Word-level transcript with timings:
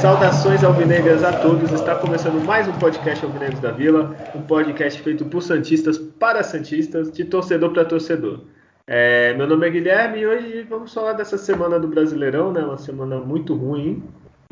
Saudações 0.00 0.64
alvinegras 0.64 1.22
a 1.22 1.32
todos. 1.32 1.70
Está 1.70 1.94
começando 1.94 2.44
mais 2.44 2.66
um 2.66 2.72
podcast 2.72 3.24
Alvinegros 3.24 3.60
da 3.60 3.70
Vila, 3.70 4.16
um 4.34 4.42
podcast 4.42 5.00
feito 5.00 5.24
por 5.26 5.40
santistas 5.40 5.96
para 5.98 6.42
santistas, 6.42 7.12
de 7.12 7.24
torcedor 7.24 7.72
para 7.72 7.84
torcedor. 7.84 8.40
É, 8.86 9.32
meu 9.34 9.46
nome 9.46 9.66
é 9.66 9.70
Guilherme 9.70 10.18
e 10.18 10.26
hoje 10.26 10.62
vamos 10.64 10.92
falar 10.92 11.12
dessa 11.12 11.38
semana 11.38 11.78
do 11.78 11.86
Brasileirão, 11.86 12.52
né? 12.52 12.62
Uma 12.62 12.78
semana 12.78 13.20
muito 13.20 13.54
ruim, 13.54 14.02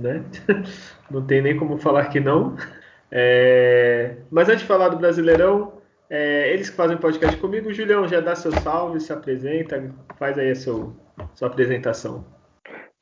né? 0.00 0.24
Não 1.10 1.26
tem 1.26 1.42
nem 1.42 1.56
como 1.56 1.78
falar 1.78 2.06
que 2.06 2.20
não. 2.20 2.56
É, 3.10 4.16
mas 4.30 4.48
antes 4.48 4.60
de 4.60 4.66
falar 4.66 4.88
do 4.90 4.98
Brasileirão, 4.98 5.80
é, 6.08 6.52
eles 6.52 6.70
que 6.70 6.76
fazem 6.76 6.96
podcast 6.96 7.36
comigo, 7.38 7.72
Julião 7.72 8.06
já 8.06 8.20
dá 8.20 8.36
seu 8.36 8.52
salve, 8.52 9.00
se 9.00 9.12
apresenta, 9.12 9.92
faz 10.16 10.38
aí 10.38 10.52
a 10.52 10.54
seu, 10.54 10.94
sua 11.34 11.48
apresentação. 11.48 12.24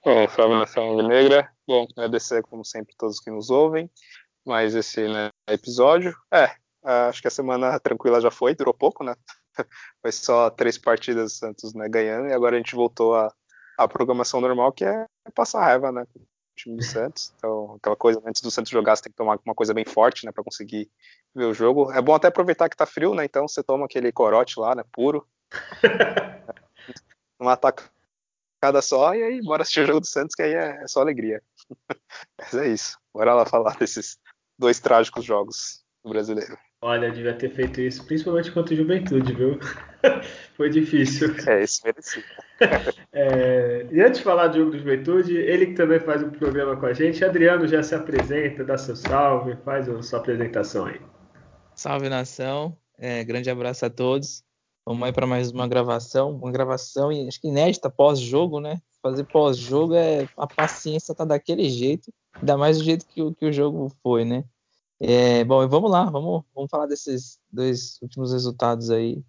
Bom, 0.02 0.26
salve 0.28 0.54
nação 0.54 1.06
negra. 1.06 1.50
Bom, 1.66 1.86
agradecer 1.94 2.42
como 2.42 2.64
sempre 2.64 2.94
todos 2.96 3.20
que 3.20 3.30
nos 3.30 3.50
ouvem. 3.50 3.90
Mas 4.46 4.74
esse 4.74 5.06
né, 5.06 5.28
episódio, 5.46 6.14
é, 6.32 6.50
acho 6.82 7.20
que 7.20 7.28
a 7.28 7.30
semana 7.30 7.78
tranquila 7.78 8.18
já 8.18 8.30
foi, 8.30 8.54
durou 8.54 8.72
pouco, 8.72 9.04
né? 9.04 9.14
Foi 10.02 10.12
só 10.12 10.50
três 10.50 10.78
partidas 10.78 11.34
Santos 11.34 11.74
né, 11.74 11.88
ganhando 11.88 12.28
e 12.28 12.32
agora 12.32 12.56
a 12.56 12.58
gente 12.58 12.74
voltou 12.74 13.14
à, 13.14 13.32
à 13.76 13.88
programação 13.88 14.40
normal 14.40 14.72
que 14.72 14.84
é 14.84 15.06
passar 15.34 15.60
raiva, 15.60 15.92
né? 15.92 16.04
Com 16.12 16.20
o 16.20 16.26
time 16.56 16.76
do 16.76 16.84
Santos. 16.84 17.32
Então, 17.36 17.76
aquela 17.76 17.96
coisa, 17.96 18.22
antes 18.24 18.42
do 18.42 18.50
Santos 18.50 18.70
jogar, 18.70 18.96
você 18.96 19.04
tem 19.04 19.12
que 19.12 19.16
tomar 19.16 19.38
uma 19.44 19.54
coisa 19.54 19.74
bem 19.74 19.84
forte, 19.84 20.24
né? 20.24 20.32
Para 20.32 20.44
conseguir 20.44 20.90
ver 21.34 21.44
o 21.44 21.54
jogo. 21.54 21.92
É 21.92 22.00
bom 22.00 22.14
até 22.14 22.28
aproveitar 22.28 22.68
que 22.68 22.76
tá 22.76 22.86
frio, 22.86 23.14
né? 23.14 23.24
Então 23.24 23.46
você 23.46 23.62
toma 23.62 23.86
aquele 23.86 24.10
corote 24.12 24.58
lá, 24.58 24.74
né? 24.74 24.84
Puro. 24.92 25.26
um 27.40 27.48
ataque 27.48 27.84
cada 28.60 28.82
só 28.82 29.14
e 29.14 29.22
aí 29.22 29.40
bora 29.40 29.62
assistir 29.62 29.80
o 29.80 29.86
jogo 29.86 30.00
do 30.00 30.06
Santos, 30.06 30.34
que 30.34 30.42
aí 30.42 30.52
é, 30.52 30.82
é 30.82 30.88
só 30.88 31.00
alegria. 31.00 31.42
Mas 32.38 32.54
é 32.54 32.68
isso. 32.68 32.98
Bora 33.14 33.34
lá 33.34 33.46
falar 33.46 33.76
desses 33.76 34.18
dois 34.58 34.80
trágicos 34.80 35.24
jogos 35.24 35.84
do 36.04 36.10
brasileiro. 36.10 36.58
Olha, 36.80 37.10
devia 37.10 37.34
ter 37.34 37.50
feito 37.50 37.80
isso, 37.80 38.06
principalmente 38.06 38.52
contra 38.52 38.72
o 38.72 38.76
Juventude, 38.76 39.32
viu? 39.32 39.58
Foi 40.56 40.70
difícil. 40.70 41.34
É, 41.46 41.64
isso 41.64 41.80
merecido. 41.84 42.24
é, 43.12 43.86
e 43.90 44.00
antes 44.00 44.18
de 44.18 44.24
falar 44.24 44.46
do 44.46 44.58
jogo 44.58 44.70
do 44.70 44.78
Juventude, 44.78 45.36
ele 45.36 45.66
que 45.66 45.74
também 45.74 45.98
faz 45.98 46.22
um 46.22 46.30
programa 46.30 46.76
com 46.76 46.86
a 46.86 46.92
gente, 46.92 47.24
Adriano 47.24 47.66
já 47.66 47.82
se 47.82 47.96
apresenta, 47.96 48.64
dá 48.64 48.78
seu 48.78 48.94
salve, 48.94 49.56
faz 49.64 49.88
a 49.88 50.02
sua 50.02 50.20
apresentação 50.20 50.86
aí. 50.86 51.00
Salve 51.74 52.08
nação, 52.08 52.76
é, 52.96 53.24
grande 53.24 53.50
abraço 53.50 53.84
a 53.84 53.90
todos. 53.90 54.44
Vamos 54.86 55.02
aí 55.02 55.12
para 55.12 55.26
mais 55.26 55.50
uma 55.50 55.66
gravação, 55.66 56.30
uma 56.30 56.52
gravação 56.52 57.10
acho 57.10 57.40
que 57.40 57.48
inédita 57.48 57.90
pós-jogo, 57.90 58.60
né? 58.60 58.80
Fazer 59.02 59.24
pós-jogo 59.24 59.94
é 59.94 60.28
a 60.36 60.46
paciência 60.46 61.14
tá 61.14 61.24
daquele 61.24 61.68
jeito, 61.68 62.12
ainda 62.34 62.56
mais 62.56 62.78
do 62.78 62.84
jeito 62.84 63.04
que, 63.06 63.34
que 63.34 63.46
o 63.46 63.52
jogo 63.52 63.92
foi, 64.02 64.24
né? 64.24 64.44
É, 65.00 65.44
bom, 65.44 65.66
vamos 65.68 65.90
lá, 65.90 66.04
vamos, 66.10 66.44
vamos 66.54 66.70
falar 66.70 66.86
desses 66.86 67.38
dois 67.50 67.98
últimos 68.02 68.32
resultados 68.32 68.90
aí 68.90 69.22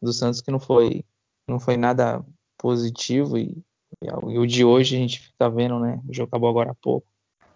do 0.00 0.12
Santos 0.12 0.40
que 0.40 0.50
não 0.50 0.60
foi 0.60 1.04
não 1.48 1.58
foi 1.58 1.76
nada 1.76 2.24
positivo 2.58 3.36
e, 3.38 3.62
e 4.02 4.38
o 4.38 4.46
de 4.46 4.64
hoje 4.64 4.96
a 4.96 4.98
gente 4.98 5.20
fica 5.20 5.48
vendo, 5.48 5.78
né? 5.78 6.00
O 6.08 6.12
jogo 6.12 6.28
acabou 6.28 6.48
agora 6.48 6.70
há 6.70 6.74
pouco. 6.74 7.06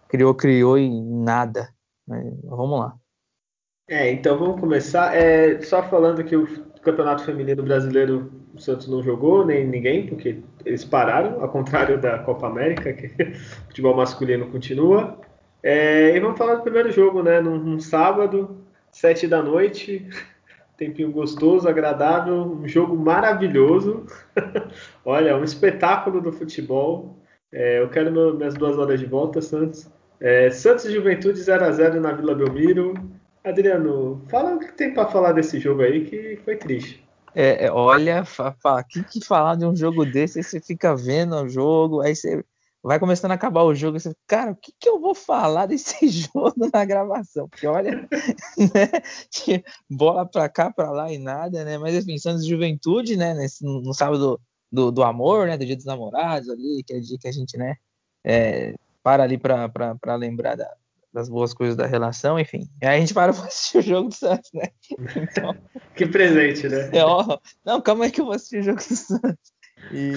Criou, 0.09 0.35
criou 0.35 0.79
e 0.79 0.89
nada. 0.89 1.69
Né? 2.07 2.33
Vamos 2.45 2.81
lá. 2.81 2.97
É, 3.89 4.11
então 4.11 4.39
vamos 4.39 4.61
começar. 4.61 5.15
É, 5.17 5.61
só 5.63 5.83
falando 5.83 6.23
que 6.23 6.37
o 6.37 6.47
Campeonato 6.83 7.25
Feminino 7.25 7.63
Brasileiro 7.63 8.31
o 8.55 8.61
Santos 8.61 8.89
não 8.89 9.03
jogou, 9.03 9.47
nem 9.47 9.67
ninguém, 9.67 10.07
porque 10.07 10.43
eles 10.65 10.85
pararam, 10.85 11.41
ao 11.43 11.49
contrário 11.49 12.01
da 12.01 12.19
Copa 12.19 12.47
América, 12.47 12.93
que 12.93 13.07
o 13.23 13.67
futebol 13.69 13.97
masculino 13.97 14.51
continua. 14.51 15.19
É, 15.63 16.17
e 16.17 16.21
vamos 16.21 16.39
falar 16.39 16.57
do 16.57 16.63
primeiro 16.63 16.91
jogo, 16.91 17.23
né? 17.23 17.41
Num, 17.41 17.59
num 17.59 17.81
sábado, 17.81 18.57
sete 18.93 19.27
da 19.27 19.43
noite, 19.43 20.09
tempinho 20.77 21.11
gostoso, 21.11 21.69
agradável, 21.69 22.35
um 22.35 22.67
jogo 22.69 22.97
maravilhoso. 22.97 24.07
Olha, 25.05 25.37
um 25.37 25.45
espetáculo 25.45 26.21
do 26.21 26.33
futebol. 26.33 27.17
É, 27.51 27.81
eu 27.81 27.89
quero 27.89 28.13
meu, 28.13 28.35
minhas 28.35 28.55
duas 28.55 28.79
horas 28.79 29.01
de 29.01 29.07
volta, 29.07 29.41
Santos. 29.41 29.91
É, 30.21 30.51
Santos 30.51 30.91
Juventude 30.91 31.41
0 31.41 31.65
a 31.65 31.73
0 31.73 32.01
na 32.01 32.13
Vila 32.13 32.35
Belmiro. 32.35 32.95
Adriano, 33.45 34.23
fala 34.29 34.55
o 34.55 34.59
que 34.59 34.73
tem 34.73 34.93
para 34.93 35.09
falar 35.09 35.33
desse 35.33 35.59
jogo 35.59 35.83
aí 35.83 36.05
que 36.05 36.39
foi 36.45 36.57
triste. 36.57 37.07
É, 37.35 37.67
é 37.67 37.73
olha, 37.73 38.23
o 38.23 38.85
que, 38.85 39.03
que 39.05 39.25
falar 39.25 39.57
de 39.57 39.65
um 39.65 39.75
jogo 39.75 40.05
desse? 40.05 40.43
Você 40.43 40.61
fica 40.61 40.95
vendo 40.95 41.37
o 41.37 41.49
jogo, 41.49 42.01
aí 42.01 42.15
você 42.15 42.45
vai 42.89 42.99
começando 42.99 43.33
a 43.33 43.35
acabar 43.35 43.65
o 43.65 43.75
jogo, 43.75 44.01
você, 44.01 44.15
cara, 44.27 44.53
o 44.53 44.57
que, 44.57 44.73
que 44.81 44.89
eu 44.89 44.99
vou 44.99 45.15
falar 45.15 45.67
desse 45.67 46.09
jogo 46.09 46.55
na 46.73 46.87
gravação? 46.87 47.47
Porque 47.47 47.67
olha, 47.67 48.09
né, 48.57 49.63
bola 49.91 50.25
pra 50.25 50.49
cá, 50.49 50.73
pra 50.73 50.91
lá 50.91 51.13
e 51.13 51.19
nada, 51.19 51.67
né? 51.67 51.77
Mas 51.77 51.95
enfim, 51.95 52.17
Santos 52.17 52.47
Juventude, 52.47 53.15
né? 53.15 53.35
Nesse, 53.35 53.63
no 53.63 53.93
sábado 53.93 54.41
do, 54.73 54.91
do 54.91 55.03
amor, 55.03 55.47
né? 55.47 55.59
Do 55.59 55.67
dia 55.67 55.77
dos 55.77 55.85
namorados 55.85 56.49
ali, 56.49 56.83
que 56.83 56.95
é 56.95 56.97
o 56.97 57.03
dia 57.03 57.19
que 57.21 57.29
a 57.29 57.33
gente, 57.33 57.59
né? 57.59 57.75
É, 58.25 58.75
para 59.03 59.23
ali 59.23 59.37
para 59.37 60.15
lembrar 60.17 60.57
da, 60.57 60.75
das 61.13 61.29
boas 61.29 61.53
coisas 61.53 61.77
da 61.77 61.85
relação, 61.85 62.41
enfim. 62.41 62.71
E 62.81 62.87
aí 62.87 62.97
a 62.97 63.01
gente 63.01 63.13
para 63.13 63.35
pra 63.35 63.45
assistir 63.45 63.79
o 63.79 63.83
jogo 63.83 64.09
do 64.09 64.15
Santos, 64.15 64.51
né? 64.55 64.69
Então, 65.31 65.55
que 65.95 66.07
presente, 66.07 66.67
né? 66.71 66.89
É, 66.91 67.05
ó, 67.05 67.39
não, 67.63 67.83
calma 67.83 68.07
aí 68.07 68.11
que 68.11 68.23
eu 68.23 68.25
vou 68.25 68.35
assistir 68.35 68.61
o 68.61 68.63
jogo 68.63 68.79
do 68.79 68.97
Santos. 68.97 69.53
E, 69.93 70.13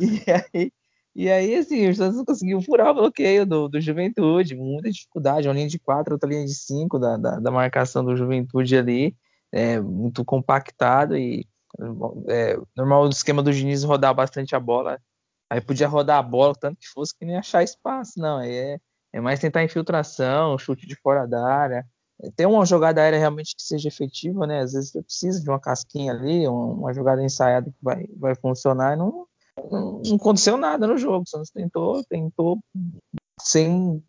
e, 0.00 0.24
aí, 0.52 0.72
e 1.14 1.30
aí, 1.30 1.56
assim, 1.56 1.88
o 1.88 1.94
Santos 1.94 2.22
conseguiu 2.24 2.60
furar 2.62 2.90
o 2.90 2.94
bloqueio 2.94 3.44
do, 3.46 3.68
do 3.68 3.80
Juventude, 3.80 4.54
muita 4.54 4.90
dificuldade, 4.90 5.48
uma 5.48 5.54
linha 5.54 5.68
de 5.68 5.78
quatro, 5.78 6.14
outra 6.14 6.28
linha 6.28 6.44
de 6.44 6.54
cinco 6.54 6.98
da, 6.98 7.16
da, 7.16 7.40
da 7.40 7.50
marcação 7.50 8.04
do 8.04 8.16
Juventude 8.16 8.76
ali, 8.76 9.16
é, 9.52 9.80
muito 9.80 10.24
compactado 10.24 11.16
e 11.16 11.46
é, 12.28 12.58
normal 12.76 13.04
o 13.04 13.08
esquema 13.08 13.42
do 13.42 13.52
Diniz 13.52 13.82
rodar 13.84 14.14
bastante 14.14 14.54
a 14.54 14.60
bola, 14.60 15.00
aí 15.50 15.60
podia 15.60 15.88
rodar 15.88 16.18
a 16.18 16.22
bola 16.22 16.54
tanto 16.54 16.78
que 16.78 16.88
fosse 16.88 17.16
que 17.16 17.24
nem 17.24 17.36
achar 17.36 17.62
espaço, 17.62 18.18
não, 18.18 18.38
aí 18.38 18.54
é 18.54 18.80
é 19.12 19.20
mais 19.20 19.40
tentar 19.40 19.64
infiltração, 19.64 20.58
chute 20.58 20.86
de 20.86 20.94
fora 20.96 21.26
da 21.26 21.44
área. 21.46 21.86
Ter 22.36 22.46
uma 22.46 22.66
jogada 22.66 23.00
aérea 23.00 23.18
realmente 23.18 23.54
que 23.56 23.62
seja 23.62 23.88
efetiva, 23.88 24.46
né? 24.46 24.60
Às 24.60 24.72
vezes 24.72 24.90
você 24.90 25.02
precisa 25.02 25.40
de 25.40 25.48
uma 25.48 25.60
casquinha 25.60 26.12
ali, 26.12 26.46
uma 26.48 26.92
jogada 26.92 27.22
ensaiada 27.22 27.70
que 27.70 27.76
vai, 27.80 28.06
vai 28.16 28.34
funcionar 28.34 28.94
e 28.94 28.96
não, 28.96 29.26
não, 29.70 30.02
não 30.04 30.16
aconteceu 30.16 30.56
nada 30.56 30.86
no 30.86 30.96
jogo. 30.96 31.24
O 31.26 31.28
Santos 31.28 31.50
tentou, 31.50 32.04
tentou 32.04 32.58
sem, 33.40 34.02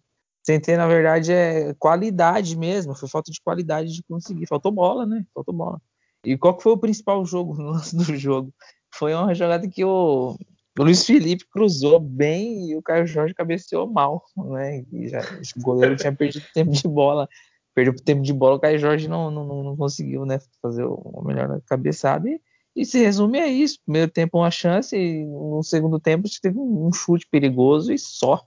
sem 0.43 0.59
ter, 0.59 0.77
na 0.77 0.87
verdade, 0.87 1.31
é, 1.31 1.73
qualidade 1.75 2.57
mesmo. 2.57 2.95
Foi 2.95 3.09
falta 3.09 3.31
de 3.31 3.41
qualidade 3.41 3.93
de 3.93 4.03
conseguir. 4.03 4.47
Faltou 4.47 4.71
bola, 4.71 5.05
né? 5.05 5.25
Faltou 5.33 5.53
bola. 5.53 5.81
E 6.25 6.37
qual 6.37 6.55
que 6.55 6.63
foi 6.63 6.73
o 6.73 6.77
principal 6.77 7.23
jogo 7.25 7.55
no 7.57 7.71
lance 7.71 7.95
do 7.95 8.03
jogo? 8.15 8.53
Foi 8.93 9.13
uma 9.13 9.33
jogada 9.33 9.67
que 9.67 9.83
o, 9.83 10.35
o 10.77 10.83
Luiz 10.83 11.05
Felipe 11.05 11.45
cruzou 11.51 11.99
bem 11.99 12.69
e 12.69 12.75
o 12.75 12.81
Caio 12.81 13.05
Jorge 13.05 13.33
cabeceou 13.33 13.87
mal, 13.87 14.23
né? 14.35 14.83
E 14.91 15.07
já, 15.07 15.21
o 15.57 15.61
goleiro 15.61 15.95
tinha 15.95 16.13
perdido 16.13 16.45
tempo 16.53 16.71
de 16.71 16.87
bola, 16.87 17.27
perdeu 17.73 17.95
tempo 17.95 18.21
de 18.21 18.33
bola, 18.33 18.55
o 18.55 18.59
Caio 18.59 18.79
Jorge 18.79 19.07
não, 19.07 19.29
não, 19.29 19.63
não 19.63 19.77
conseguiu, 19.77 20.25
né? 20.25 20.39
Fazer 20.61 20.83
o 20.83 21.21
melhor 21.23 21.61
cabeçada 21.67 22.27
e, 22.27 22.41
e 22.79 22.85
se 22.85 22.97
resume 22.97 23.39
a 23.39 23.47
isso. 23.47 23.79
Primeiro 23.83 24.09
tempo 24.09 24.37
uma 24.37 24.49
chance 24.49 24.95
e 24.95 25.25
no 25.25 25.61
segundo 25.61 25.99
tempo 25.99 26.29
você 26.29 26.39
teve 26.41 26.57
um 26.57 26.91
chute 26.93 27.27
perigoso 27.29 27.91
e 27.91 27.99
só. 27.99 28.41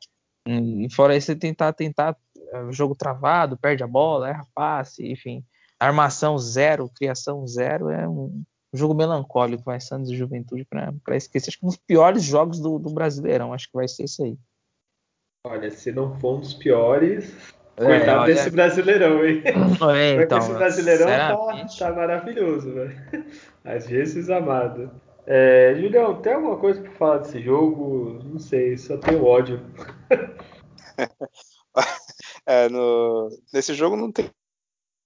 E 0.48 0.88
fora 0.90 1.14
isso, 1.14 1.26
você 1.26 1.36
tentar, 1.36 1.74
tentar 1.74 2.16
é, 2.50 2.72
jogo 2.72 2.94
travado, 2.94 3.58
perde 3.58 3.84
a 3.84 3.86
bola, 3.86 4.30
erra 4.30 4.46
passe, 4.54 5.06
enfim. 5.06 5.44
Armação 5.78 6.38
zero, 6.38 6.88
criação 6.88 7.46
zero, 7.46 7.90
é 7.90 8.08
um 8.08 8.42
jogo 8.72 8.94
melancólico, 8.94 9.64
vai 9.64 9.78
Santos 9.78 10.10
e 10.10 10.16
Juventude 10.16 10.64
para 10.64 11.16
esquecer. 11.16 11.50
Acho 11.50 11.58
que 11.58 11.66
um 11.66 11.68
dos 11.68 11.76
piores 11.76 12.22
jogos 12.22 12.58
do, 12.58 12.78
do, 12.78 12.90
Brasileirão, 12.90 13.52
acho 13.52 13.66
que 13.66 13.76
vai 13.76 13.86
ser 13.86 14.04
isso 14.04 14.24
aí. 14.24 14.38
Olha, 15.44 15.70
se 15.70 15.92
não 15.92 16.18
for 16.18 16.36
um 16.38 16.40
dos 16.40 16.54
piores, 16.54 17.52
é, 17.76 17.84
coitado 17.84 18.20
olha... 18.20 18.34
desse 18.34 18.50
Brasileirão, 18.50 19.24
hein? 19.24 19.42
É, 19.94 20.22
então, 20.22 20.38
esse 20.38 20.52
Brasileirão 20.52 21.06
tá, 21.06 21.66
tá, 21.78 21.92
maravilhoso, 21.92 22.72
velho. 22.72 22.96
Às 23.64 23.86
vezes 23.86 24.30
amado. 24.30 24.90
É, 25.26 25.74
Julião, 25.76 26.20
tem 26.20 26.34
alguma 26.34 26.58
coisa 26.58 26.82
para 26.82 26.90
falar 26.92 27.18
desse 27.18 27.40
jogo? 27.40 28.18
Não 28.24 28.38
sei, 28.38 28.76
só 28.76 28.96
tenho 28.96 29.24
ódio. 29.24 29.60
é, 32.46 32.68
no, 32.68 33.28
nesse 33.52 33.74
jogo 33.74 33.96
não 33.96 34.10
tem 34.10 34.28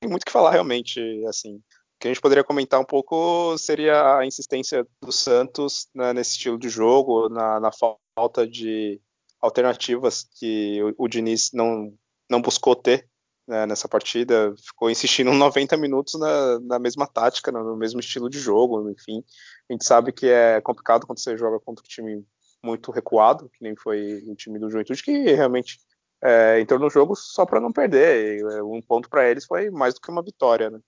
muito 0.05 0.23
o 0.23 0.27
que 0.27 0.33
falar 0.33 0.53
realmente, 0.53 1.01
assim 1.29 1.61
que 1.99 2.07
a 2.07 2.11
gente 2.11 2.21
poderia 2.21 2.45
comentar 2.45 2.79
um 2.79 2.85
pouco 2.85 3.57
seria 3.57 4.19
a 4.19 4.27
insistência 4.27 4.87
do 5.01 5.11
Santos 5.11 5.89
né, 5.95 6.13
nesse 6.13 6.33
estilo 6.33 6.59
de 6.59 6.69
jogo, 6.69 7.31
na, 7.31 7.59
na 7.59 7.71
falta 7.73 8.47
de, 8.47 9.01
alternativas 9.41 10.27
que 10.39 10.83
o, 10.83 11.05
o 11.05 11.09
Diniz 11.09 11.51
não, 11.53 11.93
não 12.31 12.41
buscou 12.41 12.75
ter 12.75 13.09
né, 13.47 13.67
nessa 13.67 13.89
partida, 13.89 14.55
ficou 14.57 14.91
insistindo 14.91 15.31
90 15.35 15.77
minutos 15.77 16.19
na, 16.19 16.61
na 16.61 16.79
mesma 16.79 17.07
tática, 17.07 17.53
no 17.53 17.77
mesmo 17.77 18.01
estilo 18.01 18.29
de 18.29 18.39
jogo, 18.39 18.91
enfim. 18.91 19.25
A 19.69 19.73
gente 19.73 19.85
sabe 19.85 20.13
que 20.13 20.27
é 20.27 20.61
complicado 20.61 21.07
quando 21.07 21.21
você 21.21 21.37
joga 21.37 21.61
contra 21.61 21.85
um 21.85 21.89
time 21.89 22.25
muito 22.63 22.91
recuado, 22.91 23.49
que 23.51 23.63
nem 23.63 23.77
foi 23.77 24.23
o 24.27 24.35
time 24.35 24.59
do 24.59 24.71
Juventude, 24.71 25.03
que 25.03 25.13
realmente 25.13 25.79
é, 26.23 26.61
entrou 26.61 26.81
no 26.81 26.91
jogo 26.91 27.15
só 27.15 27.47
para 27.47 27.61
não 27.61 27.73
perder. 27.73 28.41
É, 28.41 28.63
um 28.63 28.83
ponto 28.83 29.09
para 29.09 29.29
eles 29.31 29.45
foi 29.45 29.71
mais 29.71 29.95
do 29.95 30.01
que 30.01 30.11
uma 30.11 30.23
vitória. 30.23 30.71
Né? 30.71 30.81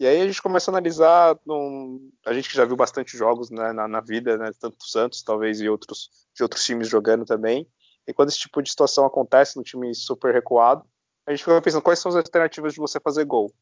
E 0.00 0.06
aí 0.06 0.20
a 0.20 0.26
gente 0.26 0.42
começa 0.42 0.70
a 0.70 0.72
analisar, 0.72 1.38
num, 1.44 2.10
a 2.24 2.32
gente 2.32 2.48
que 2.48 2.56
já 2.56 2.64
viu 2.64 2.76
bastante 2.76 3.16
jogos 3.16 3.50
né, 3.50 3.72
na, 3.72 3.86
na, 3.86 4.00
vida, 4.00 4.36
né, 4.38 4.50
tanto 4.58 4.76
Santos 4.86 5.22
talvez 5.22 5.60
e 5.60 5.68
outros, 5.68 6.10
de 6.34 6.42
outros 6.42 6.64
times 6.64 6.88
jogando 6.88 7.24
também. 7.24 7.66
E 8.06 8.14
quando 8.14 8.28
esse 8.28 8.38
tipo 8.38 8.62
de 8.62 8.70
situação 8.70 9.04
acontece 9.04 9.56
no 9.56 9.62
time 9.62 9.94
super 9.94 10.32
recuado, 10.32 10.84
a 11.26 11.32
gente 11.32 11.44
fica 11.44 11.60
pensando 11.60 11.82
quais 11.82 11.98
são 11.98 12.10
as 12.10 12.16
alternativas 12.16 12.74
de 12.74 12.80
você 12.80 13.00
fazer 13.00 13.24
gol. 13.24 13.52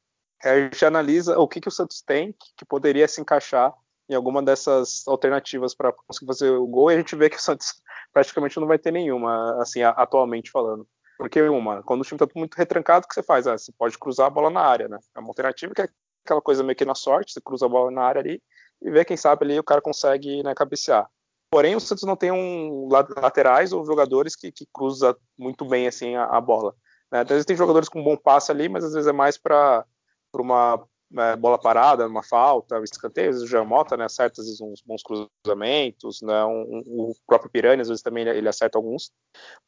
Aí 0.43 0.51
a 0.51 0.61
gente 0.65 0.85
analisa 0.85 1.39
o 1.39 1.49
que, 1.49 1.61
que 1.61 1.69
o 1.69 1.73
Santos 1.73 2.03
tem 2.03 2.35
que, 2.57 2.65
poderia 2.65 3.09
se 3.09 3.21
encaixar 3.21 3.73
em 4.09 4.15
alguma 4.15 4.43
dessas 4.43 5.03
alternativas 5.09 5.75
para 5.75 5.93
conseguir 5.93 6.27
fazer 6.27 6.51
o 6.51 6.67
gol 6.67 6.91
e 6.91 6.95
a 6.95 6.99
gente 6.99 7.17
vê 7.17 7.31
que 7.31 7.37
o 7.37 7.41
Santos 7.41 7.75
praticamente 8.13 8.61
não 8.61 8.67
vai 8.67 8.79
ter 8.79 8.93
nenhuma, 8.93 9.61
assim, 9.63 9.83
atualmente 9.83 10.51
falando. 10.51 10.87
Porque 11.17 11.41
uma, 11.43 11.83
quando 11.83 12.03
o 12.03 12.05
time 12.05 12.21
está 12.23 12.39
muito 12.39 12.55
retrancado, 12.57 13.07
o 13.07 13.09
que 13.09 13.15
você 13.15 13.23
faz? 13.23 13.47
Ah, 13.47 13.57
você 13.57 13.73
pode 13.73 13.99
cruzar 13.99 14.27
a 14.27 14.31
bola 14.31 14.51
na 14.51 14.61
área, 14.61 14.89
né? 14.89 14.99
É 15.15 15.21
uma 15.21 15.29
alternativa 15.29 15.73
que 15.73 15.83
é 15.83 15.89
aquela 16.25 16.43
coisa 16.43 16.63
meio 16.63 16.77
que 16.77 16.85
na 16.85 16.95
sorte, 16.95 17.33
você 17.33 17.41
cruza 17.41 17.67
a 17.67 17.69
bola 17.69 17.91
na 17.91 18.03
área 18.03 18.21
ali 18.21 18.43
e 18.83 18.91
vê 18.91 19.05
quem 19.05 19.17
sabe 19.17 19.45
ali 19.45 19.59
o 19.59 19.65
cara 19.65 19.81
consegue 19.81 20.43
né, 20.43 20.55
cabecear. 20.55 21.09
Porém, 21.55 21.77
o 21.77 21.81
Santos 21.81 22.03
não 22.03 22.17
tem 22.17 22.33
um 22.33 22.89
laterais 22.89 23.73
ou 23.73 23.87
jogadores 23.87 24.35
que, 24.35 24.51
que 24.51 24.67
cruza 24.73 25.17
muito 25.39 25.65
bem 25.65 25.87
assim 25.87 26.17
a, 26.17 26.25
a 26.25 26.41
bola. 26.41 26.75
Né? 27.13 27.21
Às 27.21 27.29
vezes 27.29 27.45
tem 27.45 27.57
jogadores 27.57 27.89
com 27.89 28.03
bom 28.03 28.17
passe 28.17 28.51
ali, 28.51 28.69
mas 28.69 28.83
às 28.83 28.93
vezes 28.93 29.07
é 29.07 29.13
mais 29.13 29.39
para 29.39 29.87
uma 30.35 30.85
é, 31.17 31.37
bola 31.37 31.57
parada, 31.57 32.09
uma 32.09 32.25
falta, 32.25 32.83
escanteio, 32.83 33.31
às 33.31 33.37
vezes 33.37 33.49
o 33.49 33.49
Jean 33.49 33.63
Mota 33.63 33.97
né, 33.97 34.07
acerta 34.07 34.41
às 34.41 34.49
vezes 34.49 34.61
uns 34.61 34.83
bons 34.85 35.01
cruzamentos, 35.05 36.23
né, 36.23 36.45
um, 36.45 36.83
um, 36.89 37.11
o 37.11 37.15
próprio 37.25 37.49
Piranha 37.49 37.83
às 37.83 37.89
vezes 37.89 38.03
também 38.03 38.27
ele, 38.27 38.37
ele, 38.37 38.49
acerta 38.49 38.77
alguns. 38.77 39.13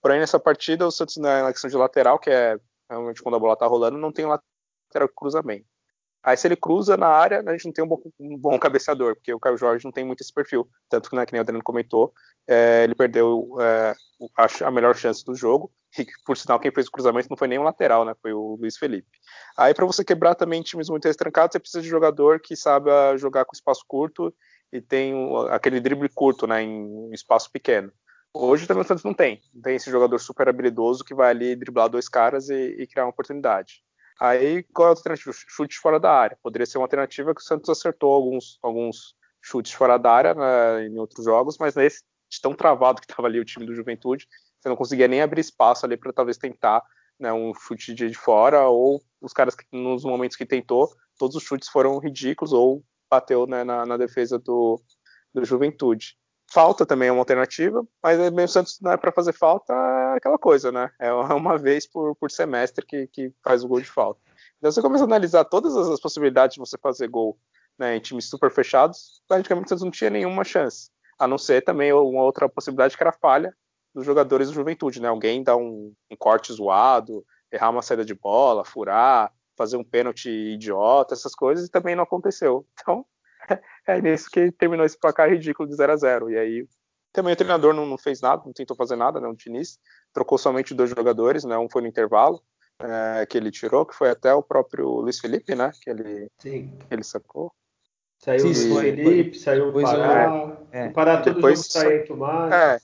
Porém, 0.02 0.18
nessa 0.18 0.40
partida, 0.40 0.84
o 0.88 0.90
Santos 0.90 1.16
na 1.18 1.52
questão 1.52 1.70
de 1.70 1.76
lateral, 1.76 2.18
que 2.18 2.30
é 2.30 2.58
realmente 2.90 3.22
quando 3.22 3.36
a 3.36 3.38
bola 3.38 3.52
está 3.52 3.68
rolando, 3.68 3.96
não 3.96 4.10
tem 4.10 4.26
um 4.26 4.30
lateral 4.30 5.08
cruzamento. 5.14 5.66
Aí 6.26 6.36
se 6.36 6.48
ele 6.48 6.56
cruza 6.56 6.96
na 6.96 7.06
área, 7.06 7.40
a 7.46 7.52
gente 7.52 7.66
não 7.66 7.72
tem 7.72 7.84
um 7.84 7.86
bom, 7.86 8.02
um 8.18 8.36
bom 8.36 8.58
cabeceador, 8.58 9.14
porque 9.14 9.32
o 9.32 9.38
Caio 9.38 9.56
Jorge 9.56 9.84
não 9.84 9.92
tem 9.92 10.04
muito 10.04 10.22
esse 10.22 10.34
perfil. 10.34 10.68
Tanto 10.88 11.08
que, 11.08 11.14
né, 11.14 11.24
que 11.24 11.32
nem 11.32 11.38
o 11.38 11.42
Adriano 11.42 11.62
comentou, 11.62 12.12
é, 12.48 12.82
ele 12.82 12.96
perdeu 12.96 13.56
é, 13.60 13.94
a, 14.36 14.66
a, 14.66 14.70
melhor 14.72 14.96
chance 14.96 15.24
do 15.24 15.36
jogo, 15.36 15.70
e 15.96 16.04
por 16.24 16.36
sinal 16.36 16.58
quem 16.58 16.72
fez 16.72 16.88
o 16.88 16.90
cruzamento 16.90 17.30
não 17.30 17.36
foi 17.36 17.46
nem 17.46 17.60
um 17.60 17.62
lateral, 17.62 18.04
né, 18.04 18.12
foi 18.20 18.32
o 18.32 18.56
Luiz 18.60 18.76
Felipe. 18.76 19.08
Aí 19.56 19.72
para 19.72 19.86
você 19.86 20.04
quebrar 20.04 20.34
também 20.34 20.62
times 20.62 20.88
muito 20.88 21.06
estrancados, 21.06 21.52
você 21.52 21.60
precisa 21.60 21.80
de 21.80 21.88
jogador 21.88 22.40
que 22.40 22.56
saiba 22.56 23.16
jogar 23.16 23.44
com 23.44 23.54
espaço 23.54 23.84
curto 23.86 24.34
e 24.72 24.80
tem 24.80 25.14
aquele 25.50 25.78
drible 25.78 26.08
curto, 26.08 26.44
né, 26.44 26.60
em 26.60 27.12
espaço 27.12 27.48
pequeno. 27.52 27.92
Hoje 28.34 28.66
também 28.66 28.82
o 28.82 28.86
Santos 28.86 29.04
não 29.04 29.14
tem. 29.14 29.40
Não 29.54 29.62
tem 29.62 29.76
esse 29.76 29.90
jogador 29.92 30.18
super 30.18 30.48
habilidoso 30.48 31.04
que 31.04 31.14
vai 31.14 31.30
ali 31.30 31.54
driblar 31.54 31.88
dois 31.88 32.08
caras 32.08 32.50
e, 32.50 32.76
e 32.80 32.86
criar 32.88 33.04
uma 33.04 33.10
oportunidade. 33.10 33.85
Aí, 34.20 34.62
qual 34.72 34.88
é 34.88 34.90
a 34.90 34.92
alternativa? 34.92 35.32
Chutes 35.32 35.76
fora 35.76 36.00
da 36.00 36.10
área. 36.12 36.38
Poderia 36.42 36.66
ser 36.66 36.78
uma 36.78 36.84
alternativa 36.84 37.34
que 37.34 37.40
o 37.40 37.44
Santos 37.44 37.68
acertou 37.68 38.12
alguns, 38.12 38.58
alguns 38.62 39.14
chutes 39.42 39.72
fora 39.72 39.98
da 39.98 40.10
área 40.10 40.34
né, 40.34 40.86
em 40.86 40.98
outros 40.98 41.24
jogos, 41.24 41.56
mas 41.58 41.74
nesse 41.74 42.02
tão 42.42 42.54
travado 42.54 43.00
que 43.00 43.06
estava 43.10 43.28
ali 43.28 43.38
o 43.38 43.44
time 43.44 43.66
do 43.66 43.74
Juventude, 43.74 44.26
você 44.58 44.68
não 44.68 44.76
conseguia 44.76 45.06
nem 45.06 45.22
abrir 45.22 45.40
espaço 45.40 45.86
ali 45.86 45.96
para 45.96 46.12
talvez 46.12 46.36
tentar 46.36 46.82
né, 47.18 47.32
um 47.32 47.54
chute 47.54 47.94
de 47.94 48.12
fora, 48.14 48.68
ou 48.68 49.02
os 49.20 49.32
caras 49.32 49.54
que 49.54 49.64
nos 49.72 50.04
momentos 50.04 50.36
que 50.36 50.44
tentou, 50.44 50.90
todos 51.18 51.36
os 51.36 51.42
chutes 51.42 51.68
foram 51.68 51.98
ridículos, 51.98 52.52
ou 52.52 52.82
bateu 53.10 53.46
né, 53.46 53.64
na, 53.64 53.86
na, 53.86 53.96
defesa 53.96 54.38
do, 54.38 54.80
do 55.32 55.44
Juventude. 55.44 56.16
Falta 56.48 56.86
também 56.86 57.08
é 57.08 57.12
uma 57.12 57.20
alternativa, 57.20 57.84
mas 58.02 58.18
é 58.18 58.28
o 58.30 58.48
Santos 58.48 58.78
não 58.80 58.92
é 58.92 58.96
para 58.96 59.10
fazer 59.10 59.32
falta, 59.32 59.72
é 59.72 60.16
aquela 60.16 60.38
coisa, 60.38 60.70
né? 60.70 60.90
É 60.98 61.12
uma 61.12 61.58
vez 61.58 61.86
por, 61.86 62.14
por 62.16 62.30
semestre 62.30 62.86
que, 62.86 63.06
que 63.08 63.32
faz 63.42 63.64
o 63.64 63.68
gol 63.68 63.80
de 63.80 63.90
falta. 63.90 64.20
Então 64.58 64.70
você 64.70 64.80
começa 64.80 65.04
a 65.04 65.06
analisar 65.06 65.44
todas 65.44 65.76
as 65.76 66.00
possibilidades 66.00 66.54
de 66.54 66.60
você 66.60 66.78
fazer 66.78 67.08
gol 67.08 67.38
né, 67.78 67.96
em 67.96 68.00
times 68.00 68.28
super 68.28 68.50
fechados, 68.50 69.22
praticamente 69.28 69.66
o 69.66 69.68
Santos 69.68 69.84
não 69.84 69.90
tinha 69.90 70.10
nenhuma 70.10 70.44
chance. 70.44 70.90
A 71.18 71.26
não 71.26 71.38
ser 71.38 71.62
também 71.62 71.92
uma 71.92 72.22
outra 72.22 72.48
possibilidade 72.48 72.96
que 72.96 73.02
era 73.02 73.12
falha 73.12 73.54
dos 73.94 74.04
jogadores 74.04 74.48
do 74.48 74.54
Juventude, 74.54 75.00
né? 75.00 75.08
Alguém 75.08 75.42
dar 75.42 75.56
um, 75.56 75.92
um 76.10 76.16
corte 76.16 76.52
zoado, 76.52 77.24
errar 77.50 77.70
uma 77.70 77.82
saída 77.82 78.04
de 78.04 78.14
bola, 78.14 78.64
furar, 78.64 79.32
fazer 79.56 79.76
um 79.78 79.84
pênalti 79.84 80.28
idiota, 80.28 81.14
essas 81.14 81.34
coisas, 81.34 81.66
e 81.66 81.70
também 81.70 81.96
não 81.96 82.04
aconteceu. 82.04 82.66
Então, 82.78 83.06
é 83.86 84.00
nisso 84.00 84.28
que 84.30 84.50
terminou 84.52 84.84
esse 84.84 84.98
placar 84.98 85.28
ridículo 85.30 85.68
de 85.68 85.74
0 85.76 85.92
a 85.92 85.96
0 85.96 86.30
E 86.30 86.38
aí 86.38 86.66
também 87.12 87.32
o 87.32 87.36
treinador 87.36 87.72
não, 87.72 87.86
não 87.86 87.96
fez 87.96 88.20
nada, 88.20 88.42
não 88.44 88.52
tentou 88.52 88.76
fazer 88.76 88.94
nada, 88.94 89.18
né, 89.18 89.26
o 89.26 89.34
Diniz. 89.34 89.78
Trocou 90.12 90.36
somente 90.36 90.74
dois 90.74 90.90
jogadores, 90.90 91.44
né, 91.44 91.56
um 91.56 91.68
foi 91.68 91.80
no 91.80 91.88
intervalo, 91.88 92.42
é, 92.78 93.24
que 93.24 93.38
ele 93.38 93.50
tirou, 93.50 93.86
que 93.86 93.94
foi 93.94 94.10
até 94.10 94.34
o 94.34 94.42
próprio 94.42 94.86
Luiz 94.86 95.18
Felipe, 95.18 95.54
né, 95.54 95.70
que 95.80 95.88
ele, 95.88 96.28
Sim. 96.38 96.76
Que 96.78 96.94
ele 96.94 97.02
sacou. 97.02 97.50
Saiu 98.18 98.54
Sim, 98.54 98.72
o 98.72 98.80
Felipe, 98.80 99.38
saiu 99.38 99.68
o 99.68 99.82
Pará, 99.82 100.58
é, 100.72 100.86
o 100.88 100.92
Pará 100.92 101.22
todo 101.22 101.34
depois, 101.34 101.58
jogo 101.58 101.70
saiu 101.70 102.06
Tomás. 102.06 102.52
É, 102.52 102.78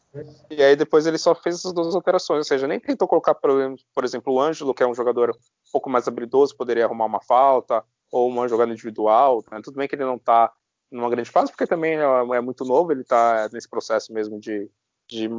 e 0.50 0.62
aí 0.62 0.76
depois 0.76 1.06
ele 1.06 1.19
só 1.19 1.35
fez 1.35 1.56
essas 1.56 1.73
duas 1.73 1.94
operações, 1.94 2.38
ou 2.38 2.44
seja, 2.44 2.67
nem 2.67 2.79
tentou 2.79 3.09
colocar, 3.09 3.35
por 3.35 4.05
exemplo, 4.05 4.32
o 4.32 4.41
Ângelo, 4.41 4.75
que 4.75 4.82
é 4.82 4.87
um 4.87 4.94
jogador 4.94 5.31
um 5.31 5.73
pouco 5.73 5.91
mais 5.91 6.06
habilidoso, 6.09 6.56
poderia 6.56 6.85
arrumar 6.85 7.06
uma 7.06 7.20
falta, 7.23 7.82
ou 8.12 8.29
uma 8.29 8.47
jogada 8.47 8.70
individual, 8.70 9.43
né? 9.50 9.61
tudo 9.64 9.76
bem 9.76 9.88
que 9.88 9.94
ele 9.94 10.05
não 10.05 10.17
está 10.17 10.53
numa 10.91 11.09
grande 11.09 11.31
fase, 11.31 11.50
porque 11.50 11.67
também 11.67 11.97
é, 11.97 12.03
é 12.03 12.41
muito 12.43 12.62
novo, 12.62 12.93
ele 12.93 13.00
está 13.00 13.49
nesse 13.50 13.67
processo 13.69 14.12
mesmo 14.12 14.38
de, 14.38 14.70
de 15.09 15.31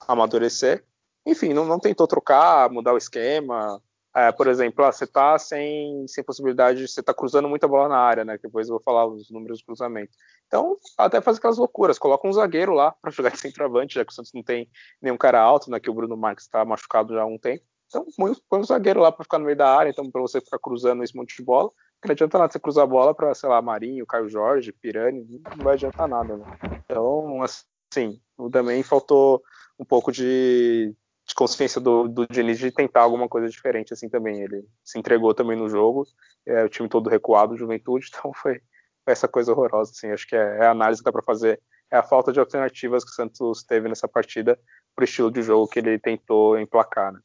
amadurecer. 0.00 0.84
Enfim, 1.24 1.54
não, 1.54 1.64
não 1.64 1.78
tentou 1.78 2.06
trocar, 2.08 2.68
mudar 2.68 2.92
o 2.92 2.98
esquema. 2.98 3.80
É, 4.14 4.32
por 4.32 4.48
exemplo, 4.48 4.84
ah, 4.84 4.90
você 4.90 5.04
está 5.04 5.38
sem, 5.38 6.06
sem 6.08 6.24
possibilidade, 6.24 6.88
você 6.88 7.00
está 7.00 7.14
cruzando 7.14 7.48
muita 7.48 7.68
bola 7.68 7.88
na 7.88 7.98
área, 7.98 8.24
né? 8.24 8.38
Depois 8.42 8.66
eu 8.66 8.74
vou 8.74 8.82
falar 8.82 9.06
os 9.06 9.30
números 9.30 9.58
de 9.58 9.64
cruzamento. 9.64 10.16
Então, 10.46 10.76
até 10.96 11.20
faz 11.20 11.36
aquelas 11.36 11.58
loucuras, 11.58 11.98
coloca 11.98 12.26
um 12.26 12.32
zagueiro 12.32 12.72
lá 12.72 12.92
para 12.92 13.10
jogar 13.10 13.30
de 13.30 13.38
centroavante, 13.38 13.94
já 13.94 14.04
que 14.04 14.12
o 14.12 14.14
Santos 14.14 14.32
não 14.34 14.42
tem 14.42 14.68
nenhum 15.00 15.18
cara 15.18 15.40
alto, 15.40 15.70
né? 15.70 15.78
Que 15.78 15.90
o 15.90 15.94
Bruno 15.94 16.16
Marques 16.16 16.46
está 16.46 16.64
machucado 16.64 17.14
já 17.14 17.22
há 17.22 17.26
um 17.26 17.38
tempo. 17.38 17.62
Então, 17.88 18.04
põe 18.48 18.60
um 18.60 18.64
zagueiro 18.64 19.00
lá 19.00 19.12
para 19.12 19.22
ficar 19.22 19.38
no 19.38 19.44
meio 19.44 19.56
da 19.56 19.76
área, 19.76 19.90
então 19.90 20.10
para 20.10 20.20
você 20.20 20.40
ficar 20.40 20.58
cruzando 20.58 21.04
esse 21.04 21.14
monte 21.14 21.36
de 21.36 21.44
bola 21.44 21.70
não 22.04 22.12
adianta 22.12 22.38
nada 22.38 22.52
você 22.52 22.58
cruzar 22.58 22.84
a 22.84 22.86
bola 22.86 23.14
para, 23.14 23.34
sei 23.34 23.48
lá, 23.48 23.60
Marinho, 23.60 24.06
Caio 24.06 24.28
Jorge, 24.28 24.72
Pirani, 24.72 25.26
não 25.54 25.64
vai 25.64 25.74
adiantar 25.74 26.08
nada, 26.08 26.36
né? 26.36 26.44
Então, 26.84 27.42
assim, 27.42 28.20
também 28.50 28.82
faltou 28.82 29.42
um 29.78 29.84
pouco 29.84 30.12
de, 30.12 30.94
de 31.26 31.34
consciência 31.34 31.80
do, 31.80 32.08
do 32.08 32.26
Diniz 32.26 32.58
de 32.58 32.70
tentar 32.70 33.02
alguma 33.02 33.28
coisa 33.28 33.48
diferente, 33.48 33.92
assim, 33.92 34.08
também. 34.08 34.42
Ele 34.42 34.64
se 34.84 34.98
entregou 34.98 35.34
também 35.34 35.56
no 35.56 35.68
jogo, 35.68 36.06
é, 36.46 36.64
o 36.64 36.68
time 36.68 36.88
todo 36.88 37.10
recuado, 37.10 37.56
Juventude, 37.56 38.08
então 38.12 38.32
foi, 38.32 38.60
foi 39.04 39.12
essa 39.12 39.28
coisa 39.28 39.52
horrorosa, 39.52 39.92
assim, 39.92 40.10
acho 40.10 40.26
que 40.26 40.36
é, 40.36 40.58
é 40.58 40.66
a 40.66 40.70
análise 40.70 41.00
que 41.00 41.04
dá 41.04 41.12
para 41.12 41.22
fazer, 41.22 41.60
é 41.90 41.96
a 41.96 42.02
falta 42.02 42.32
de 42.32 42.40
alternativas 42.40 43.04
que 43.04 43.10
o 43.10 43.14
Santos 43.14 43.62
teve 43.62 43.88
nessa 43.88 44.08
partida 44.08 44.58
pro 44.94 45.04
estilo 45.04 45.30
de 45.30 45.42
jogo 45.42 45.68
que 45.68 45.78
ele 45.78 45.98
tentou 45.98 46.58
emplacar, 46.58 47.12
né? 47.12 47.20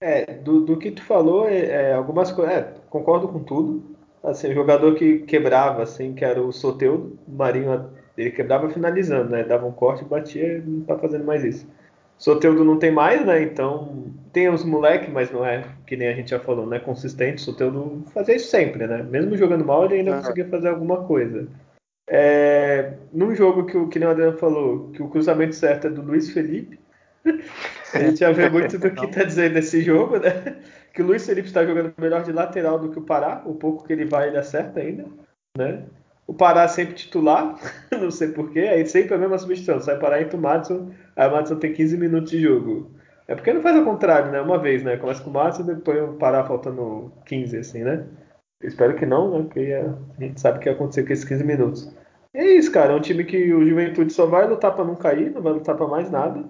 É, 0.00 0.34
do, 0.34 0.64
do 0.64 0.76
que 0.76 0.90
tu 0.90 1.04
falou, 1.04 1.48
é, 1.48 1.66
é 1.66 1.94
algumas 1.94 2.32
coisas, 2.32 2.52
é, 2.52 2.62
concordo 2.90 3.28
com 3.28 3.44
tudo, 3.44 3.96
Assim, 4.22 4.50
o 4.50 4.54
jogador 4.54 4.94
que 4.94 5.20
quebrava, 5.20 5.82
assim, 5.82 6.14
que 6.14 6.24
era 6.24 6.40
o 6.40 6.52
Soteudo, 6.52 7.18
o 7.26 7.32
Marinho, 7.32 7.90
ele 8.16 8.30
quebrava 8.30 8.70
finalizando, 8.70 9.30
né? 9.30 9.42
Dava 9.42 9.66
um 9.66 9.72
corte, 9.72 10.04
batia, 10.04 10.62
não 10.64 10.84
tá 10.84 10.96
fazendo 10.96 11.24
mais 11.24 11.42
isso. 11.42 11.66
Soteudo 12.16 12.64
não 12.64 12.78
tem 12.78 12.92
mais, 12.92 13.26
né? 13.26 13.42
Então 13.42 14.04
tem 14.32 14.48
os 14.48 14.64
moleques, 14.64 15.08
mas 15.08 15.32
não 15.32 15.44
é, 15.44 15.64
que 15.84 15.96
nem 15.96 16.06
a 16.06 16.14
gente 16.14 16.30
já 16.30 16.38
falou, 16.38 16.64
não 16.64 16.76
é 16.76 16.78
consistente. 16.78 17.40
Soteudo 17.40 18.04
fazia 18.14 18.36
isso 18.36 18.48
sempre, 18.48 18.86
né? 18.86 19.02
Mesmo 19.02 19.36
jogando 19.36 19.64
mal, 19.64 19.84
ele 19.86 19.96
ainda 19.96 20.18
conseguia 20.18 20.48
fazer 20.48 20.68
alguma 20.68 21.04
coisa. 21.04 21.48
É, 22.08 22.92
num 23.12 23.34
jogo 23.34 23.66
que 23.66 23.76
o 23.76 23.88
que 23.88 23.98
nem 23.98 24.06
o 24.06 24.12
Adriano 24.12 24.38
falou, 24.38 24.90
que 24.90 25.02
o 25.02 25.08
cruzamento 25.08 25.56
certo 25.56 25.88
é 25.88 25.90
do 25.90 26.00
Luiz 26.00 26.30
Felipe. 26.30 26.78
a 27.94 27.98
gente 27.98 28.20
já 28.20 28.30
vê 28.30 28.48
muito 28.48 28.78
do 28.78 28.90
que 28.90 29.06
tá 29.08 29.24
dizendo 29.24 29.54
desse 29.54 29.80
jogo, 29.80 30.18
né? 30.18 30.58
Que 30.92 31.02
o 31.02 31.06
Luiz 31.06 31.26
Felipe 31.26 31.48
está 31.48 31.64
jogando 31.64 31.94
melhor 31.98 32.22
de 32.22 32.32
lateral 32.32 32.78
do 32.78 32.90
que 32.90 32.98
o 32.98 33.02
Pará, 33.02 33.42
o 33.46 33.54
pouco 33.54 33.84
que 33.86 33.92
ele 33.92 34.04
vai 34.04 34.28
ele 34.28 34.38
acerta 34.38 34.80
ainda, 34.80 35.06
né? 35.56 35.84
O 36.26 36.34
Pará 36.34 36.68
sempre 36.68 36.94
titular, 36.94 37.56
não 37.90 38.10
sei 38.10 38.28
porquê, 38.28 38.60
aí 38.60 38.86
sempre 38.86 39.14
a 39.14 39.18
mesma 39.18 39.38
substituição, 39.38 39.80
sai 39.80 39.98
Pará 39.98 40.20
e 40.20 40.24
o 40.24 40.38
Madison, 40.38 40.90
aí 41.16 41.28
o 41.28 41.32
Madison 41.32 41.56
tem 41.56 41.72
15 41.72 41.96
minutos 41.96 42.30
de 42.30 42.40
jogo. 42.40 42.90
É 43.26 43.34
porque 43.34 43.52
não 43.52 43.62
faz 43.62 43.76
ao 43.76 43.84
contrário, 43.84 44.30
né? 44.30 44.40
Uma 44.40 44.58
vez, 44.58 44.82
né? 44.82 44.96
Começa 44.96 45.22
com 45.22 45.30
o 45.30 45.32
Madison, 45.32 45.64
depois 45.64 46.02
o 46.02 46.14
Pará 46.14 46.44
faltando 46.44 47.12
15, 47.26 47.56
assim, 47.56 47.82
né? 47.82 48.06
Espero 48.62 48.94
que 48.94 49.06
não, 49.06 49.30
né? 49.30 49.44
Porque 49.44 49.72
a 49.72 50.20
gente 50.20 50.40
sabe 50.40 50.58
o 50.58 50.60
que 50.60 50.68
ia 50.68 50.74
acontecer 50.74 51.04
com 51.04 51.12
esses 51.12 51.24
15 51.24 51.44
minutos. 51.44 51.92
E 52.34 52.38
é 52.38 52.56
isso, 52.56 52.70
cara. 52.70 52.92
É 52.92 52.96
um 52.96 53.00
time 53.00 53.24
que 53.24 53.52
o 53.52 53.66
Juventude 53.66 54.12
só 54.12 54.26
vai 54.26 54.46
lutar 54.46 54.74
para 54.74 54.84
não 54.84 54.94
cair, 54.94 55.30
não 55.30 55.42
vai 55.42 55.52
lutar 55.52 55.76
para 55.76 55.88
mais 55.88 56.10
nada. 56.10 56.44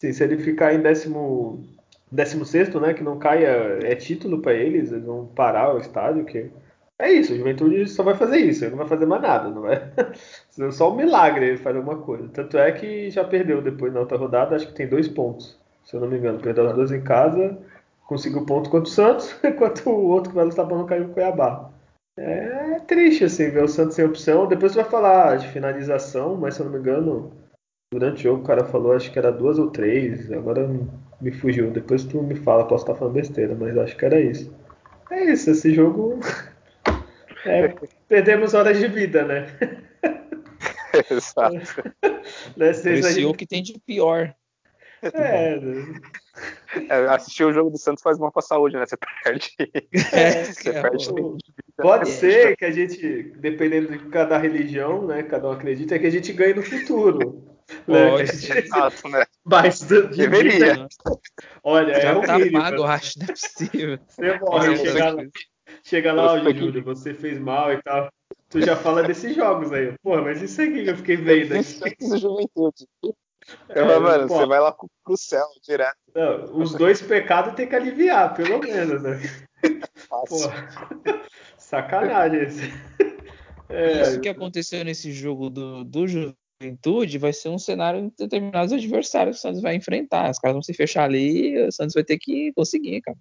Sim, 0.00 0.12
se 0.12 0.22
ele 0.22 0.36
ficar 0.38 0.74
em 0.74 0.80
décimo, 0.80 1.64
décimo 2.10 2.44
sexto, 2.44 2.80
né, 2.80 2.94
que 2.94 3.02
não 3.02 3.18
caia, 3.18 3.78
é 3.82 3.94
título 3.94 4.40
para 4.40 4.54
eles, 4.54 4.92
eles 4.92 5.04
vão 5.04 5.26
parar 5.26 5.74
o 5.74 5.78
estádio, 5.78 6.24
que 6.24 6.50
é 6.98 7.12
isso, 7.12 7.34
o 7.34 7.36
Juventude 7.36 7.86
só 7.88 8.02
vai 8.02 8.14
fazer 8.14 8.38
isso, 8.38 8.64
ele 8.64 8.70
não 8.70 8.78
vai 8.78 8.88
fazer 8.88 9.04
mais 9.04 9.20
nada, 9.20 9.50
não 9.50 9.68
é? 9.68 9.92
Só 10.72 10.90
um 10.90 10.96
milagre 10.96 11.46
ele 11.46 11.58
fazer 11.58 11.76
alguma 11.76 11.98
coisa. 11.98 12.26
Tanto 12.28 12.56
é 12.56 12.72
que 12.72 13.10
já 13.10 13.22
perdeu 13.22 13.60
depois 13.60 13.92
na 13.92 14.00
outra 14.00 14.16
rodada, 14.16 14.56
acho 14.56 14.68
que 14.68 14.74
tem 14.74 14.88
dois 14.88 15.06
pontos, 15.06 15.58
se 15.84 15.94
eu 15.94 16.00
não 16.00 16.08
me 16.08 16.16
engano. 16.16 16.40
Perdeu 16.40 16.66
as 16.66 16.74
duas 16.74 16.90
em 16.90 17.02
casa, 17.02 17.58
conseguiu 18.06 18.46
ponto 18.46 18.70
contra 18.70 18.88
o 18.88 18.92
Santos, 18.92 19.36
enquanto 19.44 19.86
o 19.90 20.08
outro 20.08 20.30
que 20.30 20.36
vai 20.36 20.46
lutar 20.46 20.66
para 20.66 20.76
não 20.76 20.86
cair 20.86 21.02
o 21.02 21.10
Cuiabá. 21.10 21.70
É 22.18 22.80
triste, 22.86 23.24
assim, 23.24 23.50
ver 23.50 23.64
o 23.64 23.68
Santos 23.68 23.94
sem 23.94 24.04
opção. 24.06 24.46
Depois 24.46 24.72
você 24.72 24.80
vai 24.80 24.90
falar 24.90 25.36
de 25.36 25.48
finalização, 25.48 26.34
mas 26.34 26.54
se 26.54 26.60
eu 26.60 26.64
não 26.64 26.72
me 26.72 26.78
engano, 26.78 27.30
durante 27.92 28.20
o 28.20 28.22
jogo 28.22 28.42
o 28.42 28.46
cara 28.46 28.64
falou, 28.64 28.92
acho 28.92 29.12
que 29.12 29.18
era 29.18 29.30
duas 29.30 29.58
ou 29.58 29.70
três, 29.70 30.32
agora 30.32 30.66
me 31.20 31.30
fugiu. 31.32 31.70
Depois 31.70 32.04
tu 32.04 32.22
me 32.22 32.34
fala, 32.34 32.66
posso 32.66 32.84
estar 32.84 32.94
falando 32.94 33.14
besteira, 33.14 33.54
mas 33.54 33.76
acho 33.76 33.96
que 33.96 34.04
era 34.04 34.20
isso. 34.20 34.54
É 35.10 35.24
isso, 35.32 35.50
esse 35.50 35.72
jogo. 35.74 36.18
É, 37.48 37.72
perdemos 38.08 38.54
horas 38.54 38.76
de 38.76 38.88
vida, 38.88 39.24
né? 39.24 39.46
Exato. 41.08 41.54
Apreciou 42.58 43.30
o 43.30 43.36
que 43.36 43.46
tem 43.46 43.62
de 43.62 43.78
pior. 43.86 44.34
É, 45.00 45.60
né? 45.60 46.00
É, 46.88 46.94
assistir 47.06 47.44
o 47.44 47.52
jogo 47.52 47.70
do 47.70 47.78
Santos 47.78 48.02
faz 48.02 48.18
mal 48.18 48.32
pra 48.32 48.42
saúde, 48.42 48.76
né? 48.76 48.84
Você 48.84 48.96
perde. 49.22 49.54
É, 50.12 50.44
Você 50.44 50.70
é, 50.70 50.82
perde. 50.82 51.08
o- 51.10 51.38
Pode 51.80 52.10
É. 52.10 52.12
ser 52.14 52.56
que 52.56 52.64
a 52.64 52.70
gente, 52.72 53.22
dependendo 53.38 53.96
de 53.96 53.98
cada 54.08 54.36
religião, 54.38 55.06
né, 55.06 55.22
cada 55.22 55.46
um 55.48 55.52
acredita, 55.52 55.94
é 55.94 55.98
que 56.00 56.06
a 56.06 56.10
gente 56.10 56.32
ganhe 56.32 56.54
no 56.54 56.62
futuro. 56.64 57.44
né? 57.86 58.10
Pode 58.10 58.26
gente- 58.26 58.58
Exato, 58.58 59.08
né? 59.08 59.24
Mas 59.48 59.80
de 59.80 60.02
de 60.08 60.16
Deveria. 60.16 60.52
vida, 60.74 60.88
olha, 61.62 61.92
é 61.92 62.00
Já 62.00 62.18
o 62.18 62.22
tá 62.22 62.38
mínimo. 62.38 62.58
pago, 62.60 62.76
eu 62.78 62.84
acho, 62.84 63.18
não 63.18 63.26
é 63.26 63.28
possível. 63.28 63.98
Você 64.08 64.38
morre, 64.38 64.68
Não, 64.68 64.76
chega, 64.76 65.10
lá- 65.10 65.24
chega 65.84 66.12
lá. 66.12 66.38
Júlio, 66.52 66.82
você 66.82 67.14
fez 67.14 67.38
mal 67.38 67.72
e 67.72 67.80
tal. 67.82 68.10
Tu 68.50 68.60
já 68.60 68.74
fala 68.76 69.02
desses 69.04 69.34
jogos 69.36 69.72
aí. 69.72 69.94
Pô, 70.02 70.20
mas 70.20 70.42
isso 70.42 70.60
aqui 70.60 70.82
que 70.84 70.90
eu 70.90 70.96
fiquei 70.96 71.16
vendo 71.16 71.54
aqui. 71.54 72.18
Juventude. 72.18 72.86
É, 73.68 73.84
Mas, 73.84 74.02
mano, 74.02 74.26
pô, 74.28 74.38
você 74.38 74.46
vai 74.46 74.58
lá 74.60 74.72
pro 74.72 75.16
céu 75.16 75.46
direto. 75.62 75.96
não, 76.14 76.58
os 76.58 76.74
dois 76.74 77.00
pecados 77.00 77.54
tem 77.54 77.68
que 77.68 77.76
aliviar, 77.76 78.34
pelo 78.34 78.58
menos, 78.60 79.00
né? 79.02 79.20
Pô, 80.08 80.26
Fácil. 80.26 80.50
sacanagem 81.58 82.40
esse. 82.42 82.62
É, 83.68 84.02
Isso 84.02 84.20
que 84.20 84.28
aconteceu 84.28 84.84
nesse 84.84 85.12
jogo 85.12 85.50
do, 85.50 85.84
do 85.84 86.06
Juventude 86.66 87.18
vai 87.18 87.32
ser 87.32 87.50
um 87.50 87.58
cenário 87.58 88.00
em 88.00 88.12
determinados 88.18 88.72
adversários 88.72 89.36
que 89.36 89.40
o 89.40 89.42
Santos 89.42 89.60
vai 89.62 89.74
enfrentar. 89.76 90.30
Os 90.30 90.38
caras 90.38 90.54
vão 90.54 90.62
se 90.62 90.72
fechar 90.72 91.04
ali, 91.04 91.58
o 91.66 91.70
Santos 91.70 91.94
vai 91.94 92.02
ter 92.04 92.18
que 92.18 92.52
conseguir, 92.54 93.02
cara. 93.02 93.16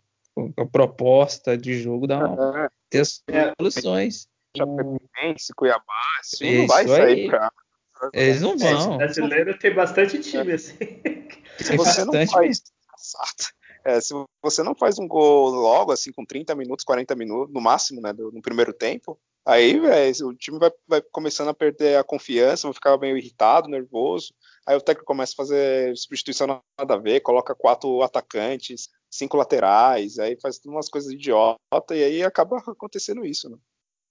A 0.57 0.65
proposta 0.65 1.57
de 1.57 1.81
jogo 1.81 2.07
dá 2.07 2.19
uma, 2.19 2.65
É, 2.65 2.69
ter 2.89 2.99
as 2.99 3.21
É. 3.29 3.51
soluções. 3.59 4.27
Chapecoense, 4.57 5.53
Cuiabá, 5.53 5.83
time 6.33 6.59
não 6.59 6.67
vai 6.67 6.85
Isso 6.85 6.93
sair 6.95 7.03
aí. 7.13 7.27
pra. 7.27 7.51
Eles 8.13 8.41
não 8.41 8.53
é, 8.53 8.57
vão. 8.57 8.97
brasileiro 8.97 9.57
tem 9.59 9.73
bastante 9.73 10.19
time, 10.19 10.53
assim. 10.53 10.75
Tem 10.77 11.77
você 11.77 12.05
não 12.05 12.13
bastante 12.13 12.31
faz-. 12.31 12.63
É, 13.85 13.99
se 14.01 14.13
você 14.41 14.63
não 14.63 14.73
faz 14.75 14.97
um 14.97 15.07
gol 15.07 15.49
logo, 15.49 15.91
assim, 15.91 16.11
com 16.11 16.25
30 16.25 16.55
minutos, 16.55 16.83
40 16.85 17.15
minutos, 17.15 17.53
no 17.53 17.61
máximo, 17.61 18.01
né, 18.01 18.11
do- 18.13 18.31
no 18.31 18.41
primeiro 18.41 18.73
tempo, 18.73 19.17
aí, 19.45 19.79
velho, 19.79 20.27
o 20.27 20.35
time 20.35 20.59
vai, 20.59 20.71
vai 20.87 21.01
começando 21.11 21.49
a 21.49 21.53
perder 21.53 21.97
a 21.97 22.03
confiança, 22.03 22.67
vai 22.67 22.73
ficar 22.73 22.97
meio 22.97 23.17
irritado, 23.17 23.69
nervoso. 23.69 24.33
Aí 24.67 24.75
o 24.75 24.81
técnico 24.81 25.05
começa 25.05 25.33
a 25.33 25.35
fazer 25.35 25.95
substituição 25.95 26.47
nada 26.47 26.93
a 26.95 26.97
ver, 26.97 27.19
coloca 27.21 27.53
quatro 27.53 28.01
atacantes, 28.01 28.89
cinco 29.09 29.37
laterais, 29.37 30.17
aí 30.19 30.37
faz 30.41 30.59
umas 30.65 30.89
coisas 30.89 31.11
idiota 31.11 31.59
e 31.91 32.03
aí 32.03 32.23
acaba 32.23 32.57
acontecendo 32.57 33.25
isso, 33.25 33.49
né? 33.49 33.57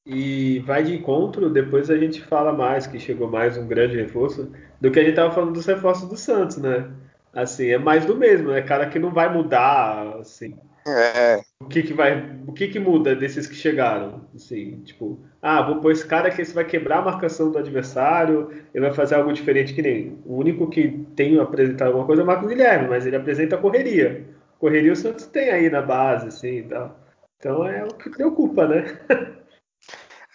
E 0.06 0.58
vai 0.60 0.84
de 0.84 0.94
encontro, 0.94 1.48
depois 1.48 1.90
a 1.90 1.96
gente 1.96 2.20
fala 2.20 2.52
mais, 2.52 2.86
que 2.86 3.00
chegou 3.00 3.28
mais 3.28 3.56
um 3.56 3.66
grande 3.66 3.96
reforço, 3.96 4.52
do 4.78 4.90
que 4.90 5.00
a 5.00 5.04
gente 5.04 5.14
tava 5.16 5.34
falando 5.34 5.54
dos 5.54 5.64
reforços 5.64 6.08
do 6.08 6.16
Santos, 6.16 6.58
né? 6.58 6.92
Assim, 7.32 7.68
é 7.68 7.78
mais 7.78 8.04
do 8.04 8.14
mesmo, 8.14 8.50
né? 8.50 8.60
Cara 8.62 8.88
que 8.88 8.98
não 8.98 9.12
vai 9.12 9.32
mudar, 9.32 10.18
assim. 10.18 10.58
É, 10.86 11.42
O 11.62 11.66
que 11.66 11.82
que 11.82 11.94
vai, 11.94 12.38
o 12.46 12.52
que 12.52 12.68
que 12.68 12.78
muda 12.78 13.16
desses 13.16 13.46
que 13.46 13.54
chegaram? 13.54 14.28
Assim, 14.34 14.82
tipo, 14.82 15.18
ah, 15.40 15.62
vou 15.62 15.80
pôr 15.80 15.92
esse 15.92 16.06
cara 16.06 16.30
que 16.30 16.42
esse 16.42 16.52
vai 16.52 16.64
quebrar 16.64 16.98
a 16.98 17.02
marcação 17.02 17.50
do 17.50 17.56
adversário, 17.56 18.50
ele 18.74 18.84
vai 18.84 18.92
fazer 18.92 19.14
algo 19.14 19.32
diferente 19.32 19.72
que 19.72 19.80
nem. 19.80 20.20
O 20.26 20.36
único 20.36 20.68
que 20.68 21.06
tem 21.16 21.38
apresentado 21.38 21.88
alguma 21.88 22.06
coisa 22.06 22.20
é 22.20 22.24
o 22.24 22.26
Marco 22.26 22.46
Guilherme, 22.46 22.88
mas 22.88 23.06
ele 23.06 23.16
apresenta 23.16 23.56
a 23.56 23.60
correria. 23.60 24.28
Correria 24.58 24.92
o 24.92 24.96
Santos 24.96 25.26
tem 25.26 25.48
aí 25.48 25.70
na 25.70 25.80
base, 25.80 26.28
assim, 26.28 26.68
tal. 26.68 27.00
Então 27.38 27.66
é 27.66 27.82
o 27.84 27.88
que 27.88 28.10
preocupa, 28.10 28.66
né? 28.68 28.84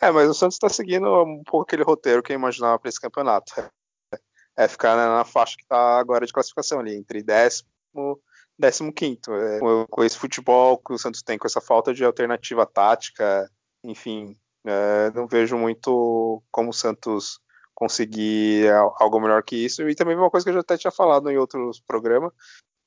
É, 0.01 0.09
mas 0.11 0.29
o 0.29 0.33
Santos 0.33 0.55
está 0.55 0.69
seguindo 0.69 1.05
um 1.23 1.43
pouco 1.43 1.65
aquele 1.65 1.83
roteiro 1.83 2.23
que 2.23 2.31
eu 2.31 2.35
imaginava 2.35 2.79
para 2.79 2.87
esse 2.87 3.01
campeonato. 3.01 3.51
É 4.57 4.65
ficar 4.65 4.95
na, 4.95 5.17
na 5.17 5.25
faixa 5.25 5.57
que 5.57 5.63
está 5.63 5.99
agora 5.99 6.25
de 6.25 6.31
classificação 6.31 6.79
ali, 6.79 6.95
entre 6.95 7.21
décimo 7.21 7.67
e 8.59 8.61
décimo 8.61 8.93
quinto. 8.93 9.33
É, 9.33 9.59
com, 9.89 10.03
esse 10.03 10.17
futebol 10.17 10.77
que 10.77 10.93
o 10.93 10.97
Santos 10.97 11.21
tem, 11.23 11.37
com 11.37 11.47
essa 11.47 11.61
falta 11.61 11.93
de 11.93 12.03
alternativa 12.03 12.65
tática, 12.65 13.49
enfim, 13.83 14.37
é, 14.65 15.11
não 15.15 15.27
vejo 15.27 15.57
muito 15.57 16.43
como 16.51 16.69
o 16.69 16.73
Santos 16.73 17.39
conseguir 17.73 18.69
al- 18.71 18.95
algo 18.99 19.19
melhor 19.19 19.41
que 19.41 19.55
isso. 19.55 19.87
E 19.89 19.95
também 19.95 20.15
uma 20.15 20.29
coisa 20.29 20.43
que 20.43 20.49
eu 20.49 20.53
já 20.55 20.59
até 20.59 20.77
tinha 20.77 20.91
falado 20.91 21.29
em 21.29 21.37
outros 21.37 21.79
programas, 21.79 22.33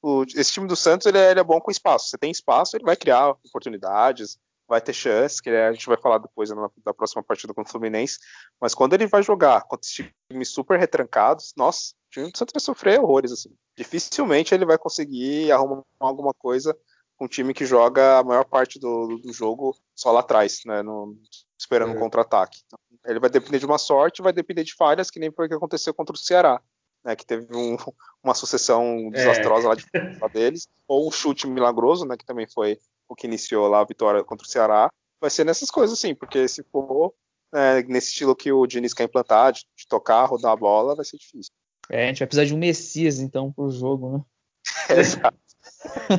o- 0.02 0.24
esse 0.36 0.52
time 0.52 0.66
do 0.66 0.76
Santos 0.76 1.06
ele 1.06 1.18
é, 1.18 1.30
ele 1.30 1.40
é 1.40 1.44
bom 1.44 1.60
com 1.60 1.70
espaço. 1.70 2.08
Você 2.08 2.18
tem 2.18 2.30
espaço, 2.30 2.76
ele 2.76 2.84
vai 2.84 2.96
criar 2.96 3.30
oportunidades, 3.30 4.38
vai 4.72 4.80
ter 4.80 4.94
chance, 4.94 5.42
que 5.42 5.50
a 5.50 5.70
gente 5.70 5.86
vai 5.86 5.98
falar 5.98 6.16
depois 6.16 6.48
na, 6.48 6.70
da 6.82 6.94
próxima 6.94 7.22
partida 7.22 7.52
contra 7.52 7.68
o 7.68 7.72
Fluminense. 7.72 8.18
Mas 8.58 8.74
quando 8.74 8.94
ele 8.94 9.06
vai 9.06 9.22
jogar 9.22 9.60
contra 9.64 9.86
times 10.30 10.48
super 10.48 10.78
retrancados, 10.78 11.52
nossa, 11.54 11.92
o 12.08 12.10
time 12.10 12.32
do 12.32 12.38
Santos 12.38 12.54
vai 12.54 12.60
sofrer 12.60 12.98
horrores. 12.98 13.30
Assim. 13.32 13.50
Dificilmente 13.76 14.54
ele 14.54 14.64
vai 14.64 14.78
conseguir 14.78 15.52
arrumar 15.52 15.82
alguma 16.00 16.32
coisa 16.32 16.74
com 17.18 17.26
um 17.26 17.28
time 17.28 17.52
que 17.52 17.66
joga 17.66 18.20
a 18.20 18.24
maior 18.24 18.46
parte 18.46 18.78
do, 18.80 19.18
do 19.18 19.30
jogo 19.30 19.76
só 19.94 20.10
lá 20.10 20.20
atrás, 20.20 20.62
né, 20.64 20.80
no- 20.80 21.18
esperando 21.60 21.92
um 21.92 21.96
É. 21.96 21.98
contra-ataque. 21.98 22.62
Então, 22.64 22.78
ele 23.06 23.20
vai 23.20 23.28
depender 23.28 23.58
de 23.58 23.66
uma 23.66 23.76
sorte, 23.76 24.22
vai 24.22 24.32
depender 24.32 24.64
de 24.64 24.74
falhas, 24.74 25.10
que 25.10 25.20
nem 25.20 25.30
foi 25.30 25.44
o 25.44 25.48
que 25.50 25.54
aconteceu 25.54 25.92
contra 25.92 26.14
o 26.14 26.18
Ceará. 26.18 26.62
Né, 27.04 27.14
que 27.16 27.26
teve 27.26 27.46
um- 27.54 27.76
uma 28.22 28.32
sucessão 28.32 29.10
desastrosa 29.10 29.68
lá 29.68 29.74
de 29.74 29.84
lá 30.20 30.28
deles, 30.28 30.66
ou 30.88 31.08
um 31.08 31.10
chute 31.10 31.46
milagroso, 31.48 32.06
né, 32.06 32.16
que 32.16 32.24
também 32.24 32.46
foi 32.48 32.78
o 33.08 33.14
que 33.14 33.26
iniciou 33.26 33.68
lá 33.68 33.80
a 33.80 33.86
vitória 33.86 34.24
contra 34.24 34.46
o 34.46 34.50
Ceará, 34.50 34.90
vai 35.20 35.30
ser 35.30 35.44
nessas 35.44 35.70
coisas 35.70 35.98
assim, 35.98 36.14
porque 36.14 36.48
se 36.48 36.62
for 36.64 37.14
é, 37.54 37.82
nesse 37.84 38.08
estilo 38.08 38.34
que 38.34 38.50
o 38.50 38.66
Diniz 38.66 38.94
quer 38.94 39.04
implantar, 39.04 39.52
de, 39.52 39.60
de 39.76 39.86
tocar, 39.86 40.24
rodar 40.24 40.52
a 40.52 40.56
bola, 40.56 40.96
vai 40.96 41.04
ser 41.04 41.18
difícil. 41.18 41.52
É, 41.90 42.04
a 42.04 42.06
gente 42.08 42.20
vai 42.20 42.28
precisar 42.28 42.46
de 42.46 42.54
um 42.54 42.58
Messias, 42.58 43.20
então, 43.20 43.52
pro 43.52 43.70
jogo, 43.70 44.16
né? 44.16 44.24
Exato. 44.98 45.36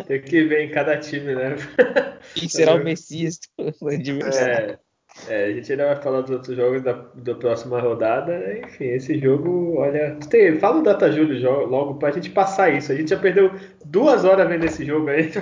Tem 0.07 0.21
que 0.21 0.43
ver 0.43 0.65
em 0.65 0.71
cada 0.71 0.97
time, 0.97 1.35
né? 1.35 1.55
Quem 2.35 2.47
será 2.47 2.75
o 2.75 2.79
Messias 2.83 3.39
do 3.57 3.87
adversário? 3.89 4.73
É, 4.73 4.79
é, 5.27 5.45
a 5.45 5.51
gente 5.51 5.71
ainda 5.71 5.85
vai 5.85 6.01
falar 6.01 6.21
dos 6.21 6.31
outros 6.31 6.55
jogos 6.55 6.81
da, 6.81 6.93
da 6.93 7.35
próxima 7.35 7.79
rodada. 7.79 8.57
Enfim, 8.59 8.85
esse 8.85 9.17
jogo, 9.19 9.77
olha. 9.77 10.17
Tem, 10.29 10.57
fala 10.59 10.79
o 10.79 10.83
Data 10.83 11.11
Júlio 11.11 11.65
logo 11.65 11.95
pra 11.95 12.11
gente 12.11 12.29
passar 12.31 12.73
isso. 12.73 12.91
A 12.91 12.95
gente 12.95 13.09
já 13.09 13.19
perdeu 13.19 13.51
duas 13.93 14.25
horas 14.25 14.49
vendo 14.49 14.65
esse 14.65 14.83
jogo 14.83 15.07
aí. 15.09 15.31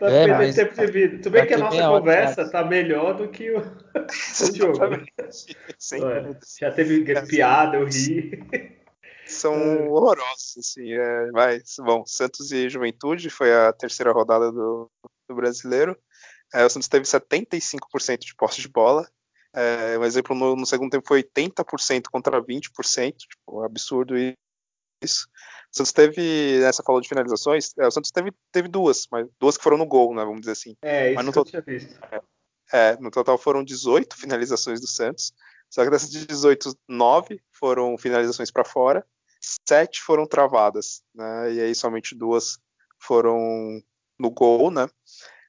Vai, 0.00 0.10
vai 0.10 0.12
É, 0.12 0.26
perder 0.26 0.46
mas 0.46 0.56
tempo 0.56 0.74
de 0.74 0.86
vida. 0.90 1.22
Tu 1.22 1.30
vê 1.30 1.46
que 1.46 1.54
a 1.54 1.58
nossa 1.58 1.90
hora 1.90 2.00
conversa 2.00 2.44
já. 2.44 2.50
tá 2.50 2.64
melhor 2.64 3.14
do 3.14 3.28
que 3.28 3.50
o, 3.50 3.58
o 3.60 4.56
jogo. 4.56 4.86
né? 4.88 5.04
Já 6.58 6.72
teve 6.72 7.04
piada, 7.26 7.76
eu 7.76 7.86
ri. 7.86 8.42
São 9.26 9.88
horrorosos, 9.90 10.56
assim. 10.58 10.92
É, 10.92 11.30
mas, 11.32 11.76
bom, 11.78 12.04
Santos 12.04 12.50
e 12.50 12.68
Juventude 12.68 13.30
foi 13.30 13.54
a 13.54 13.72
terceira 13.72 14.10
rodada 14.10 14.50
do, 14.50 14.90
do 15.28 15.36
brasileiro. 15.36 15.96
É, 16.52 16.64
o 16.64 16.70
Santos 16.70 16.88
teve 16.88 17.04
75% 17.04 18.18
de 18.20 18.34
posse 18.34 18.60
de 18.60 18.68
bola. 18.68 19.06
É, 19.54 19.98
um 19.98 20.04
exemplo, 20.04 20.34
no, 20.34 20.56
no 20.56 20.66
segundo 20.66 20.90
tempo 20.90 21.06
foi 21.06 21.22
80% 21.22 22.04
contra 22.10 22.42
20%, 22.42 23.16
tipo, 23.16 23.60
um 23.60 23.62
absurdo 23.62 24.16
isso. 24.16 24.36
O 25.02 25.76
Santos 25.76 25.92
teve, 25.92 26.62
essa 26.62 26.82
falou 26.82 27.00
de 27.00 27.08
finalizações, 27.08 27.72
é, 27.78 27.86
o 27.86 27.90
Santos 27.90 28.10
teve, 28.10 28.32
teve 28.52 28.68
duas, 28.68 29.06
mas 29.10 29.26
duas 29.38 29.56
que 29.56 29.62
foram 29.62 29.78
no 29.78 29.86
gol, 29.86 30.14
né, 30.14 30.24
vamos 30.24 30.40
dizer 30.40 30.52
assim. 30.52 30.76
É, 30.82 31.12
isso 31.12 31.22
não 31.22 31.32
que 31.32 31.38
eu 31.38 31.44
tinha 31.44 31.62
visto. 31.62 31.98
É, 32.72 32.96
no 33.00 33.10
total 33.10 33.38
foram 33.38 33.64
18 33.64 34.16
finalizações 34.16 34.80
do 34.80 34.86
Santos, 34.86 35.32
só 35.70 35.84
que 35.84 35.90
dessas 35.90 36.10
18, 36.10 36.76
9 36.88 37.40
foram 37.52 37.96
finalizações 37.96 38.50
para 38.50 38.64
fora, 38.64 39.06
7 39.66 40.02
foram 40.02 40.26
travadas, 40.26 41.02
né, 41.14 41.52
e 41.52 41.60
aí 41.60 41.74
somente 41.74 42.14
duas 42.14 42.58
foram 42.98 43.38
no 44.18 44.30
gol, 44.30 44.70
né. 44.70 44.88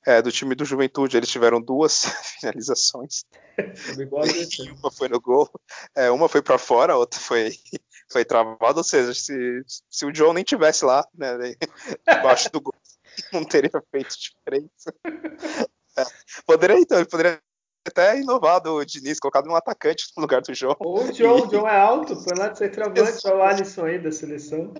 É, 0.04 0.20
do 0.20 0.32
time 0.32 0.56
do 0.56 0.66
Juventude, 0.66 1.16
eles 1.16 1.30
tiveram 1.30 1.62
duas 1.62 2.06
finalizações, 2.40 3.24
Igual 4.00 4.24
a 4.24 4.28
gente. 4.30 4.70
uma 4.72 4.92
foi 4.92 5.10
no 5.10 5.20
gol, 5.20 5.50
é, 5.96 6.10
uma 6.10 6.30
foi 6.30 6.42
para 6.42 6.58
fora, 6.58 6.94
a 6.94 6.98
outra 6.98 7.20
foi 7.20 7.52
foi 8.12 8.26
travado, 8.26 8.80
ou 8.80 8.84
seja, 8.84 9.14
se, 9.14 9.64
se 9.90 10.06
o 10.06 10.12
John 10.12 10.34
nem 10.34 10.44
tivesse 10.44 10.86
lá, 10.86 11.08
né, 11.14 11.56
debaixo 12.08 12.52
do 12.52 12.62
gol, 12.62 12.76
não 13.34 13.44
teria 13.44 13.72
feito 13.92 14.16
diferença. 14.18 14.94
É, 15.98 16.04
poderia 16.46 16.80
então, 16.80 16.98
ele 16.98 17.10
poderia 17.10 17.40
até 17.88 18.20
inovado 18.20 18.74
o 18.74 18.86
Diniz, 18.86 19.20
colocado 19.20 19.50
um 19.50 19.56
atacante 19.56 20.06
no 20.16 20.22
lugar 20.22 20.42
do 20.42 20.54
João. 20.54 20.78
O 20.80 21.12
João, 21.12 21.48
o 21.48 21.50
João 21.50 21.68
é 21.68 21.80
alto, 21.80 22.16
foi 22.16 22.38
lá 22.38 22.50
de 22.50 22.58
centroavante, 22.58 23.26
olha 23.26 23.36
o 23.36 23.42
Alisson 23.42 23.86
aí 23.86 24.00
da 24.00 24.12
seleção. 24.12 24.74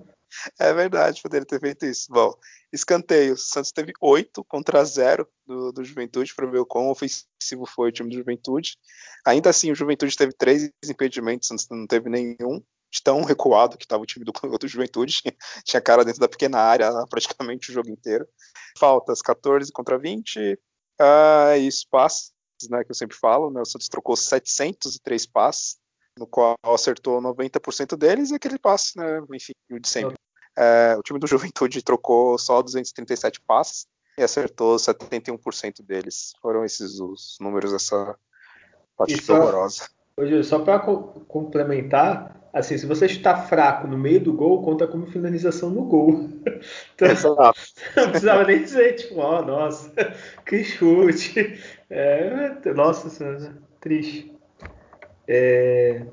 É 0.58 0.72
verdade, 0.72 1.20
poderia 1.20 1.46
ter 1.46 1.60
feito 1.60 1.84
isso. 1.84 2.06
Bom, 2.10 2.32
escanteio. 2.72 3.34
O 3.34 3.36
Santos 3.36 3.70
teve 3.70 3.92
8 4.00 4.42
contra 4.44 4.84
0 4.84 5.28
do, 5.46 5.72
do 5.72 5.84
Juventude 5.84 6.34
para 6.34 6.46
ver 6.46 6.58
o 6.58 6.66
quão 6.66 6.88
ofensivo 6.88 7.66
foi 7.66 7.90
o 7.90 7.92
time 7.92 8.08
do 8.08 8.16
Juventude. 8.16 8.78
Ainda 9.26 9.50
assim, 9.50 9.70
o 9.70 9.74
Juventude 9.74 10.16
teve 10.16 10.32
três 10.32 10.70
impedimentos, 10.88 11.46
o 11.46 11.48
Santos 11.48 11.66
não 11.70 11.86
teve 11.86 12.08
nenhum. 12.08 12.62
De 12.92 13.02
tão 13.02 13.22
recuado 13.24 13.78
que 13.78 13.84
estava 13.84 14.02
o 14.02 14.06
time 14.06 14.24
do, 14.24 14.32
do 14.58 14.68
Juventude, 14.68 15.22
tinha 15.64 15.80
cara 15.80 16.04
dentro 16.04 16.20
da 16.20 16.28
pequena 16.28 16.58
área 16.58 16.90
praticamente 17.08 17.70
o 17.70 17.72
jogo 17.72 17.88
inteiro. 17.88 18.28
Faltas 18.78 19.22
14 19.22 19.72
contra 19.72 19.98
20, 19.98 20.58
uh, 21.00 21.56
e 21.56 21.66
espaço 21.66 22.32
né, 22.70 22.84
que 22.84 22.90
eu 22.90 22.94
sempre 22.94 23.16
falo, 23.16 23.50
né, 23.50 23.60
o 23.60 23.64
Santos 23.64 23.88
trocou 23.88 24.16
703 24.16 25.26
passes, 25.26 25.78
no 26.18 26.26
qual 26.26 26.56
acertou 26.62 27.20
90% 27.20 27.96
deles, 27.96 28.30
e 28.30 28.34
aquele 28.34 28.58
passe, 28.58 28.96
né, 28.96 29.20
enfim, 29.32 29.52
o 29.70 29.78
de 29.78 29.88
sempre. 29.88 30.16
É, 30.56 30.94
o 30.96 31.02
time 31.02 31.18
do 31.18 31.26
Juventude 31.26 31.82
trocou 31.82 32.38
só 32.38 32.62
237 32.62 33.40
passes 33.40 33.86
e 34.18 34.22
acertou 34.22 34.76
71% 34.76 35.82
deles. 35.82 36.32
Foram 36.40 36.64
esses 36.64 37.00
os 37.00 37.36
números 37.40 37.72
dessa 37.72 38.16
partida 38.96 39.32
horrorosa. 39.32 39.88
Hoje, 40.22 40.44
só 40.44 40.60
para 40.60 40.78
complementar, 40.78 42.40
assim, 42.52 42.78
se 42.78 42.86
você 42.86 43.08
chutar 43.08 43.48
fraco 43.48 43.88
no 43.88 43.98
meio 43.98 44.20
do 44.20 44.32
gol, 44.32 44.62
conta 44.62 44.86
como 44.86 45.06
finalização 45.06 45.68
no 45.70 45.84
gol. 45.84 46.28
Então, 46.94 47.08
Exato. 47.08 47.58
não 47.96 48.10
precisava 48.10 48.44
nem 48.44 48.62
dizer, 48.62 48.92
tipo, 48.94 49.18
ó, 49.18 49.40
oh, 49.40 49.44
nossa, 49.44 49.92
que 50.46 50.62
chute. 50.62 51.58
É, 51.90 52.54
nossa 52.72 53.08
senhora, 53.08 53.52
triste. 53.80 54.32
É, 55.26 56.06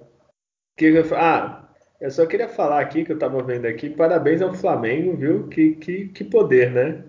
que 0.75 0.91
ah, 1.15 1.69
eu 2.01 2.09
só 2.09 2.25
queria 2.25 2.49
falar 2.49 2.79
aqui, 2.79 3.05
que 3.05 3.11
eu 3.11 3.19
tava 3.19 3.43
vendo 3.43 3.67
aqui, 3.67 3.87
parabéns 3.91 4.41
ao 4.41 4.51
Flamengo, 4.51 5.15
viu? 5.15 5.47
Que, 5.49 5.75
que, 5.75 6.07
que 6.07 6.23
poder, 6.23 6.71
né? 6.71 7.03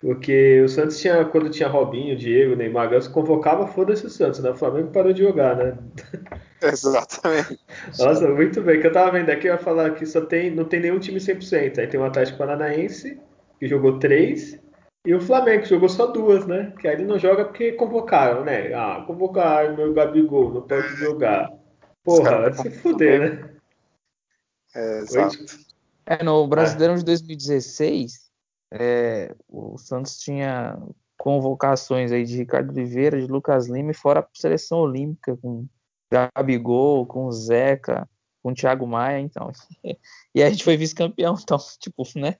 Porque 0.00 0.62
o 0.62 0.68
Santos 0.68 1.00
tinha, 1.00 1.24
quando 1.24 1.50
tinha 1.50 1.68
Robinho, 1.68 2.16
Diego, 2.16 2.54
Neymar, 2.54 2.88
Ganso, 2.88 3.10
convocava, 3.10 3.66
foda-se 3.66 4.06
o 4.06 4.10
Santos, 4.10 4.38
né? 4.38 4.50
O 4.50 4.56
Flamengo 4.56 4.92
parou 4.92 5.12
de 5.12 5.24
jogar, 5.24 5.56
né? 5.56 5.76
Exatamente. 6.62 7.58
Nossa, 7.98 8.28
muito 8.28 8.62
bem. 8.62 8.80
que 8.80 8.86
eu 8.86 8.92
tava 8.92 9.10
vendo 9.10 9.30
aqui, 9.30 9.48
eu 9.48 9.54
ia 9.54 9.58
falar 9.58 9.90
que 9.94 10.06
só 10.06 10.20
tem, 10.20 10.52
não 10.52 10.64
tem 10.64 10.80
nenhum 10.80 11.00
time 11.00 11.18
100%. 11.18 11.78
Aí 11.78 11.86
tem 11.88 11.98
o 11.98 12.04
Atlético 12.04 12.38
Paranaense, 12.38 13.20
que 13.58 13.66
jogou 13.66 13.98
três, 13.98 14.60
e 15.04 15.14
o 15.14 15.20
Flamengo, 15.20 15.62
que 15.62 15.68
jogou 15.68 15.88
só 15.88 16.06
duas, 16.06 16.46
né? 16.46 16.72
Que 16.80 16.86
aí 16.86 16.94
ele 16.94 17.04
não 17.04 17.18
joga 17.18 17.44
porque 17.44 17.72
convocaram, 17.72 18.44
né? 18.44 18.72
Ah, 18.74 19.02
convocaram 19.04 19.76
meu 19.76 19.92
Gabigol, 19.92 20.54
não 20.54 20.62
pode 20.62 20.88
jogar. 20.96 21.50
Porra, 22.04 22.42
vai 22.42 22.52
se 22.52 22.70
fuder, 22.70 23.20
né? 23.20 23.50
É, 24.76 24.98
exato. 24.98 25.36
É, 26.06 26.22
no 26.22 26.46
Brasileirão 26.46 26.94
de 26.94 27.04
2016 27.04 28.27
é, 28.70 29.34
o 29.48 29.78
Santos 29.78 30.18
tinha 30.18 30.78
convocações 31.16 32.12
aí 32.12 32.24
de 32.24 32.36
Ricardo 32.36 32.70
Oliveira, 32.70 33.20
de 33.20 33.26
Lucas 33.26 33.66
Lima 33.66 33.90
e 33.90 33.94
fora 33.94 34.20
a 34.20 34.28
seleção 34.32 34.78
olímpica 34.78 35.36
com 35.36 35.66
Gabigol, 36.10 37.06
com 37.06 37.30
Zeca, 37.30 38.08
com 38.42 38.54
Thiago 38.54 38.86
Maia, 38.86 39.20
então. 39.20 39.50
e 40.34 40.42
a 40.42 40.48
gente 40.48 40.64
foi 40.64 40.76
vice-campeão, 40.76 41.36
então, 41.40 41.58
tipo, 41.80 42.04
né? 42.16 42.36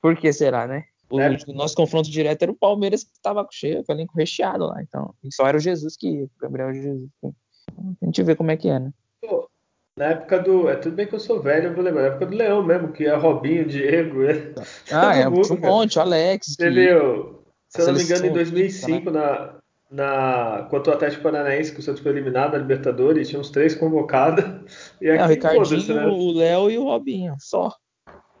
Por 0.00 0.16
que 0.16 0.32
será, 0.32 0.66
né? 0.66 0.84
O, 1.08 1.20
é. 1.20 1.36
nosso 1.54 1.76
confronto 1.76 2.10
direto 2.10 2.42
era 2.42 2.50
o 2.50 2.56
Palmeiras 2.56 3.04
que 3.04 3.12
estava 3.12 3.46
cheio, 3.50 3.84
com 3.84 3.92
o 3.92 3.96
elenco 3.96 4.16
recheado 4.16 4.66
lá, 4.66 4.82
então. 4.82 5.14
Só 5.32 5.46
era 5.46 5.56
o 5.56 5.60
Jesus 5.60 5.96
que 5.96 6.08
ia, 6.08 6.24
o 6.24 6.30
Gabriel 6.40 6.74
Jesus. 6.74 7.08
A 7.22 8.04
gente 8.04 8.22
vê 8.22 8.34
como 8.34 8.50
é 8.50 8.56
que 8.56 8.68
é, 8.68 8.78
né? 8.78 8.92
Na 9.96 10.08
época 10.08 10.38
do. 10.40 10.68
É 10.68 10.76
tudo 10.76 10.94
bem 10.94 11.06
que 11.06 11.14
eu 11.14 11.20
sou 11.20 11.40
velho, 11.40 11.68
eu 11.68 11.74
vou 11.74 11.82
lembrar. 11.82 12.02
Na 12.02 12.08
época 12.08 12.26
do 12.26 12.36
Leão 12.36 12.62
mesmo, 12.62 12.92
que 12.92 13.06
é 13.06 13.14
Robinho, 13.14 13.64
Diego. 13.64 14.24
É... 14.24 14.52
Ah, 14.92 15.16
é, 15.16 15.26
mundo, 15.26 15.54
um 15.54 15.56
monte, 15.56 15.98
Alex. 15.98 16.52
Entendeu? 16.52 17.42
Que... 17.72 17.80
Se 17.80 17.80
eu 17.80 17.86
não 17.86 17.94
me 17.94 18.02
engano, 18.02 18.26
em 18.26 18.32
2005, 18.32 19.10
né? 19.10 19.20
na, 19.20 19.54
na, 19.90 20.66
contra 20.68 20.92
o 20.92 20.96
Atlético 20.96 21.22
Paranaense, 21.22 21.72
que 21.72 21.80
o 21.80 21.82
Santos 21.82 22.02
foi 22.02 22.12
eliminado 22.12 22.52
na 22.52 22.58
Libertadores, 22.58 23.26
tinha 23.26 23.40
uns 23.40 23.50
três 23.50 23.74
convocados. 23.74 24.44
E 25.00 25.08
aqui, 25.10 25.22
é, 25.22 25.24
o 25.24 25.28
Ricardinho, 25.28 25.94
né? 25.94 26.06
o 26.06 26.32
Léo 26.32 26.70
e 26.70 26.78
o 26.78 26.84
Robinho, 26.84 27.34
só. 27.38 27.74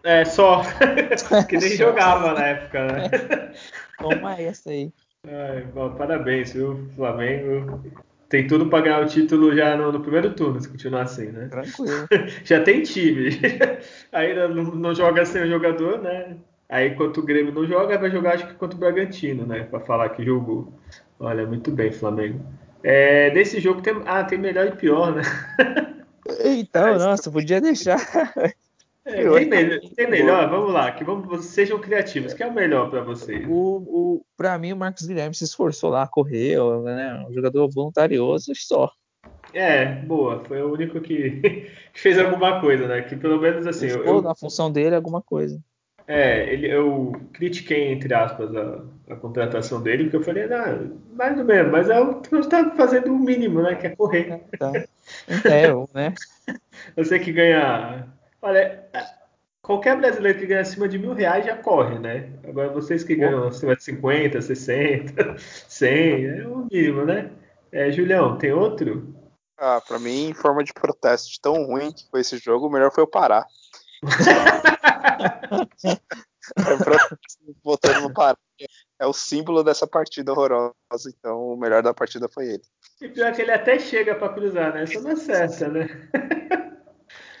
É, 0.04 0.26
só. 0.26 0.60
que 1.48 1.56
nem 1.56 1.70
jogava 1.76 2.34
na 2.34 2.48
época, 2.48 2.86
né? 2.86 3.10
Toma 3.98 4.38
essa 4.38 4.70
aí. 4.70 4.92
Ai, 5.26 5.62
bom, 5.74 5.90
parabéns, 5.94 6.52
viu, 6.52 6.86
Flamengo 6.94 7.82
tem 8.28 8.46
tudo 8.46 8.66
para 8.66 8.82
ganhar 8.82 9.02
o 9.02 9.06
título 9.06 9.54
já 9.54 9.76
no, 9.76 9.92
no, 9.92 10.00
primeiro 10.00 10.34
turno, 10.34 10.60
se 10.60 10.68
continuar 10.68 11.02
assim, 11.02 11.26
né? 11.26 11.48
Tranquilo. 11.48 12.08
já 12.44 12.62
tem 12.62 12.82
time. 12.82 13.30
Aí 14.12 14.34
não, 14.34 14.64
não, 14.74 14.94
joga 14.94 15.24
sem 15.24 15.42
o 15.42 15.48
jogador, 15.48 16.00
né? 16.00 16.36
Aí 16.68 16.88
enquanto 16.88 17.18
o 17.18 17.22
Grêmio 17.22 17.52
não 17.52 17.66
joga, 17.66 17.98
vai 17.98 18.10
jogar 18.10 18.34
acho 18.34 18.48
que 18.48 18.54
contra 18.54 18.76
o 18.76 18.80
Bragantino, 18.80 19.46
né? 19.46 19.64
Para 19.64 19.80
falar 19.80 20.08
que 20.10 20.24
jogou. 20.24 20.72
Olha, 21.20 21.46
muito 21.46 21.70
bem, 21.70 21.92
Flamengo. 21.92 22.40
É, 22.82 23.32
nesse 23.32 23.60
jogo 23.60 23.80
tem, 23.80 23.94
ah, 24.06 24.24
tem 24.24 24.38
melhor 24.38 24.66
e 24.66 24.72
pior, 24.72 25.14
né? 25.14 25.22
Então, 26.44 26.98
nossa, 26.98 27.30
podia 27.30 27.60
deixar. 27.60 28.00
É, 29.06 29.22
tem, 29.22 29.48
melhor, 29.48 29.80
tem 29.94 30.10
melhor, 30.10 30.50
vamos 30.50 30.72
lá, 30.72 30.90
que 30.90 31.04
vamos, 31.04 31.44
sejam 31.44 31.78
criativos. 31.78 32.34
que 32.34 32.42
é 32.42 32.46
o 32.46 32.52
melhor 32.52 32.90
para 32.90 33.02
vocês? 33.02 33.46
O, 33.48 33.52
o, 33.52 34.26
para 34.36 34.58
mim, 34.58 34.72
o 34.72 34.76
Marcos 34.76 35.06
Guilherme 35.06 35.32
se 35.32 35.44
esforçou 35.44 35.90
lá, 35.90 36.08
correu, 36.08 36.82
né? 36.82 37.24
Um 37.28 37.32
jogador 37.32 37.68
voluntarioso 37.70 38.52
só. 38.56 38.90
É, 39.54 39.84
boa. 39.86 40.42
Foi 40.44 40.60
o 40.60 40.72
único 40.72 41.00
que, 41.00 41.40
que 41.94 42.00
fez 42.00 42.18
alguma 42.18 42.60
coisa, 42.60 42.88
né? 42.88 43.02
Que 43.02 43.14
pelo 43.14 43.40
menos 43.40 43.64
assim. 43.68 43.86
Eu, 43.86 44.04
eu, 44.04 44.20
na 44.20 44.34
função 44.34 44.72
dele, 44.72 44.96
alguma 44.96 45.22
coisa. 45.22 45.62
É, 46.08 46.52
ele, 46.52 46.68
eu 46.68 47.12
critiquei, 47.32 47.92
entre 47.92 48.12
aspas, 48.12 48.54
a, 48.56 48.82
a 49.08 49.16
contratação 49.16 49.80
dele, 49.80 50.04
porque 50.04 50.16
eu 50.16 50.22
falei, 50.22 50.52
ah, 50.52 50.80
mais 51.12 51.36
do 51.36 51.44
mesmo, 51.44 51.70
mas 51.70 51.88
é 51.88 52.00
o 52.00 52.20
que 52.20 52.34
está 52.34 52.70
fazendo 52.70 53.12
o 53.12 53.18
mínimo, 53.18 53.62
né? 53.62 53.76
Que 53.76 53.86
é 53.86 53.90
correr. 53.90 54.42
É, 54.52 54.56
tá. 54.56 54.72
é 55.44 55.72
né? 55.94 56.12
Você 56.96 57.20
que 57.20 57.30
ganha 57.30 58.15
Olha, 58.46 58.88
qualquer 59.60 59.96
brasileiro 59.96 60.38
que 60.38 60.46
ganha 60.46 60.60
acima 60.60 60.88
de 60.88 60.96
mil 61.00 61.12
reais 61.12 61.44
já 61.44 61.56
corre, 61.56 61.98
né? 61.98 62.30
Agora 62.48 62.68
vocês 62.68 63.02
que 63.02 63.16
ganham 63.16 63.48
acima 63.48 63.74
de 63.74 63.82
50, 63.82 64.40
60, 64.40 65.36
100, 65.36 66.26
é 66.26 66.46
o 66.46 66.68
mínimo, 66.70 67.04
né? 67.04 67.32
É, 67.72 67.90
Julião, 67.90 68.38
tem 68.38 68.52
outro? 68.52 69.12
Ah, 69.58 69.80
pra 69.80 69.98
mim, 69.98 70.28
em 70.28 70.32
forma 70.32 70.62
de 70.62 70.72
protesto 70.72 71.28
de 71.28 71.40
tão 71.40 71.66
ruim 71.66 71.90
que 71.90 72.08
foi 72.08 72.20
esse 72.20 72.38
jogo, 72.38 72.68
o 72.68 72.70
melhor 72.70 72.92
foi 72.92 73.02
eu 73.02 73.08
parar. 73.08 73.44
é, 75.84 75.98
voltando 77.64 78.02
no 78.02 78.14
Pará. 78.14 78.38
É 79.00 79.06
o 79.06 79.12
símbolo 79.12 79.64
dessa 79.64 79.88
partida 79.88 80.30
horrorosa, 80.30 80.72
então 81.08 81.48
o 81.48 81.56
melhor 81.56 81.82
da 81.82 81.92
partida 81.92 82.28
foi 82.28 82.46
ele. 82.46 82.62
E 83.00 83.08
pior 83.08 83.32
que 83.34 83.42
ele 83.42 83.50
até 83.50 83.76
chega 83.80 84.14
para 84.14 84.32
cruzar, 84.32 84.72
né? 84.72 84.84
Isso 84.84 85.02
não 85.02 85.10
é 85.10 85.16
certo, 85.16 85.66
né? 85.68 85.88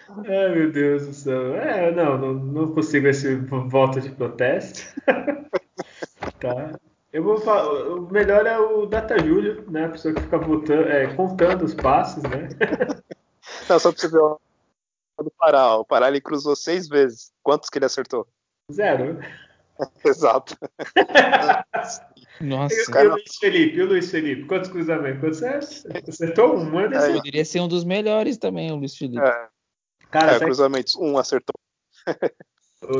Ai, 0.08 0.54
meu 0.54 0.72
Deus 0.72 1.06
do 1.06 1.12
céu. 1.12 1.56
É, 1.56 1.90
não, 1.90 2.16
não, 2.18 2.34
não 2.34 2.72
consigo 2.72 3.08
esse 3.08 3.34
voto 3.36 4.00
de 4.00 4.10
protesto. 4.10 4.82
tá. 6.40 6.78
Eu 7.12 7.22
vou 7.22 7.38
falar, 7.38 7.68
o 7.68 8.02
melhor 8.10 8.46
é 8.46 8.58
o 8.58 8.86
Data 8.86 9.18
Júlio, 9.18 9.64
né? 9.70 9.86
A 9.86 9.88
pessoa 9.88 10.14
que 10.14 10.20
fica 10.20 10.38
votando, 10.38 10.88
é, 10.88 11.14
contando 11.14 11.64
os 11.64 11.74
passos, 11.74 12.22
né? 12.22 12.48
Não, 13.68 13.78
só 13.78 13.90
pra 13.90 14.00
você 14.00 14.08
ver 14.08 14.18
o 14.18 14.38
do 15.22 15.30
Pará. 15.38 15.76
O 15.76 15.84
Pará 15.84 16.08
ele 16.08 16.20
cruzou 16.20 16.54
seis 16.54 16.88
vezes. 16.88 17.32
Quantos 17.42 17.70
que 17.70 17.78
ele 17.78 17.86
acertou? 17.86 18.26
Zero. 18.72 19.18
Exato. 20.04 20.56
Nossa. 22.40 22.74
E, 22.74 23.02
e, 23.02 23.06
o 23.06 23.10
Luiz 23.12 23.36
Felipe, 23.38 23.76
e 23.76 23.82
o 23.82 23.86
Luiz 23.86 24.10
Felipe? 24.10 24.44
Quantos 24.44 24.70
cruzamentos? 24.70 25.40
Quantos 25.40 26.08
acertou 26.08 26.56
um? 26.56 26.80
É, 26.80 27.12
poderia 27.14 27.44
ser 27.44 27.60
um 27.60 27.68
dos 27.68 27.84
melhores 27.84 28.36
também, 28.36 28.70
o 28.70 28.76
Luiz 28.76 28.96
Felipe. 28.96 29.24
É. 29.24 29.55
Cara, 30.10 30.36
é, 30.36 30.40
cruzamentos, 30.40 30.96
um 30.96 31.18
acertou. 31.18 31.54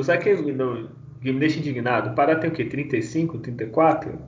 Sabe 0.02 0.22
que 0.22 0.52
no, 0.52 0.90
me 1.22 1.38
deixa 1.38 1.58
indignado? 1.58 2.10
O 2.10 2.14
Pará 2.14 2.36
tem 2.36 2.50
o 2.50 2.52
quê? 2.52 2.64
35, 2.64 3.38
34? 3.38 4.18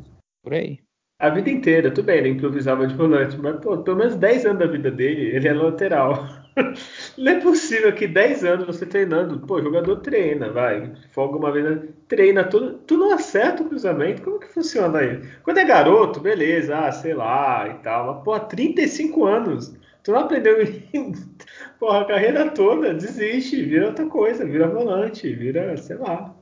Por 0.42 0.54
aí. 0.54 0.80
A 1.20 1.30
vida 1.30 1.50
inteira, 1.50 1.90
tudo 1.90 2.06
bem, 2.06 2.18
ele 2.18 2.28
improvisava 2.28 2.86
de 2.86 2.94
volante, 2.94 3.36
mas 3.38 3.58
pô, 3.60 3.76
pelo 3.78 3.96
menos 3.96 4.14
10 4.14 4.46
anos 4.46 4.58
da 4.60 4.66
vida 4.66 4.88
dele, 4.88 5.34
ele 5.34 5.48
é 5.48 5.52
lateral. 5.52 6.28
Não 7.18 7.32
é 7.32 7.40
possível 7.40 7.92
que 7.92 8.06
10 8.06 8.44
anos 8.44 8.66
você 8.66 8.86
treinando, 8.86 9.40
pô, 9.40 9.60
jogador 9.60 9.96
treina, 9.96 10.48
vai, 10.50 10.92
folga 11.10 11.36
uma 11.36 11.50
vez, 11.50 11.80
treina 12.06 12.44
tudo, 12.44 12.78
tu 12.86 12.96
não 12.96 13.12
acerta 13.12 13.62
o 13.64 13.68
cruzamento, 13.68 14.22
como 14.22 14.38
que 14.38 14.46
funciona 14.46 14.98
aí? 14.98 15.20
Quando 15.42 15.58
é 15.58 15.64
garoto, 15.64 16.20
beleza, 16.20 16.76
ah, 16.78 16.92
sei 16.92 17.14
lá 17.14 17.68
e 17.68 17.82
tal, 17.82 18.14
mas 18.14 18.24
pô, 18.24 18.38
35 18.38 19.24
anos, 19.24 19.76
tu 20.04 20.12
não 20.12 20.20
aprendeu 20.20 20.56
porra, 21.78 22.00
a 22.00 22.04
carreira 22.04 22.50
toda, 22.50 22.94
desiste, 22.94 23.62
vira 23.62 23.86
outra 23.88 24.06
coisa, 24.06 24.44
vira 24.44 24.68
volante, 24.68 25.32
vira, 25.34 25.76
sei 25.76 25.96
lá. 25.96 26.34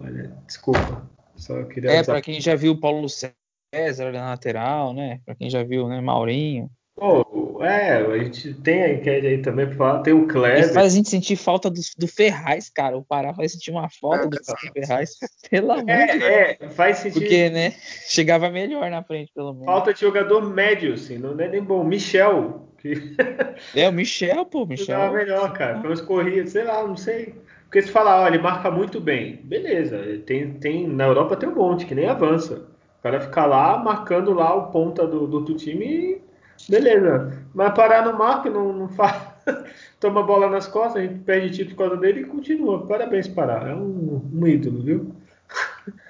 Olha, 0.00 0.28
desculpa. 0.46 1.08
Só 1.36 1.64
queria 1.64 1.92
É, 1.92 2.02
para 2.02 2.20
quem 2.20 2.40
já 2.40 2.54
viu 2.54 2.72
o 2.72 2.80
Paulo 2.80 3.08
César 3.08 4.12
na 4.12 4.30
lateral, 4.30 4.92
né? 4.92 5.20
Para 5.24 5.34
quem 5.34 5.48
já 5.48 5.62
viu, 5.62 5.88
né, 5.88 6.00
Maurinho. 6.00 6.70
Pô, 7.00 7.64
é, 7.64 7.96
a 7.96 8.18
gente 8.18 8.52
tem 8.52 8.82
a 8.82 8.92
enquete 8.92 9.26
aí 9.26 9.38
também 9.38 9.66
pra 9.68 9.74
falar, 9.74 10.02
tem 10.02 10.12
o 10.12 10.28
Kleber. 10.28 10.64
E 10.64 10.74
faz 10.74 10.92
a 10.92 10.96
gente 10.96 11.08
sentir 11.08 11.34
falta 11.34 11.70
do, 11.70 11.80
do 11.96 12.06
Ferraz, 12.06 12.68
cara. 12.68 12.94
O 12.94 13.02
Pará 13.02 13.32
faz 13.32 13.52
sentir 13.52 13.70
uma 13.70 13.88
falta 13.88 14.28
do 14.28 14.36
Ferraz. 14.74 15.16
Pelo 15.50 15.72
amor 15.72 15.86
de 15.86 15.86
Deus. 15.86 16.22
É, 16.22 16.58
é, 16.60 16.68
faz 16.68 16.98
sentido. 16.98 17.22
Porque, 17.22 17.48
né? 17.48 17.72
Chegava 18.06 18.50
melhor 18.50 18.90
na 18.90 19.02
frente, 19.02 19.32
pelo 19.34 19.54
menos. 19.54 19.64
Falta 19.64 19.94
de 19.94 20.00
jogador 20.02 20.46
médio, 20.46 20.92
assim, 20.92 21.16
não 21.16 21.40
é 21.40 21.48
nem 21.48 21.62
bom. 21.62 21.82
Michel. 21.82 22.68
Que... 22.76 23.16
É, 23.74 23.88
o 23.88 23.92
Michel, 23.92 24.44
pô, 24.44 24.66
Michel. 24.66 24.98
Jogava 24.98 25.16
melhor, 25.16 25.52
cara. 25.54 25.80
Pelas 25.80 26.02
corridas, 26.02 26.50
sei 26.50 26.64
lá, 26.64 26.86
não 26.86 26.98
sei. 26.98 27.34
Porque 27.64 27.80
se 27.80 27.90
falar, 27.90 28.20
olha, 28.20 28.34
ele 28.34 28.42
marca 28.42 28.70
muito 28.70 29.00
bem. 29.00 29.40
Beleza, 29.42 30.20
tem, 30.26 30.52
tem, 30.52 30.86
na 30.86 31.04
Europa 31.06 31.34
tem 31.34 31.48
um 31.48 31.54
monte, 31.54 31.86
que 31.86 31.94
nem 31.94 32.06
avança. 32.06 32.66
O 32.98 33.02
cara 33.02 33.22
fica 33.22 33.46
lá 33.46 33.78
marcando 33.78 34.34
lá 34.34 34.54
o 34.54 34.70
ponta 34.70 35.06
do, 35.06 35.26
do 35.26 35.38
outro 35.38 35.54
time 35.54 35.86
e 35.86 36.29
beleza. 36.68 37.46
Mas 37.54 37.74
parar 37.74 38.04
no 38.04 38.18
marco 38.18 38.48
não, 38.50 38.72
não 38.72 38.88
faz. 38.88 39.30
Toma 40.00 40.22
bola 40.22 40.48
nas 40.48 40.66
costas, 40.66 41.02
a 41.02 41.06
gente 41.06 41.20
perde 41.20 41.50
título 41.50 41.76
por 41.76 41.88
causa 41.88 41.96
dele 41.96 42.20
e 42.20 42.26
continua. 42.26 42.86
Parabéns, 42.86 43.28
parar. 43.28 43.68
É 43.68 43.74
um, 43.74 44.30
um 44.32 44.46
ídolo, 44.46 44.82
viu? 44.82 45.16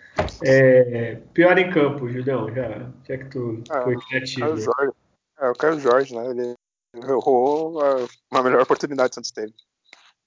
É, 0.43 1.17
pior 1.35 1.59
em 1.59 1.71
campo, 1.71 2.09
Julião, 2.09 2.51
já, 2.55 2.91
já 3.07 3.19
que 3.19 3.25
tu 3.27 3.63
Ah, 3.69 3.83
foi 3.83 3.97
criativo. 3.97 4.47
É 4.47 4.49
o 4.49 4.57
Jorge. 4.57 4.93
É, 5.39 5.51
o 5.51 5.55
Caio 5.55 5.81
Jorge, 5.81 6.15
né? 6.15 6.31
Ele 6.31 6.55
errou 6.97 7.81
a, 7.83 8.07
uma 8.31 8.43
melhor 8.43 8.63
oportunidade 8.63 9.11
que 9.11 9.13
o 9.13 9.15
Santos 9.17 9.33
teve. 9.33 9.53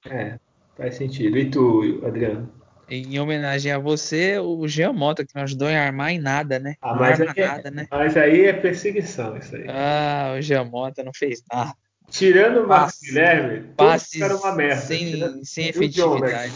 É, 0.05 0.37
faz 0.75 0.95
sentido. 0.95 1.37
E 1.37 1.49
tu, 1.49 2.01
Adriano? 2.05 2.51
Em 2.89 3.17
homenagem 3.19 3.71
a 3.71 3.79
você, 3.79 4.37
o 4.39 4.67
Jean 4.67 4.91
Mota, 4.93 5.25
que 5.25 5.33
não 5.33 5.43
ajudou 5.43 5.69
em 5.69 5.75
armar 5.77 6.11
em 6.11 6.19
nada, 6.19 6.59
né? 6.59 6.75
Ah, 6.81 6.93
mas 6.93 7.19
aí, 7.21 7.27
é- 7.35 7.47
nada, 7.47 7.71
né? 7.71 7.87
mas 7.89 8.17
aí 8.17 8.41
é 8.45 8.53
perseguição, 8.53 9.37
isso 9.37 9.55
aí. 9.55 9.65
Ah, 9.69 10.35
o 10.37 10.41
Jean 10.41 10.65
Mota 10.65 11.01
não 11.03 11.13
fez 11.13 11.41
nada. 11.51 11.73
Tirando 12.09 12.63
o 12.63 12.67
Marcos 12.67 12.93
Passe- 12.95 13.05
Guilherme, 13.07 13.67
Passes 13.75 14.09
ficaram 14.11 14.37
uma 14.37 14.53
merda. 14.55 14.81
sem, 14.81 15.11
Tirando- 15.11 15.45
sem 15.45 15.63
né? 15.63 15.69
efetividade. 15.69 16.53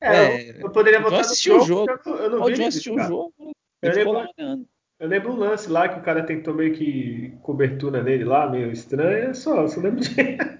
É, 0.00 0.16
É, 0.16 0.50
eu, 0.50 0.54
eu 0.60 0.70
poderia 0.70 1.00
John 1.00 1.10
no 1.10 1.16
assistiu 1.18 1.56
o 1.56 1.60
jogo, 1.66 1.86
jogo. 1.86 2.00
eu 2.04 2.12
não, 2.12 2.22
eu 2.24 2.30
não 2.30 2.42
O 2.42 2.46
vi 2.46 2.54
John 2.54 2.66
assistiu 2.66 2.94
o 2.94 3.00
jogo, 3.00 3.34
Eu 3.38 3.90
ele 3.90 3.92
ficou 3.98 4.12
lembro-. 4.14 4.66
Eu 4.98 5.06
lembro 5.08 5.32
um 5.32 5.36
lance 5.36 5.68
lá 5.70 5.88
que 5.88 5.98
o 6.00 6.02
cara 6.02 6.24
tentou 6.24 6.52
meio 6.54 6.72
que 6.74 7.32
cobertura 7.42 8.02
nele 8.02 8.24
lá, 8.24 8.48
meio 8.50 8.72
estranha, 8.72 9.32
só, 9.34 9.68
só 9.68 9.80
lembro 9.80 10.00
de. 10.00 10.08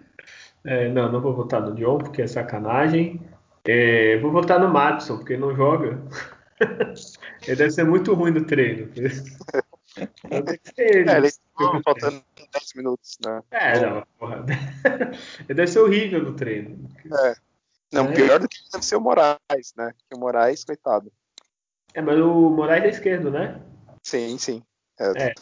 É, 0.65 0.89
não, 0.89 1.11
não 1.11 1.21
vou 1.21 1.33
votar 1.35 1.63
no 1.63 1.75
John, 1.75 1.99
porque 1.99 2.21
é 2.21 2.27
sacanagem. 2.27 3.21
É, 3.71 4.17
vou 4.17 4.33
votar 4.33 4.59
no 4.59 4.69
Matson, 4.69 5.19
porque 5.19 5.35
ele 5.35 5.43
não 5.43 5.55
joga. 5.55 6.01
ele 7.47 7.57
deve 7.57 7.71
ser 7.71 7.85
muito 7.85 8.15
ruim 8.15 8.31
no 8.31 8.43
treino. 8.47 8.91
Ser 8.95 9.13
ele. 10.79 11.11
É, 11.11 11.17
ele 11.19 11.27
estava 11.27 11.83
faltando 11.83 12.25
10 12.35 12.73
minutos, 12.77 13.19
né? 13.23 13.43
É, 13.51 13.79
não, 13.79 14.07
porra. 14.19 14.47
ele 15.47 15.55
deve 15.55 15.67
ser 15.67 15.81
horrível 15.81 16.23
no 16.23 16.33
treino. 16.33 16.89
É. 17.13 17.35
Não, 17.93 18.07
É. 18.07 18.15
pior 18.15 18.39
do 18.39 18.49
que 18.49 18.57
deve 18.73 18.85
ser 18.85 18.97
o 18.97 19.01
Moraes, 19.03 19.75
né? 19.77 19.93
Que 20.09 20.17
o 20.17 20.19
Moraes, 20.19 20.65
coitado. 20.65 21.13
É, 21.93 22.01
mas 22.01 22.19
o 22.19 22.49
Moraes 22.49 22.85
é 22.85 22.89
esquerdo, 22.89 23.31
né? 23.31 23.61
Sim, 24.03 24.39
sim. 24.39 24.63
É, 24.99 25.29
É. 25.29 25.35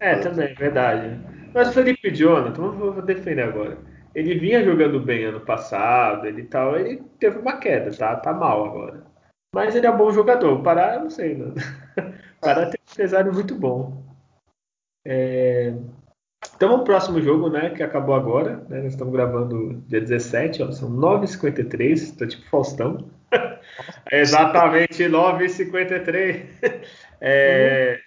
É, 0.00 0.16
também, 0.16 0.54
verdade. 0.54 1.20
Mas 1.52 1.68
o 1.68 1.72
Felipe 1.72 2.10
Jonathan, 2.10 2.70
vou 2.70 3.02
defender 3.02 3.42
agora. 3.42 3.76
Ele 4.14 4.38
vinha 4.38 4.64
jogando 4.64 5.00
bem 5.00 5.24
ano 5.24 5.40
passado, 5.40 6.26
ele 6.26 6.44
tal, 6.44 6.78
ele 6.78 7.02
teve 7.18 7.38
uma 7.38 7.56
queda, 7.58 7.90
tá? 7.96 8.14
Tá 8.16 8.32
mal 8.32 8.64
agora. 8.64 9.04
Mas 9.54 9.74
ele 9.74 9.86
é 9.86 9.90
um 9.90 9.96
bom 9.96 10.10
jogador. 10.10 10.52
O 10.58 10.62
Pará, 10.62 10.96
eu 10.96 11.00
não 11.02 11.10
sei, 11.10 11.36
não. 11.36 11.54
O 12.38 12.40
Pará 12.46 12.66
tem 12.66 12.78
um 12.78 12.92
empresário 12.92 13.32
muito 13.32 13.54
bom. 13.54 14.04
É, 15.06 15.72
Então, 16.56 16.74
o 16.74 16.84
próximo 16.84 17.20
jogo, 17.22 17.48
né, 17.48 17.70
que 17.70 17.82
acabou 17.82 18.14
agora, 18.14 18.58
né, 18.68 18.82
nós 18.82 18.92
estamos 18.92 19.12
gravando 19.14 19.82
dia 19.86 20.00
17, 20.00 20.62
ó, 20.62 20.70
são 20.70 20.90
9h53, 20.90 22.16
tô 22.18 22.26
tipo 22.26 22.48
Faustão. 22.50 23.10
É 24.12 24.20
exatamente 24.20 25.04
9h53. 25.04 26.46
É, 27.26 27.98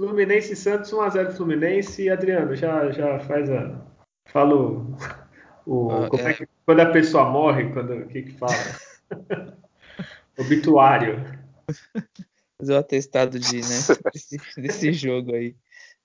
Fluminense 0.00 0.54
e 0.54 0.56
Santos, 0.56 0.90
1x0 0.90 1.36
Fluminense. 1.36 2.10
Adriano, 2.10 2.56
já, 2.56 2.90
já 2.90 3.20
faz 3.20 3.48
a. 3.48 3.80
Fala 4.28 4.84
o. 5.66 5.86
o- 5.88 5.90
Ah, 5.92 6.08
é. 6.18 6.30
é. 6.30 6.34
que, 6.34 6.48
quando 6.64 6.80
a 6.80 6.86
pessoa 6.92 7.28
morre, 7.30 7.70
quando, 7.72 7.92
o 7.94 8.06
que 8.08 8.22
que 8.22 8.32
fala? 8.32 8.52
Obituário. 10.38 11.24
Fazer 12.60 12.72
o 12.72 12.78
atestado 12.78 13.38
de, 13.38 13.56
né, 13.60 13.68
desse, 14.12 14.38
desse 14.60 14.92
jogo 14.92 15.34
aí. 15.34 15.54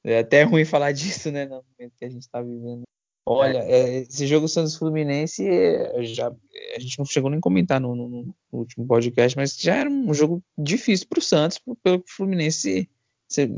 É 0.03 0.19
até 0.19 0.43
ruim 0.43 0.65
falar 0.65 0.91
disso, 0.91 1.31
né, 1.31 1.45
no 1.45 1.55
momento 1.77 1.93
que 1.97 2.05
a 2.05 2.09
gente 2.09 2.27
tá 2.29 2.41
vivendo. 2.41 2.81
Olha, 3.25 3.59
é, 3.59 3.97
esse 3.99 4.25
jogo 4.25 4.47
Santos 4.47 4.75
Fluminense, 4.75 5.47
é, 5.47 6.03
já, 6.03 6.27
a 6.75 6.79
gente 6.79 6.97
não 6.97 7.05
chegou 7.05 7.29
nem 7.29 7.37
a 7.37 7.41
comentar 7.41 7.79
no, 7.79 7.95
no- 7.95 8.07
no 8.09 8.35
último 8.51 8.85
podcast, 8.87 9.37
mas 9.37 9.55
já 9.55 9.75
era 9.75 9.89
um 9.89 10.11
jogo 10.13 10.43
difícil 10.57 11.05
pro 11.07 11.21
Santos, 11.21 11.59
por- 11.59 11.75
pelo 11.83 11.97
o 11.97 12.03
Fluminense 12.07 12.89
se- 13.29 13.51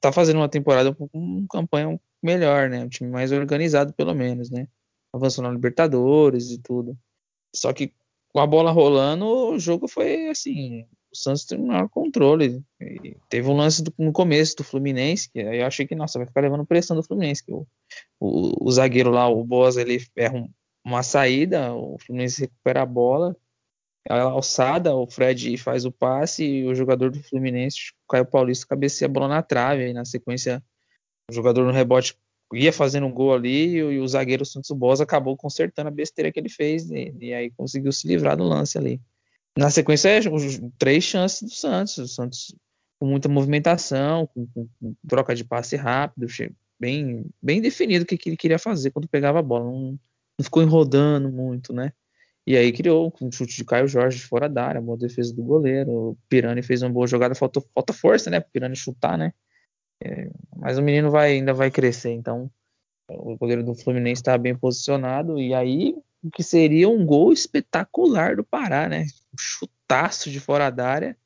tá 0.00 0.12
fazendo 0.12 0.36
uma 0.36 0.48
temporada 0.50 0.94
com 0.94 1.08
uma 1.14 1.46
campanha 1.50 1.98
melhor, 2.22 2.68
né? 2.68 2.84
Um 2.84 2.88
time 2.88 3.10
mais 3.10 3.32
organizado, 3.32 3.92
pelo 3.94 4.14
menos, 4.14 4.50
né? 4.50 4.68
Avançou 5.12 5.42
na 5.44 5.50
Libertadores 5.50 6.50
e 6.50 6.58
tudo. 6.60 6.96
Só 7.54 7.72
que 7.72 7.92
com 8.32 8.40
a 8.40 8.46
bola 8.46 8.70
rolando, 8.70 9.24
o 9.26 9.58
jogo 9.58 9.88
foi 9.88 10.28
assim. 10.28 10.82
O 11.12 11.16
Santos 11.16 11.44
tem 11.46 11.58
um 11.58 11.66
maior 11.68 11.88
controle. 11.88 12.62
E 12.80 13.16
teve 13.30 13.48
um 13.48 13.56
lance 13.56 13.82
do- 13.82 13.94
no 13.98 14.12
começo 14.12 14.56
do 14.56 14.64
Fluminense, 14.64 15.30
que 15.30 15.40
aí 15.40 15.60
eu 15.60 15.66
achei 15.66 15.86
que, 15.86 15.94
nossa, 15.94 16.18
vai 16.18 16.26
ficar 16.26 16.42
levando 16.42 16.66
pressão 16.66 16.94
do 16.96 17.02
Fluminense. 17.02 17.42
Que 17.44 17.52
o, 17.52 17.66
o, 18.20 18.68
o 18.68 18.70
zagueiro 18.70 19.10
lá, 19.10 19.26
o 19.28 19.42
Boas, 19.42 19.76
ele 19.78 20.04
erra 20.14 20.36
um- 20.36 20.50
uma 20.84 21.02
saída, 21.02 21.72
o 21.74 21.96
Fluminense 21.98 22.42
recupera 22.42 22.82
a 22.82 22.86
bola, 22.86 23.34
a 24.08 24.20
alçada, 24.20 24.94
o 24.94 25.06
Fred 25.06 25.56
faz 25.56 25.84
o 25.84 25.90
passe 25.90 26.44
e 26.44 26.66
o 26.66 26.74
jogador 26.74 27.10
do 27.10 27.22
Fluminense, 27.22 27.92
o 28.04 28.12
Caio 28.12 28.26
Paulista, 28.26 28.66
cabeceia 28.68 29.08
a 29.08 29.12
bola 29.12 29.26
na 29.28 29.42
trave. 29.42 29.84
Aí 29.84 29.92
na 29.94 30.04
sequência, 30.04 30.62
o 31.30 31.32
jogador 31.34 31.64
no 31.64 31.72
rebote 31.72 32.14
ia 32.52 32.72
fazendo 32.72 33.06
um 33.06 33.12
gol 33.12 33.34
ali 33.34 33.76
e 33.76 33.82
o, 33.82 34.02
o 34.02 34.08
zagueiro 34.08 34.44
Santos 34.44 34.70
Boas 34.70 35.00
acabou 35.00 35.36
consertando 35.36 35.88
a 35.88 35.92
besteira 35.92 36.30
que 36.30 36.38
ele 36.38 36.48
fez 36.48 36.90
e, 36.90 37.14
e 37.20 37.34
aí 37.34 37.50
conseguiu 37.50 37.92
se 37.92 38.06
livrar 38.06 38.36
do 38.36 38.44
lance 38.44 38.78
ali. 38.78 39.00
Na 39.58 39.70
sequência, 39.70 40.08
é, 40.10 40.20
três 40.78 41.02
chances 41.02 41.42
do 41.42 41.50
Santos. 41.54 41.96
O 41.98 42.06
Santos 42.06 42.54
com 42.98 43.06
muita 43.06 43.28
movimentação, 43.28 44.26
com, 44.26 44.46
com- 44.46 44.68
com 44.80 44.94
troca 45.06 45.34
de 45.34 45.44
passe 45.44 45.76
rápido, 45.76 46.26
bem, 46.78 47.26
bem 47.42 47.60
definido 47.60 48.04
o 48.04 48.06
que, 48.06 48.18
ele 48.28 48.36
queria 48.36 48.58
fazer 48.58 48.90
quando 48.90 49.08
pegava 49.08 49.38
a 49.38 49.42
bola. 49.42 49.64
Não, 49.64 49.98
não 50.38 50.44
ficou 50.44 50.62
enrodando 50.62 51.30
muito, 51.30 51.72
né? 51.72 51.92
E 52.46 52.56
aí 52.56 52.72
criou 52.72 53.12
um 53.20 53.32
chute 53.32 53.56
de 53.56 53.64
Caio 53.64 53.88
Jorge 53.88 54.20
fora 54.20 54.48
da 54.48 54.64
área, 54.64 54.80
boa 54.80 54.96
defesa 54.96 55.34
do 55.34 55.42
goleiro. 55.42 55.90
O 55.90 56.18
Pirani 56.28 56.62
fez 56.62 56.80
uma 56.80 56.90
boa 56.90 57.06
jogada, 57.06 57.34
faltou, 57.34 57.64
falta 57.74 57.92
força, 57.92 58.30
né? 58.30 58.40
Pro 58.40 58.50
Pirani 58.52 58.76
chutar, 58.76 59.18
né? 59.18 59.32
É, 60.02 60.30
mas 60.56 60.78
o 60.78 60.82
menino 60.82 61.10
vai, 61.10 61.32
ainda 61.32 61.52
vai 61.54 61.70
crescer, 61.70 62.10
então 62.10 62.50
o 63.08 63.36
goleiro 63.36 63.62
do 63.62 63.74
Fluminense 63.74 64.20
está 64.20 64.36
bem 64.36 64.56
posicionado. 64.56 65.38
E 65.38 65.54
aí, 65.54 65.94
o 66.22 66.30
que 66.30 66.42
seria 66.42 66.88
um 66.88 67.04
gol 67.04 67.32
espetacular 67.32 68.36
do 68.36 68.44
Pará, 68.44 68.88
né? 68.88 69.02
Um 69.32 69.38
chutaço 69.38 70.30
de 70.30 70.40
fora 70.40 70.70
da 70.70 70.88
área 70.88 71.16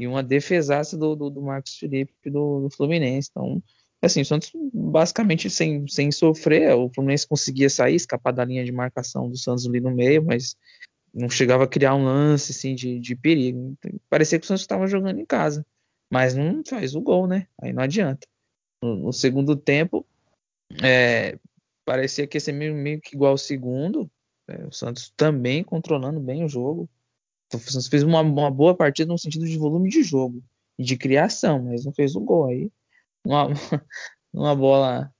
e 0.00 0.06
uma 0.06 0.22
defesaça 0.22 0.96
do, 0.96 1.14
do, 1.14 1.30
do 1.30 1.42
Marcos 1.42 1.76
Felipe 1.76 2.12
do, 2.30 2.60
do 2.60 2.70
Fluminense. 2.70 3.28
Então, 3.30 3.62
assim, 4.02 4.22
o 4.22 4.24
Santos 4.24 4.50
basicamente 4.72 5.48
sem, 5.50 5.86
sem 5.88 6.10
sofrer, 6.10 6.74
o 6.74 6.90
Fluminense 6.94 7.26
conseguia 7.26 7.68
sair, 7.68 7.96
escapar 7.96 8.32
da 8.32 8.44
linha 8.44 8.64
de 8.64 8.72
marcação 8.72 9.28
do 9.28 9.36
Santos 9.36 9.66
ali 9.66 9.80
no 9.80 9.90
meio, 9.90 10.24
mas 10.24 10.56
não 11.12 11.30
chegava 11.30 11.64
a 11.64 11.68
criar 11.68 11.94
um 11.94 12.04
lance 12.04 12.52
assim 12.52 12.74
de, 12.74 13.00
de 13.00 13.16
perigo. 13.16 13.76
Parecia 14.08 14.38
que 14.38 14.44
o 14.44 14.46
Santos 14.46 14.62
estava 14.62 14.86
jogando 14.86 15.18
em 15.18 15.26
casa, 15.26 15.64
mas 16.10 16.34
não 16.34 16.62
faz 16.68 16.94
o 16.94 17.00
gol, 17.00 17.26
né? 17.26 17.46
Aí 17.60 17.72
não 17.72 17.82
adianta. 17.82 18.26
No, 18.82 18.96
no 18.96 19.12
segundo 19.12 19.56
tempo, 19.56 20.06
é, 20.82 21.38
parecia 21.84 22.26
que 22.26 22.38
ser 22.40 22.52
meio, 22.52 22.74
meio 22.74 23.00
que 23.00 23.14
igual 23.14 23.32
ao 23.32 23.38
segundo. 23.38 24.10
é, 24.48 24.66
o 24.66 24.72
Santos 24.72 25.12
também 25.16 25.64
controlando 25.64 26.20
bem 26.20 26.44
o 26.44 26.48
jogo. 26.48 26.88
Então, 27.46 27.60
o 27.60 27.70
Santos 27.70 27.88
fez 27.88 28.02
uma, 28.02 28.20
uma 28.20 28.50
boa 28.50 28.76
partida 28.76 29.12
no 29.12 29.18
sentido 29.18 29.46
de 29.46 29.58
volume 29.58 29.88
de 29.88 30.02
jogo 30.02 30.42
e 30.78 30.84
de 30.84 30.96
criação, 30.96 31.62
mas 31.62 31.84
não 31.84 31.92
fez 31.92 32.14
o 32.16 32.20
gol. 32.20 32.46
Aí, 32.46 32.70
uma, 33.24 33.46
uma 34.32 34.54
bola 34.54 35.12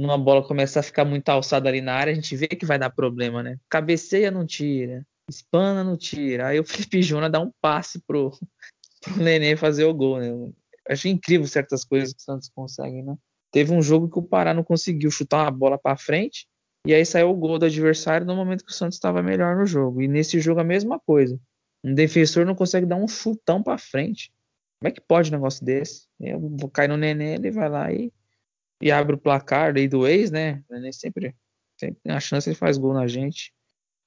numa 0.00 0.16
bola 0.16 0.46
começar 0.46 0.80
a 0.80 0.84
ficar 0.84 1.04
muito 1.04 1.28
alçada 1.28 1.68
ali 1.68 1.80
na 1.80 1.94
área, 1.94 2.12
a 2.12 2.14
gente 2.14 2.36
vê 2.36 2.46
que 2.46 2.64
vai 2.64 2.78
dar 2.78 2.90
problema, 2.90 3.42
né? 3.42 3.58
Cabeceia, 3.68 4.30
não 4.30 4.46
tira. 4.46 5.04
Espana, 5.28 5.82
não 5.82 5.96
tira. 5.96 6.46
Aí 6.46 6.60
o 6.60 6.64
Felipe 6.64 7.02
Jona 7.02 7.28
dá 7.28 7.40
um 7.40 7.50
passe 7.60 8.00
pro, 8.06 8.30
pro 8.98 9.22
Nenê 9.22 9.56
fazer 9.56 9.84
o 9.84 9.94
gol, 9.94 10.18
né? 10.18 10.52
Achei 10.88 11.10
incrível 11.10 11.46
certas 11.46 11.84
coisas 11.84 12.12
que 12.12 12.20
o 12.20 12.22
Santos 12.22 12.48
consegue, 12.48 13.02
né? 13.02 13.16
Teve 13.50 13.72
um 13.72 13.82
jogo 13.82 14.08
que 14.10 14.18
o 14.18 14.22
Pará 14.22 14.52
não 14.52 14.64
conseguiu 14.64 15.10
chutar 15.10 15.44
uma 15.44 15.50
bola 15.50 15.78
para 15.78 15.96
frente 15.96 16.46
E 16.86 16.94
aí 16.94 17.04
saiu 17.04 17.30
o 17.30 17.34
gol 17.34 17.58
do 17.58 17.66
adversário 17.66 18.26
no 18.26 18.36
momento 18.36 18.64
que 18.64 18.70
o 18.70 18.74
Santos 18.74 18.96
estava 18.96 19.22
melhor 19.22 19.56
no 19.56 19.66
jogo. 19.66 20.02
E 20.02 20.08
nesse 20.08 20.40
jogo 20.40 20.60
a 20.60 20.64
mesma 20.64 20.98
coisa. 20.98 21.38
Um 21.84 21.94
defensor 21.94 22.44
não 22.44 22.54
consegue 22.54 22.86
dar 22.86 22.96
um 22.96 23.08
chutão 23.08 23.62
para 23.62 23.78
frente. 23.78 24.32
Como 24.80 24.88
é 24.88 24.90
que 24.92 25.00
pode 25.00 25.30
um 25.30 25.32
negócio 25.32 25.64
desse? 25.64 26.06
Eu 26.20 26.40
vou 26.40 26.70
cair 26.70 26.88
no 26.88 26.96
Nenê, 26.96 27.34
ele 27.34 27.50
vai 27.50 27.68
lá 27.68 27.92
e, 27.92 28.12
e 28.80 28.90
abre 28.90 29.16
o 29.16 29.18
placar 29.18 29.74
daí 29.74 29.88
do 29.88 30.06
ex, 30.06 30.30
né? 30.30 30.62
O 30.68 30.74
Nenê 30.74 30.92
sempre, 30.92 31.34
sempre 31.78 32.00
tem 32.02 32.12
a 32.12 32.20
chance, 32.20 32.48
ele 32.48 32.56
faz 32.56 32.78
gol 32.78 32.94
na 32.94 33.06
gente. 33.06 33.52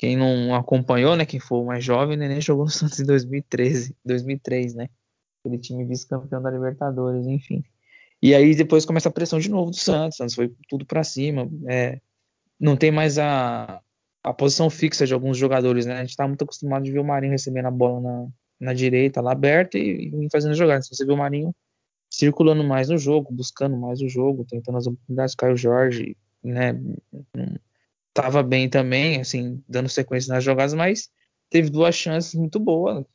Quem 0.01 0.17
não 0.17 0.55
acompanhou, 0.55 1.15
né? 1.15 1.27
Quem 1.27 1.39
for 1.39 1.63
mais 1.63 1.83
jovem, 1.85 2.17
Nenê 2.17 2.41
jogou 2.41 2.65
no 2.65 2.71
Santos 2.71 2.99
em 2.99 3.05
2013, 3.05 3.95
2003, 4.03 4.73
né? 4.73 4.89
Aquele 5.39 5.59
time 5.59 5.85
vice-campeão 5.85 6.41
da 6.41 6.49
Libertadores, 6.49 7.27
enfim. 7.27 7.63
E 8.19 8.33
aí 8.33 8.55
depois 8.55 8.83
começa 8.83 9.09
a 9.09 9.11
pressão 9.11 9.37
de 9.37 9.47
novo 9.47 9.69
do 9.69 9.77
Santos. 9.77 10.17
Santos 10.17 10.33
foi 10.33 10.51
tudo 10.67 10.87
para 10.87 11.03
cima. 11.03 11.47
É, 11.69 12.01
não 12.59 12.75
tem 12.75 12.89
mais 12.89 13.19
a, 13.19 13.79
a 14.23 14.33
posição 14.33 14.71
fixa 14.71 15.05
de 15.05 15.13
alguns 15.13 15.37
jogadores, 15.37 15.85
né? 15.85 15.93
A 15.93 16.03
gente 16.03 16.15
tá 16.15 16.27
muito 16.27 16.43
acostumado 16.45 16.83
de 16.83 16.91
ver 16.91 16.97
o 16.99 17.05
Marinho 17.05 17.33
recebendo 17.33 17.67
a 17.67 17.71
bola 17.71 18.01
na, 18.01 18.27
na 18.59 18.73
direita, 18.73 19.21
lá 19.21 19.33
aberta 19.33 19.77
e, 19.77 20.07
e 20.07 20.27
fazendo 20.31 20.55
jogadas. 20.55 20.87
Se 20.87 20.95
você 20.95 21.05
vê 21.05 21.13
o 21.13 21.17
Marinho 21.17 21.53
circulando 22.09 22.63
mais 22.63 22.89
no 22.89 22.97
jogo, 22.97 23.31
buscando 23.31 23.77
mais 23.77 24.01
o 24.01 24.09
jogo, 24.09 24.47
tentando 24.49 24.79
as 24.79 24.87
oportunidades, 24.87 25.35
Caio 25.35 25.55
Jorge, 25.55 26.17
né? 26.43 26.73
Tava 28.13 28.43
bem 28.43 28.69
também, 28.69 29.21
assim, 29.21 29.63
dando 29.67 29.87
sequência 29.87 30.33
nas 30.33 30.43
jogadas, 30.43 30.73
mas 30.73 31.09
teve 31.49 31.69
duas 31.69 31.95
chances 31.95 32.33
muito 32.35 32.59
boas. 32.59 33.05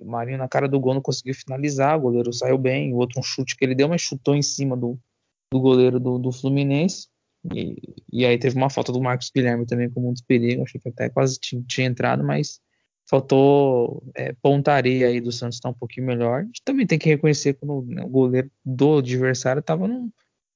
O 0.00 0.06
Marinho 0.06 0.38
na 0.38 0.48
cara 0.48 0.68
do 0.68 0.78
gol 0.78 0.94
não 0.94 1.00
conseguiu 1.00 1.34
finalizar, 1.34 1.96
o 1.96 2.02
goleiro 2.02 2.32
saiu 2.32 2.58
bem, 2.58 2.92
o 2.92 2.96
outro 2.96 3.20
um 3.20 3.22
chute 3.22 3.56
que 3.56 3.64
ele 3.64 3.74
deu, 3.74 3.88
mas 3.88 4.02
chutou 4.02 4.34
em 4.34 4.42
cima 4.42 4.76
do, 4.76 4.98
do 5.50 5.60
goleiro 5.60 5.98
do, 5.98 6.18
do 6.18 6.30
Fluminense. 6.30 7.08
E, 7.54 7.76
e, 8.10 8.24
aí 8.24 8.38
teve 8.38 8.56
uma 8.56 8.70
falta 8.70 8.90
do 8.90 9.00
Marcos 9.00 9.30
Guilherme 9.34 9.66
também 9.66 9.90
com 9.90 10.00
muitos 10.00 10.22
perigos, 10.22 10.64
achei 10.64 10.80
que 10.80 10.88
até 10.88 11.10
quase 11.10 11.38
tinha, 11.38 11.62
tinha 11.66 11.86
entrado, 11.86 12.24
mas 12.24 12.60
faltou 13.06 14.02
é, 14.14 14.32
pontaria 14.40 15.08
aí 15.08 15.20
do 15.20 15.30
Santos 15.30 15.60
tá 15.60 15.68
um 15.68 15.74
pouquinho 15.74 16.06
melhor. 16.06 16.40
A 16.40 16.44
gente 16.44 16.62
também 16.64 16.86
tem 16.86 16.98
que 16.98 17.08
reconhecer 17.08 17.54
que 17.54 17.66
né, 17.66 18.02
o 18.02 18.08
goleiro 18.08 18.50
do 18.64 18.98
adversário 18.98 19.60
estava 19.60 19.86
num, 19.86 20.10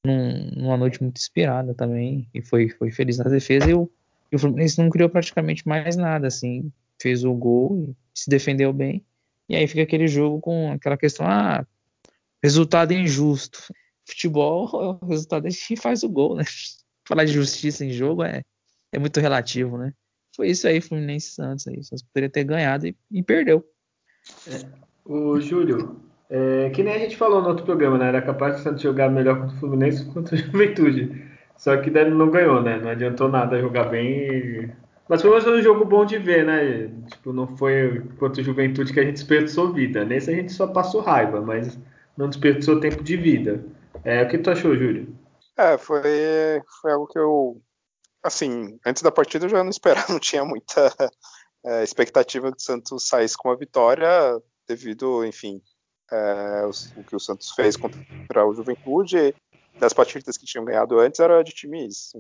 num, 0.05 0.51
numa 0.57 0.77
noite 0.77 1.03
muito 1.03 1.19
inspirada 1.19 1.75
também, 1.75 2.29
e 2.35 2.43
foi, 2.43 2.69
foi 2.69 2.91
feliz 2.91 3.19
na 3.19 3.25
defesa, 3.25 3.71
e 3.71 3.75
o, 3.75 3.91
e 4.31 4.37
o 4.37 4.39
Fluminense 4.39 4.79
não 4.79 4.91
criou 4.91 5.09
praticamente 5.09 5.67
mais 5.67 5.97
nada, 5.97 6.27
assim, 6.27 6.73
fez 7.01 7.25
o 7.25 7.33
gol, 7.35 7.95
se 8.15 8.29
defendeu 8.29 8.73
bem, 8.73 9.05
e 9.49 9.57
aí 9.57 9.67
fica 9.67 9.83
aquele 9.83 10.07
jogo 10.07 10.41
com 10.41 10.73
aquela 10.73 10.97
questão, 10.97 11.27
ah, 11.27 11.67
resultado 12.43 12.93
injusto. 12.93 13.73
Futebol, 14.07 14.69
o 15.03 15.07
resultado 15.07 15.47
é 15.47 15.51
que 15.51 15.77
faz 15.77 16.03
o 16.03 16.09
gol, 16.09 16.37
né? 16.37 16.45
falar 17.07 17.25
de 17.25 17.33
justiça 17.33 17.85
em 17.85 17.91
jogo 17.91 18.23
é, 18.23 18.43
é 18.93 18.99
muito 18.99 19.19
relativo, 19.19 19.79
né? 19.79 19.95
Foi 20.37 20.51
isso 20.51 20.69
aí, 20.69 20.81
Fluminense 20.81 21.31
Santos 21.31 21.67
aí. 21.67 21.83
Santos 21.83 22.03
poderia 22.03 22.31
ter 22.31 22.45
ganhado 22.45 22.87
e, 22.87 22.97
e 23.11 23.23
perdeu. 23.23 23.67
É, 24.47 24.67
o 25.05 25.41
Júlio, 25.41 26.01
é, 26.31 26.71
que 26.71 26.83
nem 26.83 26.95
a 26.95 26.99
gente 26.99 27.17
falou 27.17 27.41
no 27.41 27.49
outro 27.49 27.65
programa, 27.65 27.97
né? 27.97 28.09
Era 28.09 28.23
capaz 28.23 28.57
de 28.57 28.63
Santos 28.63 28.83
jogar 28.83 29.09
melhor 29.11 29.41
contra 29.41 29.57
o 29.57 29.61
Fluminense 29.61 30.05
contra 30.07 30.37
a 30.37 30.39
Juventude. 30.39 31.27
Só 31.57 31.77
que 31.79 31.91
daí 31.91 32.09
não 32.11 32.31
ganhou, 32.31 32.63
né? 32.63 32.79
Não 32.79 32.91
adiantou 32.91 33.29
nada 33.29 33.61
jogar 33.61 33.85
bem. 33.85 34.71
Mas 35.09 35.23
foi 35.23 35.31
um 35.31 35.63
jogo 35.63 35.85
bom 35.85 36.05
de 36.05 36.19
ver, 36.19 36.45
né? 36.45 36.91
Tipo, 37.09 37.33
não 37.33 37.57
foi 37.57 38.03
contra 38.19 38.43
a 38.43 38.45
Juventude 38.45 38.93
que 38.93 39.01
a 39.01 39.03
gente 39.03 39.15
desperdiçou 39.15 39.73
vida. 39.73 40.05
Nesse 40.05 40.31
a 40.31 40.35
gente 40.35 40.53
só 40.53 40.67
passou 40.67 41.01
raiva, 41.01 41.41
mas 41.41 41.79
não 42.17 42.29
desperdiçou 42.29 42.79
tempo 42.79 43.03
de 43.03 43.17
vida. 43.17 43.65
É, 44.05 44.23
o 44.23 44.29
que 44.29 44.39
tu 44.39 44.51
achou, 44.51 44.77
Júlio? 44.77 45.17
É, 45.57 45.79
foi, 45.79 46.03
foi 46.81 46.93
algo 46.93 47.07
que 47.07 47.19
eu. 47.19 47.61
Assim, 48.23 48.79
antes 48.85 49.03
da 49.03 49.11
partida 49.11 49.47
eu 49.47 49.49
já 49.49 49.63
não 49.63 49.71
esperava, 49.71 50.07
não 50.13 50.21
tinha 50.21 50.45
muita 50.45 50.95
é, 51.65 51.83
expectativa 51.83 52.53
que 52.53 52.59
o 52.59 52.63
Santos 52.63 53.09
saísse 53.09 53.37
com 53.37 53.51
a 53.51 53.57
vitória, 53.57 54.09
devido, 54.69 55.25
enfim, 55.25 55.61
é, 56.11 56.67
o, 56.67 57.05
que 57.05 57.17
o 57.17 57.21
Santos 57.21 57.51
fez 57.53 57.77
contra 57.77 58.47
o 58.47 58.55
Juventude. 58.55 59.35
Das 59.79 59.93
partidas 59.93 60.37
que 60.37 60.47
tinham 60.47 60.65
ganhado 60.65 60.99
antes 60.99 61.21
era 61.21 61.43
de 61.43 61.53
times 61.53 62.13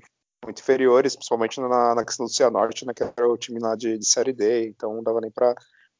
muito 0.44 0.61
inferiores, 0.61 1.16
principalmente 1.16 1.61
na, 1.61 1.94
na 1.94 2.05
questão 2.05 2.27
do 2.27 2.33
Cianorte, 2.33 2.87
né, 2.87 2.94
que 2.94 3.03
era 3.03 3.29
o 3.29 3.37
time 3.37 3.59
lá 3.59 3.74
de, 3.74 3.98
de 3.98 4.07
Série 4.07 4.33
D, 4.33 4.68
então 4.68 4.94
não 4.94 5.03
dava 5.03 5.20
nem 5.20 5.31
para 5.31 5.55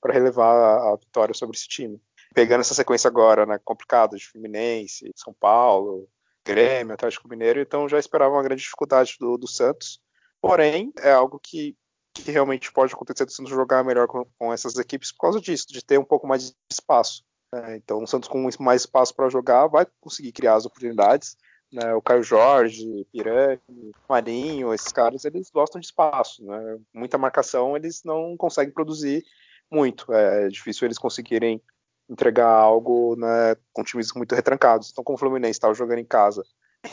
relevar 0.07 0.55
a, 0.55 0.93
a, 0.93 0.97
vitória 0.97 1.35
sobre 1.35 1.57
esse 1.57 1.69
time. 1.69 2.01
Pegando 2.35 2.61
essa 2.61 2.75
sequência 2.75 3.09
agora, 3.09 3.45
né, 3.47 3.59
complicada, 3.65 4.17
de 4.17 4.27
Fluminense, 4.27 5.11
São 5.17 5.35
Paulo, 5.35 6.09
Grêmio, 6.45 6.95
Atlético 6.95 7.29
Mineiro, 7.29 7.61
então 7.61 7.89
já 7.89 7.99
esperava 7.99 8.35
uma 8.35 8.43
grande 8.43 8.63
dificuldade 8.63 9.17
do, 9.19 9.37
do 9.37 9.49
Santos. 9.49 10.01
Porém, 10.41 10.93
é 10.99 11.13
algo 11.13 11.39
que, 11.39 11.77
que 12.15 12.31
realmente 12.31 12.73
pode 12.73 12.95
acontecer 12.95 13.25
do 13.25 13.33
Santos 13.33 13.51
jogar 13.51 13.85
melhor 13.85 14.07
com, 14.07 14.25
com, 14.39 14.53
essas 14.53 14.77
equipes 14.77 15.13
por 15.13 15.23
causa 15.23 15.41
disso, 15.41 15.67
de 15.69 15.85
ter 15.85 15.99
um 15.99 16.05
pouco 16.05 16.27
mais 16.27 16.51
de 16.51 16.57
espaço. 16.71 17.25
Né? 17.53 17.77
Então, 17.77 18.03
o 18.03 18.07
Santos 18.07 18.29
com 18.29 18.49
mais 18.61 18.83
espaço 18.83 19.15
para 19.15 19.29
jogar 19.29 19.67
vai 19.67 19.87
conseguir 20.01 20.33
criar 20.33 20.55
as 20.55 20.67
oportunidades. 20.67 21.37
Né? 21.73 21.95
O 21.95 22.03
Caio 22.03 22.23
Jorge, 22.23 23.07
Pirani, 23.13 23.61
Marinho, 24.09 24.73
esses 24.73 24.93
caras, 24.93 25.25
eles 25.25 25.51
gostam 25.51 25.81
de 25.81 25.87
espaço. 25.87 26.45
Né? 26.45 26.79
Muita 26.93 27.19
marcação, 27.19 27.77
eles 27.77 28.03
não 28.05 28.37
conseguem 28.37 28.73
produzir 28.73 29.25
muito. 29.71 30.13
É 30.13 30.49
difícil 30.49 30.87
eles 30.87 30.99
conseguirem 30.99 31.63
entregar 32.09 32.49
algo 32.49 33.17
né, 33.17 33.55
com 33.73 33.85
times 33.85 34.13
muito 34.15 34.35
retrancados. 34.35 34.91
Então, 34.91 35.05
como 35.05 35.17
o 35.17 35.19
Fluminense 35.19 35.53
estava 35.53 35.75
jogando 35.75 35.99
em 35.99 36.07
casa 36.07 36.43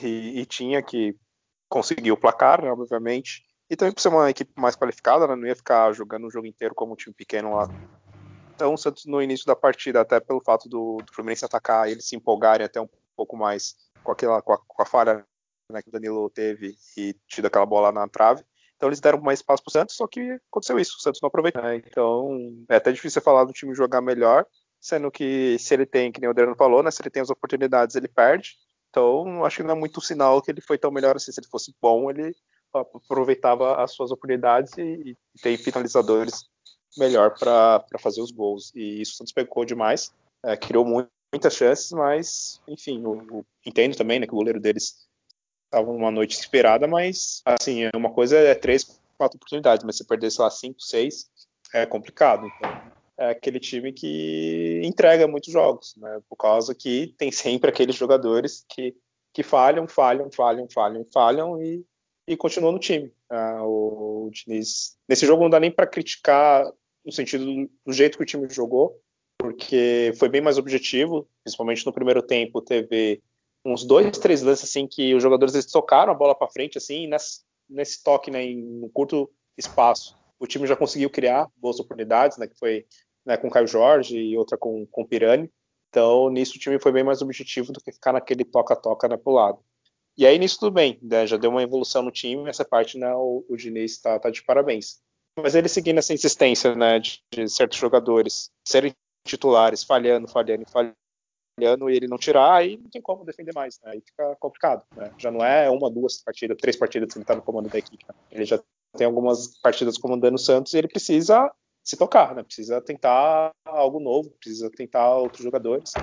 e, 0.03 0.41
e, 0.41 0.45
tinha 0.45 0.83
que 0.83 1.15
conseguir 1.69 2.11
o 2.11 2.17
placar, 2.17 2.61
né, 2.61 2.69
obviamente, 2.69 3.45
e 3.69 3.75
também 3.75 3.93
por 3.93 4.01
ser 4.01 4.09
uma 4.09 4.29
equipe 4.29 4.51
mais 4.57 4.75
qualificada, 4.75 5.25
né, 5.25 5.35
não 5.35 5.47
ia 5.47 5.55
ficar 5.55 5.91
jogando 5.93 6.27
o 6.27 6.29
jogo 6.29 6.45
inteiro 6.45 6.75
como 6.75 6.93
um 6.93 6.95
time 6.97 7.15
pequeno 7.15 7.55
lá. 7.55 7.69
Então, 8.55 8.73
o 8.73 8.77
Santos, 8.77 9.05
no 9.05 9.21
início 9.21 9.45
da 9.45 9.55
partida, 9.55 9.99
até 10.01 10.19
pelo 10.19 10.41
fato 10.41 10.69
do, 10.69 10.97
do 11.05 11.13
Fluminense 11.13 11.43
atacar, 11.43 11.89
eles 11.89 12.07
se 12.07 12.15
empolgarem 12.15 12.65
até 12.65 12.79
um 12.79 12.87
pouco 13.15 13.35
mais 13.35 13.75
com, 14.01 14.13
aquela, 14.13 14.41
com, 14.41 14.53
a, 14.53 14.57
com 14.57 14.81
a 14.81 14.85
falha 14.85 15.25
né, 15.69 15.81
que 15.81 15.89
o 15.89 15.91
Danilo 15.91 16.29
teve 16.29 16.75
e 16.97 17.13
tido 17.27 17.45
aquela 17.47 17.65
bola 17.65 17.91
na 17.91 18.07
trave. 18.07 18.43
Então 18.77 18.89
eles 18.89 18.99
deram 18.99 19.21
mais 19.21 19.39
espaço 19.39 19.63
para 19.63 19.69
o 19.69 19.73
Santos, 19.73 19.95
só 19.95 20.07
que 20.07 20.39
aconteceu 20.49 20.79
isso, 20.79 20.95
o 20.97 21.01
Santos 21.01 21.21
não 21.21 21.27
aproveitou. 21.27 21.61
Né? 21.61 21.77
Então 21.77 22.65
é 22.69 22.75
até 22.75 22.91
difícil 22.91 23.21
falar 23.21 23.45
do 23.45 23.53
time 23.53 23.73
jogar 23.73 24.01
melhor, 24.01 24.45
sendo 24.79 25.09
que 25.09 25.57
se 25.59 25.73
ele 25.73 25.85
tem, 25.85 26.11
que 26.11 26.19
nem 26.19 26.27
o 26.27 26.31
Adriano 26.31 26.55
falou, 26.55 26.83
né, 26.83 26.91
se 26.91 27.01
ele 27.01 27.09
tem 27.09 27.21
as 27.21 27.29
oportunidades, 27.29 27.95
ele 27.95 28.07
perde. 28.07 28.55
Então, 28.89 29.43
acho 29.43 29.57
que 29.57 29.63
não 29.63 29.75
é 29.75 29.77
muito 29.77 29.99
sinal 29.99 30.41
que 30.41 30.49
ele 30.49 30.61
foi 30.61 30.77
tão 30.77 30.89
melhor 30.89 31.17
assim. 31.17 31.31
Se 31.31 31.39
ele 31.41 31.47
fosse 31.47 31.73
bom, 31.81 32.09
ele 32.09 32.33
aproveitava 32.73 33.83
as 33.83 33.91
suas 33.91 34.11
oportunidades 34.11 34.77
e, 34.77 34.81
e 34.81 35.17
tem 35.41 35.57
finalizadores 35.57 36.45
melhor 36.97 37.37
para 37.37 37.83
fazer 37.99 38.21
os 38.21 38.31
gols. 38.31 38.71
E 38.75 39.01
isso 39.01 39.13
o 39.13 39.15
Santos 39.17 39.33
pecou 39.33 39.65
demais, 39.65 40.13
é, 40.43 40.55
criou 40.55 40.85
muito, 40.85 41.09
muitas 41.33 41.55
chances, 41.55 41.91
mas, 41.91 42.61
enfim, 42.67 43.03
o, 43.05 43.39
o, 43.39 43.45
entendo 43.65 43.95
também 43.95 44.19
né, 44.19 44.25
que 44.25 44.33
o 44.33 44.37
goleiro 44.37 44.59
deles 44.59 45.05
estava 45.65 45.91
numa 45.91 46.11
noite 46.11 46.37
esperada, 46.39 46.87
mas, 46.87 47.41
assim, 47.45 47.89
uma 47.93 48.11
coisa 48.11 48.37
é 48.37 48.55
três, 48.55 48.83
quatro 49.17 49.35
oportunidades, 49.35 49.83
mas 49.83 49.97
se 49.97 50.05
perder, 50.05 50.31
sei 50.31 50.43
lá, 50.43 50.49
cinco, 50.49 50.81
seis, 50.81 51.29
é 51.73 51.85
complicado. 51.85 52.45
Então, 52.47 52.81
é 53.17 53.29
aquele 53.29 53.59
time 53.59 53.91
que 53.91 54.81
entrega 54.83 55.27
muitos 55.27 55.51
jogos, 55.51 55.95
né? 55.97 56.21
Por 56.29 56.35
causa 56.35 56.75
que 56.75 57.13
tem 57.17 57.31
sempre 57.31 57.69
aqueles 57.69 57.95
jogadores 57.95 58.65
que, 58.69 58.95
que 59.33 59.43
falham, 59.43 59.87
falham, 59.87 60.29
falham, 60.31 60.67
falham, 60.69 61.05
falham 61.13 61.61
e, 61.61 61.85
e 62.27 62.37
continuam 62.37 62.73
no 62.73 62.79
time. 62.79 63.11
Uh, 63.31 63.63
o, 63.63 64.25
o 64.25 64.29
Diniz, 64.31 64.97
nesse 65.07 65.25
jogo 65.25 65.43
não 65.43 65.49
dá 65.49 65.59
nem 65.59 65.71
para 65.71 65.87
criticar 65.87 66.65
no 67.05 67.11
sentido 67.11 67.45
do, 67.85 67.93
jeito 67.93 68.17
que 68.17 68.23
o 68.23 68.25
time 68.25 68.47
jogou, 68.49 68.99
porque 69.37 70.13
foi 70.17 70.27
bem 70.29 70.41
mais 70.41 70.57
objetivo, 70.57 71.27
principalmente 71.43 71.85
no 71.85 71.93
primeiro 71.93 72.21
tempo 72.21 72.61
teve 72.61 73.21
uns 73.63 73.85
dois, 73.85 74.17
três 74.17 74.41
lances 74.41 74.69
assim 74.69 74.87
que 74.87 75.13
os 75.13 75.21
jogadores 75.21 75.53
eles 75.53 75.65
tocaram 75.65 76.11
a 76.11 76.15
bola 76.15 76.35
para 76.35 76.51
frente 76.51 76.77
assim, 76.77 77.07
nesse, 77.07 77.41
nesse 77.69 78.03
toque, 78.03 78.31
né, 78.31 78.43
em 78.43 78.83
um 78.83 78.89
curto 78.89 79.29
espaço 79.57 80.15
o 80.39 80.47
time 80.47 80.67
já 80.67 80.75
conseguiu 80.75 81.09
criar 81.09 81.49
boas 81.57 81.79
oportunidades, 81.79 82.37
né, 82.37 82.47
que 82.47 82.57
foi 82.57 82.85
né, 83.25 83.37
com 83.37 83.49
Caio 83.49 83.67
Jorge 83.67 84.17
e 84.17 84.37
outra 84.37 84.57
com, 84.57 84.85
com 84.87 85.05
Pirani. 85.05 85.51
Então, 85.89 86.29
nisso 86.29 86.57
o 86.57 86.59
time 86.59 86.79
foi 86.79 86.91
bem 86.91 87.03
mais 87.03 87.21
objetivo 87.21 87.71
do 87.71 87.81
que 87.81 87.91
ficar 87.91 88.13
naquele 88.13 88.43
toca-toca 88.43 89.07
né, 89.07 89.17
pro 89.17 89.33
lado. 89.33 89.59
E 90.17 90.25
aí, 90.25 90.37
nisso 90.37 90.59
tudo 90.59 90.73
bem, 90.73 90.99
né, 91.01 91.25
já 91.25 91.37
deu 91.37 91.49
uma 91.49 91.63
evolução 91.63 92.01
no 92.01 92.11
time, 92.11 92.49
essa 92.49 92.65
parte 92.65 92.97
né, 92.97 93.13
o, 93.15 93.45
o 93.49 93.57
Diniz 93.57 93.93
está 93.93 94.19
tá 94.19 94.29
de 94.29 94.43
parabéns. 94.43 95.01
Mas 95.37 95.55
ele 95.55 95.67
seguindo 95.67 95.97
essa 95.97 96.13
insistência 96.13 96.75
né, 96.75 96.99
de, 96.99 97.21
de 97.31 97.49
certos 97.49 97.77
jogadores 97.77 98.49
serem 98.65 98.93
titulares, 99.25 99.83
falhando, 99.83 100.27
falhando, 100.27 100.65
falhando, 100.69 101.89
e 101.89 101.95
ele 101.95 102.07
não 102.07 102.17
tirar, 102.17 102.55
aí 102.55 102.77
não 102.77 102.89
tem 102.89 103.01
como 103.01 103.25
defender 103.25 103.53
mais, 103.53 103.79
né? 103.81 103.91
aí 103.91 104.01
fica 104.01 104.35
complicado. 104.37 104.83
Né? 104.95 105.11
Já 105.17 105.31
não 105.31 105.43
é 105.43 105.69
uma, 105.69 105.89
duas 105.89 106.21
partidas, 106.21 106.57
três 106.59 106.77
partidas 106.77 107.11
que 107.11 107.17
ele 107.17 107.23
está 107.23 107.35
no 107.35 107.41
comando 107.41 107.69
da 107.69 107.77
equipe. 107.77 108.05
Né? 108.07 108.15
Ele 108.31 108.45
já 108.45 108.61
tem 108.95 109.05
algumas 109.05 109.57
partidas 109.59 109.97
comandando 109.97 110.35
o 110.35 110.39
Santos 110.39 110.73
e 110.73 110.77
ele 110.77 110.87
precisa 110.87 111.51
se 111.83 111.95
tocar, 111.95 112.33
né? 112.33 112.41
Precisa 112.41 112.81
tentar 112.81 113.51
algo 113.63 113.99
novo, 113.99 114.31
precisa 114.31 114.71
tentar 114.71 115.15
outros 115.17 115.43
jogadores. 115.43 115.93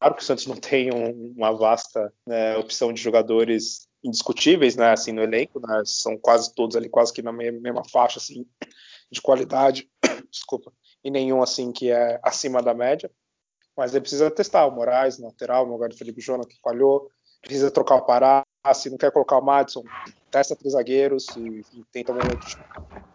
Que 0.00 0.22
o 0.22 0.24
Santos 0.24 0.46
não 0.46 0.56
tem 0.56 0.92
um, 0.92 1.34
uma 1.36 1.52
vasta 1.52 2.12
né, 2.26 2.56
opção 2.56 2.92
de 2.92 3.02
jogadores 3.02 3.88
indiscutíveis, 4.02 4.76
né, 4.76 4.92
assim, 4.92 5.12
no 5.12 5.22
elenco, 5.22 5.60
né, 5.60 5.82
são 5.84 6.16
quase 6.16 6.54
todos 6.54 6.76
ali, 6.76 6.88
quase 6.88 7.12
que 7.12 7.22
na 7.22 7.32
mesma, 7.32 7.82
faixa, 7.90 8.18
assim, 8.18 8.46
de 9.10 9.20
qualidade, 9.20 9.90
desculpa, 10.30 10.72
e 11.02 11.10
nenhum, 11.10 11.42
assim, 11.42 11.72
que 11.72 11.90
é 11.90 12.20
acima 12.22 12.62
da 12.62 12.74
média, 12.74 13.10
mas 13.76 13.92
ele 13.92 14.02
precisa 14.02 14.30
testar 14.30 14.66
o 14.66 14.70
Moraes, 14.70 15.18
lateral, 15.18 15.66
no 15.66 15.72
lugar 15.72 15.88
do 15.88 15.96
Felipe 15.96 16.20
Jonas, 16.20 16.46
que 16.46 16.60
falhou, 16.60 17.10
precisa 17.40 17.70
trocar 17.70 17.96
o 17.96 18.06
Pará, 18.06 18.44
se 18.74 18.90
não 18.90 18.98
quer 18.98 19.10
colocar 19.12 19.38
o 19.38 19.44
Madison, 19.44 19.82
testa 20.30 20.54
três 20.54 20.74
zagueiros 20.74 21.26
e, 21.36 21.40
e 21.40 21.84
tenta 21.92 22.12
um 22.12 22.18
tipo 22.18 22.62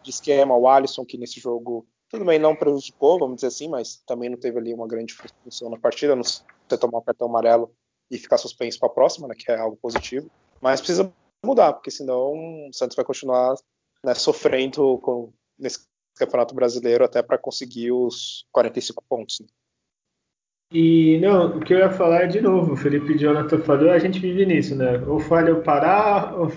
de 0.02 0.10
esquema, 0.10 0.58
o 0.58 0.67
Alisson, 0.67 1.06
que 1.06 1.17
nesse 1.17 1.39
jogo 1.39 1.88
tudo 2.13 2.26
bem, 2.26 2.38
não 2.38 2.56
prejudicou, 2.56 3.17
vamos 3.17 3.38
dizer 3.38 3.47
assim, 3.47 3.67
mas 3.67 3.95
também 4.06 4.30
não 4.30 4.38
teve 4.38 4.60
ali 4.60 4.71
uma 4.71 4.88
grande 4.88 5.15
função 5.43 5.67
na 5.71 5.80
partida, 5.80 6.15
não 6.15 6.23
sei 6.23 6.45
tomar 6.80 6.99
um 6.99 7.04
cartão 7.04 7.28
amarelo 7.28 7.73
e 8.10 8.19
ficar 8.19 8.38
suspenso 8.38 8.80
para 8.80 8.88
a 8.88 8.93
próxima, 8.93 9.28
né, 9.28 9.34
que 9.36 9.52
é 9.52 9.58
algo 9.58 9.76
positivo. 9.82 10.30
Mas 10.62 10.80
precisa 10.80 11.12
mudar, 11.43 11.73
porque 11.73 11.89
senão 11.89 12.67
o 12.67 12.69
Santos 12.71 12.95
vai 12.95 13.04
continuar 13.04 13.56
né, 14.06 14.13
sofrendo 14.13 14.99
com, 14.99 15.34
nesse 15.58 15.88
Campeonato 16.15 16.54
Brasileiro 16.54 17.04
até 17.04 17.23
para 17.23 17.39
conseguir 17.39 17.91
os 17.91 18.45
45 18.52 19.04
pontos. 19.10 19.39
Né? 19.39 19.47
E 20.71 21.19
não, 21.19 21.58
o 21.58 21.62
que 21.62 21.73
eu 21.73 21.80
ia 21.80 21.89
falar 21.89 22.26
é 22.26 22.28
de 22.28 22.41
novo, 22.41 22.73
o 22.73 22.78
Felipe 22.78 23.17
Jonathan 23.17 23.58
falou, 23.60 23.89
a 23.89 23.97
gente 23.97 24.19
vive 24.19 24.45
nisso, 24.45 24.76
né? 24.76 25.04
Ou 25.08 25.19
falha 25.19 25.56
o 25.56 25.63
Pará, 25.63 26.34
ou 26.38 26.47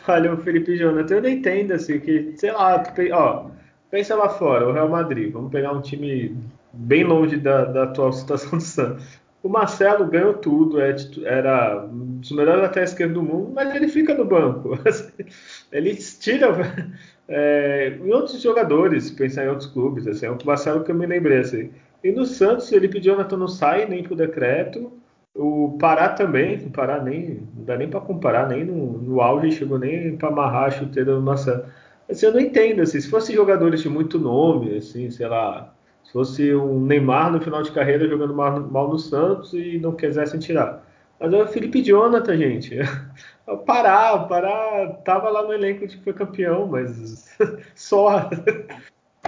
falha 0.00 0.32
o 0.32 0.38
Felipe 0.38 0.76
Jonathan. 0.76 1.16
Eu 1.16 1.22
não 1.22 1.28
entendo, 1.28 1.72
assim, 1.72 2.00
que, 2.00 2.34
sei 2.36 2.52
lá, 2.52 2.82
ó, 3.12 3.50
Pensa 3.92 4.16
lá 4.16 4.30
fora, 4.30 4.66
o 4.66 4.72
Real 4.72 4.88
Madrid. 4.88 5.30
Vamos 5.30 5.52
pegar 5.52 5.70
um 5.70 5.82
time 5.82 6.34
bem 6.72 7.04
longe 7.04 7.36
da, 7.36 7.66
da 7.66 7.82
atual 7.82 8.10
situação 8.14 8.56
do 8.56 8.64
Santos. 8.64 9.20
O 9.42 9.50
Marcelo 9.50 10.06
ganhou 10.06 10.32
tudo, 10.32 10.80
é, 10.80 10.96
era 11.24 11.84
um 11.84 12.20
dos 12.20 12.32
melhores 12.32 12.62
laterais 12.62 12.94
do 12.94 13.22
mundo, 13.22 13.52
mas 13.54 13.74
ele 13.74 13.88
fica 13.88 14.14
no 14.14 14.24
banco. 14.24 14.78
ele 15.70 15.94
tira 15.94 16.48
é, 17.28 17.98
em 18.02 18.10
outros 18.10 18.40
jogadores, 18.40 19.10
pensar 19.10 19.44
em 19.44 19.48
outros 19.48 19.68
clubes. 19.68 20.06
Assim, 20.06 20.24
é 20.24 20.30
o 20.30 20.38
Marcelo 20.42 20.82
que 20.82 20.90
eu 20.90 20.94
me 20.94 21.04
lembrei. 21.04 21.40
Assim. 21.40 21.70
E 22.02 22.10
no 22.12 22.24
Santos, 22.24 22.72
ele 22.72 22.88
pediu 22.88 23.12
Jonathan 23.12 23.36
não 23.36 23.48
sai 23.48 23.84
nem 23.84 24.02
por 24.02 24.16
decreto. 24.16 24.90
O 25.34 25.76
Pará 25.78 26.08
também, 26.08 26.56
o 26.66 26.70
Pará 26.70 26.98
nem, 27.02 27.46
não 27.54 27.64
dá 27.64 27.76
nem 27.76 27.90
para 27.90 28.00
comparar, 28.00 28.48
nem 28.48 28.64
no, 28.64 28.98
no 28.98 29.20
auge 29.20 29.50
chegou 29.52 29.78
nem 29.78 30.16
para 30.16 30.28
amarrar 30.28 30.64
a 30.64 30.70
chuteira 30.70 31.14
do 31.14 31.20
Marcelo. 31.20 31.66
Assim, 32.08 32.26
eu 32.26 32.32
não 32.32 32.40
entendo, 32.40 32.82
assim, 32.82 33.00
se 33.00 33.08
fosse 33.08 33.32
jogadores 33.32 33.80
de 33.80 33.88
muito 33.88 34.18
nome, 34.18 34.76
assim, 34.76 35.10
sei 35.10 35.26
lá, 35.26 35.74
se 36.04 36.12
fosse 36.12 36.54
um 36.54 36.80
Neymar 36.80 37.32
no 37.32 37.40
final 37.40 37.62
de 37.62 37.72
carreira 37.72 38.08
jogando 38.08 38.34
mal, 38.34 38.88
no 38.88 38.98
Santos 38.98 39.52
e 39.52 39.78
não 39.78 39.94
quisessem 39.94 40.40
tirar. 40.40 40.86
Mas 41.18 41.32
é 41.32 41.42
o 41.42 41.48
Felipe 41.48 41.82
Jonathan, 41.82 42.36
gente. 42.36 42.76
O 43.44 43.58
Pará, 43.58 44.14
o 44.14 44.28
Pará 44.28 45.00
tava 45.04 45.28
lá 45.28 45.42
no 45.42 45.52
elenco 45.52 45.84
que 45.88 46.00
foi 46.04 46.12
campeão, 46.12 46.68
mas 46.68 47.28
só. 47.74 48.30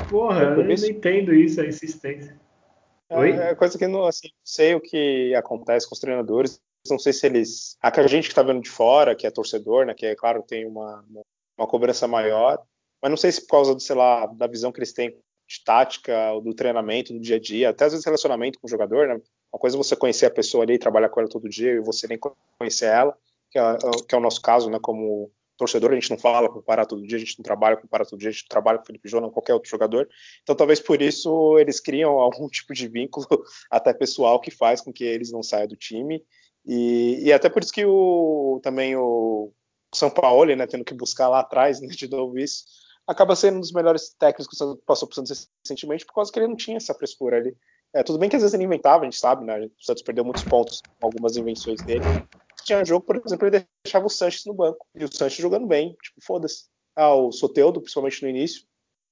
Porra, 0.09 0.43
eu 0.43 0.65
não 0.65 0.71
entendo 0.71 1.35
isso, 1.35 1.61
a 1.61 1.67
insistência. 1.67 2.39
É, 3.11 3.19
Oi? 3.19 3.31
É 3.33 3.55
coisa 3.57 3.77
que 3.77 3.89
não 3.89 4.05
assim, 4.05 4.29
sei 4.45 4.75
o 4.77 4.81
que 4.81 5.35
acontece 5.35 5.89
com 5.89 5.95
os 5.95 6.01
treinadores. 6.01 6.61
Não 6.89 6.99
sei 6.99 7.13
se 7.13 7.27
eles. 7.27 7.77
A 7.83 8.07
gente 8.07 8.27
que 8.27 8.33
está 8.33 8.43
vendo 8.43 8.63
de 8.63 8.71
fora, 8.71 9.17
que 9.17 9.27
é 9.27 9.31
torcedor, 9.31 9.87
né? 9.87 9.95
Que 9.95 10.07
é 10.07 10.15
claro 10.15 10.45
tem 10.47 10.65
uma, 10.65 11.05
uma 11.11 11.23
cobrança 11.57 12.07
maior 12.07 12.59
mas 13.05 13.11
não 13.11 13.19
sei 13.19 13.31
se 13.31 13.43
por 13.43 13.49
causa, 13.49 13.79
sei 13.81 13.95
lá, 13.95 14.25
da 14.25 14.47
visão 14.47 14.73
que 14.73 14.79
eles 14.79 14.95
têm 14.95 15.11
de 15.47 15.63
tática, 15.63 16.41
do 16.43 16.55
treinamento, 16.55 17.13
do 17.13 17.21
dia 17.21 17.37
a 17.37 17.39
dia, 17.39 17.69
até 17.69 17.85
às 17.85 17.93
vezes 17.93 18.07
relacionamento 18.07 18.59
com 18.59 18.67
o 18.67 18.71
jogador, 18.71 19.07
né? 19.07 19.21
Uma 19.53 19.61
coisa 19.61 19.77
é 19.77 19.79
você 19.79 19.95
conhecer 19.95 20.25
a 20.25 20.31
pessoa 20.31 20.65
ali 20.65 20.79
trabalhar 20.79 21.11
com 21.11 21.21
ela 21.21 21.29
todo 21.29 21.47
dia 21.47 21.73
e 21.73 21.81
você 21.81 22.09
nem 22.09 22.19
conhecer 22.59 22.87
ela, 22.87 23.15
que 23.51 23.59
é, 23.59 23.63
que 24.09 24.15
é 24.15 24.17
o 24.17 24.23
nosso 24.23 24.41
caso, 24.41 24.71
né? 24.71 24.79
Como 24.81 25.31
torcedor, 25.59 25.91
a 25.91 25.95
gente 25.97 26.09
não 26.09 26.17
fala 26.17 26.49
com 26.49 26.61
o 26.61 26.87
todo 26.87 27.07
dia, 27.07 27.19
a 27.19 27.21
gente 27.21 27.39
não 27.39 27.43
trabalha 27.43 27.77
com 27.77 27.87
o 27.87 28.07
todo 28.07 28.19
dia, 28.19 28.31
a 28.31 28.33
gente 28.33 28.49
trabalha 28.49 28.79
com 28.79 28.85
o 28.85 28.87
Felipe 28.87 29.15
ou 29.15 29.31
qualquer 29.31 29.53
outro 29.53 29.69
jogador. 29.69 30.09
Então, 30.43 30.57
talvez 30.57 30.81
por 30.81 31.03
isso 31.03 31.59
eles 31.59 31.81
criam 31.81 32.13
algum 32.19 32.49
tipo 32.49 32.73
de 32.73 32.89
vínculo, 32.89 33.27
até 33.71 33.93
pessoal, 33.93 34.41
que 34.41 34.51
faz 34.51 34.81
com 34.81 34.91
que 34.91 35.05
eles 35.05 35.31
não 35.31 35.43
saiam 35.43 35.69
do 35.69 35.77
time. 35.77 36.25
E, 36.65 37.23
e 37.23 37.33
até 37.35 37.51
por 37.51 37.63
isso 37.63 37.71
que 37.71 37.85
o, 37.85 38.61
também 38.63 38.97
o 38.97 39.53
São 39.95 40.11
Paulo, 40.11 40.55
né, 40.55 40.67
tendo 40.67 40.85
que 40.85 40.95
buscar 40.95 41.29
lá 41.29 41.41
atrás, 41.41 41.81
né, 41.81 41.89
de 41.89 42.09
novo 42.09 42.39
isso, 42.39 42.65
acaba 43.07 43.37
sendo 43.37 43.59
um 43.59 43.61
dos 43.61 43.73
melhores 43.73 44.15
técnicos 44.19 44.47
que 44.47 44.85
passou 44.87 45.09
por 45.09 45.15
Santos 45.15 45.49
recentemente, 45.65 46.07
por 46.07 46.15
causa 46.15 46.33
que 46.33 46.39
ele 46.39 46.49
não 46.49 46.57
tinha 46.57 46.77
essa 46.77 46.95
frescura 46.95 47.37
ali. 47.37 47.57
É, 47.95 48.03
tudo 48.03 48.19
bem 48.19 48.29
que 48.29 48.35
às 48.35 48.43
vezes 48.43 48.55
ele 48.55 48.65
inventava, 48.65 49.03
a 49.03 49.05
gente 49.05 49.19
sabe, 49.19 49.45
né? 49.45 49.67
O 49.67 49.85
Santos 49.85 50.03
perdeu 50.03 50.25
muitos 50.25 50.43
pontos 50.43 50.83
com 50.99 51.07
algumas 51.07 51.37
invenções 51.37 51.81
dele. 51.83 52.05
Tinha 52.65 52.85
jogo, 52.85 53.07
por 53.07 53.23
exemplo, 53.25 53.47
ele 53.47 53.65
deixava 53.85 54.07
o 54.07 54.11
Sanches 54.11 54.45
no 54.47 54.55
banco. 54.55 54.85
E 54.97 55.05
o 55.05 55.15
Sanches 55.15 55.41
jogando 55.41 55.67
bem, 55.67 55.97
tipo, 56.03 56.21
foda-se. 56.21 56.65
Ah, 56.97 57.15
o 57.15 57.31
Soteudo, 57.31 57.81
principalmente 57.81 58.21
no 58.23 58.29
início, 58.29 58.65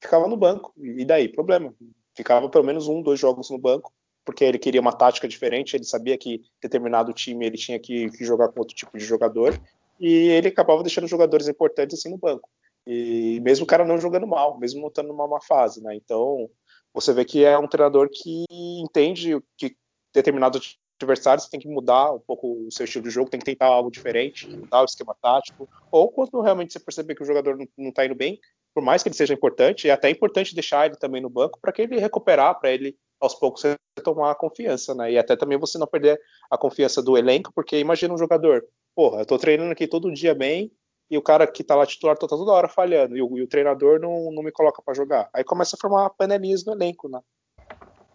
ficava 0.03 0.27
no 0.27 0.37
banco. 0.37 0.73
E 0.77 1.05
daí? 1.05 1.29
Problema. 1.29 1.73
Ficava 2.17 2.49
pelo 2.49 2.65
menos 2.65 2.89
um, 2.89 3.03
dois 3.03 3.21
jogos 3.21 3.51
no 3.51 3.59
banco, 3.59 3.93
porque 4.25 4.45
ele 4.45 4.59
queria 4.59 4.81
uma 4.81 4.93
tática 4.93 5.29
diferente, 5.29 5.77
ele 5.77 5.85
sabia 5.85 6.19
que 6.19 6.43
determinado 6.61 7.13
time 7.13 7.47
ele 7.47 7.57
tinha 7.57 7.79
que, 7.79 8.11
que 8.11 8.25
jogar 8.25 8.49
com 8.49 8.61
outro 8.61 8.75
tipo 8.75 8.97
de 8.99 9.05
jogador, 9.05 9.59
e 9.99 10.29
ele 10.29 10.49
acabava 10.49 10.83
deixando 10.83 11.07
jogadores 11.07 11.49
importantes 11.49 11.99
assim 11.99 12.11
no 12.11 12.19
banco. 12.19 12.49
E 12.87 13.41
mesmo 13.41 13.65
o 13.65 13.67
cara 13.67 13.85
não 13.85 13.99
jogando 13.99 14.27
mal, 14.27 14.59
mesmo 14.59 14.81
não 14.81 14.89
estando 14.89 15.09
numa 15.09 15.29
má 15.29 15.41
fase, 15.41 15.83
né? 15.83 15.95
Então, 15.95 16.49
você 16.93 17.13
vê 17.13 17.25
que 17.25 17.45
é 17.45 17.57
um 17.59 17.69
treinador 17.69 18.09
que 18.11 18.45
entende 18.51 19.41
que 19.57 19.77
determinados 20.13 20.79
adversários 21.01 21.49
tem 21.49 21.61
que 21.61 21.69
mudar 21.69 22.13
um 22.13 22.21
pouco 22.21 22.67
o 22.67 22.71
seu 22.71 22.85
estilo 22.85 23.05
de 23.05 23.11
jogo, 23.11 23.31
tem 23.31 23.41
que 23.41 23.47
tentar 23.47 23.67
algo 23.67 23.91
diferente, 23.91 24.49
mudar 24.49 24.83
o 24.83 24.85
esquema 24.85 25.17
tático, 25.21 25.69
ou 25.91 26.11
quando 26.11 26.41
realmente 26.41 26.73
você 26.73 26.81
perceber 26.81 27.15
que 27.15 27.23
o 27.23 27.27
jogador 27.27 27.57
não 27.77 27.89
está 27.89 28.05
indo 28.05 28.15
bem, 28.15 28.39
por 28.75 28.83
mais 28.83 29.03
que 29.03 29.09
ele 29.09 29.17
seja 29.17 29.35
importante, 29.35 29.89
é 29.89 29.93
até 29.93 30.09
importante 30.09 30.55
deixar 30.55 30.87
ele 30.87 30.97
também 30.97 31.21
no 31.21 31.29
banco 31.29 31.59
para 31.61 31.73
que 31.73 31.83
ele 31.83 31.99
recuperar, 31.99 32.59
para 32.59 32.71
ele 32.71 32.97
aos 33.21 33.35
poucos 33.35 33.63
retomar 33.97 34.31
a 34.31 34.35
confiança, 34.35 34.95
né? 34.95 35.13
E 35.13 35.19
até 35.19 35.37
também 35.37 35.59
você 35.59 35.79
não 35.79 35.87
perder 35.87 36.21
a 36.51 36.57
confiança 36.57 37.03
do 37.03 37.17
elenco, 37.17 37.53
porque 37.55 37.79
imagina 37.79 38.15
um 38.15 38.19
jogador, 38.19 38.65
porra, 38.95 39.21
eu 39.21 39.27
tô 39.27 39.39
treinando 39.39 39.73
aqui 39.73 39.87
todo 39.87 40.13
dia 40.13 40.35
bem, 40.35 40.71
e 41.11 41.19
o 41.19 41.23
cara 41.23 41.47
que 41.47 41.63
tá 41.63 41.75
lá 41.75 41.85
titular 41.85 42.17
tá 42.17 42.27
toda 42.27 42.53
hora 42.53 42.69
falhando, 42.69 43.17
e 43.17 43.23
o, 43.23 43.39
e 43.39 43.43
o 43.43 43.47
treinador 43.47 44.01
não, 44.01 44.33
não 44.33 44.43
me 44.43 44.51
coloca 44.51 44.83
para 44.83 44.95
jogar. 44.95 45.29
Aí 45.35 45.45
começa 45.45 45.77
a 45.77 45.79
formar 45.79 46.11
panelinhas 46.11 46.65
no 46.65 46.73
elenco, 46.73 47.09
né? 47.09 47.21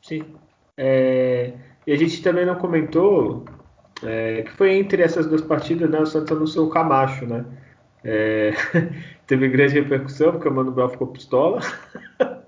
Sim. 0.02 0.24
É, 0.76 1.54
e 1.86 1.92
a 1.92 1.96
gente 1.96 2.22
também 2.22 2.46
não 2.46 2.56
comentou 2.56 3.46
é, 4.04 4.44
que 4.44 4.52
foi 4.52 4.74
entre 4.74 5.02
essas 5.02 5.26
duas 5.26 5.42
partidas, 5.42 5.90
né? 5.90 6.00
O 6.00 6.06
Santos 6.06 6.36
anunciou 6.36 6.68
o 6.68 6.70
Camacho, 6.70 7.26
né? 7.26 7.46
É, 8.04 8.52
teve 9.26 9.48
grande 9.50 9.74
repercussão, 9.76 10.32
porque 10.32 10.48
o 10.48 10.52
Mano 10.52 10.72
Brown 10.72 10.90
ficou 10.90 11.08
pistola. 11.08 11.60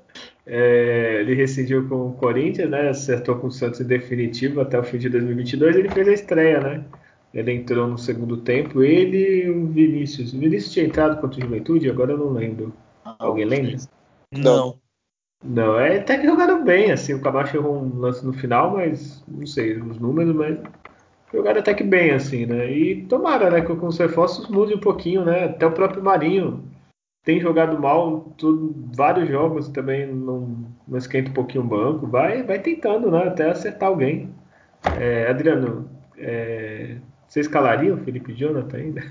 É, 0.51 1.19
ele 1.21 1.35
rescindiu 1.35 1.87
com 1.87 2.07
o 2.07 2.13
Corinthians, 2.13 2.67
né? 2.71 2.89
Acertou 2.89 3.35
com 3.35 3.45
o 3.45 3.51
Santos 3.51 3.81
em 3.81 3.85
definitivo 3.85 4.61
até 4.61 4.79
o 4.79 4.83
fim 4.83 4.97
de 4.97 5.07
2022. 5.07 5.75
Ele 5.75 5.89
fez 5.89 6.07
a 6.07 6.11
estreia, 6.11 6.59
né? 6.59 6.83
Ele 7.33 7.53
entrou 7.53 7.87
no 7.87 7.97
segundo 7.97 8.37
tempo. 8.37 8.81
Ele 8.81 9.43
e 9.43 9.49
o 9.49 9.67
Vinícius. 9.67 10.33
O 10.33 10.39
Vinícius 10.39 10.73
tinha 10.73 10.85
entrado 10.85 11.19
contra 11.21 11.39
o 11.39 11.43
Juventude, 11.43 11.89
agora 11.89 12.13
eu 12.13 12.17
não 12.17 12.31
lembro. 12.31 12.73
Alguém 13.03 13.45
lembra? 13.45 13.77
Não. 14.31 14.79
Não, 15.43 15.79
é 15.79 15.97
até 15.99 16.17
que 16.17 16.27
jogaram 16.27 16.63
bem, 16.63 16.91
assim. 16.91 17.13
O 17.13 17.21
Camacho 17.21 17.55
errou 17.55 17.81
um 17.81 17.99
lance 17.99 18.25
no 18.25 18.33
final, 18.33 18.73
mas 18.73 19.23
não 19.27 19.45
sei 19.45 19.79
os 19.79 19.97
números, 19.97 20.35
mas 20.35 20.57
jogaram 21.31 21.59
até 21.59 21.73
que 21.73 21.83
bem, 21.83 22.11
assim, 22.11 22.45
né? 22.45 22.69
E 22.71 23.05
tomara, 23.05 23.49
né, 23.49 23.61
que 23.61 23.73
com 23.73 23.87
os 23.87 23.97
reforços 23.97 24.49
mude 24.49 24.73
um 24.73 24.79
pouquinho, 24.79 25.23
né? 25.23 25.45
Até 25.45 25.65
o 25.65 25.71
próprio 25.71 26.03
Marinho 26.03 26.63
tem 27.23 27.39
jogado 27.39 27.79
mal 27.79 28.33
tudo, 28.37 28.75
vários 28.95 29.29
jogos 29.29 29.69
também 29.69 30.07
não, 30.07 30.65
não 30.87 30.97
esquenta 30.97 31.29
um 31.29 31.33
pouquinho 31.33 31.63
o 31.63 31.67
banco. 31.67 32.07
Vai, 32.07 32.43
vai 32.43 32.59
tentando, 32.59 33.09
né? 33.11 33.27
Até 33.27 33.49
acertar 33.49 33.89
alguém. 33.89 34.33
É, 34.99 35.27
Adriano, 35.29 35.89
é, 36.17 36.97
você 37.29 37.39
escalaria 37.41 37.93
o 37.93 38.03
Felipe 38.03 38.33
Jonathan 38.33 38.77
ainda? 38.77 39.01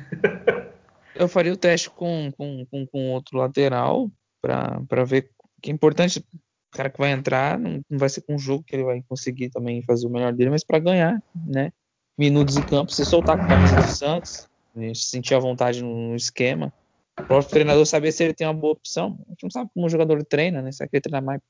eu 1.15 1.29
faria 1.29 1.53
o 1.53 1.57
teste 1.57 1.89
com, 1.89 2.33
com, 2.37 2.67
com, 2.67 2.87
com 2.87 3.11
outro 3.13 3.39
lateral 3.39 4.11
para 4.43 5.05
ver 5.05 5.31
que 5.63 5.71
é 5.71 5.75
importante. 5.75 6.19
O 6.19 6.77
cara 6.77 6.91
que 6.91 6.99
vai 6.99 7.13
entrar 7.13 7.59
não, 7.59 7.81
não 7.89 7.99
vai 7.99 8.09
ser 8.09 8.21
com 8.21 8.35
o 8.35 8.39
jogo 8.39 8.63
que 8.63 8.77
ele 8.77 8.85
vai 8.85 9.03
conseguir 9.09 9.49
também 9.49 9.83
fazer 9.83 10.07
o 10.07 10.11
melhor 10.11 10.35
dele, 10.35 10.51
mas 10.51 10.63
para 10.63 10.79
ganhar, 10.79 11.23
né? 11.47 11.73
Minutos 12.19 12.57
em 12.57 12.63
campo, 12.63 12.93
se 12.93 13.05
soltar 13.05 13.39
com 13.39 13.45
a 13.45 13.49
camisa 13.49 13.77
do 13.77 13.83
Santos, 13.97 14.49
gente 14.77 14.99
sentir 14.99 15.35
a 15.35 15.39
vontade 15.39 15.83
no 15.83 16.15
esquema. 16.15 16.73
O 17.19 17.25
próprio 17.25 17.51
treinador 17.51 17.85
saber 17.87 18.13
se 18.13 18.25
ele 18.25 18.35
tem 18.35 18.47
uma 18.47 18.55
boa 18.55 18.75
opção. 18.75 19.19
A 19.27 19.31
gente 19.31 19.43
não 19.45 19.51
sabe 19.51 19.71
como 19.75 19.87
o 19.87 19.89
jogador 19.89 20.23
treina, 20.25 20.63
né? 20.63 20.71
Será 20.71 20.89
que 20.89 20.97
ele 20.97 21.03
treina 21.03 21.21
mais 21.21 21.41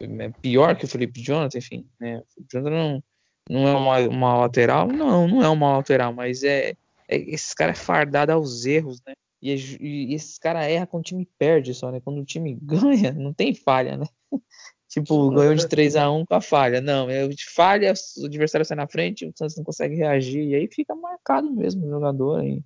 é 0.00 0.28
pior 0.40 0.76
que 0.76 0.84
o 0.84 0.88
Felipe 0.88 1.20
Jonathan? 1.20 1.58
Enfim, 1.58 1.86
né? 2.00 2.18
O 2.18 2.24
Felipe 2.32 2.52
Jonathan 2.52 2.70
não, 2.70 3.02
não 3.48 3.68
é 3.68 3.74
uma, 3.74 3.98
uma 4.08 4.38
lateral? 4.38 4.88
Não, 4.88 5.28
não 5.28 5.42
é 5.42 5.48
uma 5.48 5.76
lateral, 5.76 6.12
mas 6.12 6.42
é, 6.42 6.74
é 7.08 7.16
esse 7.16 7.54
cara 7.54 7.72
é 7.72 7.74
fardado 7.74 8.32
aos 8.32 8.64
erros, 8.64 9.00
né? 9.06 9.14
E, 9.42 9.52
e 9.80 10.14
esses 10.14 10.38
cara 10.38 10.64
erra 10.64 10.86
quando 10.86 11.02
o 11.02 11.06
time 11.06 11.28
perde 11.38 11.74
só, 11.74 11.90
né? 11.90 12.00
Quando 12.00 12.20
o 12.20 12.24
time 12.24 12.56
ganha, 12.62 13.12
não 13.12 13.32
tem 13.32 13.54
falha, 13.54 13.96
né? 13.96 14.06
Tipo, 14.88 15.28
ganhou 15.30 15.56
de 15.56 15.66
3 15.66 15.96
a 15.96 16.08
1 16.08 16.24
com 16.24 16.34
a 16.36 16.40
falha. 16.40 16.80
Não, 16.80 17.10
é 17.10 17.28
falha, 17.52 17.92
o 18.18 18.26
adversário 18.26 18.64
sai 18.64 18.76
na 18.76 18.86
frente, 18.86 19.26
o 19.26 19.32
Santos 19.34 19.56
não 19.56 19.64
consegue 19.64 19.96
reagir, 19.96 20.44
e 20.44 20.54
aí 20.54 20.68
fica 20.68 20.94
marcado 20.94 21.50
mesmo 21.50 21.84
o 21.84 21.90
jogador. 21.90 22.40
Aí. 22.40 22.62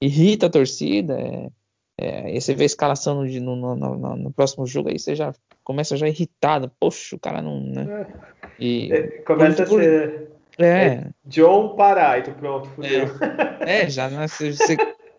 Irrita 0.00 0.46
a 0.46 0.50
torcida. 0.50 1.20
É, 1.20 1.50
é, 1.98 2.26
aí 2.26 2.40
você 2.40 2.54
vê 2.54 2.64
a 2.64 2.66
escalação 2.66 3.22
no, 3.22 3.56
no, 3.56 3.76
no, 3.76 4.16
no, 4.16 4.32
próximo 4.32 4.66
jogo, 4.66 4.88
aí 4.88 4.98
você 4.98 5.14
já 5.14 5.32
começa 5.62 5.96
já 5.96 6.08
irritado. 6.08 6.70
Poxa, 6.80 7.16
o 7.16 7.18
cara 7.18 7.42
não. 7.42 7.60
Né? 7.60 8.06
E, 8.58 8.92
é, 8.92 9.02
Começa 9.22 9.64
por, 9.64 9.80
a 9.80 9.84
ser. 9.84 10.30
É. 10.58 10.66
é. 10.66 11.10
John 11.24 11.76
Pará, 11.76 12.18
e 12.18 12.22
tu 12.22 12.32
pronto, 12.32 12.68
fudeu. 12.70 13.06
É, 13.60 13.82
é 13.82 13.90
já 13.90 14.08
nasce, 14.08 14.52
você 14.52 14.76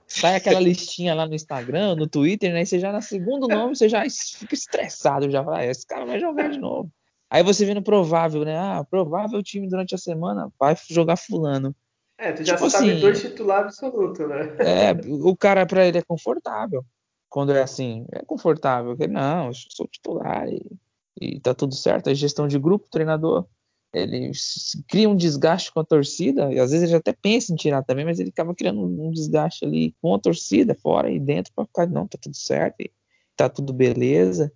sai 0.08 0.36
aquela 0.36 0.60
listinha 0.60 1.14
lá 1.14 1.26
no 1.26 1.34
Instagram, 1.36 1.96
no 1.96 2.08
Twitter, 2.08 2.52
né? 2.54 2.62
E 2.62 2.66
você 2.66 2.80
já 2.80 2.92
na 2.92 3.02
segundo 3.02 3.48
nome, 3.48 3.76
você 3.76 3.88
já 3.88 4.04
fica 4.10 4.54
estressado, 4.54 5.30
já 5.30 5.42
vai, 5.42 5.68
ah, 5.68 5.72
esse 5.72 5.86
cara 5.86 6.06
vai 6.06 6.20
jogar 6.20 6.50
de 6.50 6.60
novo. 6.60 6.92
Aí 7.30 7.42
você 7.42 7.66
vê 7.66 7.74
no 7.74 7.82
provável, 7.82 8.46
né? 8.46 8.58
Ah, 8.58 8.86
provável 8.88 9.42
time 9.42 9.68
durante 9.68 9.96
a 9.96 9.98
semana 9.98 10.52
vai 10.60 10.76
jogar 10.90 11.18
fulano. 11.18 11.76
É, 12.24 12.32
tu 12.32 12.44
já 12.44 12.56
tipo 12.56 12.70
sabe 12.70 12.92
assim, 12.92 13.02
dois 13.02 13.22
titulares 13.22 13.66
absolutos, 13.68 14.28
né? 14.28 14.56
É, 14.60 14.92
o 15.10 15.36
cara 15.36 15.66
para 15.66 15.86
ele 15.86 15.98
é 15.98 16.02
confortável. 16.02 16.84
Quando 17.30 17.52
é 17.52 17.62
assim, 17.62 18.06
é 18.12 18.24
confortável. 18.24 18.96
Não, 19.10 19.48
eu 19.48 19.54
sou 19.54 19.88
titular 19.88 20.48
e, 20.48 20.66
e 21.20 21.40
tá 21.40 21.54
tudo 21.54 21.76
certo. 21.76 22.10
É 22.10 22.16
gestão 22.16 22.48
de 22.48 22.58
grupo, 22.58 22.88
treinador 22.90 23.46
ele 23.94 24.32
cria 24.88 25.08
um 25.08 25.16
desgaste 25.16 25.72
com 25.72 25.80
a 25.80 25.86
torcida, 25.86 26.52
e 26.52 26.60
às 26.60 26.72
vezes 26.72 26.90
ele 26.90 26.98
até 26.98 27.14
pensa 27.14 27.54
em 27.54 27.56
tirar 27.56 27.84
também, 27.84 28.04
mas 28.04 28.20
ele 28.20 28.30
acaba 28.30 28.56
criando 28.56 28.82
um 28.82 29.12
desgaste 29.12 29.64
ali 29.64 29.96
com 30.02 30.16
a 30.16 30.20
torcida, 30.20 30.76
fora 30.76 31.12
e 31.12 31.20
dentro, 31.20 31.54
para 31.54 31.66
ficar, 31.66 31.88
não, 31.88 32.08
tá 32.08 32.18
tudo 32.20 32.36
certo, 32.36 32.78
tá 33.36 33.48
tudo 33.48 33.72
beleza, 33.72 34.52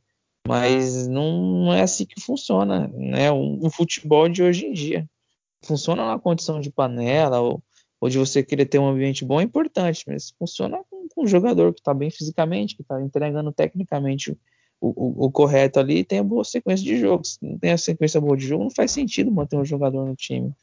mas 0.47 1.07
não, 1.07 1.65
não 1.65 1.74
é 1.74 1.82
assim 1.82 2.05
que 2.05 2.20
funciona, 2.20 2.88
né? 2.95 3.32
O, 3.32 3.65
o, 3.65 3.70
futebol 3.70 4.28
de 4.28 4.41
hoje 4.41 4.65
em 4.65 4.74
dia. 4.74 5.07
Funciona 5.68 6.07
na 6.07 6.18
condição 6.18 6.59
de 6.59 6.72
panela, 6.72 7.39
ou, 7.39 7.61
ou 7.99 8.09
de 8.09 8.18
você 8.18 8.41
querer 8.41 8.65
ter 8.65 8.80
um 8.80 8.88
ambiente 8.88 9.26
bom, 9.26 9.41
é 9.41 9.43
importante, 9.43 10.03
mas 10.07 10.34
funciona 10.39 10.80
com, 10.89 11.07
com 11.13 11.24
um 11.24 11.28
jogador 11.28 11.74
que 11.74 11.82
está 11.82 11.93
bem 11.93 12.09
fisicamente, 12.09 12.76
que 12.76 12.82
está 12.82 13.01
entregando 13.01 13.51
tecnicamente 13.51 14.38
o, 14.80 15.26
o, 15.26 15.32
correto 15.32 15.80
ali 15.80 16.03
tem 16.03 16.20
a 16.20 16.24
boa 16.24 16.43
sequência 16.43 16.86
de 16.86 16.97
jogos. 16.97 17.38
Não 17.41 17.57
tem 17.57 17.72
a 17.72 17.78
sequência 17.78 18.22
boa 18.22 18.38
de 18.38 18.45
jogo, 18.45 18.63
não 18.63 18.72
faz 18.72 18.91
sentido 18.91 19.32
manter 19.32 19.57
um 19.57 19.65
jogador 19.65 20.05
no 20.05 20.15
time. 20.15 20.53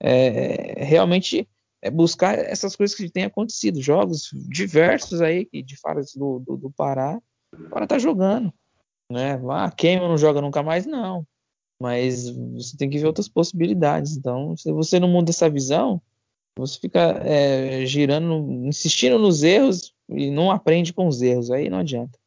É, 0.00 0.84
realmente 0.84 1.48
é 1.82 1.90
buscar 1.90 2.38
essas 2.38 2.76
coisas 2.76 2.96
que 2.96 3.10
têm 3.10 3.24
acontecido. 3.24 3.82
Jogos 3.82 4.30
diversos 4.48 5.20
aí, 5.20 5.44
que 5.44 5.62
de 5.62 5.76
faras 5.76 6.12
do, 6.14 6.38
do, 6.38 6.56
do 6.56 6.70
Pará, 6.70 7.20
o 7.52 7.68
Pará 7.68 7.86
tá 7.86 7.98
jogando. 7.98 8.52
Né? 9.10 9.40
Ah, 9.50 9.70
Queima 9.70 10.08
não 10.08 10.18
joga 10.18 10.40
nunca 10.40 10.62
mais, 10.62 10.86
não. 10.86 11.26
Mas 11.80 12.28
você 12.28 12.76
tem 12.76 12.88
que 12.88 12.98
ver 12.98 13.06
outras 13.06 13.28
possibilidades. 13.28 14.16
Então, 14.16 14.56
se 14.56 14.72
você 14.72 14.98
não 14.98 15.08
muda 15.08 15.30
essa 15.30 15.48
visão, 15.48 16.00
você 16.56 16.78
fica 16.80 17.20
é, 17.24 17.84
girando, 17.84 18.66
insistindo 18.66 19.18
nos 19.18 19.42
erros 19.42 19.94
e 20.08 20.30
não 20.30 20.50
aprende 20.50 20.92
com 20.92 21.06
os 21.06 21.20
erros. 21.20 21.50
Aí 21.50 21.68
não 21.68 21.78
adianta. 21.78 22.18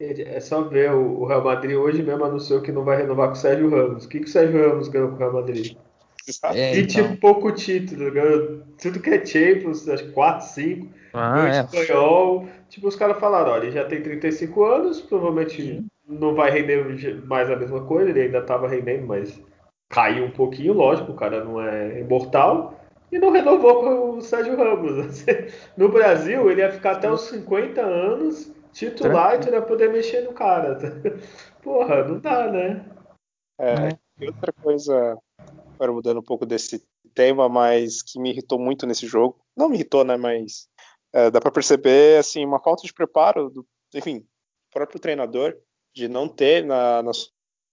É 0.00 0.40
só 0.40 0.62
ver, 0.62 0.92
o 0.92 1.24
Real 1.24 1.44
Madrid 1.44 1.76
hoje 1.76 2.02
mesmo 2.02 2.24
anunciou 2.24 2.60
que 2.60 2.72
não 2.72 2.84
vai 2.84 2.96
renovar 2.96 3.28
com 3.28 3.34
o 3.34 3.38
Sérgio 3.38 3.70
Ramos. 3.70 4.04
O 4.04 4.08
que, 4.08 4.20
que 4.20 4.26
o 4.26 4.30
Sérgio 4.30 4.68
Ramos 4.68 4.88
ganhou 4.88 5.08
com 5.10 5.14
o 5.14 5.18
Real 5.18 5.32
Madrid? 5.32 5.76
É, 6.54 6.76
e 6.76 6.80
então. 6.80 7.02
tipo, 7.04 7.20
pouco 7.20 7.52
título, 7.52 8.10
ganhou 8.10 8.62
tudo 8.80 8.98
que 8.98 9.10
é 9.10 9.24
Champions, 9.24 9.86
acho 9.88 10.04
que 10.04 10.12
4, 10.12 10.46
5, 10.46 10.88
ah, 11.12 11.48
é. 11.48 11.60
espanhol. 11.60 12.48
Tipo, 12.70 12.88
os 12.88 12.96
caras 12.96 13.20
falaram, 13.20 13.52
olha, 13.52 13.64
ele 13.64 13.72
já 13.72 13.84
tem 13.84 14.02
35 14.02 14.64
anos, 14.64 15.00
provavelmente 15.02 15.62
Sim. 15.62 15.86
Não 16.06 16.34
vai 16.34 16.50
render 16.50 17.24
mais 17.24 17.50
a 17.50 17.56
mesma 17.56 17.84
coisa, 17.86 18.10
ele 18.10 18.22
ainda 18.22 18.38
estava 18.38 18.68
rendendo, 18.68 19.06
mas 19.06 19.40
caiu 19.88 20.24
um 20.24 20.30
pouquinho, 20.30 20.72
lógico, 20.72 21.12
o 21.12 21.16
cara 21.16 21.44
não 21.44 21.60
é 21.60 22.00
imortal. 22.00 22.80
E 23.12 23.18
não 23.18 23.30
renovou 23.30 23.80
com 23.80 24.18
o 24.18 24.20
Sérgio 24.20 24.56
Ramos. 24.56 25.24
No 25.76 25.88
Brasil, 25.88 26.50
ele 26.50 26.60
ia 26.60 26.72
ficar 26.72 26.92
até 26.92 27.10
os 27.10 27.22
50 27.22 27.80
anos 27.80 28.52
titular 28.72 29.36
e 29.36 29.40
tu 29.40 29.50
vai 29.50 29.64
poder 29.64 29.92
mexer 29.92 30.22
no 30.22 30.32
cara. 30.32 30.78
Porra, 31.62 32.02
não 32.04 32.18
dá, 32.18 32.50
né? 32.50 32.84
É, 33.60 33.96
e 34.20 34.26
outra 34.26 34.52
coisa, 34.52 35.16
agora 35.74 35.92
mudando 35.92 36.18
um 36.18 36.24
pouco 36.24 36.44
desse 36.44 36.84
tema, 37.14 37.48
mas 37.48 38.02
que 38.02 38.18
me 38.18 38.30
irritou 38.30 38.58
muito 38.58 38.86
nesse 38.86 39.06
jogo, 39.06 39.38
não 39.56 39.68
me 39.68 39.76
irritou, 39.76 40.04
né, 40.04 40.16
mas 40.16 40.68
é, 41.12 41.30
dá 41.30 41.40
para 41.40 41.52
perceber, 41.52 42.18
assim, 42.18 42.44
uma 42.44 42.60
falta 42.60 42.82
de 42.82 42.92
preparo, 42.92 43.48
do, 43.48 43.64
enfim, 43.94 44.26
próprio 44.72 44.98
treinador, 44.98 45.56
de 45.94 46.08
não 46.08 46.28
ter 46.28 46.64
na, 46.64 47.02
na 47.02 47.12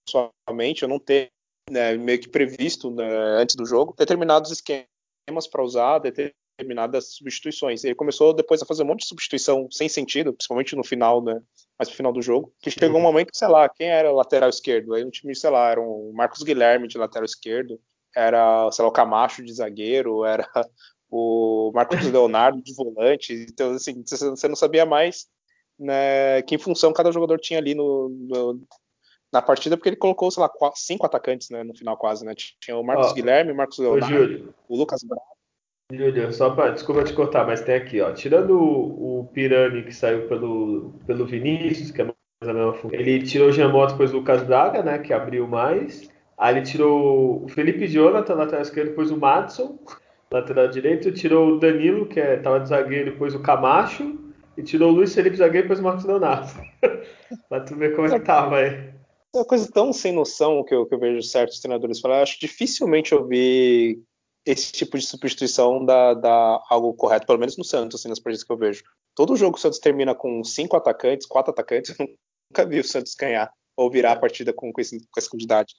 sua 0.08 0.30
mente, 0.52 0.84
ou 0.84 0.88
não 0.88 0.98
ter 0.98 1.30
né, 1.70 1.96
meio 1.96 2.20
que 2.20 2.28
previsto 2.28 2.90
né, 2.90 3.08
antes 3.38 3.56
do 3.56 3.66
jogo 3.66 3.94
determinados 3.96 4.50
esquemas 4.50 5.46
para 5.50 5.62
usar, 5.62 5.98
determinadas 5.98 7.14
substituições. 7.14 7.84
Ele 7.84 7.94
começou 7.94 8.32
depois 8.32 8.62
a 8.62 8.66
fazer 8.66 8.82
um 8.82 8.86
monte 8.86 9.00
de 9.00 9.06
substituição 9.06 9.68
sem 9.70 9.88
sentido, 9.88 10.32
principalmente 10.32 10.76
no 10.76 10.84
final, 10.84 11.22
né? 11.22 11.40
Mais 11.78 11.88
pro 11.88 11.96
final 11.96 12.12
do 12.12 12.22
jogo, 12.22 12.52
que 12.60 12.70
chegou 12.70 12.98
um 12.98 13.02
momento, 13.02 13.30
sei 13.32 13.48
lá, 13.48 13.68
quem 13.68 13.88
era 13.88 14.12
o 14.12 14.16
lateral 14.16 14.48
esquerdo? 14.48 14.94
Aí 14.94 15.04
no 15.04 15.10
time, 15.10 15.34
sei 15.34 15.50
lá, 15.50 15.70
era 15.70 15.80
o 15.80 16.12
Marcos 16.12 16.42
Guilherme 16.42 16.86
de 16.86 16.98
lateral 16.98 17.24
esquerdo, 17.24 17.80
era, 18.14 18.70
sei 18.70 18.84
lá, 18.84 18.88
o 18.88 18.92
Camacho 18.92 19.42
de 19.42 19.52
zagueiro, 19.52 20.24
era 20.24 20.46
o 21.10 21.72
Marcos 21.74 22.04
Leonardo 22.04 22.62
de 22.62 22.74
volante. 22.74 23.32
Então, 23.48 23.72
assim, 23.72 24.02
você 24.04 24.48
não 24.48 24.56
sabia 24.56 24.84
mais 24.84 25.26
né, 25.82 26.42
que 26.42 26.58
função 26.58 26.92
cada 26.92 27.12
jogador 27.12 27.38
tinha 27.38 27.58
ali 27.58 27.74
no, 27.74 28.08
no 28.08 28.60
na 29.32 29.40
partida, 29.40 29.76
porque 29.76 29.88
ele 29.88 29.96
colocou, 29.96 30.30
sei 30.30 30.42
lá, 30.42 30.48
quatro, 30.48 30.78
cinco 30.78 31.06
atacantes 31.06 31.48
né, 31.48 31.64
no 31.64 31.74
final 31.74 31.96
quase, 31.96 32.22
né? 32.22 32.34
Tinha 32.60 32.76
o 32.76 32.84
Marcos 32.84 33.12
oh, 33.12 33.14
Guilherme, 33.14 33.52
o 33.52 33.56
Marcos 33.56 33.78
Leonardo, 33.78 34.54
o 34.68 34.76
Lucas 34.76 35.02
Bravo, 35.02 35.32
Júlio, 35.92 36.32
só 36.32 36.50
para 36.50 36.70
desculpa 36.72 37.04
te 37.04 37.12
cortar, 37.12 37.46
mas 37.46 37.60
tem 37.60 37.74
aqui, 37.74 38.00
ó. 38.00 38.12
Tirando 38.12 38.58
o, 38.58 39.20
o 39.20 39.24
Pirani 39.26 39.82
que 39.82 39.94
saiu 39.94 40.26
pelo, 40.26 40.94
pelo 41.06 41.26
Vinícius, 41.26 41.90
que 41.90 42.00
é 42.00 42.04
mais 42.04 42.16
a 42.42 42.52
mesma 42.52 42.72
função. 42.74 42.98
Ele 42.98 43.22
tirou 43.22 43.48
o 43.48 43.52
Giamotto, 43.52 43.92
depois 43.92 44.12
o 44.12 44.16
Lucas 44.16 44.42
Braga, 44.42 44.82
né? 44.82 44.98
Que 44.98 45.12
abriu 45.12 45.46
mais. 45.46 46.10
Aí 46.38 46.56
ele 46.56 46.64
tirou 46.64 47.44
o 47.44 47.48
Felipe 47.48 47.86
Jonathan, 47.86 48.34
lateral 48.34 48.62
esquerdo, 48.62 48.88
depois 48.88 49.10
o 49.10 49.18
Madison, 49.18 49.78
lateral 50.32 50.68
direito. 50.68 51.12
Tirou 51.12 51.50
o 51.50 51.58
Danilo, 51.58 52.06
que 52.06 52.18
é, 52.18 52.36
tava 52.38 52.60
de 52.60 52.68
zagueiro, 52.68 53.12
depois 53.12 53.34
o 53.34 53.40
Camacho. 53.40 54.18
E 54.56 54.62
tirou 54.62 54.90
o 54.90 54.94
Luiz 54.94 55.14
Felipe 55.14 55.36
zagueiro, 55.36 55.66
depois 55.66 55.80
o 55.80 55.82
Marcos 55.82 56.04
Leonardo. 56.04 56.52
pra 57.48 57.60
tu 57.60 57.74
ver 57.76 57.94
como 57.94 58.06
é 58.06 58.18
que 58.18 58.24
tava 58.24 58.58
aí. 58.58 58.92
É 59.34 59.38
uma 59.38 59.44
coisa 59.44 59.70
tão 59.70 59.92
sem 59.92 60.12
noção 60.12 60.62
que 60.62 60.74
eu, 60.74 60.84
que 60.84 60.94
eu 60.94 60.98
vejo 60.98 61.22
certos 61.22 61.60
treinadores 61.60 62.00
falar. 62.00 62.22
Acho 62.22 62.38
que 62.38 62.46
dificilmente 62.46 63.12
eu 63.12 63.26
vi 63.26 64.02
esse 64.44 64.72
tipo 64.72 64.98
de 64.98 65.06
substituição 65.06 65.84
dá, 65.84 66.14
dá 66.14 66.62
algo 66.68 66.92
correto, 66.94 67.26
pelo 67.26 67.38
menos 67.38 67.56
no 67.56 67.64
Santos, 67.64 68.00
assim, 68.00 68.08
nas 68.08 68.18
partidas 68.18 68.44
que 68.44 68.52
eu 68.52 68.56
vejo. 68.56 68.82
Todo 69.14 69.36
jogo 69.36 69.56
o 69.56 69.60
Santos 69.60 69.78
termina 69.78 70.14
com 70.14 70.42
cinco 70.42 70.76
atacantes, 70.76 71.26
quatro 71.26 71.52
atacantes, 71.52 71.94
eu 71.98 72.06
nunca 72.50 72.66
vi 72.66 72.80
o 72.80 72.84
Santos 72.84 73.14
ganhar 73.14 73.50
ou 73.76 73.90
virar 73.90 74.12
a 74.12 74.18
partida 74.18 74.52
com, 74.52 74.72
com, 74.72 74.80
esse, 74.80 74.98
com 74.98 75.18
essa 75.18 75.30
quantidade. 75.30 75.74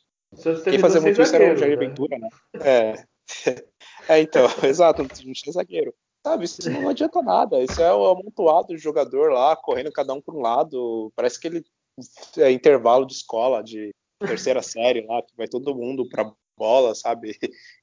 Quem 0.64 0.80
fazia 0.80 1.00
muito 1.00 1.22
isso 1.22 1.36
era 1.36 1.54
o 1.54 1.58
Jair 1.58 1.78
né? 1.78 1.88
Ventura, 1.88 2.18
né? 2.18 2.30
É. 2.60 3.06
é, 4.10 4.22
então, 4.22 4.48
exato, 4.64 5.02
a 5.04 5.16
gente 5.16 5.48
é 5.48 5.52
zagueiro. 5.52 5.94
Sabe, 6.26 6.46
isso 6.46 6.70
não 6.70 6.88
adianta 6.88 7.22
nada. 7.22 7.62
Isso 7.62 7.82
é 7.82 7.94
o 7.94 8.06
amontoado 8.08 8.70
de 8.70 8.82
jogador 8.82 9.32
lá, 9.32 9.56
correndo 9.56 9.92
cada 9.92 10.14
um 10.14 10.22
para 10.22 10.34
um 10.34 10.42
lado. 10.42 11.12
Parece 11.16 11.40
que 11.40 11.48
ele 11.48 11.66
é 12.38 12.50
intervalo 12.50 13.06
de 13.06 13.14
escola, 13.14 13.62
de 13.62 13.92
terceira 14.20 14.62
série 14.64 15.06
lá, 15.06 15.22
que 15.22 15.36
vai 15.36 15.48
todo 15.48 15.76
mundo 15.76 16.08
para 16.08 16.32
bola, 16.58 16.96
sabe? 16.96 17.38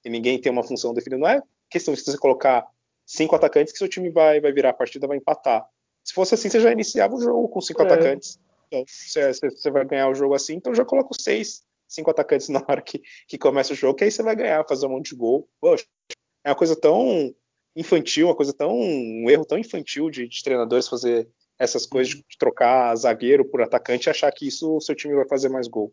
E 0.04 0.08
ninguém 0.08 0.40
tem 0.40 0.50
uma 0.50 0.62
função 0.62 0.94
definida. 0.94 1.20
Não 1.20 1.28
é 1.28 1.42
questão 1.68 1.92
de 1.92 2.00
você 2.00 2.16
colocar 2.16 2.66
cinco 3.06 3.36
atacantes 3.36 3.72
que 3.72 3.78
seu 3.78 3.88
time 3.88 4.08
vai, 4.08 4.40
vai 4.40 4.52
virar 4.52 4.70
a 4.70 4.74
partida, 4.74 5.06
vai 5.06 5.18
empatar. 5.18 5.68
Se 6.02 6.14
fosse 6.14 6.34
assim, 6.34 6.48
você 6.48 6.60
já 6.60 6.72
iniciava 6.72 7.14
o 7.14 7.20
jogo 7.20 7.48
com 7.48 7.60
cinco 7.60 7.82
é. 7.82 7.84
atacantes. 7.84 8.38
Então, 8.68 8.84
você, 8.86 9.32
você 9.32 9.70
vai 9.70 9.84
ganhar 9.84 10.08
o 10.08 10.14
jogo 10.14 10.34
assim, 10.34 10.54
então 10.54 10.74
já 10.74 10.84
coloca 10.84 11.10
seis, 11.18 11.62
cinco 11.88 12.10
atacantes 12.10 12.48
na 12.50 12.64
hora 12.66 12.80
que, 12.80 13.02
que 13.28 13.36
começa 13.36 13.72
o 13.72 13.76
jogo, 13.76 13.96
que 13.96 14.04
aí 14.04 14.10
você 14.10 14.22
vai 14.22 14.34
ganhar, 14.34 14.66
fazer 14.66 14.86
um 14.86 14.90
monte 14.90 15.10
de 15.10 15.16
gol. 15.16 15.48
Poxa, 15.60 15.84
é 16.44 16.50
uma 16.50 16.56
coisa 16.56 16.74
tão 16.74 17.34
infantil, 17.76 18.28
uma 18.28 18.36
coisa 18.36 18.52
tão. 18.52 18.72
um 18.72 19.28
erro 19.28 19.44
tão 19.44 19.58
infantil 19.58 20.10
de, 20.10 20.28
de 20.28 20.42
treinadores 20.42 20.88
fazer 20.88 21.28
essas 21.58 21.86
coisas 21.86 22.14
de 22.14 22.38
trocar 22.38 22.94
zagueiro 22.96 23.44
por 23.44 23.62
atacante 23.62 24.08
e 24.08 24.10
achar 24.10 24.32
que 24.32 24.46
isso 24.46 24.76
o 24.76 24.80
seu 24.80 24.94
time 24.94 25.14
vai 25.14 25.28
fazer 25.28 25.48
mais 25.48 25.68
gol 25.68 25.92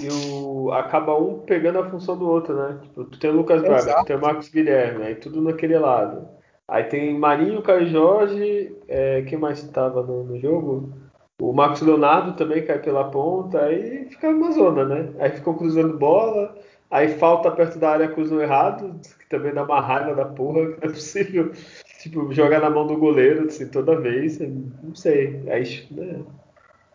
e 0.00 0.08
o, 0.08 0.72
acaba 0.72 1.16
um 1.16 1.38
pegando 1.40 1.78
a 1.78 1.88
função 1.88 2.16
do 2.16 2.28
outro, 2.28 2.56
né? 2.56 2.78
Tipo, 2.82 3.04
tu 3.04 3.18
tem 3.18 3.30
o 3.30 3.34
Lucas 3.34 3.62
Braga, 3.62 3.96
tu 3.98 4.06
tem 4.06 4.16
o 4.16 4.20
Marcos 4.20 4.48
Guilherme, 4.48 5.04
aí 5.04 5.14
tudo 5.14 5.40
naquele 5.40 5.78
lado. 5.78 6.28
Aí 6.66 6.84
tem 6.84 7.16
Marinho, 7.16 7.62
Caio 7.62 7.86
Jorge, 7.86 8.74
é, 8.88 9.22
quem 9.22 9.38
mais 9.38 9.62
estava 9.62 10.02
no, 10.02 10.24
no, 10.24 10.38
jogo? 10.40 10.92
O 11.40 11.52
Marcos 11.52 11.82
Leonardo 11.82 12.34
também 12.34 12.64
cai 12.64 12.78
pela 12.78 13.10
ponta, 13.10 13.60
aí 13.60 14.06
fica 14.06 14.30
uma 14.30 14.50
zona, 14.52 14.84
né? 14.84 15.12
Aí 15.18 15.30
ficam 15.30 15.54
cruzando 15.54 15.98
bola, 15.98 16.56
aí 16.94 17.08
falta 17.18 17.50
perto 17.50 17.78
da 17.78 17.90
área, 17.90 18.08
cruzam 18.08 18.40
errado, 18.40 19.00
que 19.18 19.28
também 19.28 19.52
dá 19.52 19.64
uma 19.64 19.80
raiva 19.80 20.14
da 20.14 20.24
porra, 20.24 20.72
que 20.72 20.80
não 20.80 20.90
é 20.90 20.92
possível, 20.92 21.52
tipo, 22.00 22.32
jogar 22.32 22.60
na 22.60 22.70
mão 22.70 22.86
do 22.86 22.96
goleiro, 22.96 23.46
assim, 23.46 23.68
toda 23.68 24.00
vez, 24.00 24.38
não 24.38 24.94
sei. 24.94 25.42
Aí, 25.50 25.86
né? 25.90 26.24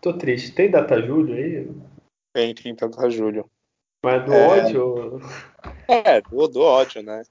Tô 0.01 0.13
triste. 0.13 0.53
Tem 0.55 0.71
data 0.71 1.01
Júlio 1.01 1.35
aí? 1.35 1.69
Em 2.35 2.55
30 2.55 2.87
de 2.87 3.09
julho. 3.11 3.45
Mas 4.03 4.25
do 4.25 4.33
É. 4.33 4.47
ódio. 4.47 5.21
É, 5.89 6.21
do, 6.21 6.47
do 6.47 6.61
ódio, 6.61 7.03
né? 7.03 7.21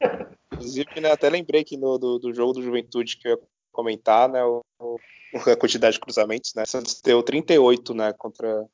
Inclusive, 0.53 1.01
né, 1.01 1.13
até 1.13 1.31
lembrei 1.31 1.65
que 1.65 1.77
no 1.79 1.97
do, 1.97 2.19
do 2.19 2.35
jogo 2.35 2.53
do 2.53 2.63
Juventude 2.63 3.17
que 3.17 3.29
eu 3.29 3.33
ia 3.33 3.39
comentar, 3.73 4.29
né? 4.29 4.45
O, 4.45 4.61
o- 4.81 4.99
a 5.47 5.57
quantidade 5.57 5.95
de 5.95 6.01
cruzamentos, 6.01 6.53
né? 6.55 6.67
Santos 6.67 7.01
deu 7.01 7.23
38, 7.23 7.95
né? 7.95 8.13
Contra, 8.13 8.67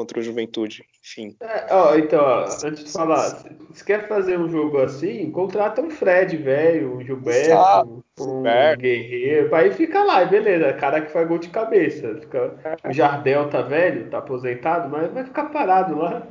contra 0.00 0.18
o 0.18 0.22
Juventude. 0.22 0.82
Enfim. 1.04 1.36
É, 1.40 1.66
ó, 1.74 1.94
então, 1.94 2.20
ó, 2.22 2.44
antes 2.64 2.84
de 2.84 2.92
falar, 2.92 3.42
se 3.72 3.84
quer 3.84 4.08
fazer 4.08 4.38
um 4.38 4.48
jogo 4.48 4.78
assim, 4.78 5.30
contrata 5.30 5.82
um 5.82 5.90
Fred, 5.90 6.38
velho, 6.38 6.96
um 6.96 7.04
Gilberto, 7.04 7.50
Exato, 7.50 8.04
um 8.18 8.24
Gilberto. 8.24 8.80
Guerreiro, 8.80 9.54
aí 9.54 9.70
fica 9.72 10.02
lá, 10.02 10.24
beleza, 10.24 10.72
cara 10.72 11.02
que 11.02 11.12
faz 11.12 11.28
gol 11.28 11.38
de 11.38 11.50
cabeça. 11.50 12.16
Fica, 12.18 12.54
o 12.88 12.92
Jardel 12.92 13.50
tá 13.50 13.60
velho, 13.60 14.08
tá 14.08 14.18
aposentado, 14.18 14.88
mas 14.88 15.12
vai 15.12 15.24
ficar 15.24 15.50
parado 15.50 15.96
lá. 15.96 16.26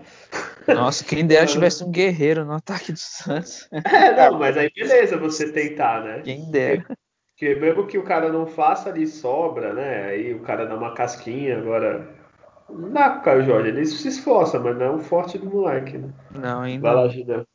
Nossa, 0.67 1.05
quem 1.05 1.27
dera 1.27 1.45
tivesse 1.47 1.83
um 1.83 1.91
guerreiro 1.91 2.43
no 2.43 2.53
ataque 2.53 2.91
do 2.91 2.99
Santos. 2.99 3.69
É, 3.71 4.15
não, 4.15 4.39
mas 4.39 4.57
aí 4.57 4.71
beleza 4.75 5.15
você 5.15 5.51
tentar, 5.51 6.03
né? 6.03 6.21
Quem 6.23 6.49
dera. 6.49 6.83
Porque 7.37 7.55
mesmo 7.55 7.85
que 7.85 7.97
o 7.97 8.03
cara 8.03 8.31
não 8.31 8.47
faça 8.47 8.89
ali 8.89 9.05
sobra, 9.05 9.73
né? 9.73 10.05
Aí 10.07 10.33
o 10.33 10.41
cara 10.41 10.65
dá 10.65 10.75
uma 10.75 10.93
casquinha, 10.93 11.59
agora. 11.59 12.18
Não 12.71 13.21
Caio 13.21 13.43
Jorge, 13.43 13.69
ele 13.69 13.85
se 13.85 14.07
esforça, 14.07 14.59
mas 14.59 14.77
não 14.77 14.85
é 14.85 14.91
o 14.91 14.99
forte 14.99 15.37
do 15.37 15.45
moleque, 15.49 15.97
né? 15.97 16.13
Não, 16.31 16.61
ainda 16.61 16.81
Vai 16.81 16.95
lá. 16.95 17.07
Judeu. 17.07 17.45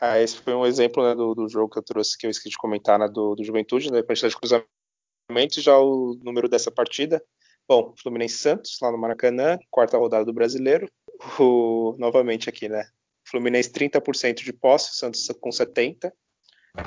Ah, 0.00 0.18
esse 0.18 0.36
foi 0.38 0.54
um 0.54 0.66
exemplo 0.66 1.02
né, 1.04 1.14
do, 1.14 1.34
do 1.34 1.48
jogo 1.48 1.70
que 1.70 1.78
eu 1.78 1.82
trouxe, 1.82 2.18
que 2.18 2.26
eu 2.26 2.30
esqueci 2.30 2.50
de 2.50 2.58
comentar, 2.58 2.98
né, 2.98 3.08
do, 3.08 3.36
do 3.36 3.44
Juventude, 3.44 3.90
né, 3.90 4.02
quantidade 4.02 4.34
de 4.34 4.40
cruzamentos, 4.40 5.62
já 5.62 5.78
o 5.78 6.18
número 6.22 6.48
dessa 6.48 6.70
partida. 6.70 7.22
Bom, 7.68 7.94
Fluminense 7.96 8.34
e 8.34 8.38
Santos, 8.38 8.78
lá 8.82 8.90
no 8.90 8.98
Maracanã, 8.98 9.58
quarta 9.70 9.96
rodada 9.96 10.24
do 10.24 10.32
Brasileiro. 10.32 10.90
O, 11.38 11.94
novamente 11.98 12.48
aqui, 12.48 12.68
né? 12.68 12.84
Fluminense 13.24 13.70
30% 13.70 14.42
de 14.42 14.52
posse, 14.52 14.96
Santos 14.96 15.28
com 15.40 15.50
70%. 15.50 16.12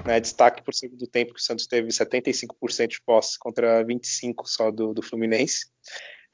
Né, 0.03 0.19
destaque 0.19 0.63
por 0.63 0.73
segundo 0.73 1.05
tempo 1.05 1.33
que 1.33 1.39
o 1.39 1.43
Santos 1.43 1.67
teve 1.67 1.87
75% 1.89 2.87
de 2.87 3.01
posse 3.03 3.37
contra 3.37 3.85
25% 3.85 4.33
só 4.45 4.71
do, 4.71 4.93
do 4.93 5.01
Fluminense. 5.01 5.67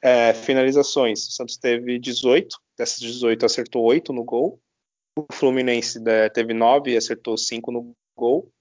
É, 0.02 0.34
finalizações, 0.34 1.28
o 1.28 1.32
Santos 1.32 1.58
teve 1.58 2.00
18, 2.00 2.58
dessas 2.78 3.00
18 3.00 3.46
acertou 3.46 3.84
8 3.84 4.12
no 4.12 4.24
gol. 4.24 4.60
O 5.18 5.26
Fluminense 5.32 6.00
né, 6.00 6.30
teve 6.30 6.54
9 6.54 6.92
e 6.92 6.98
acertou 6.98 7.38
5 7.38 7.72
no 7.72 7.94
gol. 8.18 8.52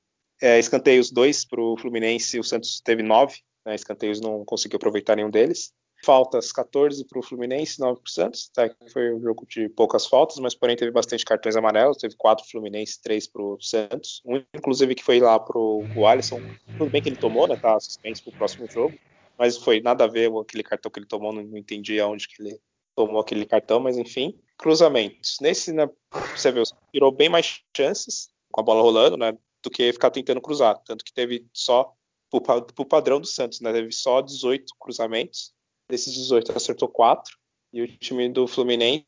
É, 0.43 0.59
escanteios 0.59 1.11
2 1.11 1.47
para 1.47 1.63
o 1.63 1.77
Fluminense, 1.79 2.39
o 2.39 2.45
Santos 2.45 2.81
teve 2.81 3.03
9, 3.03 3.39
né, 3.65 3.75
escanteios 3.75 4.21
não 4.21 4.45
conseguiu 4.45 4.77
aproveitar 4.77 5.17
nenhum 5.17 5.31
deles. 5.31 5.73
Faltas 6.03 6.51
14 6.51 7.07
para 7.07 7.19
o 7.19 7.23
Fluminense, 7.23 7.79
9 7.79 8.01
para 8.01 8.09
o 8.09 8.11
Santos. 8.11 8.51
Tá? 8.55 8.71
Foi 8.91 9.15
um 9.15 9.21
jogo 9.21 9.47
de 9.47 9.69
poucas 9.69 10.07
faltas, 10.07 10.39
mas 10.39 10.55
porém 10.55 10.75
teve 10.75 10.91
bastante 10.91 11.27
cartões 11.27 11.57
amarelos. 11.57 11.99
Teve 11.99 12.17
4 12.17 12.43
para 12.43 12.49
o 12.49 12.51
Fluminense, 12.51 13.01
3 13.03 13.27
para 13.27 13.43
o 13.43 13.61
Santos. 13.61 14.23
Um, 14.25 14.43
inclusive, 14.55 14.95
que 14.95 15.05
foi 15.05 15.21
lá 15.21 15.39
para 15.39 15.59
o 15.59 16.07
Alisson. 16.07 16.41
Tudo 16.79 16.91
bem 16.91 17.03
que 17.03 17.11
ele 17.11 17.17
tomou, 17.17 17.47
né? 17.47 17.55
Tá 17.55 17.79
suspenso 17.79 18.25
para 18.25 18.33
o 18.33 18.37
próximo 18.37 18.67
jogo. 18.67 18.99
Mas 19.41 19.57
foi 19.57 19.81
nada 19.81 20.05
a 20.05 20.07
ver 20.07 20.31
aquele 20.39 20.63
cartão 20.63 20.91
que 20.91 20.99
ele 20.99 21.07
tomou. 21.07 21.33
Não, 21.33 21.57
entendi 21.57 21.99
aonde 21.99 22.29
que 22.29 22.43
ele 22.43 22.61
tomou 22.95 23.19
aquele 23.19 23.47
cartão, 23.47 23.81
mas 23.81 23.97
enfim. 23.97 24.39
Cruzamentos. 24.59 25.39
Nesse, 25.41 25.73
né, 25.73 25.89
você 26.37 26.53
viu, 26.53 26.63
tirou 26.93 27.11
bem 27.11 27.31
mais 27.31 27.63
chances 27.75 28.29
com 28.53 28.61
a 28.61 28.65
bola 28.65 28.83
rolando, 28.83 29.17
né? 29.17 29.33
Do 29.63 29.71
que 29.71 29.91
ficar 29.95 30.11
tentando 30.11 30.43
cruzar. 30.43 30.79
Tanto 30.85 31.03
que 31.03 31.15
teve 31.15 31.47
só, 31.55 31.91
para 32.31 32.67
o 32.79 32.85
padrão 32.85 33.19
do 33.19 33.27
Santos, 33.27 33.63
né? 33.63 33.73
Teve 33.73 33.91
só 33.93 34.21
18 34.21 34.75
cruzamentos. 34.79 35.55
Desses 35.89 36.13
18 36.13 36.55
acertou 36.55 36.89
4. 36.89 37.35
E 37.73 37.81
o 37.81 37.89
time 37.89 38.29
do 38.29 38.47
Fluminense, 38.47 39.07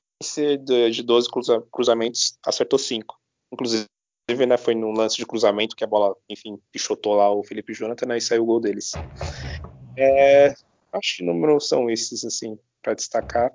de, 0.64 0.90
de 0.92 1.02
12 1.02 1.30
cruza, 1.30 1.62
cruzamentos, 1.70 2.38
acertou 2.46 2.78
5. 2.78 3.20
Inclusive, 3.52 3.86
né, 4.48 4.56
foi 4.56 4.74
num 4.74 4.92
lance 4.92 5.18
de 5.18 5.26
cruzamento 5.26 5.76
que 5.76 5.84
a 5.84 5.86
bola, 5.86 6.16
enfim, 6.26 6.58
pichotou 6.72 7.16
lá 7.16 7.30
o 7.30 7.44
Felipe 7.44 7.74
Jonathan 7.74 8.06
né, 8.06 8.16
e 8.16 8.20
saiu 8.22 8.44
o 8.44 8.46
gol 8.46 8.60
deles. 8.60 8.92
É, 9.96 10.54
acho 10.92 11.16
que 11.16 11.24
números 11.24 11.68
são 11.68 11.90
esses, 11.90 12.24
assim, 12.24 12.58
para 12.82 12.94
destacar. 12.94 13.52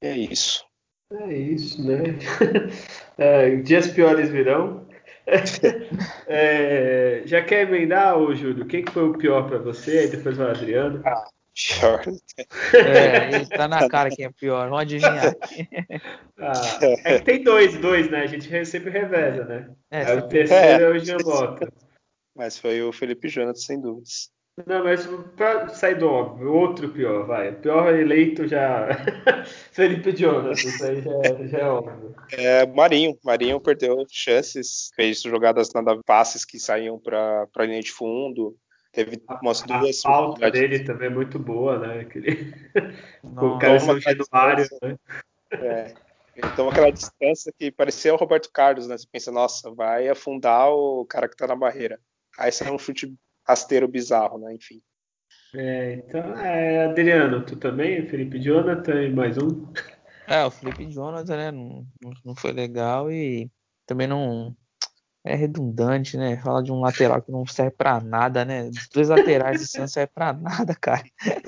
É 0.00 0.16
isso. 0.16 0.64
É 1.12 1.32
isso, 1.32 1.86
né? 1.86 1.96
É, 3.20 3.56
dias 3.56 3.88
piores 3.88 4.30
virão. 4.30 4.86
É, 6.26 7.22
já 7.26 7.42
quer 7.42 7.62
emendar, 7.62 8.16
ô 8.16 8.34
Júlio? 8.34 8.66
Quem 8.66 8.84
que 8.84 8.92
foi 8.92 9.08
o 9.08 9.18
pior 9.18 9.46
pra 9.46 9.58
você? 9.58 9.98
Aí 9.98 10.08
depois 10.08 10.36
vai 10.36 10.46
o 10.46 10.50
Adriano. 10.50 11.02
Pior. 11.54 12.02
É, 12.72 13.34
ele 13.34 13.46
tá 13.46 13.66
na 13.66 13.88
cara 13.88 14.10
quem 14.10 14.26
é 14.26 14.30
pior. 14.30 14.68
Vamos 14.68 14.82
adivinhar. 14.82 15.34
Ah, 16.40 16.78
é 16.80 17.18
que 17.18 17.24
tem 17.24 17.42
dois, 17.42 17.76
dois, 17.78 18.08
né? 18.08 18.20
A 18.20 18.26
gente 18.28 18.64
sempre 18.64 18.90
reveza, 18.90 19.44
né? 19.44 19.70
É, 19.90 20.14
o 20.14 20.28
terceiro 20.28 20.84
é, 20.84 20.90
o 20.90 20.98
Jean 21.00 21.18
Mota. 21.24 21.68
Mas 22.32 22.56
foi 22.56 22.80
o 22.80 22.92
Felipe 22.92 23.28
Jonathan, 23.28 23.58
sem 23.58 23.80
dúvidas. 23.80 24.30
Não, 24.66 24.84
mas 24.84 25.06
pra 25.36 25.68
sair 25.68 25.96
do 25.96 26.08
óbvio, 26.08 26.52
outro 26.52 26.88
pior, 26.88 27.26
vai. 27.26 27.50
O 27.50 27.56
pior 27.56 27.94
eleito 27.94 28.46
já. 28.48 28.88
Felipe 29.72 30.16
Jonas, 30.16 30.62
isso 30.64 30.84
aí 30.84 31.00
já, 31.00 31.10
é- 31.10 31.48
já 31.48 31.58
é 31.58 31.64
óbvio. 31.64 32.14
É, 32.32 32.66
Marinho. 32.66 33.16
Marinho 33.24 33.60
perdeu 33.60 34.04
chances, 34.10 34.90
fez 34.94 35.22
jogadas 35.22 35.72
nada 35.72 35.98
passes 36.04 36.44
que 36.44 36.58
saíam 36.58 36.98
para 36.98 37.46
a 37.54 37.64
linha 37.64 37.80
de 37.80 37.92
fundo. 37.92 38.56
Teve 38.92 39.22
umas 39.42 39.62
A 39.62 39.66
duas. 39.66 40.00
falta 40.00 40.50
dele 40.50 40.80
também 40.80 41.06
é 41.06 41.10
muito 41.10 41.38
boa, 41.38 41.78
né? 41.78 42.00
Aquele... 42.00 42.54
o 43.22 43.28
Nossa. 43.28 43.58
cara 43.60 43.78
Toma 43.78 43.80
São 43.80 44.00
Januário, 44.00 44.66
né? 44.82 44.96
É. 45.52 45.94
Então 46.36 46.68
aquela 46.68 46.90
distância 46.90 47.52
que 47.56 47.70
parecia 47.70 48.14
o 48.14 48.16
Roberto 48.16 48.50
Carlos, 48.52 48.86
né? 48.88 48.96
Você 48.96 49.06
pensa, 49.10 49.30
nossa, 49.30 49.72
vai 49.74 50.08
afundar 50.08 50.70
o 50.70 51.04
cara 51.04 51.28
que 51.28 51.36
tá 51.36 51.46
na 51.46 51.56
barreira. 51.56 52.00
Aí 52.38 52.50
sai 52.52 52.70
um 52.70 52.78
chute 52.78 53.12
rasteiro 53.48 53.88
bizarro, 53.88 54.38
né? 54.38 54.54
Enfim. 54.54 54.82
É, 55.54 55.94
então, 55.94 56.20
é, 56.38 56.84
Adriano, 56.84 57.42
tu 57.44 57.56
também, 57.56 58.06
Felipe 58.06 58.38
Jonathan 58.38 59.02
e 59.02 59.10
mais 59.10 59.38
um. 59.38 59.66
É, 60.26 60.44
o 60.44 60.50
Felipe 60.50 60.90
Jonathan, 60.90 61.36
né? 61.36 61.50
Não, 61.50 61.86
não- 62.24 62.36
foi 62.36 62.52
legal 62.52 63.10
e 63.10 63.50
também 63.86 64.06
não. 64.06 64.54
É 65.24 65.34
redundante, 65.34 66.16
né? 66.16 66.36
Fala 66.38 66.62
de 66.62 66.70
um 66.70 66.80
lateral 66.80 67.20
que 67.20 67.32
não 67.32 67.44
serve 67.46 67.72
pra 67.72 68.00
nada, 68.00 68.44
né? 68.44 68.68
Os 68.68 68.88
dois 68.88 69.08
laterais 69.08 69.60
do 69.60 69.66
Santos 69.66 69.78
não 69.80 69.88
servem 69.88 70.12
pra 70.14 70.32
nada, 70.32 70.74
cara. 70.74 71.02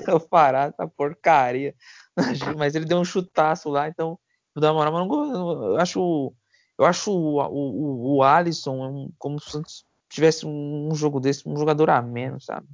Eu 0.07 0.19
parar 0.19 0.69
essa 0.69 0.87
porcaria. 0.87 1.73
Mas 2.59 2.75
ele 2.75 2.85
deu 2.85 2.99
um 2.99 3.05
chutaço 3.05 3.69
lá, 3.69 3.87
então 3.87 4.19
não 4.55 4.61
dá 4.61 4.73
moral. 4.73 4.91
Mas 4.93 5.07
não, 5.07 5.63
eu 5.73 5.77
acho, 5.79 6.33
eu 6.77 6.85
acho 6.85 7.11
o, 7.11 7.39
o, 7.39 8.17
o 8.17 8.23
Alisson 8.23 8.75
um- 8.85 9.11
como 9.17 9.37
o 9.37 9.39
Santos 9.39 9.85
tivesse 10.11 10.45
um, 10.45 10.93
jogo 10.93 11.19
desse, 11.19 11.47
um 11.47 11.57
jogador 11.57 11.89
a 11.89 12.01
menos, 12.01 12.45
sabe? 12.45 12.67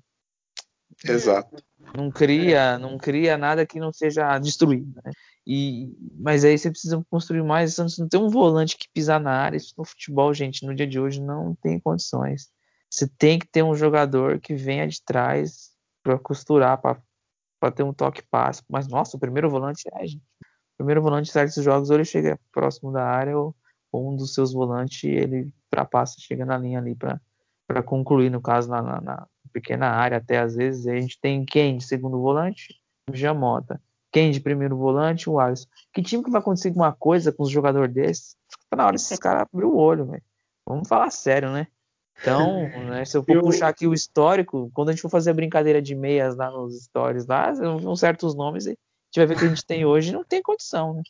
Exato. 1.05 1.63
Não 1.95 2.09
cria, 2.09 2.77
não 2.79 2.97
cria 2.97 3.37
nada 3.37 3.65
que 3.65 3.79
não 3.79 3.93
seja 3.93 4.37
destruído, 4.39 4.99
né? 5.03 5.11
E, 5.45 5.95
mas 6.19 6.43
aí 6.43 6.57
você 6.57 6.69
precisa 6.69 7.01
construir 7.09 7.43
mais. 7.43 7.75
Santos 7.75 7.97
não 7.97 8.09
tem 8.09 8.19
um 8.19 8.29
volante 8.29 8.77
que 8.77 8.89
pisar 8.93 9.19
na 9.19 9.31
área. 9.31 9.55
Isso 9.55 9.73
no 9.77 9.85
futebol, 9.85 10.33
gente, 10.33 10.65
no 10.65 10.75
dia 10.75 10.87
de 10.87 10.99
hoje 10.99 11.21
não 11.21 11.55
tem 11.55 11.79
condições. 11.79 12.49
Você 12.89 13.07
tem 13.07 13.39
que 13.39 13.47
ter 13.47 13.63
um 13.63 13.75
jogador 13.75 14.39
que 14.39 14.55
venha 14.55 14.87
de 14.87 15.01
trás 15.01 15.71
para 16.03 16.17
costurar, 16.17 16.81
para 16.81 17.71
ter 17.71 17.83
um 17.83 17.93
toque 17.93 18.21
passe. 18.23 18.61
Mas 18.67 18.87
nossa, 18.87 19.15
o 19.15 19.19
primeiro 19.19 19.49
volante 19.49 19.83
é, 19.93 20.07
gente. 20.07 20.23
O 20.73 20.77
primeiro 20.77 21.01
volante 21.01 21.31
sai 21.31 21.45
desses 21.45 21.63
jogos, 21.63 21.89
ou 21.89 21.95
ele 21.95 22.05
chega 22.05 22.39
próximo 22.51 22.91
da 22.91 23.03
área, 23.03 23.37
ou, 23.37 23.55
ou 23.91 24.11
um 24.11 24.15
dos 24.15 24.33
seus 24.33 24.53
volantes 24.53 25.03
ele 25.03 25.53
ultrapassa, 25.63 26.17
chega 26.19 26.45
na 26.45 26.57
linha 26.57 26.79
ali 26.79 26.93
para 26.93 27.19
concluir, 27.85 28.29
no 28.29 28.41
caso, 28.41 28.69
na, 28.69 28.81
na, 28.81 29.01
na 29.01 29.27
pequena 29.51 29.87
área, 29.89 30.17
até 30.17 30.39
às 30.39 30.55
vezes. 30.55 30.87
A 30.87 30.95
gente 30.95 31.19
tem 31.19 31.45
quem 31.45 31.77
de 31.77 31.83
segundo 31.83 32.19
volante? 32.19 32.79
O 33.09 33.15
Jamota. 33.15 33.81
Quem 34.11 34.31
de 34.31 34.39
primeiro 34.39 34.77
volante? 34.77 35.29
O 35.29 35.39
Alisson. 35.39 35.67
Que 35.93 36.01
time 36.01 36.23
que 36.23 36.31
vai 36.31 36.39
acontecer 36.41 36.69
alguma 36.69 36.93
coisa 36.93 37.31
com 37.31 37.43
os 37.43 37.49
jogadores 37.49 37.93
desses? 37.93 38.35
Tá 38.69 38.77
na 38.77 38.85
hora 38.85 38.93
desses 38.93 39.19
caras 39.19 39.41
abrir 39.51 39.65
o 39.65 39.75
olho, 39.75 40.05
velho. 40.05 40.23
Vamos 40.65 40.87
falar 40.87 41.09
sério, 41.11 41.51
né? 41.51 41.67
Então, 42.19 42.69
né, 42.89 43.05
se 43.05 43.15
eu 43.17 43.23
for 43.23 43.35
Eu- 43.35 43.41
puxar 43.41 43.67
aqui 43.67 43.85
o 43.85 43.93
histórico, 43.93 44.71
quando 44.73 44.89
a 44.89 44.91
gente 44.91 45.01
for 45.01 45.09
fazer 45.09 45.31
a 45.31 45.33
brincadeira 45.35 45.81
de 45.81 45.93
meias 45.93 46.35
lá 46.35 46.49
nos 46.49 46.83
stories 46.85 47.25
lá, 47.27 47.51
vão 47.51 47.95
certos 47.95 48.33
nomes 48.35 48.65
e 48.65 48.69
a 48.69 48.71
gente 48.71 49.17
vai 49.17 49.25
ver 49.27 49.35
o 49.35 49.37
que 49.37 49.45
a 49.45 49.49
gente 49.49 49.65
tem 49.65 49.85
hoje 49.85 50.11
não 50.11 50.23
tem 50.23 50.41
condição, 50.41 50.93
né? 50.93 51.01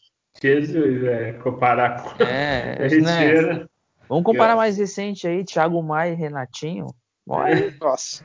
Jesus, 0.42 1.04
é, 1.04 1.34
comparar 1.34 2.04
com 2.04 2.24
É, 2.24 2.78
a 2.86 2.88
gente 2.88 3.04
né? 3.04 3.68
Vamos 4.10 4.24
comparar 4.24 4.56
mais 4.56 4.78
recente 4.78 5.28
aí, 5.28 5.44
Thiago 5.44 5.82
Maia 5.84 6.12
e 6.14 6.16
Renatinho. 6.16 6.88
Olha, 7.28 7.74
Nossa. 7.82 8.24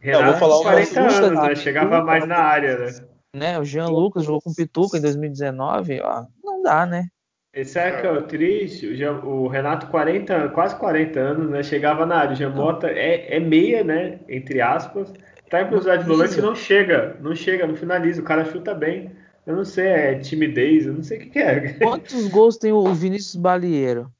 Renato, 0.00 0.24
Eu 0.24 0.30
vou 0.30 0.40
falar 0.40 0.56
uma 0.56 0.62
40 0.64 1.00
luta 1.00 1.14
anos, 1.14 1.42
né? 1.42 1.54
Chegava 1.56 2.04
mais 2.04 2.26
na 2.26 2.36
área, 2.36 2.78
né? 2.78 2.92
né? 3.34 3.58
O 3.58 3.64
Jean 3.64 3.88
Lucas 3.88 4.24
jogou 4.24 4.40
com 4.42 4.50
o 4.50 4.54
Pituca 4.54 4.98
em 4.98 5.00
2019, 5.00 6.00
ó, 6.00 6.24
não 6.42 6.62
dá, 6.62 6.86
né? 6.86 7.08
Esse 7.54 7.78
é 7.78 8.00
que 8.00 8.06
é 8.06 8.10
o 8.10 8.22
triste. 8.22 8.86
O, 8.86 8.96
Jean- 8.96 9.20
o 9.24 9.46
Renato, 9.46 9.86
40, 9.86 10.48
quase 10.50 10.76
40 10.76 11.20
anos, 11.20 11.50
né? 11.50 11.62
Chegava 11.62 12.04
na 12.04 12.16
área. 12.16 12.32
O 12.32 12.36
Jamota 12.36 12.88
é, 12.88 13.36
é 13.36 13.40
meia, 13.40 13.84
né? 13.84 14.18
Entre 14.28 14.60
aspas. 14.60 15.12
Tá 15.48 15.62
em 15.62 15.68
velocidade 15.68 16.02
de 16.02 16.08
volante 16.08 16.38
e 16.38 16.42
não 16.42 16.54
chega. 16.54 17.16
Não 17.20 17.34
chega, 17.34 17.66
não 17.66 17.76
finaliza. 17.76 18.20
O 18.20 18.24
cara 18.24 18.44
chuta 18.44 18.74
bem. 18.74 19.12
Eu 19.46 19.54
não 19.54 19.64
sei, 19.64 19.86
é 19.86 20.18
timidez, 20.18 20.86
eu 20.86 20.94
não 20.94 21.02
sei 21.02 21.18
o 21.18 21.20
que, 21.20 21.30
que 21.30 21.38
é. 21.38 21.74
Quantos 21.74 22.26
gols 22.28 22.56
tem 22.56 22.72
o 22.72 22.92
Vinícius 22.94 23.36
Balieiro? 23.36 24.10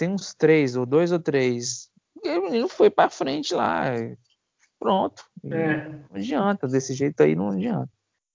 Tem 0.00 0.08
uns 0.08 0.32
três, 0.32 0.76
ou 0.76 0.86
dois 0.86 1.12
ou 1.12 1.18
três. 1.18 1.90
E 2.24 2.38
o 2.38 2.44
menino 2.44 2.66
foi 2.70 2.88
pra 2.88 3.10
frente 3.10 3.52
lá. 3.52 3.84
Pronto. 4.78 5.22
É. 5.44 5.88
Não 5.90 6.16
adianta, 6.16 6.66
desse 6.66 6.94
jeito 6.94 7.22
aí 7.22 7.36
não 7.36 7.50
adianta. 7.50 7.90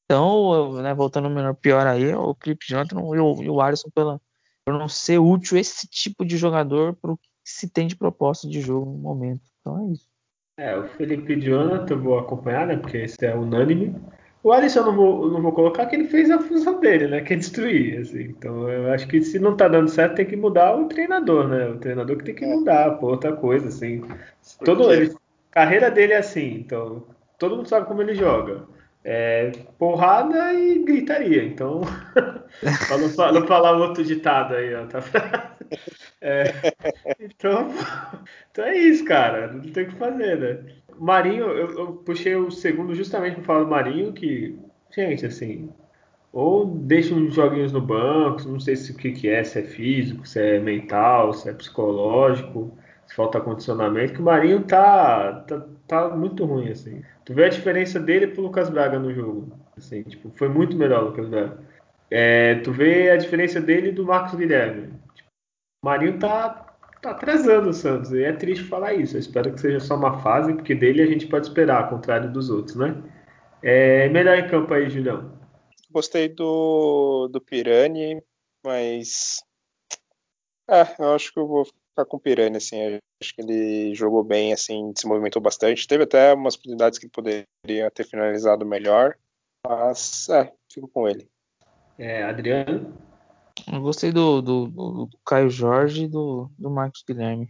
Então, 0.05 0.73
né, 0.83 0.93
voltando 0.93 1.25
ao 1.25 1.33
menor 1.33 1.55
pior 1.55 1.87
aí, 1.87 2.13
o 2.13 2.35
Felipe 2.39 2.67
Jonathan 2.69 2.97
e 2.99 3.49
o 3.49 3.59
Alisson 3.59 3.89
pela, 3.89 4.21
por 4.63 4.75
não 4.75 4.87
ser 4.87 5.17
útil 5.17 5.57
esse 5.57 5.87
tipo 5.87 6.23
de 6.23 6.37
jogador 6.37 6.95
para 6.97 7.13
o 7.13 7.17
que 7.17 7.27
se 7.43 7.67
tem 7.67 7.87
de 7.87 7.95
proposta 7.95 8.47
de 8.47 8.61
jogo 8.61 8.85
no 8.85 8.99
momento. 8.99 9.41
Então 9.59 9.87
é 9.87 9.91
isso. 9.91 10.07
É, 10.59 10.77
o 10.77 10.87
Felipe 10.89 11.41
Jonathan 11.41 11.97
vou 11.97 12.19
acompanhar, 12.19 12.67
né? 12.67 12.77
Porque 12.77 12.97
esse 12.97 13.25
é 13.25 13.35
unânime. 13.35 13.95
O 14.45 14.51
Alisson 14.51 14.81
eu 14.81 14.85
não 14.85 14.95
vou, 14.95 15.31
não 15.31 15.41
vou 15.41 15.51
colocar 15.53 15.87
que 15.87 15.95
ele 15.95 16.07
fez 16.07 16.29
a 16.29 16.37
função 16.37 16.79
dele, 16.79 17.07
né? 17.07 17.21
Que 17.21 17.33
é 17.33 17.35
destruir, 17.35 18.01
assim. 18.01 18.25
Então 18.25 18.69
eu 18.69 18.93
acho 18.93 19.07
que 19.07 19.19
se 19.19 19.39
não 19.39 19.57
tá 19.57 19.67
dando 19.67 19.89
certo, 19.89 20.17
tem 20.17 20.25
que 20.27 20.35
mudar 20.35 20.75
o 20.75 20.87
treinador, 20.87 21.47
né? 21.47 21.65
O 21.69 21.79
treinador 21.79 22.15
que 22.17 22.25
tem 22.25 22.35
que 22.35 22.45
mudar, 22.45 22.91
pô, 22.99 23.07
outra 23.07 23.35
coisa, 23.35 23.69
assim. 23.69 24.03
Todo, 24.63 24.93
ele, 24.93 25.15
carreira 25.49 25.89
dele 25.89 26.13
é 26.13 26.17
assim, 26.17 26.57
então 26.57 27.07
todo 27.39 27.55
mundo 27.55 27.67
sabe 27.67 27.87
como 27.87 28.03
ele 28.03 28.13
joga. 28.13 28.67
É, 29.03 29.51
porrada 29.79 30.53
e 30.53 30.77
gritaria. 30.83 31.43
Então, 31.43 31.81
para 32.13 32.97
não, 32.99 33.39
não, 33.39 33.47
falar 33.47 33.71
outro 33.71 34.03
ditado 34.03 34.53
aí, 34.53 34.75
ó, 34.75 34.85
tá? 34.85 34.99
É, 36.21 36.53
então, 37.19 37.69
então 38.51 38.65
é 38.65 38.77
isso, 38.77 39.03
cara. 39.05 39.51
Não 39.51 39.61
tem 39.61 39.85
o 39.85 39.87
que 39.87 39.95
fazer, 39.95 40.39
né? 40.39 40.75
Marinho, 40.99 41.45
eu, 41.45 41.77
eu 41.77 41.93
puxei 41.93 42.35
o 42.35 42.51
segundo 42.51 42.93
justamente 42.95 43.35
para 43.35 43.43
falar 43.43 43.63
do 43.63 43.69
Marinho, 43.69 44.13
que, 44.13 44.57
gente, 44.95 45.25
assim, 45.25 45.69
ou 46.31 46.65
deixa 46.65 47.15
uns 47.15 47.33
joguinhos 47.33 47.71
no 47.71 47.79
banco, 47.79 48.47
não 48.49 48.59
sei 48.59 48.75
se 48.75 48.91
o 48.91 48.97
que, 48.97 49.11
que 49.11 49.29
é, 49.29 49.43
se 49.43 49.59
é 49.59 49.63
físico, 49.63 50.27
se 50.27 50.39
é 50.39 50.59
mental, 50.59 51.33
se 51.33 51.49
é 51.49 51.53
psicológico, 51.53 52.77
se 53.07 53.15
falta 53.15 53.39
condicionamento, 53.39 54.13
que 54.13 54.21
o 54.21 54.25
Marinho 54.25 54.63
tá, 54.63 55.33
tá, 55.47 55.65
tá 55.87 56.09
muito 56.09 56.43
ruim, 56.45 56.69
assim. 56.69 57.01
Tu 57.23 57.33
vê 57.33 57.45
a 57.45 57.49
diferença 57.49 57.99
dele 57.99 58.27
pro 58.27 58.43
Lucas 58.43 58.69
Braga 58.69 58.99
no 58.99 59.13
jogo, 59.13 59.49
assim, 59.77 60.03
tipo, 60.03 60.29
foi 60.35 60.49
muito 60.49 60.75
melhor 60.75 61.03
o 61.03 61.05
Lucas 61.07 61.29
Braga. 61.29 61.57
É, 62.11 62.55
tu 62.55 62.71
vê 62.71 63.09
a 63.11 63.17
diferença 63.17 63.61
dele 63.61 63.91
do 63.91 64.05
Marcos 64.05 64.35
Guilherme. 64.35 64.89
Tipo, 65.15 65.29
o 65.83 65.85
Marinho 65.85 66.19
tá 66.19 66.64
tá 67.05 67.11
atrasando 67.11 67.69
o 67.69 67.73
Santos. 67.73 68.11
E 68.11 68.23
é 68.23 68.33
triste 68.33 68.65
falar 68.65 68.93
isso. 68.93 69.15
Eu 69.15 69.19
espero 69.19 69.53
que 69.53 69.61
seja 69.61 69.79
só 69.79 69.95
uma 69.95 70.21
fase, 70.21 70.53
porque 70.53 70.73
dele 70.73 71.01
a 71.01 71.05
gente 71.05 71.27
pode 71.27 71.47
esperar, 71.47 71.83
ao 71.83 71.89
contrário 71.89 72.31
dos 72.31 72.49
outros, 72.49 72.75
né? 72.75 73.01
É, 73.61 74.09
melhor 74.09 74.37
em 74.37 74.47
campo 74.47 74.73
aí, 74.73 74.89
Julião. 74.89 75.31
Gostei 75.91 76.27
do, 76.27 77.27
do 77.27 77.39
Pirani, 77.39 78.21
mas. 78.63 79.43
É, 80.69 80.81
eu 80.99 81.13
acho 81.13 81.31
que 81.31 81.39
eu 81.39 81.47
vou 81.47 81.65
ficar 81.65 82.05
com 82.05 82.17
o 82.17 82.19
Pirani, 82.19 82.57
assim. 82.57 82.81
Eu 82.81 82.99
acho 83.21 83.35
que 83.35 83.41
ele 83.41 83.93
jogou 83.93 84.23
bem, 84.23 84.51
assim, 84.51 84.91
se 84.97 85.07
movimentou 85.07 85.41
bastante. 85.41 85.87
Teve 85.87 86.03
até 86.03 86.33
umas 86.33 86.55
oportunidades 86.55 86.97
que 86.97 87.05
ele 87.05 87.11
poderia 87.11 87.91
ter 87.91 88.05
finalizado 88.05 88.65
melhor. 88.65 89.15
Mas, 89.65 90.27
é, 90.29 90.51
fico 90.71 90.87
com 90.87 91.07
ele. 91.07 91.27
É, 91.97 92.23
Adriano? 92.23 92.93
Eu 93.71 93.81
gostei 93.81 94.11
do, 94.11 94.41
do, 94.41 94.67
do, 94.67 95.09
Caio 95.25 95.49
Jorge 95.49 96.05
e 96.05 96.07
do, 96.07 96.49
do 96.57 96.69
Marcos 96.69 97.03
Guilherme. 97.07 97.49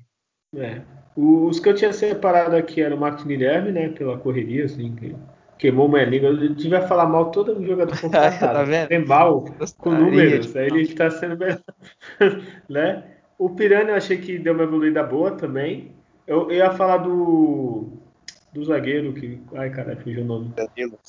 É. 0.56 0.82
Os 1.16 1.60
que 1.60 1.70
eu 1.70 1.76
tinha 1.76 1.92
separado 1.92 2.56
aqui 2.56 2.82
eram 2.82 2.98
o 2.98 3.00
Marcos 3.00 3.24
Guilherme, 3.24 3.72
né? 3.72 3.90
Pela 3.90 4.18
correria, 4.18 4.66
assim, 4.66 4.96
que 4.96 5.16
queimou 5.58 5.90
minha 5.90 6.06
língua. 6.06 6.30
Eu 6.30 6.54
devia 6.54 6.88
falar 6.88 7.06
mal 7.08 7.32
todo 7.32 7.64
jogador 7.66 7.96
contratado. 8.00 8.54
tá 8.54 8.64
vendo? 8.64 8.88
Tem 8.88 9.06
mal 9.06 9.46
com 9.78 9.92
números. 9.92 10.56
Aí 10.56 10.68
ele 10.68 10.82
está 10.82 11.10
sendo 11.10 11.38
melhor. 11.38 11.62
né? 12.70 13.04
O 13.38 13.50
Piranha 13.50 13.90
eu 13.90 13.96
achei 13.96 14.18
que 14.18 14.38
deu 14.38 14.54
uma 14.54 14.64
evoluída 14.64 15.04
boa 15.04 15.32
também. 15.32 15.92
Eu, 16.26 16.50
eu 16.50 16.58
ia 16.58 16.72
falar 16.72 16.98
do, 16.98 17.90
do 18.54 18.64
zagueiro 18.64 19.14
que. 19.14 19.40
Ai, 19.54 19.70
caralho, 19.70 20.00
fugiu 20.02 20.24
o 20.24 20.26
nome. 20.26 20.54
Danilo. 20.56 21.00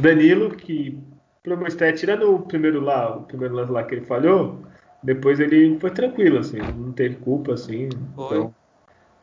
Danilo, 0.00 0.50
que 0.50 0.98
pro 1.42 1.56
meu 1.56 1.68
stat, 1.68 1.98
tirando 1.98 2.34
o 2.34 2.42
primeiro 2.42 2.80
lá, 2.80 3.16
o 3.16 3.24
primeiro 3.24 3.54
lance 3.54 3.72
lá 3.72 3.82
que 3.84 3.94
ele 3.94 4.06
falhou, 4.06 4.60
depois 5.02 5.40
ele 5.40 5.78
foi 5.80 5.90
tranquilo, 5.90 6.38
assim, 6.38 6.62
não 6.62 6.92
teve 6.92 7.16
culpa, 7.16 7.54
assim. 7.54 7.88
Foi. 8.14 8.38
Então... 8.38 8.54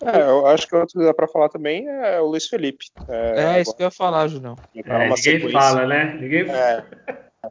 É, 0.02 0.22
eu 0.22 0.48
acho 0.48 0.66
que 0.66 0.76
outro 0.76 0.98
que 0.98 1.06
dá 1.06 1.14
pra 1.14 1.28
falar 1.28 1.50
também 1.50 1.88
é 1.88 2.22
o 2.22 2.28
Luiz 2.28 2.48
Felipe. 2.48 2.86
É, 3.08 3.58
é 3.58 3.62
isso 3.62 3.76
que 3.76 3.84
eu 3.84 3.88
ia 3.88 3.92
falar, 3.92 4.28
Julião. 4.28 4.56
É, 4.74 4.82
ninguém 4.82 5.18
sequência. 5.18 5.52
fala, 5.52 5.86
né? 5.86 6.14
Ninguém 6.14 6.50
é. 6.50 6.86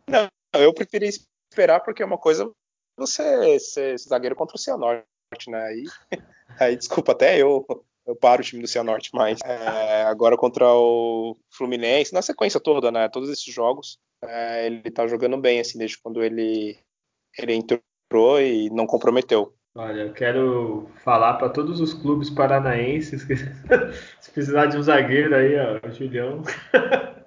Não, 0.09 0.29
eu 0.55 0.73
preferi 0.73 1.09
esperar 1.09 1.81
porque 1.81 2.03
é 2.03 2.07
uma 2.07 2.16
coisa 2.16 2.51
você 2.97 3.59
ser 3.61 3.99
zagueiro 3.99 4.35
contra 4.35 4.57
o 4.57 4.59
Cianorte, 4.59 5.05
né? 5.49 5.62
Aí, 5.62 5.85
aí 6.59 6.77
desculpa, 6.77 7.12
até 7.12 7.37
eu, 7.37 7.66
eu 8.07 8.16
paro 8.16 8.41
o 8.41 8.45
time 8.45 8.62
do 8.62 8.69
Cianorte, 8.69 9.11
mas 9.12 9.39
é, 9.45 10.05
agora 10.05 10.37
contra 10.37 10.66
o 10.73 11.37
Fluminense, 11.51 12.14
na 12.14 12.23
sequência 12.23 12.59
toda, 12.59 12.91
né? 12.91 13.11
Todos 13.11 13.29
esses 13.29 13.53
jogos, 13.53 13.99
é, 14.25 14.66
ele 14.66 14.91
tá 14.91 15.07
jogando 15.07 15.37
bem, 15.39 15.61
assim, 15.61 15.79
desde 15.79 15.99
quando 15.99 16.23
ele, 16.23 16.79
ele 17.39 17.55
entrou 17.55 18.41
e 18.41 18.71
não 18.71 18.87
comprometeu. 18.87 19.55
Olha, 19.75 20.03
eu 20.03 20.12
quero 20.12 20.89
falar 21.05 21.35
para 21.35 21.51
todos 21.51 21.81
os 21.81 21.95
clubes 21.95 22.31
paranaenses 22.31 23.25
que 23.25 23.37
se 24.21 24.31
precisar 24.33 24.66
de 24.66 24.77
um 24.77 24.83
zagueiro 24.83 25.35
aí, 25.35 25.55
ó, 25.57 25.91
Julião. 25.91 26.43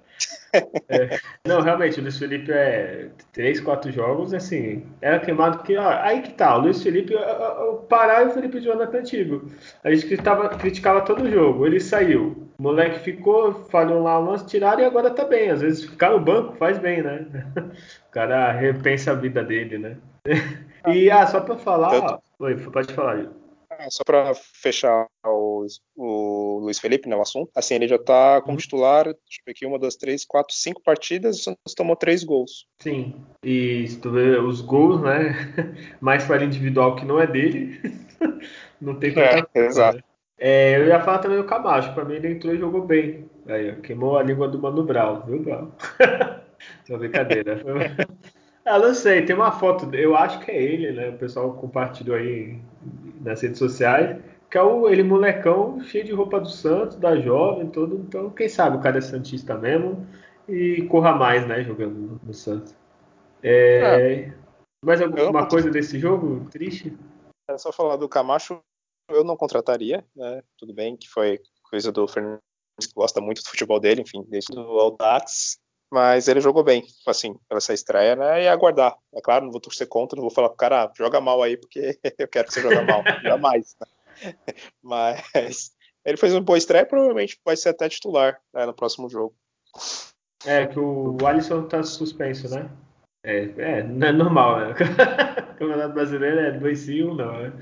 É. 0.88 1.18
Não, 1.46 1.62
realmente, 1.62 1.98
o 1.98 2.02
Luiz 2.02 2.18
Felipe 2.18 2.52
é 2.52 3.08
três, 3.32 3.58
quatro 3.58 3.90
jogos, 3.90 4.34
assim, 4.34 4.86
era 5.00 5.18
queimado 5.18 5.58
porque, 5.58 5.76
ó, 5.78 5.88
aí 5.88 6.20
que 6.20 6.34
tá, 6.34 6.54
o 6.56 6.60
Luiz 6.60 6.82
Felipe, 6.82 7.14
o 7.14 7.76
Pará 7.88 8.22
e 8.22 8.26
o 8.26 8.30
Felipe 8.32 8.60
Jonathan 8.60 8.98
antigo. 8.98 9.50
A 9.82 9.90
gente 9.90 10.06
criticava, 10.06 10.50
criticava 10.50 11.00
todo 11.00 11.30
jogo, 11.30 11.66
ele 11.66 11.80
saiu. 11.80 12.41
O 12.62 12.70
moleque 12.70 13.00
ficou, 13.00 13.64
falhou 13.70 14.00
lá 14.04 14.20
o 14.20 14.24
lance, 14.24 14.46
tiraram 14.46 14.82
e 14.82 14.84
agora 14.84 15.10
tá 15.10 15.24
bem. 15.24 15.50
Às 15.50 15.62
vezes 15.62 15.84
ficar 15.84 16.12
no 16.12 16.20
banco 16.20 16.54
faz 16.58 16.78
bem, 16.78 17.02
né? 17.02 17.26
O 18.08 18.12
cara 18.12 18.52
repensa 18.52 19.10
a 19.10 19.14
vida 19.14 19.42
dele, 19.42 19.78
né? 19.78 19.96
E, 20.86 21.10
ah, 21.10 21.26
só 21.26 21.40
pra 21.40 21.56
falar. 21.56 22.20
Oi, 22.38 22.56
pode 22.56 22.92
falar. 22.92 23.26
Ah, 23.70 23.90
só 23.90 24.04
para 24.04 24.32
fechar 24.34 25.08
o, 25.26 25.66
o, 25.96 26.58
Luiz 26.60 26.78
Felipe, 26.78 27.08
né, 27.08 27.16
o 27.16 27.22
assunto, 27.22 27.50
assim, 27.54 27.74
ele 27.74 27.88
já 27.88 27.96
está 27.96 28.40
como 28.40 28.52
uhum. 28.52 28.58
titular, 28.58 29.04
deixa 29.04 29.40
eu 29.40 29.44
ver 29.46 29.52
aqui, 29.52 29.66
uma 29.66 29.78
das 29.78 29.94
três, 29.96 30.24
quatro, 30.24 30.54
cinco 30.54 30.82
partidas, 30.82 31.38
o 31.38 31.42
Santos 31.42 31.74
tomou 31.74 31.94
três 31.96 32.24
gols. 32.24 32.66
Sim, 32.80 33.14
e 33.44 33.86
se 33.88 34.00
tu 34.00 34.10
vê 34.10 34.38
os 34.38 34.60
gols, 34.60 35.00
né, 35.00 35.34
mais 36.00 36.24
para 36.24 36.44
individual 36.44 36.96
que 36.96 37.04
não 37.04 37.20
é 37.20 37.26
dele, 37.28 37.80
não 38.80 38.96
tem 38.96 39.14
tanta 39.14 39.48
é, 39.54 39.66
exato. 39.66 39.98
Né? 39.98 40.02
É, 40.44 40.76
eu 40.76 40.88
ia 40.88 40.98
falar 40.98 41.18
também 41.18 41.38
do 41.38 41.44
Camacho, 41.44 41.94
para 41.94 42.04
mim 42.04 42.14
ele 42.14 42.32
entrou 42.32 42.52
e 42.52 42.58
jogou 42.58 42.84
bem. 42.84 43.30
Aí, 43.46 43.76
queimou 43.76 44.18
a 44.18 44.24
língua 44.24 44.48
do 44.48 44.58
Mano 44.58 44.82
Brown, 44.82 45.20
viu, 45.20 45.38
Brown? 45.38 45.70
Só 46.84 46.98
brincadeira. 46.98 47.62
Ah, 48.64 48.78
não 48.78 48.94
sei, 48.94 49.24
tem 49.24 49.34
uma 49.34 49.50
foto, 49.50 49.92
eu 49.92 50.16
acho 50.16 50.38
que 50.38 50.48
é 50.52 50.62
ele, 50.62 50.92
né? 50.92 51.08
O 51.08 51.18
pessoal 51.18 51.52
compartilhou 51.54 52.14
aí 52.14 52.60
nas 53.20 53.42
redes 53.42 53.58
sociais, 53.58 54.20
que 54.48 54.56
é 54.56 54.62
o, 54.62 54.88
ele 54.88 55.02
molecão 55.02 55.80
cheio 55.80 56.04
de 56.04 56.12
roupa 56.12 56.38
do 56.38 56.48
Santos, 56.48 56.96
da 56.96 57.16
jovem, 57.16 57.66
todo. 57.66 57.96
Então, 57.96 58.30
quem 58.30 58.48
sabe 58.48 58.76
o 58.76 58.80
cara 58.80 58.98
é 58.98 59.00
Santista 59.00 59.56
mesmo 59.56 60.06
e 60.48 60.82
corra 60.82 61.12
mais, 61.12 61.44
né? 61.44 61.64
Jogando 61.64 61.94
no, 61.94 62.20
no 62.22 62.32
Santos. 62.32 62.72
É, 63.42 63.80
é. 63.80 64.32
Mais 64.84 65.02
alguma 65.02 65.48
coisa 65.48 65.68
desse 65.68 65.98
jogo? 65.98 66.48
Triste? 66.48 66.96
É 67.50 67.58
só 67.58 67.72
falar 67.72 67.96
do 67.96 68.08
Camacho, 68.08 68.60
eu 69.08 69.24
não 69.24 69.36
contrataria, 69.36 70.04
né? 70.14 70.42
Tudo 70.56 70.72
bem 70.72 70.96
que 70.96 71.08
foi 71.08 71.40
coisa 71.70 71.90
do 71.90 72.06
Fernandes 72.08 72.42
que 72.80 72.94
gosta 72.94 73.20
muito 73.20 73.42
do 73.42 73.48
futebol 73.48 73.78
dele, 73.78 74.02
enfim, 74.02 74.24
desde 74.28 74.56
o 74.56 74.80
Audax. 74.80 75.58
Mas 75.90 76.26
ele 76.26 76.40
jogou 76.40 76.64
bem, 76.64 76.82
assim, 77.06 77.34
pela 77.48 77.58
essa 77.58 77.74
estreia, 77.74 78.16
né? 78.16 78.44
E 78.44 78.48
aguardar. 78.48 78.96
É 79.14 79.20
claro, 79.20 79.44
não 79.44 79.52
vou 79.52 79.60
torcer 79.60 79.86
contra, 79.86 80.16
não 80.16 80.22
vou 80.22 80.30
falar 80.30 80.48
pro 80.48 80.56
cara, 80.56 80.84
ah, 80.84 80.92
joga 80.96 81.20
mal 81.20 81.42
aí, 81.42 81.56
porque 81.56 81.98
eu 82.18 82.28
quero 82.28 82.48
que 82.48 82.54
você 82.54 82.62
joga 82.62 82.82
mal. 82.82 83.02
Jamais. 83.22 83.76
Né? 83.78 84.34
Mas 84.82 85.72
ele 86.04 86.16
fez 86.16 86.32
uma 86.32 86.40
boa 86.40 86.56
estreia, 86.56 86.86
provavelmente 86.86 87.38
vai 87.44 87.56
ser 87.56 87.70
até 87.70 87.88
titular 87.88 88.40
né, 88.54 88.64
no 88.64 88.74
próximo 88.74 89.08
jogo. 89.08 89.34
É, 90.46 90.66
que 90.66 90.78
o 90.78 91.16
Alisson 91.24 91.68
tá 91.68 91.82
suspenso, 91.82 92.48
né? 92.48 92.70
É, 93.24 93.44
é 93.58 93.82
não 93.82 94.06
é 94.06 94.12
normal, 94.12 94.60
né? 94.60 94.74
O 95.52 95.64
Campeonato 95.64 95.94
Brasileiro 95.94 96.40
é 96.40 96.50
2 96.50 96.78
sim 96.78 97.04
1 97.04 97.14
não, 97.14 97.32
né? 97.40 97.52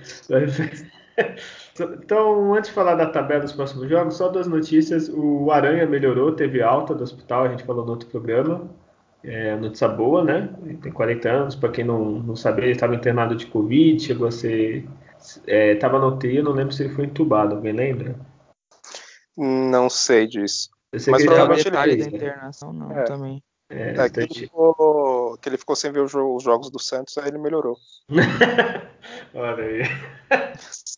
Então, 1.80 2.52
antes 2.52 2.68
de 2.68 2.74
falar 2.74 2.94
da 2.94 3.06
tabela 3.06 3.40
dos 3.40 3.52
próximos 3.52 3.88
jogos, 3.88 4.16
só 4.16 4.28
duas 4.28 4.46
notícias. 4.46 5.08
O 5.08 5.50
Aranha 5.50 5.86
melhorou, 5.86 6.32
teve 6.32 6.60
alta 6.60 6.94
do 6.94 7.02
hospital, 7.02 7.44
a 7.44 7.48
gente 7.48 7.64
falou 7.64 7.86
no 7.86 7.92
outro 7.92 8.08
programa. 8.08 8.68
É 9.22 9.56
notícia 9.56 9.88
boa, 9.88 10.24
né? 10.24 10.50
Ele 10.62 10.76
tem 10.78 10.92
40 10.92 11.28
anos, 11.30 11.54
para 11.54 11.70
quem 11.70 11.84
não, 11.84 12.04
não 12.04 12.36
sabia, 12.36 12.64
ele 12.64 12.72
estava 12.72 12.94
internado 12.94 13.34
de 13.34 13.46
Covid, 13.46 14.02
chegou 14.02 14.26
a 14.26 14.30
ser. 14.30 14.88
Estava 15.46 15.96
é, 15.96 16.00
no 16.00 16.08
UTI, 16.08 16.36
eu 16.36 16.44
não 16.44 16.52
lembro 16.52 16.74
se 16.74 16.82
ele 16.82 16.94
foi 16.94 17.04
entubado, 17.04 17.54
alguém 17.54 17.72
lembra? 17.72 18.16
Não 19.36 19.88
sei 19.90 20.26
disso. 20.26 20.70
Eu 20.92 20.98
sei 20.98 21.12
Mas 21.12 21.22
que 21.22 21.28
ele 21.28 21.34
estava 21.34 21.54
detalhe 21.54 21.96
da 21.96 22.06
internação, 22.06 22.72
não, 22.72 22.90
é. 22.92 23.04
também. 23.04 23.42
É, 23.68 23.94
é 23.94 24.08
que, 24.10 24.20
ele 24.20 24.34
ficou, 24.34 25.38
que, 25.38 25.48
ele 25.48 25.56
ficou, 25.56 25.76
sem 25.76 25.92
ver 25.92 26.00
os 26.00 26.42
jogos 26.42 26.70
do 26.70 26.78
Santos, 26.80 27.16
aí 27.18 27.28
ele 27.28 27.38
melhorou. 27.38 27.76
Olha 29.32 29.64
aí. 29.64 29.82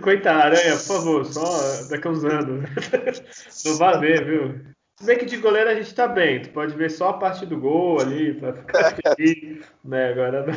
Coitado, 0.00 0.42
Aranha, 0.42 0.76
por 0.76 0.96
favor, 0.96 1.24
só 1.24 1.88
daqui 1.88 2.06
a 2.06 2.10
uns 2.10 2.24
anos. 2.24 2.70
Não 3.64 3.76
vai 3.78 4.00
ver, 4.00 4.24
viu? 4.24 4.76
Se 4.98 5.04
bem 5.04 5.18
que 5.18 5.26
de 5.26 5.36
goleiro 5.36 5.68
a 5.68 5.74
gente 5.74 5.94
tá 5.94 6.08
bem, 6.08 6.40
tu 6.40 6.50
pode 6.50 6.74
ver 6.74 6.90
só 6.90 7.10
a 7.10 7.18
parte 7.18 7.44
do 7.44 7.60
gol 7.60 8.00
ali, 8.00 8.32
pra 8.34 8.54
ficar 8.54 8.96
feliz, 9.14 9.66
né? 9.84 10.10
Agora 10.10 10.46
não, 10.46 10.54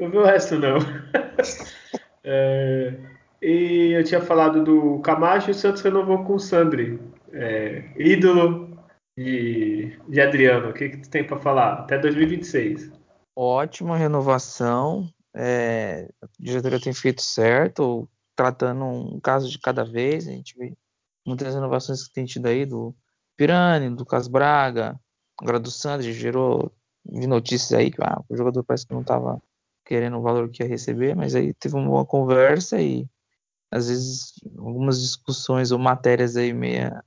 não 0.00 0.10
vê 0.10 0.18
o 0.18 0.24
resto 0.24 0.58
não. 0.58 0.78
É, 2.26 2.94
e 3.42 3.92
eu 3.92 4.02
tinha 4.02 4.18
falado 4.18 4.64
do 4.64 4.98
Camacho 5.00 5.50
e 5.50 5.52
o 5.52 5.54
Santos 5.54 5.82
renovou 5.82 6.24
com 6.24 6.36
o 6.36 6.40
Sandri, 6.40 6.98
é, 7.34 7.84
ídolo 7.98 8.78
de, 9.14 9.94
de 10.08 10.20
Adriano. 10.22 10.70
O 10.70 10.72
que, 10.72 10.88
que 10.88 10.96
tu 10.96 11.10
tem 11.10 11.22
para 11.22 11.36
falar? 11.36 11.80
Até 11.80 11.98
2026. 11.98 12.90
Ótima 13.36 13.98
renovação. 13.98 15.06
É, 15.34 16.08
a 16.22 16.26
diretoria 16.38 16.80
tem 16.80 16.92
feito 16.92 17.22
certo, 17.22 18.08
tratando 18.36 18.84
um 18.84 19.20
caso 19.20 19.50
de 19.50 19.58
cada 19.58 19.84
vez. 19.84 20.28
A 20.28 20.30
gente 20.30 20.56
vê 20.56 20.76
muitas 21.26 21.54
renovações 21.54 22.06
que 22.06 22.12
tem 22.12 22.24
tido 22.24 22.46
aí 22.46 22.64
do 22.64 22.94
Pirani, 23.36 23.90
do 23.90 24.00
Lucas 24.00 24.28
Braga, 24.28 24.98
agora 25.40 25.58
do 25.58 25.70
Sandri, 25.70 26.12
gerou 26.12 26.72
de 27.04 27.26
notícias 27.26 27.72
aí 27.72 27.90
que 27.90 28.02
ah, 28.02 28.22
o 28.28 28.36
jogador 28.36 28.62
parece 28.64 28.86
que 28.86 28.94
não 28.94 29.02
estava 29.02 29.42
querendo 29.84 30.18
o 30.18 30.22
valor 30.22 30.48
que 30.50 30.62
ia 30.62 30.68
receber, 30.68 31.14
mas 31.14 31.34
aí 31.34 31.52
teve 31.54 31.74
uma 31.74 31.86
boa 31.86 32.06
conversa 32.06 32.80
e 32.80 33.06
às 33.70 33.88
vezes 33.88 34.32
algumas 34.56 35.00
discussões 35.00 35.72
ou 35.72 35.78
matérias 35.78 36.36
aí 36.36 36.52
meia 36.52 37.04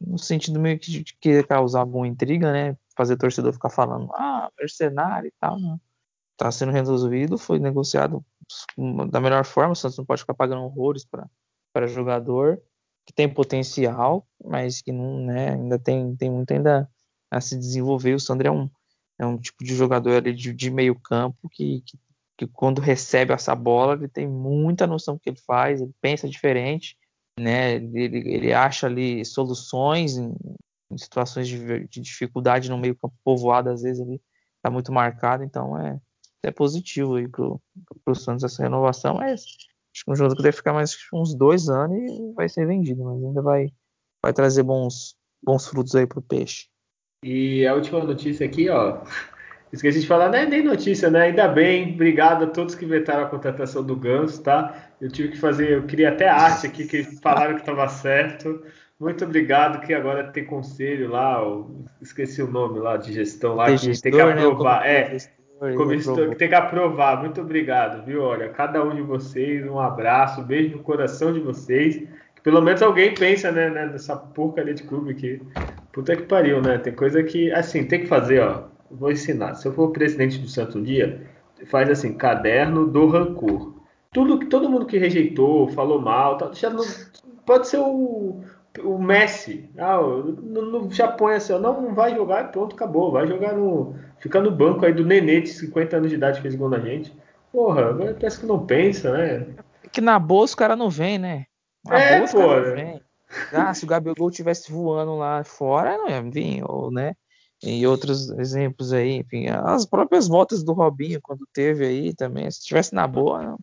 no 0.00 0.18
sentido 0.18 0.60
meio 0.60 0.78
que 0.78 0.90
de 0.90 1.04
querer 1.18 1.46
causar 1.46 1.80
alguma 1.80 2.06
intriga, 2.06 2.52
né? 2.52 2.76
Fazer 2.96 3.16
torcedor 3.16 3.52
ficar 3.52 3.70
falando, 3.70 4.10
ah, 4.14 4.50
mercenário 4.58 5.28
e 5.28 5.32
tal, 5.40 5.58
não. 5.58 5.80
Tá 6.38 6.50
sendo 6.50 6.72
resolvido, 6.72 7.36
foi 7.36 7.58
negociado 7.58 8.24
da 9.10 9.20
melhor 9.20 9.44
forma, 9.44 9.72
o 9.72 9.76
Santos 9.76 9.98
não 9.98 10.06
pode 10.06 10.22
ficar 10.22 10.32
pagando 10.32 10.62
horrores 10.62 11.04
para 11.04 11.86
jogador 11.86 12.62
que 13.04 13.12
tem 13.12 13.28
potencial, 13.28 14.26
mas 14.42 14.80
que 14.80 14.92
não, 14.92 15.20
né, 15.20 15.50
ainda 15.50 15.78
tem, 15.78 16.16
tem 16.16 16.30
muito 16.30 16.52
ainda 16.52 16.88
a 17.30 17.40
se 17.40 17.58
desenvolver. 17.58 18.14
O 18.14 18.20
Sandro 18.20 18.48
é 18.48 18.50
um, 18.50 18.70
é 19.18 19.26
um 19.26 19.36
tipo 19.36 19.64
de 19.64 19.74
jogador 19.74 20.16
ali 20.16 20.32
de, 20.32 20.54
de 20.54 20.70
meio 20.70 20.94
campo 20.94 21.48
que, 21.50 21.82
que 21.84 21.98
que 22.38 22.46
quando 22.46 22.80
recebe 22.80 23.32
essa 23.32 23.52
bola 23.54 23.94
ele 23.94 24.08
tem 24.08 24.26
muita 24.28 24.86
noção 24.86 25.14
do 25.14 25.20
que 25.20 25.30
ele 25.30 25.40
faz, 25.44 25.80
ele 25.80 25.92
pensa 26.00 26.28
diferente, 26.28 26.96
né? 27.38 27.74
Ele, 27.74 28.16
ele 28.16 28.52
acha 28.52 28.86
ali 28.86 29.24
soluções 29.24 30.16
em, 30.16 30.32
em 30.88 30.96
situações 30.96 31.48
de, 31.48 31.88
de, 31.88 32.00
dificuldade 32.00 32.70
no 32.70 32.78
meio 32.78 32.94
campo 32.94 33.14
povoado, 33.24 33.70
às 33.70 33.82
vezes 33.82 34.00
ele 34.00 34.22
está 34.56 34.70
muito 34.70 34.92
marcado, 34.92 35.42
então 35.42 35.76
é, 35.76 36.00
é 36.44 36.50
positivo 36.50 37.16
aí 37.16 37.28
pro, 37.28 37.60
pro 38.04 38.14
Santos 38.14 38.44
essa 38.44 38.62
renovação, 38.62 39.14
mas 39.14 39.42
acho 39.94 40.04
que 40.04 40.10
um 40.10 40.14
jogador 40.14 40.36
que 40.36 40.42
deve 40.42 40.56
ficar 40.56 40.72
mais 40.72 40.96
uns 41.12 41.34
dois 41.34 41.68
anos 41.68 41.96
e 41.98 42.32
vai 42.34 42.48
ser 42.48 42.66
vendido, 42.66 43.04
mas 43.04 43.24
ainda 43.24 43.42
vai, 43.42 43.72
vai 44.22 44.32
trazer 44.32 44.62
bons, 44.62 45.16
bons 45.42 45.66
frutos 45.66 45.94
aí 45.94 46.06
pro 46.06 46.22
peixe. 46.22 46.68
E 47.24 47.66
a 47.66 47.74
última 47.74 48.04
notícia 48.04 48.46
aqui, 48.46 48.68
ó, 48.68 49.02
Esqueci 49.72 50.00
de 50.00 50.06
falar, 50.06 50.30
não 50.30 50.38
é 50.38 50.46
nem 50.46 50.62
notícia, 50.62 51.10
né? 51.10 51.24
Ainda 51.24 51.46
bem, 51.46 51.92
obrigado 51.92 52.44
a 52.44 52.46
todos 52.46 52.74
que 52.74 52.86
vetaram 52.86 53.24
a 53.24 53.28
contratação 53.28 53.84
do 53.84 53.94
Ganso, 53.94 54.42
tá? 54.42 54.74
Eu 55.00 55.10
tive 55.10 55.28
que 55.28 55.38
fazer, 55.38 55.72
eu 55.72 55.82
queria 55.82 56.08
até 56.08 56.26
arte 56.28 56.66
aqui, 56.66 56.86
que 56.86 57.04
falaram 57.20 57.54
que 57.54 57.60
estava 57.60 57.86
certo. 57.88 58.62
Muito 58.98 59.24
obrigado, 59.24 59.86
que 59.86 59.92
agora 59.92 60.32
tem 60.32 60.44
conselho 60.44 61.10
lá, 61.10 61.40
esqueci 62.00 62.42
o 62.42 62.50
nome 62.50 62.78
lá 62.78 62.96
de 62.96 63.12
gestão 63.12 63.54
lá, 63.54 63.66
que 63.66 63.76
gestor, 63.76 64.02
tem 64.02 64.12
que 64.12 64.24
né? 64.24 64.32
aprovar. 64.32 64.80
Né? 64.80 64.92
É, 64.92 65.16
gestor, 65.88 66.30
que 66.30 66.36
tem 66.36 66.48
que 66.48 66.54
aprovar. 66.54 67.20
Muito 67.20 67.40
obrigado, 67.40 68.04
viu? 68.04 68.22
Olha, 68.22 68.48
cada 68.48 68.82
um 68.84 68.94
de 68.94 69.02
vocês, 69.02 69.66
um 69.66 69.78
abraço, 69.78 70.40
um 70.40 70.44
beijo 70.44 70.76
no 70.76 70.82
coração 70.82 71.32
de 71.32 71.40
vocês. 71.40 71.96
Que 72.34 72.42
pelo 72.42 72.60
menos 72.60 72.82
alguém 72.82 73.14
pensa, 73.14 73.50
né, 73.50 73.68
né 73.68 73.86
nessa 73.86 74.16
porcaria 74.16 74.74
de 74.74 74.84
clube 74.84 75.10
aqui. 75.10 75.42
Puta 75.92 76.16
que 76.16 76.22
pariu, 76.22 76.62
né? 76.62 76.78
Tem 76.78 76.94
coisa 76.94 77.22
que, 77.22 77.50
assim, 77.52 77.84
tem 77.84 78.00
que 78.00 78.06
fazer, 78.06 78.40
ó 78.40 78.64
vou 78.90 79.10
ensinar. 79.10 79.54
Se 79.54 79.66
eu 79.66 79.72
for 79.72 79.90
presidente 79.90 80.38
do 80.38 80.48
Santo 80.48 80.80
Dia, 80.80 81.26
faz 81.66 81.90
assim, 81.90 82.14
caderno 82.14 82.86
do 82.86 83.06
rancor. 83.06 83.74
Tudo 84.12 84.38
que 84.38 84.46
todo 84.46 84.70
mundo 84.70 84.86
que 84.86 84.98
rejeitou, 84.98 85.68
falou 85.68 86.00
mal, 86.00 86.38
já 86.54 86.70
não, 86.70 86.84
pode 87.44 87.68
ser 87.68 87.78
o, 87.78 88.42
o 88.84 88.98
Messi. 88.98 89.70
Ah, 89.78 89.98
Japão 90.90 91.30
é 91.30 91.36
assim, 91.36 91.52
não, 91.58 91.80
não 91.80 91.94
vai 91.94 92.14
jogar, 92.14 92.50
pronto, 92.50 92.74
acabou. 92.74 93.12
Vai 93.12 93.26
jogar 93.26 93.54
no. 93.54 93.94
Ficar 94.18 94.40
no 94.40 94.50
banco 94.50 94.84
aí 94.84 94.92
do 94.92 95.04
Nenê 95.04 95.40
de 95.40 95.48
50 95.48 95.96
anos 95.96 96.10
de 96.10 96.16
idade 96.16 96.36
que 96.36 96.42
fez 96.42 96.54
gol 96.54 96.68
na 96.68 96.80
gente. 96.80 97.12
Porra, 97.52 97.94
parece 97.94 98.40
que 98.40 98.46
não 98.46 98.66
pensa, 98.66 99.12
né? 99.12 99.46
É 99.82 99.88
que 99.88 100.00
na 100.00 100.18
boa 100.18 100.44
os 100.44 100.54
caras 100.54 100.76
não 100.76 100.90
vem, 100.90 101.18
né? 101.18 101.46
Na 101.84 101.98
é, 101.98 102.18
boa, 102.18 102.30
pô. 102.30 102.56
Não 102.56 102.74
vem. 102.74 103.00
Ah, 103.52 103.72
se 103.72 103.84
o 103.84 103.88
Gabigol 103.88 104.30
tivesse 104.30 104.72
voando 104.72 105.16
lá 105.16 105.44
fora, 105.44 105.96
não 105.96 106.08
ia 106.08 106.22
vir, 106.22 106.62
ou, 106.64 106.90
né? 106.90 107.14
e 107.62 107.86
outros 107.86 108.30
exemplos 108.30 108.92
aí, 108.92 109.16
enfim, 109.16 109.48
as 109.48 109.84
próprias 109.84 110.28
voltas 110.28 110.62
do 110.62 110.72
Robinho 110.72 111.20
quando 111.20 111.46
teve 111.52 111.86
aí 111.86 112.14
também, 112.14 112.50
se 112.50 112.64
tivesse 112.64 112.94
na 112.94 113.06
boa, 113.06 113.42
não. 113.42 113.58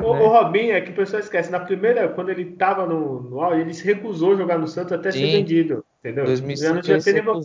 O, 0.00 0.14
né? 0.14 0.20
o 0.20 0.28
Robinho 0.28 0.74
é 0.74 0.80
que 0.80 0.90
o 0.90 0.94
pessoal 0.94 1.20
esquece, 1.20 1.50
na 1.50 1.60
primeira, 1.60 2.08
quando 2.08 2.30
ele 2.30 2.42
estava 2.42 2.86
no, 2.86 3.22
no 3.22 3.54
ele 3.54 3.74
se 3.74 3.84
recusou 3.84 4.32
a 4.32 4.36
jogar 4.36 4.58
no 4.58 4.68
Santos 4.68 4.92
até 4.92 5.10
Sim. 5.10 5.18
ser 5.18 5.32
vendido, 5.32 5.84
entendeu? 6.00 6.24
2005 6.24 6.74
não 6.74 6.82
tinha 6.82 6.98
nem... 6.98 7.44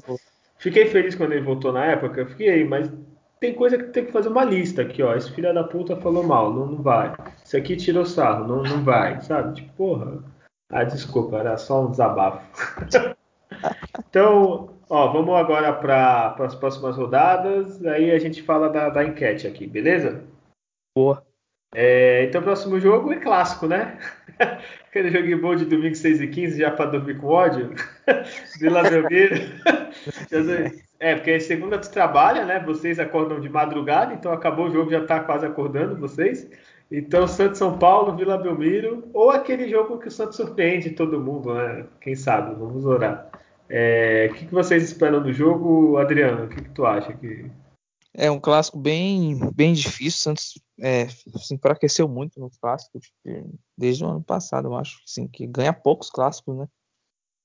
Fiquei 0.57 0.85
feliz 0.85 1.15
quando 1.15 1.33
ele 1.33 1.41
voltou 1.41 1.73
na 1.73 1.85
época, 1.85 2.25
fiquei, 2.25 2.63
mas 2.63 2.89
tem 3.39 3.53
coisa 3.53 3.77
que 3.77 3.85
tem 3.85 4.05
que 4.05 4.11
fazer 4.11 4.29
uma 4.29 4.45
lista 4.45 4.81
aqui, 4.81 5.03
ó. 5.03 5.13
Esse 5.13 5.31
filho 5.31 5.53
da 5.53 5.63
puta 5.63 5.95
falou 5.97 6.23
mal, 6.23 6.53
não, 6.53 6.67
não 6.67 6.81
vai. 6.81 7.13
Isso 7.43 7.57
aqui 7.57 7.75
tirou 7.75 8.05
sarro, 8.05 8.47
não, 8.47 8.63
não 8.63 8.83
vai, 8.83 9.19
sabe? 9.21 9.55
Tipo, 9.55 9.73
porra. 9.73 10.23
Ah, 10.69 10.83
desculpa, 10.83 11.37
era 11.37 11.57
só 11.57 11.85
um 11.85 11.91
desabafo. 11.91 12.39
então, 14.07 14.73
Ó, 14.89 15.11
vamos 15.11 15.33
agora 15.35 15.73
para 15.73 16.35
as 16.39 16.53
próximas 16.53 16.95
rodadas. 16.95 17.83
Aí 17.83 18.11
a 18.11 18.19
gente 18.19 18.43
fala 18.43 18.69
da, 18.69 18.89
da 18.89 19.03
enquete 19.03 19.47
aqui, 19.47 19.65
beleza? 19.65 20.23
Boa. 20.95 21.25
É, 21.73 22.25
então, 22.25 22.41
o 22.41 22.43
próximo 22.43 22.79
jogo 22.79 23.11
é 23.11 23.17
clássico, 23.17 23.67
né? 23.67 23.97
Aquele 24.89 25.09
jogo 25.09 25.41
bom 25.41 25.55
de 25.55 25.65
domingo 25.65 25.95
6 25.95 26.21
e 26.21 26.27
15 26.27 26.59
já 26.59 26.71
para 26.71 26.91
dormir 26.91 27.17
com 27.17 27.27
ódio. 27.27 27.73
Vila 28.59 28.83
Belmiro. 28.83 29.35
é, 30.99 31.15
porque 31.15 31.39
segunda 31.39 31.79
tu 31.79 31.91
trabalha, 31.91 32.45
né? 32.45 32.59
Vocês 32.59 32.99
acordam 32.99 33.39
de 33.39 33.49
madrugada, 33.49 34.13
então 34.13 34.31
acabou 34.31 34.67
o 34.67 34.71
jogo, 34.71 34.91
já 34.91 35.03
tá 35.03 35.19
quase 35.19 35.45
acordando 35.45 35.95
vocês. 35.95 36.47
Então, 36.91 37.27
Santos 37.27 37.57
São 37.57 37.77
Paulo, 37.79 38.15
Vila 38.15 38.37
Belmiro, 38.37 39.09
ou 39.13 39.31
aquele 39.31 39.67
jogo 39.67 39.97
que 39.97 40.09
o 40.09 40.11
Santos 40.11 40.35
surpreende 40.35 40.91
todo 40.91 41.19
mundo, 41.19 41.53
né? 41.53 41.85
Quem 41.99 42.15
sabe? 42.15 42.53
Vamos 42.53 42.85
orar. 42.85 43.31
É, 43.67 44.29
o 44.29 44.35
que, 44.35 44.45
que, 44.45 44.53
vocês 44.53 44.83
esperam 44.83 45.23
do 45.23 45.33
jogo, 45.33 45.97
Adriano? 45.97 46.45
O 46.45 46.47
que, 46.47 46.61
que, 46.61 46.69
tu 46.69 46.85
acha? 46.85 47.11
Que... 47.13 47.45
É 48.15 48.29
um 48.29 48.39
clássico 48.39 48.77
bem, 48.77 49.39
bem 49.53 49.73
difícil. 49.73 50.19
Santos 50.19 50.61
é, 50.79 51.07
se 51.09 51.55
enfraqueceu 51.55 52.07
muito 52.07 52.39
no 52.39 52.49
clássico 52.61 52.99
desde 53.77 54.03
o 54.03 54.07
ano 54.07 54.23
passado, 54.23 54.67
eu 54.67 54.75
acho. 54.75 54.99
Assim, 55.07 55.27
que 55.27 55.47
ganha 55.47 55.73
poucos 55.73 56.09
clássicos, 56.09 56.55
né? 56.55 56.67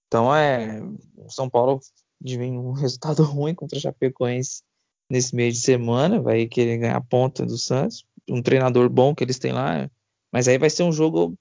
Então 0.07 0.35
é. 0.35 0.81
O 1.17 1.31
São 1.31 1.49
Paulo 1.49 1.81
vem 2.21 2.59
um 2.59 2.73
resultado 2.73 3.23
ruim 3.23 3.55
contra 3.55 3.79
o 3.79 3.81
Chapecoense 3.81 4.63
nesse 5.11 5.35
meio 5.35 5.53
de 5.53 5.59
semana. 5.59 6.21
Vai 6.21 6.47
querer 6.47 6.79
ganhar 6.79 7.01
ponta 7.01 7.47
do 7.47 7.57
Santos. 7.57 8.05
Um 8.29 8.43
treinador 8.43 8.91
bom 8.91 9.15
que 9.15 9.25
eles 9.25 9.39
têm 9.39 9.53
lá. 9.53 9.91
Mas 10.31 10.49
aí 10.49 10.59
vai 10.59 10.69
ser 10.69 10.83
um 10.83 10.93
jogo 10.93 11.35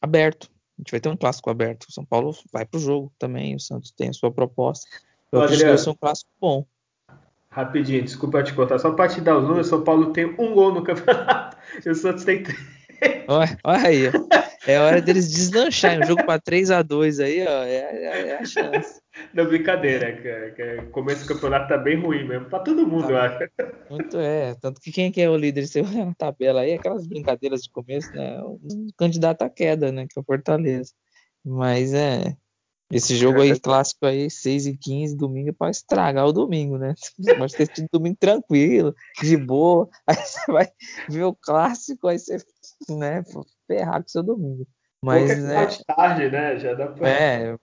aberto. 0.00 0.48
A 0.78 0.82
gente 0.82 0.92
vai 0.92 1.00
ter 1.00 1.08
um 1.08 1.16
clássico 1.16 1.50
aberto. 1.50 1.86
O 1.88 1.92
São 1.92 2.04
Paulo 2.04 2.36
vai 2.52 2.64
para 2.64 2.78
o 2.78 2.80
jogo 2.80 3.12
também. 3.18 3.56
O 3.56 3.60
Santos 3.60 3.90
tem 3.90 4.10
a 4.10 4.12
sua 4.12 4.30
proposta. 4.30 4.86
Eu 5.32 5.42
acho 5.42 5.58
que 5.58 5.64
vai 5.64 5.78
ser 5.78 5.90
um 5.90 5.96
clássico 5.96 6.30
bom. 6.40 6.64
Rapidinho, 7.54 8.02
desculpa 8.02 8.42
te 8.42 8.52
cortar. 8.52 8.80
Só 8.80 8.90
para 8.90 9.08
te 9.08 9.20
dar 9.20 9.38
os 9.38 9.44
números, 9.44 9.68
o 9.68 9.70
São 9.70 9.84
Paulo 9.84 10.12
tem 10.12 10.26
um 10.26 10.52
gol 10.52 10.74
no 10.74 10.82
campeonato 10.82 11.56
e 11.86 11.88
o 11.88 11.94
Santos 11.94 12.24
tem 12.24 12.42
três. 12.42 12.58
Olha, 13.28 13.58
olha 13.62 13.86
aí, 13.86 14.02
é 14.66 14.78
hora 14.80 15.00
deles 15.00 15.30
deslancharem. 15.30 16.00
Um 16.00 16.06
jogo 16.06 16.24
para 16.26 16.40
3 16.40 16.72
a 16.72 16.82
2 16.82 17.20
aí, 17.20 17.46
ó, 17.46 17.62
é, 17.62 17.76
é, 17.76 18.28
é 18.28 18.38
a 18.38 18.44
chance. 18.44 19.00
Não, 19.32 19.44
brincadeira, 19.46 20.12
que, 20.16 20.50
que 20.56 20.86
começo 20.90 21.22
do 21.22 21.34
campeonato 21.34 21.68
tá 21.68 21.78
bem 21.78 22.00
ruim 22.00 22.26
mesmo, 22.26 22.46
pra 22.46 22.58
todo 22.58 22.86
mundo, 22.86 23.06
tá, 23.06 23.12
eu 23.12 23.18
acho. 23.18 23.38
Muito 23.88 24.18
é, 24.18 24.54
tanto 24.60 24.80
que 24.80 24.90
quem 24.90 25.06
é 25.06 25.10
que 25.12 25.20
é 25.20 25.30
o 25.30 25.36
líder, 25.36 25.66
você 25.66 25.80
olha 25.80 26.06
na 26.06 26.14
tabela 26.14 26.62
aí, 26.62 26.72
aquelas 26.72 27.06
brincadeiras 27.06 27.62
de 27.62 27.70
começo, 27.70 28.10
né, 28.12 28.40
o 28.42 28.58
candidato 28.98 29.42
à 29.42 29.50
queda, 29.50 29.92
né, 29.92 30.06
que 30.08 30.18
é 30.18 30.22
o 30.22 30.24
Fortaleza. 30.24 30.92
Mas 31.44 31.94
é, 31.94 32.36
esse 32.96 33.16
jogo 33.16 33.40
aí, 33.40 33.58
clássico 33.58 34.06
aí, 34.06 34.30
6 34.30 34.66
e 34.66 34.76
15, 34.76 35.16
domingo, 35.16 35.50
é 35.50 35.52
pra 35.52 35.70
estragar 35.70 36.26
o 36.26 36.32
domingo, 36.32 36.78
né? 36.78 36.94
Pode 37.38 37.54
ter 37.54 37.74
sido 37.74 37.88
domingo 37.92 38.16
tranquilo, 38.18 38.94
de 39.20 39.36
boa, 39.36 39.88
aí 40.06 40.16
você 40.16 40.52
vai 40.52 40.68
ver 41.08 41.24
o 41.24 41.34
clássico, 41.34 42.06
aí 42.06 42.18
você, 42.18 42.36
né, 42.88 43.24
ferrar 43.66 44.00
com 44.00 44.06
o 44.06 44.10
seu 44.10 44.22
domingo. 44.22 44.66
Mas, 45.02 45.30
é 45.30 45.66
de 45.66 45.84
tarde, 45.84 46.30
né? 46.30 46.58
Já 46.58 46.72
dá 46.74 46.86
pra... 46.86 47.08
É, 47.08 47.58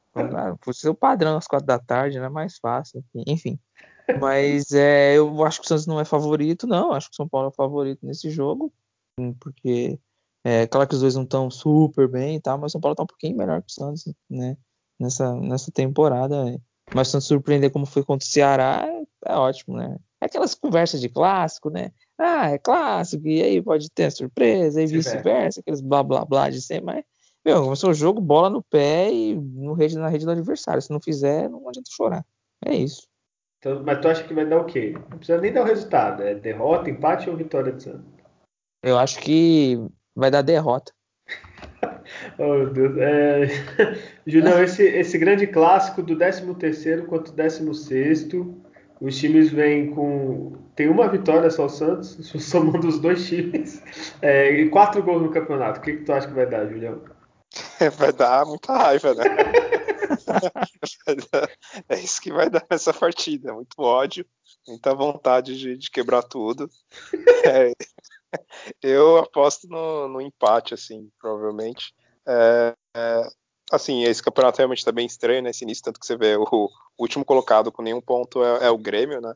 por 0.62 0.76
ser 0.76 0.90
o 0.90 0.94
padrão 0.94 1.38
às 1.38 1.48
quatro 1.48 1.66
da 1.66 1.80
tarde, 1.80 2.20
né? 2.20 2.30
Mais 2.30 2.58
fácil. 2.60 3.04
Enfim. 3.26 3.58
Mas 4.20 4.72
é, 4.72 5.18
eu 5.18 5.44
acho 5.44 5.60
que 5.60 5.66
o 5.66 5.68
Santos 5.68 5.88
não 5.88 6.00
é 6.00 6.06
favorito, 6.06 6.68
não. 6.68 6.92
Acho 6.92 7.10
que 7.10 7.14
o 7.14 7.16
São 7.16 7.28
Paulo 7.28 7.50
é 7.50 7.56
favorito 7.56 8.06
nesse 8.06 8.30
jogo, 8.30 8.72
porque 9.40 9.98
é 10.44 10.68
claro 10.68 10.88
que 10.88 10.94
os 10.94 11.02
dois 11.02 11.16
não 11.16 11.24
estão 11.24 11.50
super 11.50 12.08
bem 12.08 12.36
e 12.36 12.42
tal, 12.42 12.58
mas 12.58 12.72
o 12.72 12.74
São 12.74 12.82
Paulo 12.82 12.94
está 12.94 13.04
um 13.04 13.08
pouquinho 13.08 13.38
melhor 13.38 13.62
que 13.62 13.72
o 13.72 13.74
Santos, 13.74 14.12
né? 14.30 14.56
Nessa, 15.02 15.34
nessa 15.36 15.72
temporada. 15.72 16.62
Mas 16.94 17.08
se 17.08 17.20
surpreender 17.22 17.72
como 17.72 17.86
foi 17.86 18.04
contra 18.04 18.26
o 18.26 18.30
Ceará, 18.30 18.86
é, 18.86 19.32
é 19.32 19.36
ótimo, 19.36 19.78
né? 19.78 19.98
É 20.22 20.26
aquelas 20.26 20.54
conversas 20.54 21.02
de 21.02 21.10
clássico, 21.10 21.70
né? 21.70 21.92
Ah, 22.18 22.52
é 22.52 22.58
clássico, 22.58 23.28
e 23.28 23.42
aí 23.42 23.62
pode 23.62 23.90
ter 23.90 24.12
surpresa, 24.12 24.82
e 24.82 24.86
vice-versa, 24.86 25.62
aqueles 25.62 25.82
blá 25.82 26.04
blá 26.04 26.24
blá 26.24 26.50
de 26.50 26.62
sempre, 26.62 26.86
mas 26.86 27.04
meu, 27.44 27.64
começou 27.64 27.90
o 27.90 27.94
jogo, 27.94 28.22
bola 28.22 28.52
no 28.52 28.62
pé 28.62 29.12
e 29.12 29.34
no 29.36 29.74
rede, 29.74 29.98
na 29.98 30.08
rede 30.08 30.26
do 30.26 30.32
adversário. 30.32 30.82
Se 30.82 30.92
não 30.92 31.02
fizer, 31.02 31.50
não 31.50 31.68
adianta 31.68 31.90
chorar. 31.92 32.26
É 32.64 32.76
isso. 32.76 33.08
Então, 33.58 33.84
mas 33.84 34.00
tu 34.00 34.08
acha 34.08 34.24
que 34.24 34.34
vai 34.34 34.46
dar 34.46 34.60
o 34.60 34.66
quê? 34.66 34.94
Não 35.10 35.18
precisa 35.18 35.42
nem 35.42 35.52
dar 35.52 35.64
o 35.64 35.66
resultado. 35.66 36.22
É 36.22 36.36
derrota, 36.36 36.90
empate 36.90 37.30
ou 37.30 37.36
vitória 37.36 37.72
de 37.72 37.84
Santos? 37.84 38.06
Eu 38.84 38.98
acho 38.98 39.20
que 39.20 39.78
vai 40.16 40.30
dar 40.30 40.44
derrota. 40.44 40.94
oh, 42.38 42.54
meu 42.56 42.70
Deus. 42.74 42.98
É... 42.98 43.48
Julião, 44.26 44.64
esse, 44.64 44.84
esse 44.84 45.18
grande 45.18 45.48
clássico 45.48 46.02
do 46.02 46.16
13º 46.16 47.06
contra 47.06 47.32
o 47.32 47.36
16 47.36 48.28
os 49.00 49.18
times 49.18 49.50
vêm 49.50 49.90
com... 49.90 50.54
Tem 50.76 50.88
uma 50.88 51.08
vitória 51.08 51.50
só 51.50 51.66
o 51.66 51.70
Santos, 51.70 52.18
somando 52.40 52.88
os 52.88 53.00
dois 53.00 53.28
times, 53.28 53.82
é, 54.22 54.52
e 54.52 54.70
quatro 54.70 55.02
gols 55.02 55.24
no 55.24 55.32
campeonato. 55.32 55.80
O 55.80 55.84
que, 55.84 55.94
que 55.94 56.04
tu 56.04 56.14
acha 56.14 56.28
que 56.28 56.34
vai 56.34 56.46
dar, 56.46 56.68
Julião? 56.68 57.02
Vai 57.98 58.14
dar 58.14 58.46
muita 58.46 58.78
raiva, 58.78 59.14
né? 59.16 59.24
é 61.90 62.00
isso 62.00 62.22
que 62.22 62.32
vai 62.32 62.50
dar 62.50 62.64
nessa 62.70 62.94
partida. 62.94 63.54
Muito 63.54 63.76
ódio, 63.80 64.26
muita 64.68 64.94
vontade 64.94 65.58
de, 65.58 65.78
de 65.78 65.90
quebrar 65.90 66.22
tudo. 66.24 66.70
É, 67.44 67.74
eu 68.82 69.18
aposto 69.18 69.68
no, 69.68 70.08
no, 70.08 70.22
empate, 70.22 70.74
assim, 70.74 71.10
provavelmente. 71.20 71.94
É, 72.28 72.74
é, 72.96 73.30
assim, 73.72 74.04
esse 74.04 74.22
campeonato 74.22 74.58
realmente 74.58 74.80
está 74.80 74.92
bem 74.92 75.06
estranho 75.06 75.42
nesse 75.42 75.64
início, 75.64 75.84
tanto 75.84 76.00
que 76.00 76.06
você 76.06 76.16
vê 76.16 76.36
o, 76.36 76.44
o 76.52 76.70
último 77.00 77.26
colocado 77.26 77.72
com 77.72 77.82
nenhum 77.82 78.02
ponto 78.02 78.44
é, 78.44 78.68
é 78.68 78.70
o 78.70 78.78
Grêmio, 78.78 79.22
né? 79.22 79.34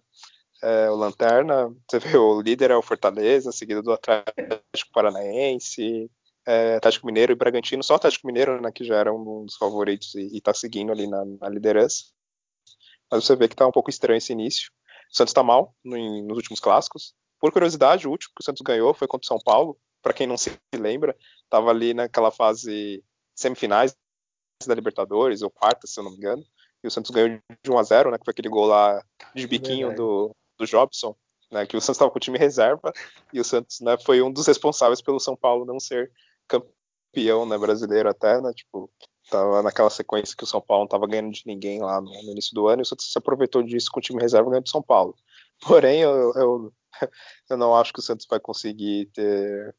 É, 0.64 0.90
o 0.90 0.96
Lanterna, 0.96 1.74
você 1.90 2.00
vê 2.00 2.18
o 2.18 2.42
líder 2.42 2.72
é 2.72 2.76
o 2.76 2.82
Fortaleza, 2.82 3.52
seguido 3.52 3.84
do 3.84 3.92
Atlético 3.92 4.92
Paranaense, 4.94 6.10
é, 6.46 6.76
Atlético 6.76 7.08
Mineiro 7.08 7.32
e 7.32 7.36
Bragantino, 7.36 7.84
só 7.84 7.94
o 7.94 7.98
Atlético 7.98 8.28
Mineiro, 8.28 8.62
né, 8.62 8.72
que 8.72 8.84
já 8.84 8.96
era 8.96 9.14
um 9.14 9.46
dos 9.46 9.58
favoritos 9.58 10.14
e, 10.16 10.38
está 10.38 10.54
seguindo 10.54 10.92
ali 10.92 11.08
na, 11.08 11.26
na, 11.26 11.50
liderança. 11.50 12.06
Mas 13.12 13.26
você 13.26 13.36
vê 13.36 13.48
que 13.48 13.54
está 13.54 13.68
um 13.68 13.72
pouco 13.72 13.90
estranho 13.90 14.18
esse 14.18 14.34
início. 14.34 14.72
O 15.12 15.16
Santos 15.16 15.32
está 15.32 15.44
mal 15.44 15.76
no, 15.84 15.98
nos 16.24 16.38
últimos 16.38 16.60
clássicos. 16.60 17.14
Por 17.40 17.52
curiosidade, 17.52 18.08
o 18.08 18.12
último 18.12 18.34
que 18.36 18.42
o 18.42 18.46
Santos 18.46 18.62
ganhou 18.62 18.94
foi 18.94 19.08
contra 19.08 19.26
o 19.26 19.28
São 19.28 19.40
Paulo. 19.40 19.78
Para 20.02 20.14
quem 20.14 20.28
não 20.28 20.38
se 20.38 20.56
lembra, 20.74 21.16
estava 21.44 21.70
ali 21.70 21.94
naquela 21.94 22.32
fase 22.32 23.04
semifinais 23.36 23.96
da 24.66 24.76
Libertadores, 24.76 25.42
ou 25.42 25.50
quarta, 25.50 25.88
se 25.88 26.00
eu 26.00 26.04
não 26.04 26.12
me 26.12 26.18
engano. 26.18 26.44
E 26.84 26.88
o 26.88 26.92
Santos 26.92 27.12
ganhou 27.12 27.30
de 27.30 27.72
1 27.72 27.78
a 27.78 27.84
0 27.84 28.12
né, 28.12 28.18
que 28.18 28.26
foi 28.26 28.32
aquele 28.32 28.50
gol 28.50 28.68
lá 28.68 29.04
de 29.34 29.48
biquinho 29.48 29.96
do, 29.96 30.36
do 30.58 30.66
Jobson. 30.66 31.16
Né, 31.52 31.66
que 31.66 31.78
o 31.78 31.82
Santos 31.82 31.98
estava 31.98 32.10
com 32.10 32.18
o 32.18 32.20
time 32.20 32.40
reserva 32.40 32.92
e 33.32 33.40
o 33.40 33.44
Santos 33.44 33.80
né, 33.80 33.96
foi 34.04 34.22
um 34.22 34.32
dos 34.32 34.48
responsáveis 34.48 35.00
pelo 35.00 35.20
São 35.20 35.36
Paulo 35.36 35.64
não 35.64 35.80
ser 35.80 36.12
campeão 36.48 37.46
né, 37.46 37.58
brasileiro 37.58 38.10
até, 38.10 38.42
né? 38.42 38.52
Tipo, 38.54 38.90
tava 39.30 39.62
naquela 39.62 39.90
sequência 39.90 40.36
que 40.36 40.44
o 40.44 40.48
São 40.48 40.62
Paulo 40.62 40.82
não 40.82 40.88
estava 40.88 41.08
ganhando 41.08 41.32
de 41.32 41.44
ninguém 41.46 41.82
lá 41.82 42.02
no, 42.02 42.12
no, 42.12 42.32
início 42.32 42.54
do 42.54 42.68
ano, 42.68 42.82
e 42.82 42.84
o 42.84 42.86
Santos 42.86 43.12
se 43.12 43.18
aproveitou 43.18 43.64
disso 43.64 43.90
com 43.92 44.00
o 44.00 44.04
time 44.04 44.22
reserva 44.22 44.50
ganhando 44.50 44.66
de 44.66 44.72
São 44.72 44.82
Paulo. 44.82 45.16
Porém, 45.62 46.02
eu, 46.02 46.34
eu, 46.34 46.74
eu 47.50 47.58
não 47.58 47.76
acho 47.76 47.94
que 47.94 48.00
o 48.00 48.04
Santos 48.04 48.26
vai 48.30 48.40
conseguir 48.40 49.08
ter, 49.14 49.76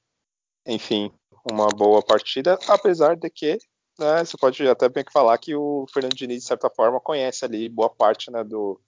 enfim, 0.66 1.12
uma 1.50 1.68
boa 1.68 2.02
partida, 2.02 2.58
apesar 2.68 3.16
de 3.16 3.30
que 3.30 3.58
né, 3.98 4.24
você 4.24 4.36
pode 4.36 4.66
até 4.68 4.88
bem 4.88 5.04
que 5.04 5.12
falar 5.12 5.38
que 5.38 5.54
o 5.54 5.86
Fernando 5.92 6.14
Diniz, 6.14 6.42
de 6.42 6.48
certa 6.48 6.68
forma, 6.68 7.00
conhece 7.00 7.44
ali 7.44 7.68
boa 7.68 7.88
parte 7.88 8.30
né, 8.30 8.44
do, 8.44 8.80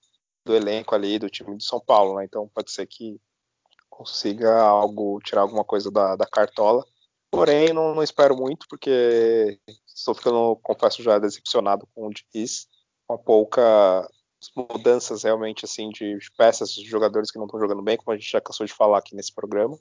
do 0.44 0.54
elenco 0.54 0.94
ali 0.94 1.18
do 1.18 1.30
time 1.30 1.56
de 1.56 1.64
São 1.64 1.80
Paulo, 1.80 2.16
né? 2.16 2.24
Então 2.24 2.48
pode 2.54 2.70
ser 2.70 2.86
que 2.86 3.20
consiga 3.88 4.60
algo, 4.60 5.18
tirar 5.20 5.42
alguma 5.42 5.64
coisa 5.64 5.90
da, 5.90 6.14
da 6.14 6.26
cartola. 6.26 6.84
Porém, 7.30 7.72
não, 7.72 7.94
não, 7.94 8.02
espero 8.02 8.36
muito, 8.36 8.66
porque 8.68 9.58
estou 9.86 10.14
ficando, 10.14 10.56
confesso, 10.62 11.02
já 11.02 11.18
decepcionado 11.18 11.86
com 11.94 12.06
o 12.06 12.10
Diniz, 12.10 12.66
com 13.06 13.18
pouca 13.18 14.08
mudanças 14.54 15.22
realmente 15.22 15.64
assim 15.64 15.90
de 15.90 16.18
peças 16.36 16.72
de 16.72 16.84
jogadores 16.84 17.30
que 17.30 17.38
não 17.38 17.46
estão 17.46 17.60
jogando 17.60 17.82
bem, 17.82 17.96
como 17.96 18.12
a 18.12 18.16
gente 18.16 18.30
já 18.30 18.40
cansou 18.40 18.66
de 18.66 18.72
falar 18.72 18.98
aqui 18.98 19.14
nesse 19.14 19.34
programa, 19.34 19.78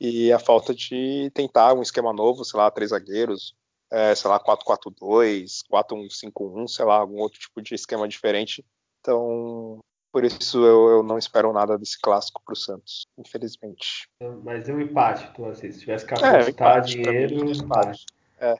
e 0.00 0.32
a 0.32 0.38
falta 0.38 0.74
de 0.74 1.30
tentar 1.34 1.74
um 1.74 1.82
esquema 1.82 2.12
novo, 2.12 2.44
sei 2.44 2.58
lá, 2.58 2.70
três 2.70 2.90
zagueiros, 2.90 3.54
é, 3.90 4.14
sei 4.14 4.30
lá, 4.30 4.38
4-4-2, 4.38 5.64
4-1-5-1, 5.70 6.68
sei 6.68 6.84
lá, 6.84 6.96
algum 6.96 7.18
outro 7.18 7.38
tipo 7.38 7.60
de 7.60 7.74
esquema 7.74 8.06
diferente. 8.06 8.64
Então, 9.00 9.80
por 10.12 10.24
isso 10.24 10.58
eu, 10.64 10.88
eu 10.88 11.02
não 11.02 11.18
espero 11.18 11.52
nada 11.52 11.78
desse 11.78 11.98
clássico 12.00 12.42
para 12.44 12.52
o 12.52 12.56
Santos, 12.56 13.06
infelizmente. 13.18 14.08
Mas 14.42 14.68
é 14.68 14.72
um 14.72 14.80
empate, 14.80 15.32
tu 15.34 15.44
assim, 15.44 15.70
se 15.70 15.80
tivesse 15.80 16.06
que 16.06 16.14
é, 16.14 16.16
apostar 16.16 16.78
é, 16.78 16.80
dinheiro. 16.80 17.44
Mim, 17.44 17.52
empate. 17.52 18.06
É. 18.40 18.56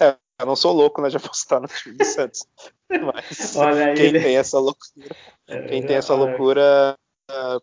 É, 0.00 0.16
eu 0.42 0.46
não 0.46 0.56
sou 0.56 0.72
louco 0.72 1.00
né, 1.00 1.08
de 1.08 1.16
apostar 1.18 1.60
no 1.60 1.68
time 1.68 1.96
do 1.96 2.04
Santos. 2.04 2.46
Mas 2.90 3.56
Olha 3.56 3.94
quem 3.94 4.12
tem 4.12 4.36
essa 4.36 4.58
loucura, 4.58 5.16
é, 5.48 5.62
quem 5.62 5.82
tem 5.82 5.96
essa 5.96 6.14
loucura 6.14 6.96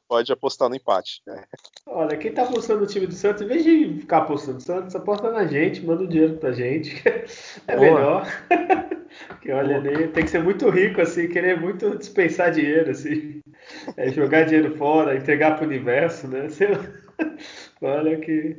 pode 0.08 0.32
apostar 0.32 0.70
no 0.70 0.76
empate. 0.76 1.22
Né? 1.28 1.44
Olha, 1.86 2.18
quem 2.18 2.32
tá 2.32 2.44
apostando 2.44 2.82
no 2.82 2.88
time 2.88 3.06
do 3.06 3.14
Santos, 3.14 3.42
em 3.42 3.46
vez 3.46 3.64
de 3.64 4.00
ficar 4.00 4.20
apostando 4.20 4.56
no 4.56 4.62
Santos, 4.62 4.96
aposta 4.96 5.30
na 5.30 5.46
gente, 5.46 5.86
manda 5.86 6.02
o 6.02 6.06
um 6.06 6.10
dinheiro 6.10 6.38
pra 6.38 6.52
gente. 6.52 7.04
É 7.68 7.76
Boa. 7.76 7.82
melhor. 7.82 8.28
que 9.42 9.52
olha, 9.52 9.82
tem 10.10 10.24
que 10.24 10.30
ser 10.30 10.44
muito 10.44 10.70
rico, 10.70 11.02
assim, 11.02 11.28
querer 11.28 11.60
muito 11.60 11.98
dispensar 11.98 12.52
dinheiro, 12.52 12.90
assim. 12.92 13.42
É, 13.96 14.10
jogar 14.10 14.46
dinheiro 14.46 14.76
fora, 14.78 15.16
entregar 15.16 15.56
pro 15.56 15.68
universo, 15.68 16.28
né? 16.28 16.50
Sei 16.50 16.70
lá. 16.70 16.84
Olha 17.82 18.18
que. 18.18 18.58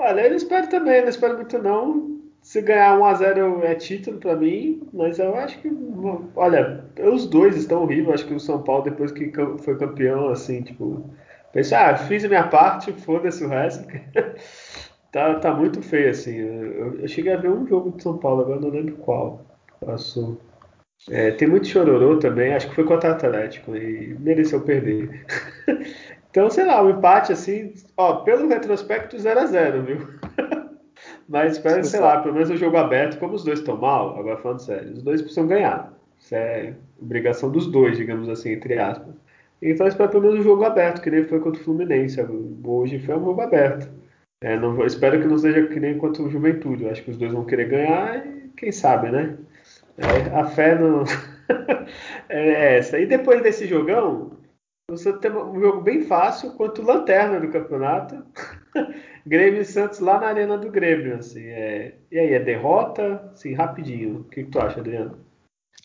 Olha, 0.00 0.22
eu 0.22 0.30
não 0.30 0.36
espero 0.36 0.68
também, 0.68 1.02
não 1.02 1.08
espero 1.08 1.36
muito 1.36 1.58
não. 1.58 2.17
Se 2.48 2.62
ganhar 2.62 2.98
1x0 2.98 3.62
é 3.62 3.74
título 3.74 4.16
para 4.16 4.34
mim, 4.34 4.80
mas 4.90 5.18
eu 5.18 5.34
acho 5.34 5.60
que. 5.60 5.70
Olha, 6.34 6.82
os 7.12 7.26
dois 7.26 7.54
estão 7.54 7.82
horríveis. 7.82 8.14
Acho 8.14 8.26
que 8.26 8.32
o 8.32 8.40
São 8.40 8.62
Paulo, 8.62 8.84
depois 8.84 9.12
que 9.12 9.30
foi 9.58 9.76
campeão, 9.76 10.30
assim, 10.30 10.62
tipo. 10.62 11.10
Pensar, 11.52 11.92
ah, 11.92 11.98
fiz 11.98 12.24
a 12.24 12.28
minha 12.28 12.48
parte, 12.48 12.90
foda-se 12.90 13.44
o 13.44 13.48
resto. 13.48 13.86
tá, 15.12 15.34
tá 15.34 15.52
muito 15.52 15.82
feio, 15.82 16.08
assim. 16.08 16.36
Eu, 16.36 17.00
eu, 17.02 17.08
cheguei 17.08 17.34
a 17.34 17.36
ver 17.36 17.50
um 17.50 17.66
jogo 17.66 17.94
de 17.94 18.02
São 18.02 18.16
Paulo, 18.16 18.40
agora 18.40 18.60
não 18.60 18.70
lembro 18.70 18.96
qual. 18.96 19.44
Passou. 19.84 20.40
É, 21.10 21.32
tem 21.32 21.46
muito 21.46 21.68
chororô 21.68 22.18
também, 22.18 22.54
acho 22.54 22.70
que 22.70 22.74
foi 22.74 22.84
contra 22.84 23.10
o 23.10 23.12
Atlético 23.12 23.76
e 23.76 24.16
mereceu 24.20 24.62
perder. 24.62 25.26
então, 26.30 26.48
sei 26.48 26.64
lá, 26.64 26.80
o 26.80 26.86
um 26.86 26.90
empate, 26.96 27.30
assim, 27.30 27.74
ó, 27.94 28.22
pelo 28.22 28.48
retrospecto 28.48 29.18
0x0, 29.18 29.82
viu? 29.82 30.08
Mas 31.28 31.52
espero, 31.52 31.84
sei 31.84 32.00
lá, 32.00 32.20
pelo 32.22 32.34
menos 32.34 32.48
o 32.48 32.56
jogo 32.56 32.76
aberto, 32.78 33.18
como 33.18 33.34
os 33.34 33.44
dois 33.44 33.58
estão 33.58 33.76
mal, 33.76 34.18
agora 34.18 34.38
falando 34.38 34.60
sério, 34.60 34.92
os 34.92 35.02
dois 35.02 35.20
precisam 35.20 35.46
ganhar. 35.46 35.92
Isso 36.18 36.34
é 36.34 36.74
obrigação 37.00 37.50
dos 37.50 37.66
dois, 37.70 37.96
digamos 37.98 38.28
assim, 38.28 38.52
entre 38.52 38.78
aspas. 38.78 39.14
Então 39.60 39.86
espero 39.86 40.10
pelo 40.10 40.22
menos 40.22 40.40
o 40.40 40.42
jogo 40.42 40.64
aberto, 40.64 41.02
que 41.02 41.10
nem 41.10 41.24
foi 41.24 41.40
contra 41.40 41.60
o 41.60 41.64
Fluminense. 41.64 42.18
Hoje 42.64 42.98
foi 43.00 43.16
um 43.16 43.24
jogo 43.24 43.40
aberto. 43.40 43.88
É, 44.40 44.56
não, 44.56 44.86
espero 44.86 45.20
que 45.20 45.26
não 45.26 45.36
seja 45.36 45.66
que 45.66 45.80
nem 45.80 45.98
contra 45.98 46.22
o 46.22 46.30
Juventude. 46.30 46.84
Eu 46.84 46.90
acho 46.90 47.02
que 47.02 47.10
os 47.10 47.18
dois 47.18 47.32
vão 47.32 47.44
querer 47.44 47.68
ganhar 47.68 48.26
e 48.26 48.48
quem 48.56 48.70
sabe, 48.72 49.10
né? 49.10 49.36
É, 49.96 50.34
a 50.34 50.44
fé 50.46 50.78
não. 50.78 51.04
é 52.28 52.78
essa. 52.78 52.98
E 52.98 53.06
depois 53.06 53.42
desse 53.42 53.66
jogão, 53.66 54.30
você 54.88 55.12
tem 55.12 55.30
um 55.32 55.60
jogo 55.60 55.80
bem 55.80 56.02
fácil 56.02 56.52
quanto 56.52 56.82
lanterna 56.82 57.40
do 57.40 57.50
campeonato. 57.50 58.24
Grêmio 59.28 59.60
e 59.60 59.64
Santos 59.64 60.00
lá 60.00 60.18
na 60.18 60.26
arena 60.26 60.56
do 60.56 60.70
Grêmio, 60.70 61.16
assim. 61.16 61.44
É... 61.44 61.94
E 62.10 62.18
aí, 62.18 62.32
é 62.32 62.40
derrota? 62.40 63.30
Sim, 63.34 63.52
rapidinho. 63.54 64.20
O 64.20 64.24
que, 64.24 64.44
que 64.44 64.50
tu 64.50 64.58
acha, 64.58 64.80
Adriano? 64.80 65.18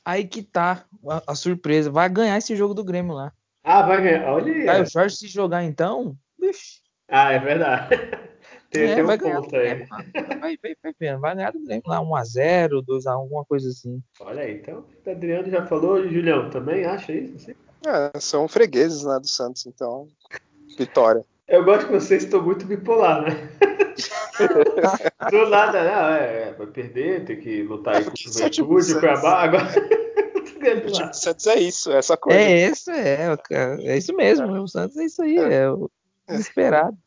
Aí 0.06 0.26
que 0.26 0.42
tá 0.42 0.86
a, 1.08 1.24
a, 1.28 1.36
surpresa. 1.36 1.92
Vai 1.92 2.10
ganhar 2.10 2.38
esse 2.38 2.56
jogo 2.56 2.74
do 2.74 2.84
Grêmio 2.84 3.14
lá. 3.14 3.32
Ah, 3.64 3.84
vai 3.84 4.02
ganhar. 4.02 4.32
Olha 4.32 4.54
aí. 4.54 4.70
Aí 4.70 4.82
o 4.82 4.86
Jorge 4.86 5.16
se 5.16 5.28
jogar 5.28 5.64
então. 5.64 6.18
Ixi. 6.42 6.82
Ah, 7.08 7.32
é 7.32 7.40
verdade. 7.40 7.90
tem, 8.70 8.84
é, 8.92 8.96
tem 8.96 9.04
um 9.04 9.08
vai 9.08 9.18
ganhar 9.18 9.42
ponto 9.42 9.56
aí. 9.56 9.86
Vai, 10.40 10.58
vai, 10.58 10.76
vai 10.82 10.94
vendo. 11.00 11.20
Vai 11.20 11.36
ganhar 11.36 11.52
do 11.52 11.64
Grêmio 11.64 11.84
lá 11.86 12.00
1x0, 12.00 12.84
2x1, 12.86 13.12
alguma 13.12 13.46
coisa 13.46 13.70
assim. 13.70 14.02
Olha 14.20 14.44
aí, 14.44 14.56
então. 14.56 14.86
O 15.06 15.10
Adriano 15.10 15.50
já 15.50 15.66
falou. 15.66 16.08
Julião 16.08 16.50
também 16.50 16.86
acha 16.86 17.12
isso? 17.14 17.36
Assim? 17.36 17.56
É, 17.86 18.20
são 18.20 18.48
fregueses 18.48 19.04
né, 19.04 19.20
do 19.20 19.28
Santos, 19.28 19.66
então. 19.66 20.08
Vitória. 20.78 21.24
Eu 21.54 21.64
gosto 21.64 21.86
que 21.86 21.92
vocês 21.94 22.24
estão 22.24 22.42
muito 22.42 22.66
bipolar, 22.66 23.22
né? 23.22 23.48
Do 25.30 25.50
nada, 25.50 25.84
não, 25.84 26.10
é, 26.16 26.50
é, 26.50 26.54
vai 26.54 26.66
perder, 26.66 27.26
tem 27.26 27.40
que 27.40 27.62
lutar 27.62 27.98
aí 27.98 28.04
com 28.04 28.10
o 28.10 28.14
Juventude, 28.18 29.00
Cuiabá, 29.00 29.44
agora 29.44 29.68
Santos 31.14 31.46
é 31.46 31.60
isso, 31.60 31.92
é 31.92 31.98
essa 31.98 32.18
coisa. 32.18 32.40
É 32.40 32.70
isso, 32.70 32.90
é, 32.90 33.38
é 33.84 33.98
isso 33.98 34.16
mesmo. 34.16 34.48
O 34.64 34.68
Santos 34.68 34.98
é 34.98 35.04
isso 35.06 35.22
aí, 35.22 35.38
é 35.38 35.70
o 35.70 35.92
desesperado. 36.28 36.98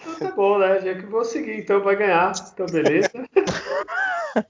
Então 0.00 0.28
tá 0.28 0.36
bom, 0.36 0.58
né? 0.58 0.80
Já 0.82 0.94
que 0.94 1.06
vou 1.06 1.24
seguir, 1.24 1.58
então 1.58 1.82
vai 1.82 1.96
ganhar. 1.96 2.32
Então, 2.52 2.66
beleza. 2.66 3.10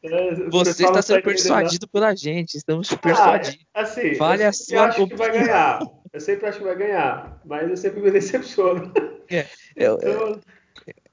É, 0.03 0.35
Você 0.51 0.71
está 0.71 1.01
sendo 1.01 1.19
entendendo 1.21 1.23
persuadido 1.23 1.87
pela 1.89 2.13
gente, 2.13 2.57
estamos 2.57 2.91
Ah, 2.93 2.97
persuadindo. 2.97 3.59
assim, 3.73 4.15
Vale 4.15 4.43
eu 4.43 4.49
a 4.49 4.53
sempre 4.53 4.77
sua 4.77 4.87
acho 4.89 5.07
que 5.07 5.15
vai 5.15 5.29
opinião. 5.29 5.47
ganhar. 5.47 5.81
Eu 6.13 6.21
sempre 6.21 6.47
acho 6.47 6.59
que 6.59 6.65
vai 6.65 6.75
ganhar, 6.75 7.41
mas 7.45 7.71
eu 7.71 7.77
sempre 7.77 8.01
me 8.01 8.11
decepciono. 8.11 8.93
Eu, 9.75 9.99
Então, 9.99 10.41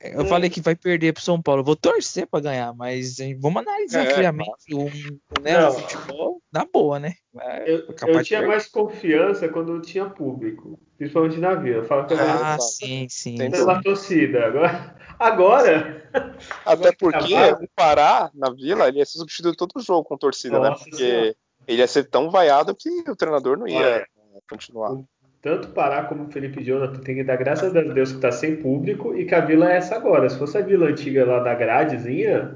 eu 0.01 0.25
falei 0.25 0.49
que 0.49 0.61
vai 0.61 0.75
perder 0.75 1.13
pro 1.13 1.23
São 1.23 1.41
Paulo. 1.41 1.61
Eu 1.61 1.65
vou 1.65 1.75
torcer 1.75 2.27
pra 2.27 2.39
ganhar, 2.39 2.73
mas 2.73 3.19
hein, 3.19 3.37
vamos 3.39 3.61
analisar 3.61 4.05
É, 4.05 4.13
friamente 4.13 4.73
o, 4.73 4.85
o, 4.85 5.39
né, 5.41 5.67
o 5.67 5.71
futebol 5.71 6.41
na 6.51 6.65
boa, 6.65 6.99
né? 6.99 7.13
É 7.39 7.71
eu, 7.71 7.95
eu 8.07 8.23
tinha 8.23 8.41
mais 8.45 8.67
confiança 8.67 9.47
quando 9.47 9.81
tinha 9.81 10.05
público, 10.05 10.79
principalmente 10.97 11.37
na 11.39 11.55
vila. 11.55 11.77
Eu 11.77 11.85
falo 11.85 12.05
que 12.05 12.13
eu 12.13 12.17
Ah, 12.19 12.57
sim, 12.59 13.07
sim. 13.09 13.37
Sim. 13.37 13.49
pela 13.49 13.81
torcida. 13.81 14.45
Agora, 14.45 14.95
agora 15.17 16.03
Até 16.65 16.91
porque 16.91 17.33
o 17.33 17.67
Pará, 17.75 18.29
na 18.33 18.49
Vila, 18.49 18.87
ele 18.87 18.99
ia 18.99 19.05
ser 19.05 19.17
substituído 19.17 19.55
todo 19.55 19.81
jogo 19.81 20.03
com 20.03 20.17
torcida, 20.17 20.59
né? 20.59 20.69
Nossa 20.69 20.83
Porque 20.83 20.97
Senhora. 20.97 21.35
ele 21.67 21.77
ia 21.79 21.87
ser 21.87 22.03
tão 22.09 22.29
vaiado 22.29 22.75
que 22.75 22.89
o 23.09 23.15
treinador 23.15 23.57
não 23.57 23.67
ia 23.67 23.77
Olha. 23.77 24.07
continuar. 24.49 24.97
Tanto 25.43 25.67
Pará 25.69 26.03
como 26.05 26.23
o 26.23 26.31
Felipe 26.31 26.63
Jonathan 26.63 27.01
tem 27.01 27.15
que 27.15 27.23
dar 27.23 27.35
graças 27.35 27.75
a 27.75 27.81
Deus 27.81 28.13
que 28.13 28.19
tá 28.21 28.31
sem 28.31 28.55
público 28.55 29.13
e 29.15 29.25
que 29.25 29.35
a 29.35 29.41
vila 29.41 29.71
é 29.71 29.75
essa 29.75 29.95
agora. 29.95 30.27
Se 30.29 30.39
fosse 30.39 30.57
a 30.57 30.61
vila 30.61 30.87
antiga 30.87 31.25
lá 31.25 31.39
da 31.39 31.53
gradezinha, 31.53 32.55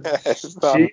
Tá. 0.61 0.71
tinha. 0.71 0.87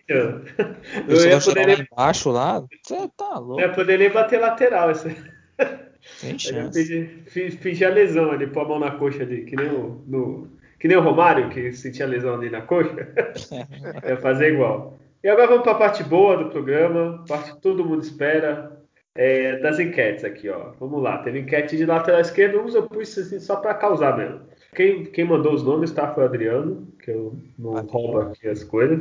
O 1.08 1.12
Eu 1.14 1.26
ia 1.30 1.40
poder, 1.40 1.66
nem- 1.68 1.86
embaixo 1.90 2.30
lá, 2.30 2.60
você 2.60 3.08
tá 3.16 3.30
eu 3.36 3.40
louco, 3.40 3.60
ia 3.62 3.68
poder 3.70 3.98
nem 4.00 4.10
bater 4.10 4.40
lateral. 4.40 4.92
Sem 4.94 5.14
eu 6.22 6.30
ia 6.32 6.38
chance. 6.38 7.16
fingir 7.60 7.86
a 7.86 7.90
lesão 7.90 8.30
ali, 8.32 8.46
pôr 8.48 8.62
a 8.64 8.68
mão 8.68 8.78
na 8.80 8.90
coxa 8.90 9.22
ali, 9.22 9.44
que 9.44 9.54
nem 9.56 9.68
o, 9.68 10.02
no, 10.06 10.48
que 10.80 10.88
nem 10.88 10.96
o 10.96 11.00
Romário, 11.00 11.48
que 11.48 11.72
sentia 11.72 12.06
lesão 12.06 12.34
ali 12.34 12.50
na 12.50 12.60
coxa. 12.62 13.08
É 14.02 14.16
fazer 14.16 14.52
igual. 14.52 14.98
E 15.22 15.28
agora 15.28 15.46
vamos 15.46 15.62
para 15.62 15.72
a 15.72 15.76
parte 15.76 16.02
boa 16.02 16.36
do 16.36 16.50
programa, 16.50 17.24
parte 17.26 17.54
que 17.54 17.60
todo 17.62 17.84
mundo 17.84 18.02
espera, 18.02 18.73
é, 19.14 19.58
das 19.58 19.78
enquetes 19.78 20.24
aqui, 20.24 20.48
ó. 20.48 20.72
Vamos 20.80 21.02
lá, 21.02 21.18
teve 21.18 21.40
enquete 21.40 21.76
de 21.76 21.86
lateral 21.86 22.20
esquerdo, 22.20 22.60
uns 22.60 22.74
eu 22.74 22.84
pus 22.84 23.16
assim, 23.16 23.38
só 23.38 23.56
para 23.56 23.74
causar 23.74 24.16
mesmo. 24.16 24.40
Quem, 24.74 25.04
quem 25.04 25.24
mandou 25.24 25.54
os 25.54 25.62
nomes 25.62 25.92
tá, 25.92 26.12
foi 26.12 26.24
o 26.24 26.26
Adriano, 26.26 26.88
que 27.00 27.10
eu 27.10 27.36
não 27.58 27.72
roubo 27.72 28.18
aqui 28.18 28.48
as 28.48 28.64
coisas. 28.64 29.00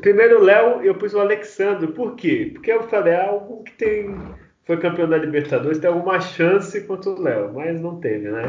Primeiro 0.00 0.38
o 0.40 0.44
Léo, 0.44 0.82
eu 0.82 0.94
pus 0.94 1.14
o 1.14 1.18
Alexandre. 1.18 1.88
Por 1.88 2.14
quê? 2.14 2.50
Porque 2.52 2.70
eu 2.70 2.84
falei, 2.84 3.14
é 3.14 3.26
algo 3.26 3.64
que 3.64 3.72
tem. 3.72 4.14
Foi 4.64 4.78
campeão 4.78 5.08
da 5.08 5.16
Libertadores, 5.16 5.80
tem 5.80 5.90
alguma 5.90 6.20
chance 6.20 6.80
contra 6.82 7.10
o 7.10 7.20
Léo, 7.20 7.52
mas 7.52 7.80
não 7.80 7.98
teve, 7.98 8.30
né? 8.30 8.42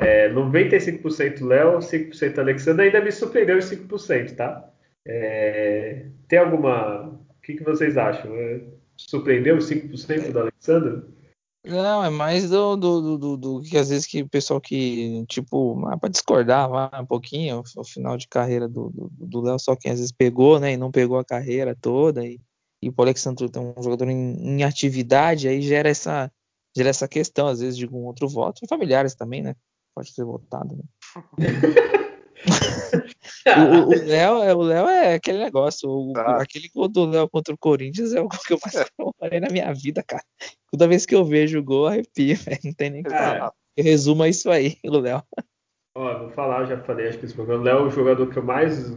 É, 0.00 0.28
95% 0.30 1.46
Léo, 1.46 1.78
5% 1.78 2.38
Alexandre, 2.38 2.86
ainda 2.86 3.00
me 3.00 3.12
surpreendeu 3.12 3.58
os 3.58 3.70
5%, 3.70 4.34
tá? 4.34 4.68
É, 5.06 6.06
tem 6.26 6.40
alguma. 6.40 7.04
O 7.04 7.42
que, 7.42 7.54
que 7.54 7.62
vocês 7.62 7.96
acham? 7.96 8.32
É, 9.06 9.10
surpreendeu 9.10 9.56
os 9.58 9.66
5% 9.66 10.32
do 10.32 10.38
Alexandre? 10.40 11.02
Não, 11.66 12.04
é 12.04 12.10
mais 12.10 12.50
do, 12.50 12.76
do, 12.76 13.00
do, 13.00 13.18
do- 13.18 13.36
do 13.36 13.62
que 13.62 13.78
às 13.78 13.88
vezes 13.88 14.06
que 14.06 14.20
o 14.20 14.28
pessoal 14.28 14.60
que, 14.60 15.24
tipo, 15.28 15.82
ah, 15.88 15.96
pra 15.96 16.10
discordar 16.10 16.68
vai 16.68 17.00
um 17.00 17.06
pouquinho, 17.06 17.62
o, 17.76 17.80
o 17.80 17.84
final 17.84 18.18
de 18.18 18.28
carreira 18.28 18.68
do 18.68 18.90
do- 18.90 19.10
do 19.10 19.40
Léo, 19.40 19.58
só 19.58 19.74
quem 19.74 19.90
às 19.90 19.98
vezes 19.98 20.12
pegou, 20.12 20.60
né, 20.60 20.72
e 20.72 20.76
não 20.76 20.90
pegou 20.90 21.18
a 21.18 21.24
carreira 21.24 21.74
toda, 21.80 22.22
e, 22.26 22.38
e 22.82 22.90
o 22.90 22.94
Alexandre 22.98 23.48
tem 23.48 23.62
um 23.62 23.82
jogador 23.82 24.10
em, 24.10 24.34
em 24.58 24.62
atividade, 24.62 25.48
aí 25.48 25.62
gera 25.62 25.88
essa, 25.88 26.30
gera 26.76 26.90
essa 26.90 27.08
questão, 27.08 27.46
às 27.46 27.60
vezes, 27.60 27.78
de 27.78 27.86
um 27.86 28.04
outro 28.04 28.28
voto, 28.28 28.60
e 28.62 28.68
familiares 28.68 29.14
também, 29.14 29.42
né, 29.42 29.56
pode 29.94 30.12
ser 30.12 30.24
votado, 30.24 30.76
né. 30.76 30.84
O- 32.46 33.88
Léo 34.06 34.42
é, 34.42 34.54
o 34.54 34.62
Léo 34.62 34.86
é 34.88 35.14
aquele 35.14 35.38
negócio. 35.38 35.88
o- 35.88 36.12
Tá. 36.12 36.42
Aquele 36.42 36.68
gol 36.74 36.88
do 36.88 37.06
Léo 37.06 37.28
contra 37.28 37.54
o 37.54 37.58
Corinthians 37.58 38.12
é 38.14 38.20
o 38.20 38.28
gol 38.28 38.38
que 38.46 38.52
eu 38.54 38.58
mais 38.64 38.90
comemorei 38.96 39.40
na 39.40 39.48
minha 39.50 39.72
vida, 39.72 40.02
cara. 40.06 40.22
Toda 40.70 40.88
vez 40.88 41.04
que 41.06 41.14
eu 41.14 41.24
vejo 41.24 41.58
o 41.58 41.62
gol, 41.64 41.86
arrepio, 41.86 42.36
velho. 42.36 42.60
Não 42.64 42.72
tem 42.72 42.90
nem 42.90 43.02
que 43.02 43.10
falar. 43.10 43.52
Eu 43.76 43.84
resumo 43.84 44.22
a 44.22 44.28
isso 44.28 44.50
aí, 44.50 44.76
o 44.84 44.98
Léo. 44.98 45.22
Ó, 45.96 46.18
vou 46.18 46.30
falar, 46.30 46.60
eu 46.62 46.66
já 46.66 46.78
falei, 46.78 47.08
acho 47.08 47.18
que 47.18 47.24
esse 47.24 47.34
programa. 47.34 47.60
O 47.60 47.64
Léo 47.64 47.78
é 47.78 47.82
o 47.82 47.90
jogador 47.90 48.26
que 48.28 48.36
eu 48.38 48.42
mais 48.42 48.90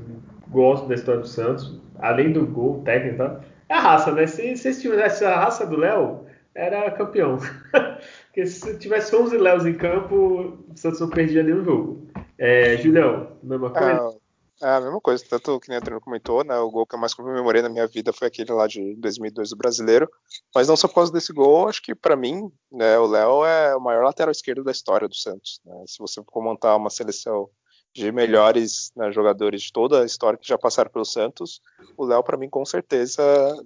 gosto 0.49 0.87
da 0.87 0.95
história 0.95 1.21
do 1.21 1.27
Santos, 1.27 1.79
além 1.99 2.31
do 2.31 2.45
gol 2.45 2.81
técnico, 2.83 3.17
tá? 3.17 3.41
É 3.69 3.73
a 3.73 3.79
raça, 3.79 4.11
né? 4.11 4.25
Se, 4.27 4.55
se 4.55 4.81
tivesse 4.81 5.23
a 5.25 5.35
raça 5.35 5.65
do 5.65 5.75
Léo, 5.77 6.25
era 6.55 6.89
campeão. 6.91 7.37
Porque 8.27 8.45
se 8.45 8.77
tivesse 8.79 9.15
11 9.15 9.37
Léos 9.37 9.65
em 9.65 9.73
campo, 9.73 10.15
o 10.69 10.75
Santos 10.75 10.99
não 11.01 11.09
perdia 11.09 11.43
nenhum 11.43 11.63
jogo. 11.63 12.06
É, 12.37 12.77
Julião, 12.77 13.37
mesma 13.41 13.71
coisa? 13.71 14.19
É, 14.61 14.67
é 14.67 14.69
a 14.69 14.81
mesma 14.81 14.99
coisa, 14.99 15.23
tanto 15.29 15.59
que 15.59 15.69
nem 15.69 15.77
a 15.77 15.79
Adriano 15.79 16.01
comentou, 16.01 16.43
né? 16.43 16.57
O 16.57 16.71
gol 16.71 16.85
que 16.85 16.95
eu 16.95 16.99
mais 16.99 17.13
comemorei 17.13 17.61
na 17.61 17.69
minha 17.69 17.87
vida 17.87 18.11
foi 18.11 18.27
aquele 18.27 18.51
lá 18.51 18.67
de 18.67 18.95
2002 18.95 19.51
do 19.51 19.55
Brasileiro. 19.55 20.09
Mas 20.53 20.67
não 20.67 20.75
só 20.75 20.87
por 20.87 20.95
causa 20.95 21.11
desse 21.11 21.31
gol, 21.31 21.67
acho 21.67 21.81
que 21.81 21.93
pra 21.93 22.15
mim, 22.15 22.51
né, 22.71 22.97
o 22.97 23.05
Léo 23.05 23.45
é 23.45 23.75
o 23.75 23.79
maior 23.79 24.03
lateral 24.03 24.31
esquerdo 24.31 24.63
da 24.63 24.71
história 24.71 25.07
do 25.07 25.15
Santos. 25.15 25.61
né? 25.65 25.83
Se 25.85 25.99
você 25.99 26.21
for 26.31 26.41
montar 26.41 26.75
uma 26.75 26.89
seleção 26.89 27.49
de 27.93 28.11
melhores 28.11 28.91
né, 28.95 29.11
jogadores 29.11 29.61
de 29.63 29.71
toda 29.71 30.01
a 30.01 30.05
história 30.05 30.37
que 30.37 30.47
já 30.47 30.57
passaram 30.57 30.91
pelo 30.91 31.05
Santos, 31.05 31.61
o 31.97 32.05
Léo, 32.05 32.23
pra 32.23 32.37
mim, 32.37 32.49
com 32.49 32.63
certeza, 32.63 33.23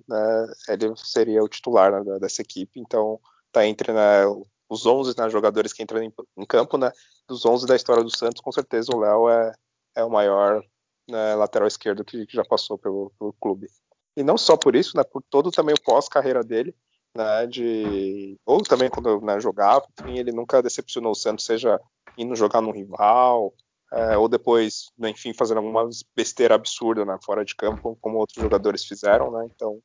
né, 0.08 0.48
ele 0.70 0.94
seria 0.96 1.44
o 1.44 1.50
titular 1.50 2.04
né, 2.04 2.20
dessa 2.20 2.42
equipe. 2.42 2.80
Então, 2.80 3.20
tá 3.52 3.66
entre 3.66 3.92
né, 3.92 4.24
os 4.72 4.86
11 4.86 5.14
né, 5.18 5.30
jogadores 5.30 5.74
que 5.74 5.84
entram 5.84 6.02
em, 6.02 6.14
em 6.38 6.46
campo, 6.46 6.78
né? 6.78 6.90
Dos 7.28 7.46
11 7.46 7.68
da 7.68 7.76
história 7.76 8.02
do 8.02 8.10
Santos, 8.10 8.42
com 8.42 8.54
certeza 8.54 8.96
o 8.96 9.00
Léo 9.00 9.28
é, 9.28 9.52
é 9.98 10.04
o 10.06 10.10
maior 10.10 10.64
né, 11.10 11.36
lateral 11.36 11.68
esquerdo 11.68 12.06
que, 12.06 12.26
que 12.26 12.34
já 12.34 12.46
passou 12.46 12.78
pelo, 12.78 13.12
pelo 13.20 13.34
clube. 13.34 13.68
E 14.16 14.24
não 14.24 14.38
só 14.38 14.56
por 14.56 14.74
isso, 14.74 14.96
né, 14.96 15.04
por 15.04 15.22
todo 15.30 15.52
também 15.52 15.76
o 15.78 15.84
pós-carreira 15.84 16.42
dele, 16.42 16.74
né, 17.14 17.46
de 17.48 18.40
ou 18.46 18.64
também 18.64 18.90
quando 18.90 19.20
né, 19.20 19.42
jogava, 19.42 19.86
enfim, 20.00 20.18
ele 20.18 20.32
nunca 20.32 20.64
decepcionou 20.64 21.12
o 21.12 21.16
Santos, 21.16 21.44
seja 21.44 21.78
indo 22.18 22.34
jogar 22.34 22.62
num 22.62 22.72
rival, 22.72 23.54
é, 23.92 24.18
ou 24.18 24.30
depois, 24.30 24.90
né, 24.98 25.10
enfim, 25.10 25.34
fazendo 25.34 25.58
alguma 25.58 25.90
besteira 26.16 26.56
absurda 26.56 27.04
né, 27.04 27.18
fora 27.26 27.44
de 27.44 27.58
campo, 27.58 27.98
como 28.00 28.18
outros 28.18 28.42
jogadores 28.42 28.86
fizeram, 28.86 29.32
né, 29.32 29.50
então, 29.54 29.82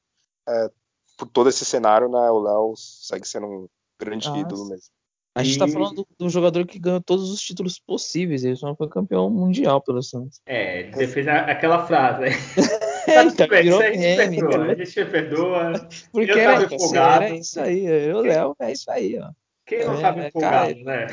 é, 0.49 0.71
por 1.17 1.27
todo 1.27 1.49
esse 1.49 1.65
cenário, 1.65 2.09
né, 2.09 2.31
o 2.31 2.39
Léo 2.39 2.75
segue 2.77 3.27
sendo 3.27 3.47
um 3.49 3.69
grande 4.01 4.29
Nossa. 4.29 4.41
ídolo 4.41 4.69
mesmo. 4.69 4.91
A 5.35 5.43
gente 5.43 5.59
tá 5.59 5.67
E- 5.67 5.71
falando 5.73 5.95
do, 5.97 6.07
do 6.19 6.31
jogador 6.31 6.67
que 6.67 6.79
ganhou 6.79 7.01
todos 7.03 7.31
os 7.31 7.41
títulos 7.43 7.79
possíveis. 7.79 8.43
Ele 8.43 8.57
só 8.57 8.69
não 8.69 8.75
foi 8.77 8.89
campeão 8.89 9.29
mundial 9.29 9.83
pelo 9.83 10.03
Santos. 10.03 10.41
É, 10.47 10.91
você 10.91 11.07
fez 11.07 11.29
a- 11.29 11.41
aquela 11.43 11.87
frase, 11.87 12.21
né? 12.23 12.29
É, 13.09 13.23
bem, 13.47 13.63
virou 13.63 13.81
isso 13.81 13.83
aí 13.83 13.89
a 13.89 13.93
gente 13.93 14.17
meme, 14.17 14.37
perdoa, 14.41 14.65
a 14.65 14.75
gente 14.75 15.05
perdoa. 15.05 15.89
Porque 16.11 16.31
Eu 16.33 16.39
era 16.39 16.63
empolgado. 16.65 17.25
era 17.25 17.37
isso 17.37 17.61
aí. 17.61 18.13
O 18.13 18.21
Léo 18.21 18.57
é 18.59 18.73
isso 18.73 18.91
aí, 18.91 19.17
ó. 19.21 19.31
Quem 19.67 19.85
não 19.85 19.95
É, 19.95 20.03
tava 20.03 20.21
é, 20.21 20.29
empolgado, 20.29 20.85
cara, 20.85 20.85
né? 20.85 21.07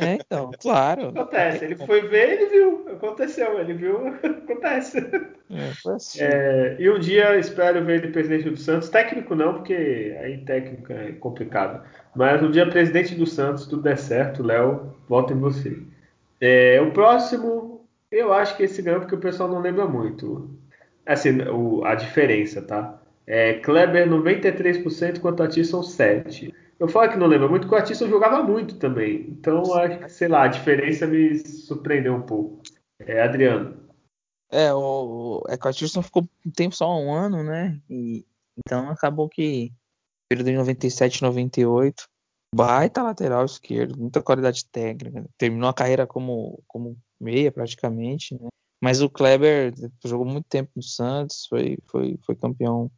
É, 0.00 0.14
então, 0.14 0.50
claro. 0.60 1.08
Acontece, 1.10 1.64
ele 1.64 1.76
foi 1.76 2.02
ver, 2.08 2.40
ele 2.40 2.46
viu, 2.46 2.88
aconteceu, 2.90 3.58
ele 3.58 3.74
viu, 3.74 4.06
acontece. 4.22 4.98
É, 4.98 5.72
foi 5.82 5.94
assim. 5.94 6.20
É, 6.22 6.76
e 6.78 6.88
um 6.90 6.98
dia 6.98 7.36
espero 7.38 7.84
ver 7.84 8.02
ele 8.04 8.12
presidente 8.12 8.48
do 8.48 8.56
Santos, 8.56 8.88
técnico 8.88 9.34
não, 9.34 9.54
porque 9.54 9.74
aí 10.20 10.38
técnico 10.44 10.92
é 10.92 11.12
complicado, 11.12 11.82
mas 12.14 12.42
um 12.42 12.50
dia 12.50 12.68
presidente 12.68 13.14
do 13.14 13.26
Santos, 13.26 13.66
tudo 13.66 13.82
der 13.82 13.98
certo, 13.98 14.42
Léo, 14.42 14.94
volta 15.08 15.32
em 15.32 15.38
você. 15.38 15.76
É, 16.40 16.80
o 16.80 16.90
próximo, 16.92 17.86
eu 18.10 18.32
acho 18.32 18.56
que 18.56 18.62
esse 18.64 18.80
ganhou 18.82 19.00
porque 19.00 19.14
o 19.14 19.20
pessoal 19.20 19.48
não 19.48 19.60
lembra 19.60 19.86
muito, 19.86 20.50
assim, 21.06 21.40
o- 21.42 21.84
a 21.84 21.94
diferença, 21.94 22.62
tá? 22.62 23.00
É, 23.26 23.54
Kleber 23.54 24.08
93%, 24.08 25.20
quanto 25.20 25.42
a 25.42 25.48
Tisson 25.48 25.82
7%. 25.82 26.61
Eu 26.82 26.88
falo 26.88 27.12
que 27.12 27.16
não 27.16 27.28
lembra 27.28 27.46
muito, 27.46 27.68
porque 27.68 27.76
o 27.76 27.78
Atisson 27.78 28.08
jogava 28.08 28.42
muito 28.42 28.76
também. 28.76 29.20
Então, 29.30 29.72
acho 29.72 29.98
que, 30.00 30.08
sei 30.08 30.26
lá, 30.26 30.42
a 30.42 30.48
diferença 30.48 31.06
me 31.06 31.38
surpreendeu 31.38 32.12
um 32.12 32.22
pouco. 32.22 32.60
É, 32.98 33.22
Adriano. 33.22 33.88
É, 34.50 34.74
o, 34.74 35.42
o- 35.44 35.44
é 35.48 35.56
que 35.56 35.68
o 35.68 36.02
ficou 36.02 36.28
um 36.44 36.50
tempo 36.50 36.74
só 36.74 36.92
um 36.98 37.14
ano, 37.14 37.44
né? 37.44 37.80
E, 37.88 38.26
então 38.58 38.90
acabou 38.90 39.28
que 39.28 39.72
período 40.28 40.50
de 40.50 40.56
97, 40.56 41.22
98, 41.22 42.08
baita 42.52 43.00
lateral 43.00 43.44
esquerdo, 43.44 43.96
muita 43.96 44.20
qualidade 44.20 44.66
técnica. 44.66 45.24
Terminou 45.38 45.68
a 45.68 45.74
carreira 45.74 46.04
como, 46.04 46.64
como 46.66 46.98
meia 47.20 47.52
praticamente, 47.52 48.34
né? 48.34 48.48
Mas 48.82 49.00
o 49.00 49.08
Kleber 49.08 49.72
jogou 50.04 50.26
muito 50.26 50.48
tempo 50.48 50.72
no 50.74 50.82
Santos, 50.82 51.46
foi, 51.46 51.78
foi, 51.86 52.18
foi 52.26 52.34
campeão 52.34 52.90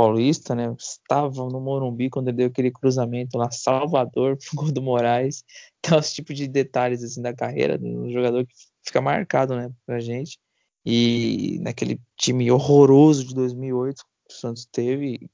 paulista, 0.00 0.54
né? 0.54 0.74
Estava 0.78 1.44
no 1.50 1.60
Morumbi 1.60 2.08
quando 2.08 2.28
ele 2.28 2.38
deu 2.38 2.46
aquele 2.46 2.70
cruzamento 2.70 3.36
lá, 3.36 3.50
Salvador, 3.50 4.38
pro 4.38 4.56
gol 4.56 4.72
do 4.72 4.80
Moraes. 4.80 5.44
Então, 5.78 5.98
esse 5.98 6.14
tipo 6.14 6.32
de 6.32 6.48
detalhes 6.48 7.02
assim 7.02 7.20
da 7.20 7.34
carreira 7.34 7.76
do 7.76 8.10
jogador 8.10 8.46
que 8.46 8.54
fica 8.82 9.00
marcado, 9.02 9.54
né, 9.54 9.70
pra 9.84 10.00
gente. 10.00 10.38
E 10.86 11.58
naquele 11.60 12.00
time 12.16 12.50
horroroso 12.50 13.26
de 13.26 13.34
2008 13.34 14.02
que 14.26 14.34
o 14.34 14.36
Santos 14.36 14.66
teve, 14.72 15.28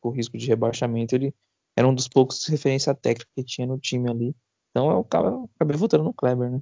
com 0.00 0.10
risco 0.10 0.36
de 0.36 0.46
rebaixamento, 0.46 1.14
ele 1.14 1.34
era 1.74 1.88
um 1.88 1.94
dos 1.94 2.08
poucos 2.08 2.46
referência 2.46 2.94
técnica 2.94 3.30
que 3.34 3.44
tinha 3.44 3.66
no 3.66 3.78
time 3.78 4.10
ali. 4.10 4.36
Então 4.70 4.90
eu 4.90 5.00
acabei 5.00 5.76
votando 5.76 6.04
no 6.04 6.12
Kleber, 6.12 6.50
né? 6.50 6.60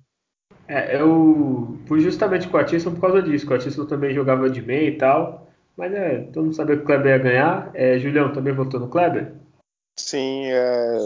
É, 0.68 1.01
eu 1.01 1.78
fui 1.87 2.01
justamente 2.01 2.47
com 2.47 2.57
o 2.57 2.61
Atisson 2.61 2.93
por 2.95 3.01
causa 3.01 3.20
disso. 3.20 3.51
O 3.51 3.55
Atisson 3.55 3.87
também 3.87 4.14
jogava 4.14 4.49
de 4.49 4.62
meio 4.62 4.89
e 4.89 4.97
tal. 4.97 5.43
Mas 5.77 5.93
é, 5.93 6.22
todo 6.33 6.45
mundo 6.45 6.57
sabia 6.57 6.77
que 6.77 6.83
o 6.83 6.87
Kleber 6.87 7.16
ia 7.16 7.18
ganhar. 7.18 7.70
É, 7.75 7.99
Julião, 7.99 8.33
também 8.33 8.55
votou 8.55 8.79
no 8.79 8.89
Kleber? 8.89 9.35
Sim, 9.97 10.47
é, 10.47 10.99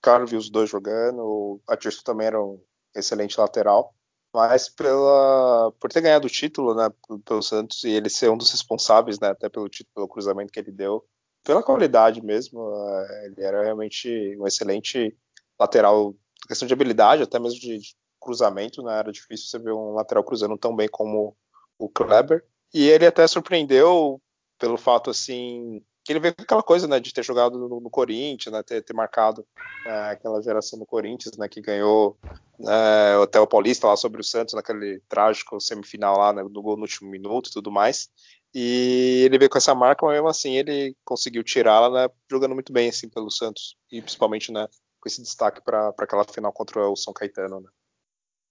claro, 0.00 0.26
vi 0.26 0.36
os 0.36 0.50
dois 0.50 0.70
jogando. 0.70 1.20
O 1.20 1.60
Atisson 1.68 2.02
também 2.04 2.28
era 2.28 2.42
um 2.42 2.60
excelente 2.94 3.38
lateral. 3.38 3.94
Mas 4.34 4.68
pela, 4.68 5.72
por 5.78 5.92
ter 5.92 6.00
ganhado 6.00 6.26
o 6.26 6.30
título 6.30 6.74
né, 6.74 6.88
pelo 7.24 7.42
Santos 7.42 7.84
e 7.84 7.90
ele 7.90 8.08
ser 8.08 8.30
um 8.30 8.36
dos 8.36 8.50
responsáveis, 8.50 9.20
né, 9.20 9.28
até 9.28 9.48
pelo 9.48 9.68
título, 9.68 9.92
pelo 9.94 10.08
cruzamento 10.08 10.50
que 10.50 10.58
ele 10.58 10.72
deu, 10.72 11.04
pela 11.44 11.62
qualidade 11.62 12.24
mesmo, 12.24 12.72
é, 12.74 13.26
ele 13.26 13.42
era 13.44 13.62
realmente 13.62 14.08
um 14.38 14.46
excelente 14.46 15.14
lateral, 15.60 16.14
questão 16.48 16.66
de 16.66 16.72
habilidade, 16.72 17.22
até 17.22 17.38
mesmo 17.38 17.60
de 17.60 17.78
cruzamento, 18.18 18.82
né, 18.82 19.00
era 19.00 19.12
difícil 19.12 19.48
você 19.48 19.58
ver 19.58 19.72
um 19.72 19.92
lateral 19.92 20.24
cruzando 20.24 20.56
tão 20.56 20.74
bem 20.74 20.88
como 20.88 21.36
o 21.78 21.88
Kleber. 21.90 22.42
E 22.72 22.88
ele 22.88 23.06
até 23.06 23.26
surpreendeu 23.26 24.20
pelo 24.58 24.78
fato 24.78 25.10
assim 25.10 25.82
que 26.04 26.12
ele 26.12 26.20
veio 26.20 26.34
com 26.34 26.42
aquela 26.42 26.62
coisa, 26.62 26.88
né, 26.88 26.98
de 26.98 27.12
ter 27.12 27.22
jogado 27.22 27.58
no, 27.58 27.80
no 27.80 27.90
Corinthians, 27.90 28.52
né, 28.52 28.62
ter, 28.62 28.82
ter 28.82 28.92
marcado 28.92 29.46
é, 29.86 30.10
aquela 30.10 30.42
geração 30.42 30.78
no 30.78 30.86
Corinthians, 30.86 31.36
né, 31.36 31.48
que 31.48 31.60
ganhou 31.60 32.18
é, 32.60 33.16
o 33.16 33.22
Hotel 33.22 33.46
Paulista 33.46 33.86
lá 33.86 33.96
sobre 33.96 34.20
o 34.20 34.24
Santos 34.24 34.54
naquele 34.54 35.00
trágico 35.08 35.60
semifinal 35.60 36.18
lá, 36.18 36.32
né, 36.32 36.42
do 36.42 36.62
gol 36.62 36.76
no 36.76 36.82
último 36.82 37.08
minuto 37.08 37.48
e 37.48 37.52
tudo 37.52 37.70
mais. 37.70 38.10
E 38.54 39.22
ele 39.24 39.38
veio 39.38 39.48
com 39.48 39.58
essa 39.58 39.74
marca, 39.74 40.04
mas 40.04 40.14
mesmo 40.14 40.28
assim 40.28 40.56
ele 40.56 40.96
conseguiu 41.04 41.44
tirá-la, 41.44 41.88
né, 41.88 42.14
jogando 42.28 42.54
muito 42.54 42.72
bem 42.72 42.88
assim 42.88 43.08
pelo 43.08 43.30
Santos 43.30 43.76
e 43.90 44.02
principalmente, 44.02 44.50
né, 44.50 44.66
com 45.00 45.08
esse 45.08 45.22
destaque 45.22 45.62
para 45.62 45.94
aquela 45.98 46.24
final 46.24 46.52
contra 46.52 46.88
o 46.88 46.96
São 46.96 47.12
Caetano, 47.12 47.60
né. 47.60 47.68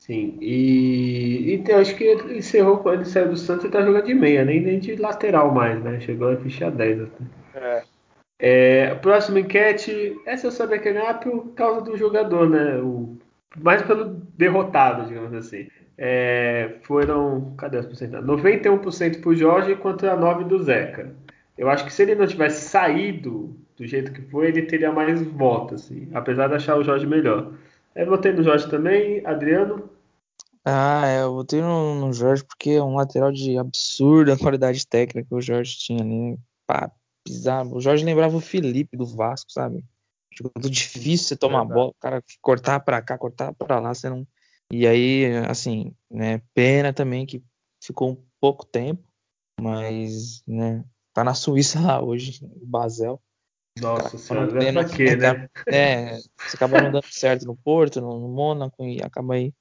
Sim, 0.01 0.35
e, 0.41 1.55
e 1.55 1.63
eu 1.69 1.77
acho 1.77 1.95
que 1.95 2.03
ele 2.03 2.39
encerrou 2.39 2.79
quando 2.79 3.01
ele 3.01 3.05
saiu 3.05 3.29
do 3.29 3.37
Santos 3.37 3.65
e 3.65 3.69
tá 3.69 3.83
jogando 3.83 4.05
de 4.05 4.15
meia, 4.15 4.43
nem, 4.43 4.59
nem 4.59 4.79
de 4.79 4.95
lateral 4.95 5.53
mais, 5.53 5.81
né? 5.83 5.99
Chegou 5.99 6.29
a 6.31 6.37
fichar 6.37 6.71
10 6.71 7.01
até. 7.01 7.23
É. 7.53 7.83
É, 8.39 8.95
próxima 8.95 9.39
enquete, 9.39 10.19
essa 10.25 10.47
eu 10.47 10.51
sabia 10.51 10.79
que 10.79 10.89
era 10.89 11.13
por 11.13 11.53
causa 11.53 11.81
do 11.81 11.95
jogador, 11.95 12.49
né? 12.49 12.77
O, 12.77 13.15
mais 13.59 13.83
pelo 13.83 14.05
derrotado, 14.35 15.07
digamos 15.07 15.33
assim. 15.35 15.67
É, 15.95 16.77
foram, 16.81 17.53
cadê 17.55 17.77
as 17.77 17.85
porcentagens? 17.85 18.27
91% 18.27 19.21
pro 19.21 19.35
Jorge 19.35 19.75
contra 19.75 20.17
9% 20.17 20.47
do 20.47 20.63
Zeca. 20.63 21.13
Eu 21.55 21.69
acho 21.69 21.85
que 21.85 21.93
se 21.93 22.01
ele 22.01 22.15
não 22.15 22.25
tivesse 22.25 22.67
saído 22.67 23.55
do 23.77 23.85
jeito 23.85 24.11
que 24.11 24.23
foi, 24.23 24.47
ele 24.47 24.63
teria 24.63 24.91
mais 24.91 25.21
votos, 25.21 25.83
assim, 25.83 26.09
apesar 26.11 26.47
de 26.47 26.55
achar 26.55 26.75
o 26.75 26.83
Jorge 26.83 27.05
melhor. 27.05 27.53
Eu 27.95 28.07
votei 28.07 28.31
no 28.31 28.41
Jorge 28.41 28.67
também, 28.69 29.21
Adriano. 29.25 29.90
Ah, 30.63 31.07
é, 31.07 31.23
eu 31.23 31.33
votei 31.33 31.61
no, 31.61 31.95
no 31.95 32.13
Jorge 32.13 32.43
porque 32.43 32.71
é 32.71 32.83
um 32.83 32.95
lateral 32.95 33.31
de 33.31 33.57
absurda 33.57 34.37
qualidade 34.37 34.85
técnica 34.85 35.27
que 35.27 35.35
o 35.35 35.41
Jorge 35.41 35.77
tinha 35.77 36.03
ali. 36.03 36.37
Pá, 36.67 36.91
pisar. 37.23 37.65
O 37.65 37.79
Jorge 37.79 38.05
lembrava 38.05 38.35
o 38.37 38.41
Felipe 38.41 38.95
do 38.95 39.05
Vasco, 39.05 39.51
sabe? 39.51 39.83
Jogador 40.33 40.69
difícil 40.69 41.27
você 41.27 41.35
tomar 41.35 41.61
a 41.61 41.65
bola, 41.65 41.89
o 41.89 41.95
cara 41.99 42.23
cortar 42.41 42.79
para 42.79 43.01
cá, 43.01 43.17
cortar 43.17 43.53
para 43.53 43.79
lá, 43.79 43.93
você 43.93 44.09
não. 44.09 44.25
E 44.71 44.87
aí, 44.87 45.25
assim, 45.49 45.93
né, 46.09 46.41
pena 46.53 46.93
também 46.93 47.25
que 47.25 47.43
ficou 47.83 48.11
um 48.11 48.25
pouco 48.39 48.65
tempo, 48.65 49.03
mas, 49.59 50.41
né, 50.47 50.85
tá 51.13 51.23
na 51.23 51.33
Suíça 51.33 51.81
lá 51.81 52.01
hoje, 52.01 52.39
o 52.43 52.65
Basel. 52.65 53.21
Nossa 53.79 54.17
senhora, 54.17 54.59
tendo, 54.59 54.73
pra 54.73 54.85
quê, 54.85 55.15
né? 55.15 55.49
É, 55.67 56.17
você 56.17 56.55
acaba 56.55 56.79
não 56.79 56.91
dando 56.91 57.07
certo 57.11 57.45
no 57.45 57.55
Porto, 57.55 57.99
no, 57.99 58.19
no 58.19 58.29
Mônaco, 58.29 58.85
e 58.85 59.01
acaba 59.01 59.33
aí 59.33 59.53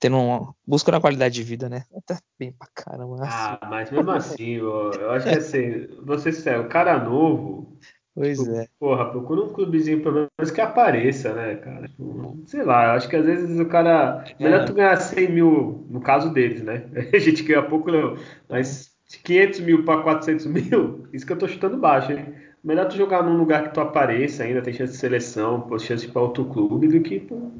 tendo 0.00 0.16
uma, 0.16 0.54
buscando 0.66 0.96
a 0.96 1.00
qualidade 1.00 1.34
de 1.34 1.42
vida, 1.42 1.68
né? 1.68 1.84
Tá 2.06 2.18
bem 2.38 2.52
pra 2.52 2.66
caramba. 2.74 3.18
Ah, 3.22 3.60
mas 3.70 3.90
mesmo 3.90 4.10
assim, 4.10 4.52
eu, 4.56 4.90
eu 4.92 5.10
acho 5.10 5.28
que 5.28 5.34
assim, 5.36 5.88
você 6.02 6.32
sincero, 6.32 6.62
o 6.62 6.68
cara 6.68 6.98
novo. 6.98 7.76
Pois 8.14 8.38
tipo, 8.38 8.50
é. 8.50 8.66
Porra, 8.78 9.10
procura 9.10 9.42
um 9.42 9.52
clubezinho 9.52 10.02
pelo 10.02 10.26
menos 10.38 10.50
que 10.50 10.60
apareça, 10.60 11.32
né, 11.34 11.54
cara? 11.56 11.86
Tipo, 11.86 12.42
sei 12.46 12.64
lá, 12.64 12.86
eu 12.86 12.90
acho 12.92 13.08
que 13.08 13.16
às 13.16 13.24
vezes 13.24 13.60
o 13.60 13.66
cara. 13.66 14.24
Melhor 14.40 14.62
é. 14.62 14.64
tu 14.64 14.72
ganhar 14.72 14.96
100 14.96 15.30
mil, 15.30 15.86
no 15.88 16.00
caso 16.00 16.32
deles, 16.32 16.62
né? 16.62 16.84
A 17.12 17.18
gente 17.18 17.42
ganha 17.42 17.62
pouco, 17.62 17.92
não. 17.92 18.16
Mas 18.48 18.90
de 19.06 19.18
500 19.18 19.60
mil 19.60 19.84
pra 19.84 20.02
400 20.02 20.46
mil, 20.46 21.06
isso 21.12 21.26
que 21.26 21.32
eu 21.32 21.38
tô 21.38 21.46
chutando 21.46 21.76
baixo, 21.76 22.12
hein? 22.12 22.34
Melhor 22.62 22.88
tu 22.88 22.96
jogar 22.96 23.22
num 23.22 23.36
lugar 23.36 23.64
que 23.64 23.74
tu 23.74 23.80
apareça 23.80 24.44
ainda, 24.44 24.60
tem 24.60 24.72
chance 24.74 24.92
de 24.92 24.98
seleção, 24.98 25.62
pô, 25.62 25.78
chance 25.78 26.04
de 26.04 26.10
ir 26.10 26.12
pra 26.12 26.22
outro 26.22 26.44
clube, 26.44 26.88
do 26.88 27.00
que. 27.00 27.20
Pô, 27.20 27.50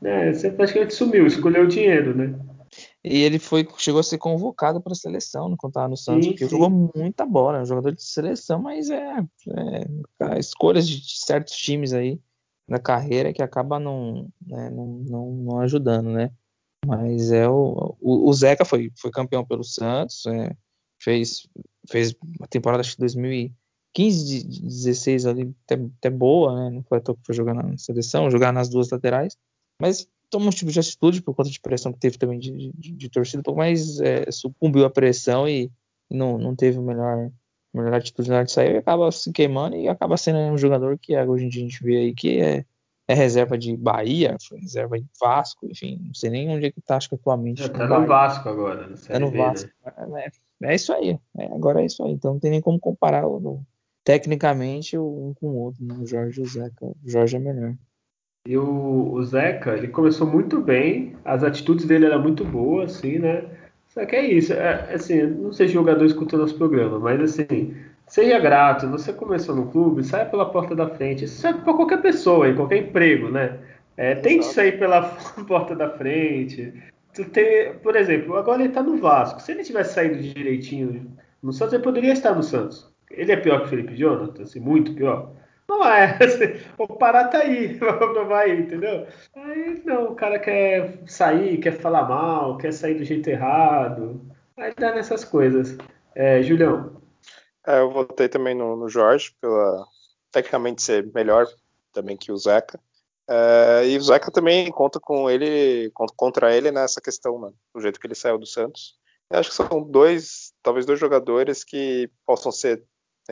né, 0.00 0.32
você 0.32 0.50
praticamente 0.50 0.94
sumiu, 0.94 1.26
escolheu 1.26 1.64
o 1.64 1.68
dinheiro, 1.68 2.16
né? 2.16 2.38
E 3.02 3.22
ele 3.22 3.38
foi, 3.38 3.66
chegou 3.78 4.00
a 4.00 4.02
ser 4.02 4.18
convocado 4.18 4.80
para 4.80 4.92
a 4.92 4.96
seleção 4.96 5.54
quando 5.56 5.70
estava 5.70 5.88
no 5.88 5.96
Santos, 5.96 6.24
sim, 6.24 6.30
porque 6.32 6.44
sim. 6.44 6.50
jogou 6.50 6.90
muita 6.94 7.24
bola, 7.24 7.58
é 7.58 7.62
um 7.62 7.66
jogador 7.66 7.92
de 7.92 8.02
seleção, 8.02 8.60
mas 8.60 8.90
é, 8.90 9.18
é 10.20 10.38
escolhas 10.38 10.88
de 10.88 11.00
certos 11.24 11.54
times 11.54 11.92
aí 11.92 12.20
na 12.68 12.78
carreira 12.78 13.32
que 13.32 13.42
acaba 13.42 13.78
não, 13.78 14.28
né, 14.44 14.70
não, 14.70 14.86
não, 15.08 15.32
não, 15.32 15.60
ajudando, 15.60 16.10
né? 16.10 16.32
Mas 16.84 17.30
é 17.30 17.48
o, 17.48 17.96
o, 18.00 18.28
o, 18.28 18.32
Zeca 18.32 18.64
foi, 18.64 18.92
foi 18.96 19.10
campeão 19.10 19.44
pelo 19.44 19.62
Santos, 19.62 20.26
é, 20.26 20.54
fez, 21.00 21.48
fez 21.88 22.14
uma 22.38 22.48
temporada 22.48 22.80
acho 22.80 22.94
que 22.94 23.00
2015, 23.00 24.44
16 24.44 25.26
ali 25.26 25.54
até, 25.64 25.80
até 25.98 26.10
boa, 26.10 26.54
né? 26.56 26.70
Não 26.70 26.82
foi 26.82 26.98
à 26.98 27.00
toa 27.00 27.14
que 27.14 27.24
foi 27.24 27.34
jogar 27.34 27.54
na 27.54 27.76
seleção, 27.78 28.30
jogar 28.30 28.52
nas 28.52 28.68
duas 28.68 28.90
laterais, 28.90 29.36
mas 29.80 30.08
tomou 30.30 30.48
um 30.48 30.52
tipo 30.52 30.70
de 30.70 30.80
atitude 30.80 31.22
por 31.22 31.34
conta 31.34 31.50
de 31.50 31.60
pressão 31.60 31.92
que 31.92 31.98
teve 31.98 32.18
também 32.18 32.38
de, 32.38 32.72
de, 32.74 32.92
de 32.92 33.08
torcida, 33.08 33.42
mas 33.54 34.00
é, 34.00 34.30
sucumbiu 34.30 34.84
à 34.84 34.90
pressão 34.90 35.48
e, 35.48 35.70
não, 36.10 36.38
não 36.38 36.54
teve 36.54 36.78
melhor, 36.80 37.30
melhor 37.72 37.94
atitude 37.94 38.28
na 38.28 38.36
hora 38.36 38.44
de 38.44 38.52
sair 38.52 38.74
e 38.74 38.78
acaba 38.78 39.10
se 39.12 39.32
queimando 39.32 39.76
e 39.76 39.88
acaba 39.88 40.16
sendo 40.16 40.38
um 40.38 40.58
jogador 40.58 40.98
que 40.98 41.16
hoje 41.16 41.44
em 41.44 41.48
dia 41.48 41.62
a 41.62 41.68
gente 41.68 41.82
vê 41.82 41.96
aí 41.96 42.14
que 42.14 42.40
é, 42.40 42.64
é 43.08 43.14
reserva 43.14 43.56
de 43.56 43.76
Bahia, 43.76 44.36
reserva 44.60 44.98
de 44.98 45.06
Vasco, 45.20 45.66
enfim, 45.66 46.00
não 46.04 46.14
sei 46.14 46.30
nem 46.30 46.48
onde 46.48 46.66
é 46.66 46.70
que 46.72 46.80
tá, 46.80 46.96
acho 46.96 47.08
que 47.08 47.14
atualmente. 47.14 47.62
Já 47.62 47.68
tá 47.68 47.84
no 47.84 47.88
Bahia. 47.88 48.06
Vasco 48.06 48.48
agora, 48.48 48.86
no 48.88 48.96
tá 48.96 49.18
no 49.18 49.30
B, 49.30 49.38
Vasco. 49.38 49.70
Né? 50.08 50.26
É, 50.62 50.72
é, 50.72 50.74
isso 50.74 50.92
aí, 50.92 51.18
é, 51.38 51.46
agora 51.46 51.82
é 51.82 51.86
isso 51.86 52.02
aí, 52.02 52.12
então 52.12 52.32
não 52.32 52.40
tem 52.40 52.50
nem 52.50 52.60
como 52.60 52.80
comparar 52.80 53.26
o, 53.26 53.62
tecnicamente 54.02 54.98
um 54.98 55.34
com 55.34 55.48
o 55.48 55.56
outro, 55.56 55.84
né? 55.84 55.94
o 55.94 56.06
Jorge 56.06 56.40
e 56.40 56.42
o 56.42 56.46
Zeca, 56.46 56.84
o 56.84 56.96
Jorge 57.04 57.36
é 57.36 57.40
melhor. 57.40 57.74
E 58.46 58.56
o, 58.56 59.12
o 59.12 59.24
Zeca, 59.24 59.76
ele 59.76 59.88
começou 59.88 60.26
muito 60.26 60.60
bem, 60.60 61.16
as 61.24 61.42
atitudes 61.42 61.84
dele 61.84 62.06
eram 62.06 62.22
muito 62.22 62.44
boas, 62.44 62.96
assim, 62.96 63.18
né? 63.18 63.44
Só 63.88 64.06
que 64.06 64.14
é 64.14 64.24
isso, 64.24 64.52
é, 64.52 64.94
assim, 64.94 65.20
não 65.26 65.52
sei 65.52 65.66
jogador 65.66 66.04
escutando 66.04 66.42
nosso 66.42 66.56
programa, 66.56 66.98
mas 67.00 67.20
assim, 67.20 67.74
seja 68.06 68.38
grato, 68.38 68.88
você 68.88 69.12
começou 69.12 69.56
no 69.56 69.66
clube, 69.66 70.04
saia 70.04 70.26
pela 70.26 70.48
porta 70.48 70.76
da 70.76 70.88
frente, 70.88 71.24
isso 71.24 71.40
serve 71.40 71.62
para 71.62 71.74
qualquer 71.74 72.00
pessoa, 72.00 72.48
em 72.48 72.54
qualquer 72.54 72.76
emprego, 72.76 73.30
né? 73.30 73.58
É, 73.96 74.14
tem 74.14 74.38
que 74.38 74.44
sair 74.44 74.78
pela 74.78 75.02
porta 75.48 75.74
da 75.74 75.90
frente. 75.90 76.72
Tem, 77.32 77.72
por 77.82 77.96
exemplo, 77.96 78.36
agora 78.36 78.62
ele 78.62 78.72
tá 78.72 78.82
no 78.82 78.98
Vasco. 78.98 79.40
Se 79.40 79.52
ele 79.52 79.64
tivesse 79.64 79.94
saído 79.94 80.22
direitinho 80.22 81.10
no 81.42 81.52
Santos, 81.52 81.74
ele 81.74 81.82
poderia 81.82 82.12
estar 82.12 82.34
no 82.34 82.42
Santos. 82.42 82.92
Ele 83.10 83.32
é 83.32 83.36
pior 83.36 83.60
que 83.60 83.66
o 83.66 83.68
Felipe 83.70 83.96
Jonathan, 83.96 84.42
assim, 84.42 84.60
muito 84.60 84.92
pior. 84.92 85.32
Não 85.68 85.84
é. 85.84 86.18
O 86.78 86.86
Pará 86.86 87.28
tá 87.28 87.38
aí, 87.38 87.78
aí, 88.34 88.60
entendeu? 88.60 89.06
Aí 89.34 89.82
não, 89.84 90.12
o 90.12 90.14
cara 90.14 90.38
quer 90.38 91.02
sair, 91.06 91.58
quer 91.58 91.72
falar 91.72 92.08
mal, 92.08 92.56
quer 92.58 92.72
sair 92.72 92.94
do 92.94 93.04
jeito 93.04 93.28
errado. 93.28 94.20
Aí 94.56 94.72
dá 94.74 94.94
nessas 94.94 95.24
coisas. 95.24 95.76
É, 96.14 96.42
Julião. 96.42 97.00
É, 97.66 97.80
eu 97.80 97.90
votei 97.90 98.28
também 98.28 98.54
no, 98.54 98.76
no, 98.76 98.88
Jorge, 98.88 99.34
pela 99.40 99.84
tecnicamente 100.30 100.82
ser 100.82 101.10
melhor 101.12 101.46
também 101.92 102.16
que 102.16 102.30
o 102.30 102.36
Zeca. 102.36 102.78
É, 103.28 103.88
e 103.88 103.98
o 103.98 104.02
Zeca 104.02 104.30
também 104.30 104.70
conta 104.70 105.00
com 105.00 105.28
ele, 105.28 105.90
contra 106.16 106.54
ele 106.54 106.70
nessa 106.70 107.00
questão, 107.00 107.40
né, 107.40 107.50
do 107.74 107.80
jeito 107.80 107.98
que 107.98 108.06
ele 108.06 108.14
saiu 108.14 108.38
do 108.38 108.46
Santos. 108.46 108.94
Eu 109.28 109.40
acho 109.40 109.50
que 109.50 109.56
são 109.56 109.82
dois, 109.82 110.54
talvez 110.62 110.86
dois 110.86 111.00
jogadores 111.00 111.64
que 111.64 112.08
possam 112.24 112.52
ser 112.52 112.82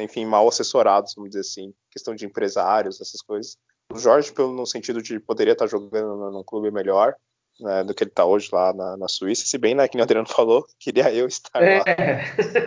enfim, 0.03 0.25
mal 0.25 0.49
assessorados, 0.49 1.15
vamos 1.15 1.31
dizer 1.31 1.41
assim, 1.41 1.75
questão 1.91 2.15
de 2.15 2.27
empresários, 2.27 3.01
essas 3.01 3.21
coisas. 3.21 3.57
O 3.93 3.99
Jorge, 3.99 4.33
pelo, 4.33 4.53
no 4.53 4.67
sentido 4.67 5.03
de 5.03 5.21
poderia 5.21 5.53
estar 5.53 5.67
jogando 5.67 6.31
num 6.31 6.43
clube 6.43 6.71
melhor 6.71 7.15
né, 7.61 7.85
do 7.85 7.95
que 7.95 8.03
ele 8.03 8.11
está 8.11 8.25
hoje 8.25 8.49
lá 8.53 8.73
na, 8.73 8.97
na, 8.97 9.09
Suíça, 9.09 9.47
se 9.47 9.59
bem, 9.59 9.75
né, 9.75 9.87
que 9.87 9.97
o 9.97 10.03
Adriano 10.03 10.27
falou, 10.29 10.65
queria 10.79 11.13
eu 11.13 11.27
estar 11.27 11.63
é. 11.63 11.79
lá 11.79 11.85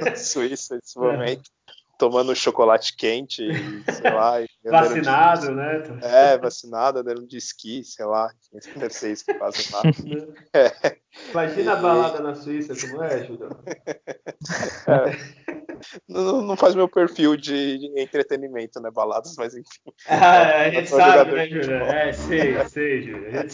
na 0.09 0.15
Suíça 0.15 0.75
nesse 0.75 0.97
momento, 0.99 1.49
é. 1.69 1.73
tomando 1.97 2.35
chocolate 2.35 2.95
quente, 2.95 3.43
e, 3.43 3.91
sei 3.91 4.11
lá. 4.11 4.35
vacinado, 4.63 5.47
de, 5.47 5.51
né? 5.53 5.99
É, 6.01 6.37
vacinado, 6.37 6.99
andando 6.99 7.27
de 7.27 7.37
esqui, 7.37 7.83
sei 7.83 8.05
lá, 8.05 8.31
deve 8.75 8.93
ser 8.93 9.11
isso 9.11 9.25
que 9.25 9.33
fazem 9.33 9.65
lá. 9.71 9.81
É. 10.53 10.97
Imagina 11.31 11.71
e... 11.71 11.73
a 11.73 11.75
balada 11.75 12.19
na 12.19 12.35
Suíça, 12.35 12.73
como 12.87 13.03
é, 13.03 13.25
Júlio? 13.25 13.49
É. 14.87 15.46
não, 16.07 16.41
não, 16.41 16.57
faz 16.57 16.75
meu 16.75 16.87
perfil 16.87 17.35
de 17.35 17.91
entretenimento, 17.95 18.79
né? 18.79 18.89
Baladas, 18.91 19.35
mas 19.37 19.53
enfim. 19.53 19.91
Ah, 20.07 20.61
a 20.61 20.69
gente 20.69 20.89
sabe, 20.89 21.31
né, 21.31 21.47
Júlia? 21.47 21.75
É, 21.75 22.13
sei, 22.13 22.65
sei, 22.69 23.01
Júlia. 23.01 23.45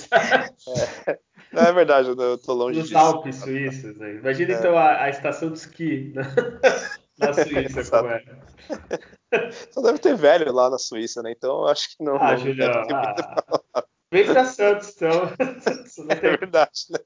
É, 1.07 1.19
não 1.51 1.63
é 1.63 1.73
verdade, 1.73 2.09
eu 2.09 2.37
tô 2.37 2.53
longe 2.53 2.79
Nos 2.79 2.89
disso. 2.89 2.99
Alpes 2.99 3.35
suíços, 3.37 3.95
né? 3.97 4.15
Imagina 4.15 4.53
é. 4.53 4.55
então 4.55 4.77
a, 4.77 5.03
a, 5.03 5.09
estação 5.09 5.51
de 5.51 5.57
esqui 5.57 6.13
né? 6.15 6.23
na 7.17 7.33
Suíça, 7.33 7.83
como 7.91 8.09
é. 8.09 8.23
Só 9.71 9.81
deve 9.81 9.99
ter 9.99 10.15
velho 10.15 10.51
lá 10.51 10.69
na 10.69 10.77
Suíça, 10.77 11.21
né? 11.21 11.31
Então 11.31 11.67
acho 11.67 11.95
que 11.95 12.03
não. 12.03 12.15
Ah, 12.15 12.31
não 12.31 12.37
Julião, 12.37 12.71
ah, 12.91 13.59
Vem 14.13 14.25
pra 14.25 14.45
Santos, 14.45 14.93
então. 14.95 15.23
É 16.09 16.15
verdade, 16.15 16.85
né? 16.89 16.99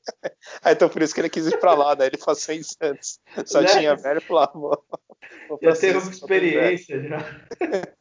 Ah, 0.61 0.71
então 0.73 0.89
por 0.89 1.01
isso 1.01 1.13
que 1.13 1.21
ele 1.21 1.29
quis 1.29 1.47
ir 1.47 1.57
pra 1.59 1.73
lá, 1.73 1.95
né? 1.95 2.05
Ele 2.07 2.17
passou 2.17 2.53
em 2.53 2.63
Santos. 2.63 3.19
Só 3.45 3.61
né? 3.61 3.67
tinha 3.67 3.95
velho 3.95 4.21
e 4.21 4.27
vou, 4.27 4.85
vou 5.49 5.59
Já 5.61 5.75
teve 5.75 5.97
uma 5.99 6.11
experiência 6.11 7.01
já. 7.01 7.17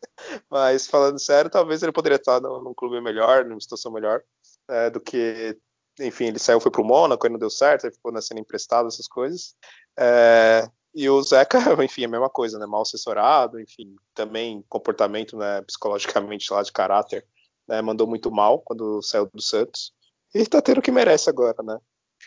Mas 0.51 0.87
falando 0.87 1.21
sério, 1.21 1.51
talvez 1.51 1.83
ele 1.83 1.93
poderia 1.93 2.17
estar 2.17 2.41
num, 2.41 2.63
num 2.63 2.75
clube 2.75 3.01
melhor, 3.01 3.45
numa 3.45 3.61
situação 3.61 3.93
melhor, 3.93 4.23
é, 4.69 4.91
do 4.91 5.01
que. 5.01 5.57
Enfim, 6.01 6.27
ele 6.27 6.39
saiu, 6.39 6.61
foi 6.61 6.71
pro 6.71 6.85
Mônaco, 6.85 7.27
aí 7.27 7.33
não 7.33 7.39
deu 7.39 7.51
certo, 7.51 7.87
aí 7.87 7.93
ficou 7.93 8.13
na 8.13 8.21
cena 8.21 8.41
emprestado, 8.41 8.89
essas 8.89 9.07
coisas. 9.07 9.55
É, 9.99 10.69
e 10.95 11.09
o 11.09 11.23
Zeca, 11.23 11.59
enfim, 11.85 12.03
é 12.03 12.07
a 12.07 12.11
mesma 12.11 12.31
coisa, 12.31 12.59
né? 12.59 12.67
Mal 12.67 12.83
assessorado, 12.83 13.61
enfim, 13.61 13.95
também 14.15 14.65
comportamento, 14.69 15.37
né, 15.37 15.63
psicologicamente 15.63 16.53
lá 16.53 16.63
de 16.63 16.73
caráter 16.73 17.25
né, 17.69 17.83
mandou 17.83 18.07
muito 18.07 18.31
mal 18.31 18.61
quando 18.61 19.03
saiu 19.03 19.29
do 19.33 19.43
Santos. 19.43 19.93
E 20.35 20.45
tá 20.47 20.61
tendo 20.61 20.79
o 20.79 20.83
que 20.83 20.91
merece 20.91 21.31
agora, 21.31 21.63
né? 21.63 21.79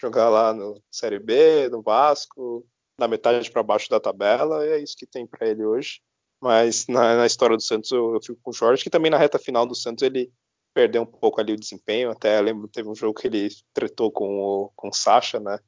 Jogar 0.01 0.29
lá 0.29 0.53
no 0.53 0.81
Série 0.91 1.19
B, 1.19 1.69
no 1.69 1.81
Vasco, 1.81 2.65
na 2.97 3.07
metade 3.07 3.49
para 3.51 3.63
baixo 3.63 3.89
da 3.89 3.99
tabela, 3.99 4.65
e 4.65 4.69
é 4.69 4.79
isso 4.79 4.95
que 4.97 5.05
tem 5.05 5.25
para 5.25 5.47
ele 5.47 5.65
hoje. 5.65 6.01
Mas 6.41 6.87
na, 6.87 7.17
na, 7.17 7.25
história 7.25 7.55
do 7.55 7.63
Santos 7.63 7.91
eu, 7.91 8.13
eu, 8.13 8.21
fico 8.21 8.39
com 8.41 8.51
o 8.51 8.53
Jorge, 8.53 8.83
que 8.83 8.89
também 8.89 9.11
na 9.11 9.17
reta 9.17 9.37
final 9.37 9.65
do 9.65 9.75
Santos 9.75 10.03
ele 10.03 10.31
perdeu 10.73 11.01
um 11.01 11.05
pouco 11.05 11.41
ali 11.41 11.53
o 11.53 11.59
desempenho. 11.59 12.11
Até 12.11 12.39
lembro 12.39 12.67
teve 12.67 12.87
um 12.87 12.95
jogo 12.95 13.19
que 13.19 13.27
ele 13.27 13.49
tretou 13.73 14.11
com 14.11 14.39
o, 14.39 14.71
com 14.75 14.89
o 14.89 14.93
Sacha, 14.93 15.39
né? 15.39 15.59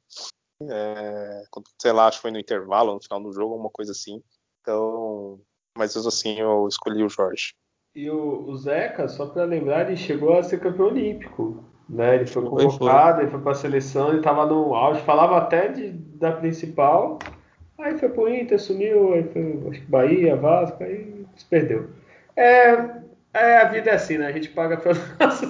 É, 0.62 1.42
sei 1.80 1.92
lá, 1.92 2.06
acho 2.06 2.18
que 2.18 2.22
foi 2.22 2.30
no 2.30 2.38
intervalo, 2.38 2.94
no 2.94 3.02
final 3.02 3.22
do 3.22 3.32
jogo, 3.32 3.56
uma 3.56 3.70
coisa 3.70 3.92
assim. 3.92 4.22
Então, 4.60 5.40
mas 5.76 5.96
assim 5.96 6.38
eu 6.38 6.66
escolhi 6.68 7.02
o 7.02 7.08
Jorge. 7.08 7.54
E 7.94 8.08
o, 8.08 8.48
o 8.48 8.56
Zeca, 8.56 9.06
só 9.06 9.26
para 9.26 9.44
lembrar, 9.44 9.86
ele 9.86 9.96
chegou 9.96 10.38
a 10.38 10.42
ser 10.42 10.60
campeão 10.60 10.86
olímpico. 10.86 11.62
Né? 11.88 12.16
Ele 12.16 12.26
foi 12.26 12.42
convocado, 12.42 13.16
foi. 13.16 13.24
ele 13.24 13.30
foi 13.30 13.40
para 13.40 13.52
a 13.52 13.54
seleção, 13.54 14.08
ele 14.08 14.18
estava 14.18 14.46
no 14.46 14.74
auge, 14.74 15.02
falava 15.02 15.36
até 15.36 15.68
de, 15.68 15.90
da 15.90 16.32
principal. 16.32 17.18
Aí 17.78 17.98
foi 17.98 18.08
pro 18.08 18.28
Inter, 18.28 18.58
sumiu, 18.58 19.12
aí 19.12 19.24
foi 19.24 19.60
acho 19.70 19.80
que 19.80 19.90
Bahia, 19.90 20.36
Vasco, 20.36 20.82
aí 20.82 21.26
se 21.36 21.44
perdeu. 21.44 21.90
É, 22.34 22.72
é, 23.34 23.56
a 23.58 23.64
vida 23.64 23.90
é 23.90 23.94
assim, 23.94 24.16
né? 24.16 24.26
A 24.26 24.32
gente 24.32 24.48
paga 24.50 24.78
pelo 24.78 24.98
nosso 25.20 25.46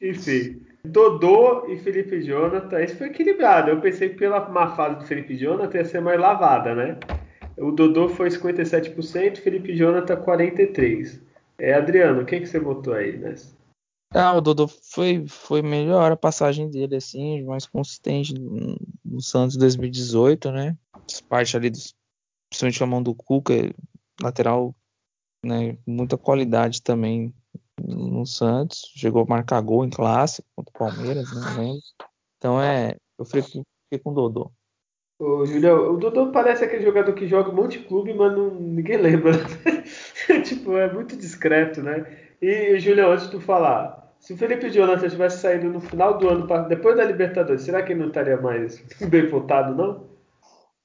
Enfim. 0.00 0.60
Dodô 0.84 1.66
e 1.68 1.78
Felipe 1.78 2.20
Jonathan, 2.20 2.82
isso 2.82 2.96
foi 2.96 3.06
equilibrado. 3.06 3.70
Eu 3.70 3.80
pensei 3.80 4.10
que 4.10 4.16
pela 4.16 4.48
má 4.48 4.74
fase 4.74 4.96
do 4.96 5.04
Felipe 5.04 5.36
Jonathan 5.36 5.78
ia 5.78 5.84
ser 5.84 6.00
mais 6.00 6.20
lavada, 6.20 6.74
né? 6.74 6.98
O 7.56 7.70
Dodô 7.70 8.08
foi 8.08 8.28
57%, 8.28 9.38
Felipe 9.38 9.74
Jonathan 9.74 10.16
43%. 10.16 11.20
É, 11.58 11.74
Adriano, 11.74 12.24
quem 12.24 12.40
que 12.40 12.46
você 12.46 12.58
botou 12.58 12.94
aí 12.94 13.16
nessa? 13.16 13.54
Ah, 14.12 14.36
o 14.36 14.40
Dodô 14.40 14.68
foi, 14.68 15.26
foi 15.26 15.60
melhor 15.60 16.12
a 16.12 16.16
passagem 16.16 16.70
dele, 16.70 16.96
assim, 16.96 17.42
mais 17.42 17.66
consistente 17.66 18.32
no, 18.32 18.76
no 19.04 19.20
Santos 19.20 19.56
2018, 19.56 20.52
né? 20.52 20.76
Parte 21.28 21.56
ali, 21.56 21.68
dos, 21.68 21.94
principalmente 22.48 22.82
a 22.82 22.86
mão 22.86 23.02
do 23.02 23.14
Cuca, 23.14 23.52
lateral, 24.22 24.74
né? 25.44 25.76
Muita 25.84 26.16
qualidade 26.16 26.80
também 26.80 27.34
no 27.82 28.24
Santos. 28.24 28.82
Chegou 28.94 29.22
a 29.22 29.26
marcar 29.26 29.60
gol 29.60 29.84
em 29.84 29.90
clássico 29.90 30.46
contra 30.54 30.70
o 30.70 30.78
Palmeiras, 30.78 31.32
né? 31.32 31.72
Então 32.38 32.62
é, 32.62 32.96
eu 33.18 33.24
fiquei, 33.24 33.42
fiquei 33.42 33.98
com 34.02 34.10
o 34.10 34.14
Dodô. 34.14 34.52
Ô, 35.18 35.46
Julião, 35.46 35.94
o 35.94 35.96
Dodô 35.96 36.30
parece 36.30 36.64
aquele 36.64 36.84
jogador 36.84 37.14
que 37.14 37.26
joga 37.26 37.50
um 37.50 37.54
monte 37.54 37.78
de 37.78 37.84
clube, 37.84 38.12
mas 38.12 38.32
não, 38.32 38.54
ninguém 38.54 38.96
lembra. 38.96 39.32
tipo, 40.44 40.76
é 40.76 40.92
muito 40.92 41.16
discreto, 41.16 41.82
né? 41.82 42.06
E, 42.40 42.78
Julião, 42.78 43.12
antes 43.12 43.26
de 43.26 43.32
tu 43.32 43.40
falar, 43.40 44.14
se 44.20 44.32
o 44.32 44.36
Felipe 44.36 44.70
Jonathan 44.70 45.08
tivesse 45.08 45.38
saído 45.38 45.68
no 45.68 45.80
final 45.80 46.18
do 46.18 46.28
ano, 46.28 46.68
depois 46.68 46.96
da 46.96 47.04
Libertadores, 47.04 47.62
será 47.62 47.82
que 47.82 47.92
ele 47.92 48.00
não 48.00 48.08
estaria 48.08 48.36
mais 48.36 48.82
bem 49.08 49.26
votado, 49.26 49.74
não? 49.74 50.08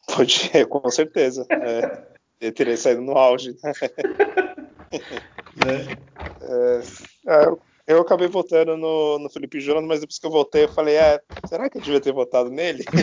Pode, 0.08 0.50
com 0.68 0.90
certeza. 0.90 1.46
É, 1.50 2.04
ele 2.42 2.52
teria 2.52 2.78
saído 2.78 3.02
no 3.02 3.18
auge. 3.18 3.56
né? 5.56 5.98
É, 6.42 6.82
é, 7.28 7.69
eu 7.90 8.02
acabei 8.02 8.28
votando 8.28 8.78
no, 8.78 9.18
no 9.18 9.30
Felipe 9.32 9.60
Jonathan, 9.60 9.88
mas 9.88 10.00
depois 10.00 10.20
que 10.20 10.28
eu 10.28 10.32
voltei, 10.32 10.66
eu 10.66 10.70
falei, 10.70 10.96
é, 10.96 11.20
será 11.48 11.68
que 11.68 11.80
eu 11.80 11.82
devia 11.82 12.00
ter 12.00 12.14
votado 12.14 12.52
nele? 12.52 12.84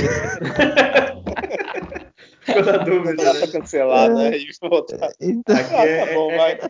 Ficou 2.40 2.64
na 2.64 2.76
dúvida. 2.78 3.24
Já 3.24 3.34
tá 3.34 3.40
né? 3.40 3.46
cancelar, 3.48 4.14
né? 4.14 4.38
E 4.38 4.46
votar. 4.68 5.10
Então... 5.20 5.56
Aqui 5.56 5.74
é, 5.74 6.02
ah, 6.02 6.06
tá 6.06 6.14
bom, 6.14 6.36
vai. 6.36 6.60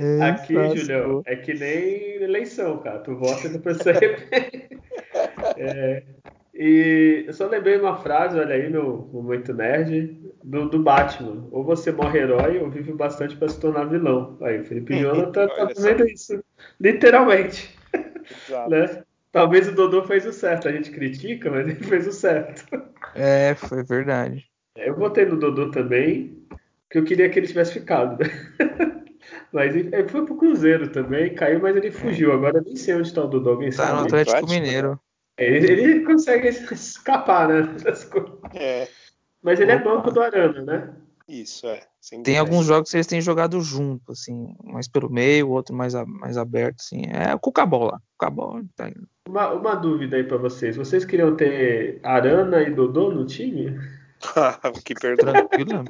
É, 0.00 0.22
Aqui, 0.22 0.54
Julião, 0.76 1.22
é 1.24 1.36
que 1.36 1.54
nem 1.54 2.22
eleição, 2.24 2.78
cara. 2.78 2.98
Tu 2.98 3.14
vota 3.14 3.46
e 3.46 3.50
depois 3.50 3.78
você 3.78 3.92
é, 5.56 6.02
E 6.54 7.24
eu 7.26 7.32
só 7.32 7.46
lembrei 7.48 7.76
uma 7.78 7.96
frase, 7.96 8.38
olha 8.38 8.54
aí, 8.54 8.70
no 8.70 9.08
momento 9.12 9.52
nerd, 9.52 10.20
do, 10.42 10.68
do 10.68 10.78
Batman. 10.78 11.48
Ou 11.50 11.64
você 11.64 11.90
morre 11.90 12.20
herói 12.20 12.58
ou 12.58 12.70
vive 12.70 12.92
bastante 12.92 13.36
para 13.36 13.48
se 13.48 13.58
tornar 13.58 13.86
vilão. 13.86 14.38
Aí, 14.40 14.60
o 14.60 14.64
Felipe 14.64 14.94
Jonathan 15.00 15.48
tá 15.48 15.68
fazendo 15.74 16.06
isso. 16.06 16.42
Literalmente. 16.80 17.76
Exato. 18.48 18.70
né? 18.70 19.02
Talvez 19.32 19.68
o 19.68 19.72
Dodô 19.72 20.04
fez 20.04 20.24
o 20.26 20.32
certo. 20.32 20.68
A 20.68 20.72
gente 20.72 20.92
critica, 20.92 21.50
mas 21.50 21.66
ele 21.66 21.82
fez 21.82 22.06
o 22.06 22.12
certo. 22.12 22.64
É, 23.16 23.54
foi 23.56 23.82
verdade. 23.82 24.46
Eu 24.76 24.94
votei 24.94 25.24
no 25.24 25.36
Dodô 25.36 25.72
também, 25.72 26.38
porque 26.84 26.98
eu 26.98 27.04
queria 27.04 27.28
que 27.28 27.40
ele 27.40 27.48
tivesse 27.48 27.72
ficado. 27.72 28.18
mas 29.52 29.74
ele 29.74 30.08
foi 30.08 30.24
pro 30.24 30.36
Cruzeiro 30.36 30.88
também, 30.88 31.34
caiu, 31.34 31.58
mas 31.60 31.74
ele 31.76 31.90
fugiu. 31.90 32.32
Agora 32.32 32.58
eu 32.58 32.62
nem 32.62 32.76
sei 32.76 32.94
onde 32.94 33.08
está 33.08 33.24
o 33.24 33.28
Dodô. 33.28 33.50
Alguém 33.50 33.70
tá 33.70 33.76
sabe? 33.76 33.92
no 33.92 34.06
Atlético 34.06 34.48
Mineiro. 34.48 35.00
Ele, 35.36 35.72
ele, 35.72 36.04
consegue 36.04 36.48
escapar, 36.48 37.48
né? 37.48 37.76
É. 38.54 38.88
Mas 39.42 39.60
ele 39.60 39.72
é 39.72 39.76
Opa. 39.76 39.82
é 39.82 39.84
banco 39.84 40.10
do 40.10 40.22
Arana, 40.22 40.62
né? 40.62 40.94
Isso, 41.26 41.66
é. 41.66 41.82
Tem 42.22 42.38
alguns 42.38 42.66
jogos 42.66 42.90
que 42.90 42.96
eles 42.96 43.06
têm 43.06 43.20
jogado 43.20 43.60
junto, 43.60 44.12
assim, 44.12 44.54
mais 44.62 44.86
pelo 44.86 45.10
meio, 45.10 45.48
outro 45.48 45.74
mais, 45.74 45.94
mais 46.06 46.36
aberto, 46.36 46.80
assim. 46.80 47.02
É 47.06 47.34
o 47.34 47.38
Cuca-Bola. 47.38 48.00
Cuca-Bola 48.16 48.62
tá 48.76 48.90
uma, 49.26 49.52
uma 49.52 49.74
dúvida 49.74 50.16
aí 50.16 50.24
pra 50.24 50.36
vocês. 50.36 50.76
Vocês 50.76 51.04
queriam 51.04 51.34
ter 51.34 51.98
Arana 52.02 52.62
e 52.62 52.70
Dodô 52.70 53.10
no 53.10 53.24
time? 53.26 53.78
que 54.84 54.94
pergunta. 54.94 55.32
Tranquilo, 55.32 55.84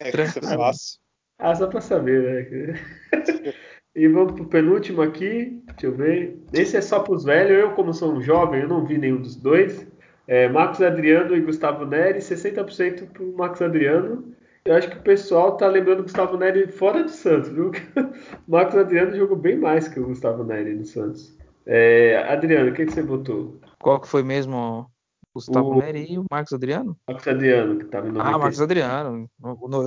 é 0.00 0.10
Tranquilo. 0.10 0.48
fácil. 0.48 0.98
Ah, 1.38 1.54
só 1.54 1.66
pra 1.68 1.80
saber, 1.80 2.48
né? 2.50 2.80
e 3.96 4.06
vamos 4.06 4.34
pro 4.34 4.44
penúltimo 4.44 5.00
aqui. 5.00 5.62
Deixa 5.64 5.86
eu 5.86 5.92
ver. 5.92 6.38
Esse 6.52 6.76
é 6.76 6.82
só 6.82 7.00
pros 7.00 7.24
velhos. 7.24 7.58
Eu, 7.58 7.70
como 7.72 7.94
sou 7.94 8.12
um 8.12 8.20
jovem, 8.20 8.60
eu 8.60 8.68
não 8.68 8.84
vi 8.84 8.98
nenhum 8.98 9.20
dos 9.20 9.34
dois. 9.34 9.86
É, 10.28 10.48
Marcos 10.48 10.82
Adriano 10.82 11.34
e 11.34 11.40
Gustavo 11.40 11.86
Neri, 11.86 12.18
60% 12.18 13.08
pro 13.10 13.34
Marcos 13.36 13.62
Adriano. 13.62 14.32
Eu 14.66 14.74
acho 14.74 14.90
que 14.90 14.98
o 14.98 15.02
pessoal 15.02 15.56
tá 15.56 15.66
lembrando 15.68 16.00
o 16.00 16.02
Gustavo 16.02 16.36
Neri 16.36 16.66
fora 16.66 17.04
do 17.04 17.08
Santos, 17.08 17.48
viu? 17.48 17.70
Marcos 18.46 18.76
Adriano 18.76 19.16
jogou 19.16 19.36
bem 19.36 19.56
mais 19.56 19.88
que 19.88 19.98
o 19.98 20.06
Gustavo 20.08 20.44
Neri 20.44 20.74
no 20.74 20.84
Santos. 20.84 21.34
É, 21.64 22.18
Adriano, 22.28 22.70
o 22.70 22.74
que, 22.74 22.84
que 22.84 22.92
você 22.92 23.02
botou? 23.02 23.60
Qual 23.80 24.00
que 24.00 24.08
foi 24.08 24.22
mesmo? 24.22 24.90
Gustavo 25.36 25.68
o... 25.68 25.78
Neri 25.78 26.14
e 26.14 26.18
o 26.18 26.24
Marcos 26.30 26.54
Adriano? 26.54 26.96
Marcos 27.06 27.28
Adriano, 27.28 27.76
que 27.76 27.84
estava 27.84 28.08
em 28.08 28.12
95. 28.12 28.34
Ah, 28.34 28.38
Marcos 28.38 28.60
Adriano. 28.62 29.30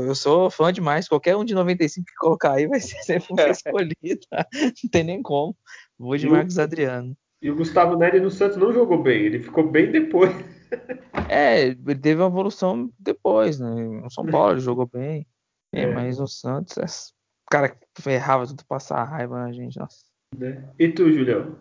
Eu 0.05 0.13
sou 0.15 0.51
fã 0.51 0.71
demais. 0.71 1.07
Qualquer 1.07 1.35
um 1.35 1.43
de 1.43 1.55
95 1.55 2.05
que 2.05 2.15
colocar 2.15 2.53
aí 2.53 2.67
vai 2.67 2.79
ser 2.79 3.01
sempre 3.01 3.33
escolhido. 3.49 4.19
Tá? 4.29 4.45
Não 4.53 4.89
tem 4.91 5.03
nem 5.03 5.21
como. 5.23 5.57
Vou 5.97 6.15
de 6.15 6.27
e 6.27 6.29
Marcos 6.29 6.57
o... 6.57 6.61
Adriano. 6.61 7.17
E 7.41 7.49
o 7.49 7.55
Gustavo 7.55 7.97
Neri 7.97 8.19
no 8.19 8.29
Santos 8.29 8.57
não 8.57 8.71
jogou 8.71 9.01
bem. 9.01 9.25
Ele 9.25 9.39
ficou 9.39 9.69
bem 9.69 9.91
depois. 9.91 10.31
É, 11.27 11.63
ele 11.63 11.95
teve 11.95 12.21
uma 12.21 12.27
evolução 12.27 12.91
depois, 12.99 13.59
né? 13.59 13.69
No 13.69 14.11
São 14.11 14.23
Paulo 14.23 14.53
ele 14.53 14.59
jogou 14.59 14.85
bem. 14.85 15.25
É. 15.71 15.87
Mas 15.87 16.19
no 16.19 16.27
Santos, 16.27 16.77
é... 16.77 16.85
o 16.85 17.49
cara 17.49 17.75
ferrava 17.99 18.45
tudo 18.45 18.63
passar 18.67 19.03
raiva 19.03 19.39
na 19.39 19.51
gente. 19.51 19.79
Nossa. 19.79 19.97
Né? 20.37 20.69
E 20.77 20.89
tu, 20.89 21.11
Julião? 21.11 21.57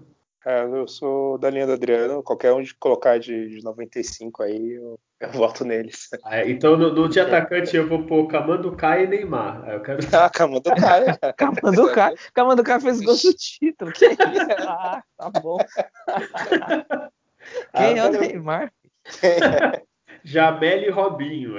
É, 0.49 0.63
eu 0.63 0.89
sou 0.89 1.37
da 1.37 1.51
linha 1.51 1.67
do 1.67 1.75
Adriano, 1.75 2.23
qualquer 2.23 2.55
um 2.55 2.63
de 2.63 2.75
colocar 2.75 3.19
de, 3.19 3.51
de 3.51 3.63
95 3.63 4.43
aí, 4.43 4.77
eu, 4.77 4.99
eu 5.21 5.31
voto 5.33 5.63
neles. 5.63 6.09
É, 6.25 6.49
então 6.49 6.75
no, 6.75 6.91
no 6.91 7.07
de 7.07 7.21
atacante 7.21 7.77
eu 7.77 7.87
vou 7.87 8.07
pôr 8.07 8.27
Camando 8.29 8.75
Kai 8.75 9.05
e 9.05 9.07
Neymar. 9.07 9.69
Eu 9.69 9.83
quero... 9.83 9.99
Ah, 10.11 10.31
Camando 10.31 10.71
Kai. 10.75 11.05
Camando 11.37 11.93
Kai. 11.93 12.15
Camando 12.33 12.65
Kai 12.65 12.81
fez 12.81 12.99
gol 13.03 13.15
do 13.15 13.35
título. 13.35 13.93
Que 13.93 14.07
isso? 14.07 14.19
Ah, 14.67 15.03
tá 15.19 15.31
bom. 15.39 15.59
Quem 17.77 18.01
ah, 18.01 18.07
é 18.07 18.07
o 18.07 18.11
Neymar? 18.11 18.73
Jamel 20.25 20.83
e 20.83 20.91
Robinho. 20.91 21.57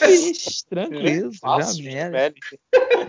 Ixi, 0.00 0.66
tranquilo. 0.66 1.30
Jamel. 1.76 2.32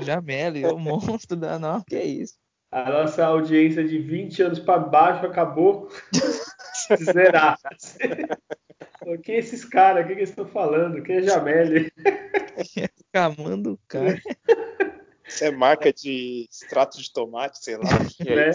Jamel, 0.02 0.76
o 0.76 0.78
monstro 0.78 1.38
da 1.38 1.58
não, 1.58 1.82
que 1.84 1.96
é 1.96 2.04
isso. 2.04 2.36
A 2.72 2.90
nossa 2.92 3.26
audiência 3.26 3.84
de 3.84 3.98
20 3.98 4.44
anos 4.44 4.60
para 4.60 4.80
baixo 4.80 5.26
acabou 5.26 5.90
zerar. 6.96 7.58
Quem 9.24 9.36
é 9.36 9.40
esses 9.40 9.66
caras? 9.66 10.04
O 10.04 10.08
que, 10.08 10.14
que 10.14 10.20
eles 10.20 10.30
estão 10.30 10.46
falando? 10.46 11.02
Quem 11.02 11.18
é 11.18 11.22
Jamel? 11.22 11.90
Camando 13.12 13.74
o 13.74 13.80
cara. 13.88 14.22
Isso 15.30 15.46
é 15.46 15.52
marca 15.52 15.94
de 15.94 16.48
extrato 16.52 17.00
de 17.00 17.14
tomate, 17.14 17.64
sei 17.64 17.78
lá. 17.78 17.84
É. 18.26 18.52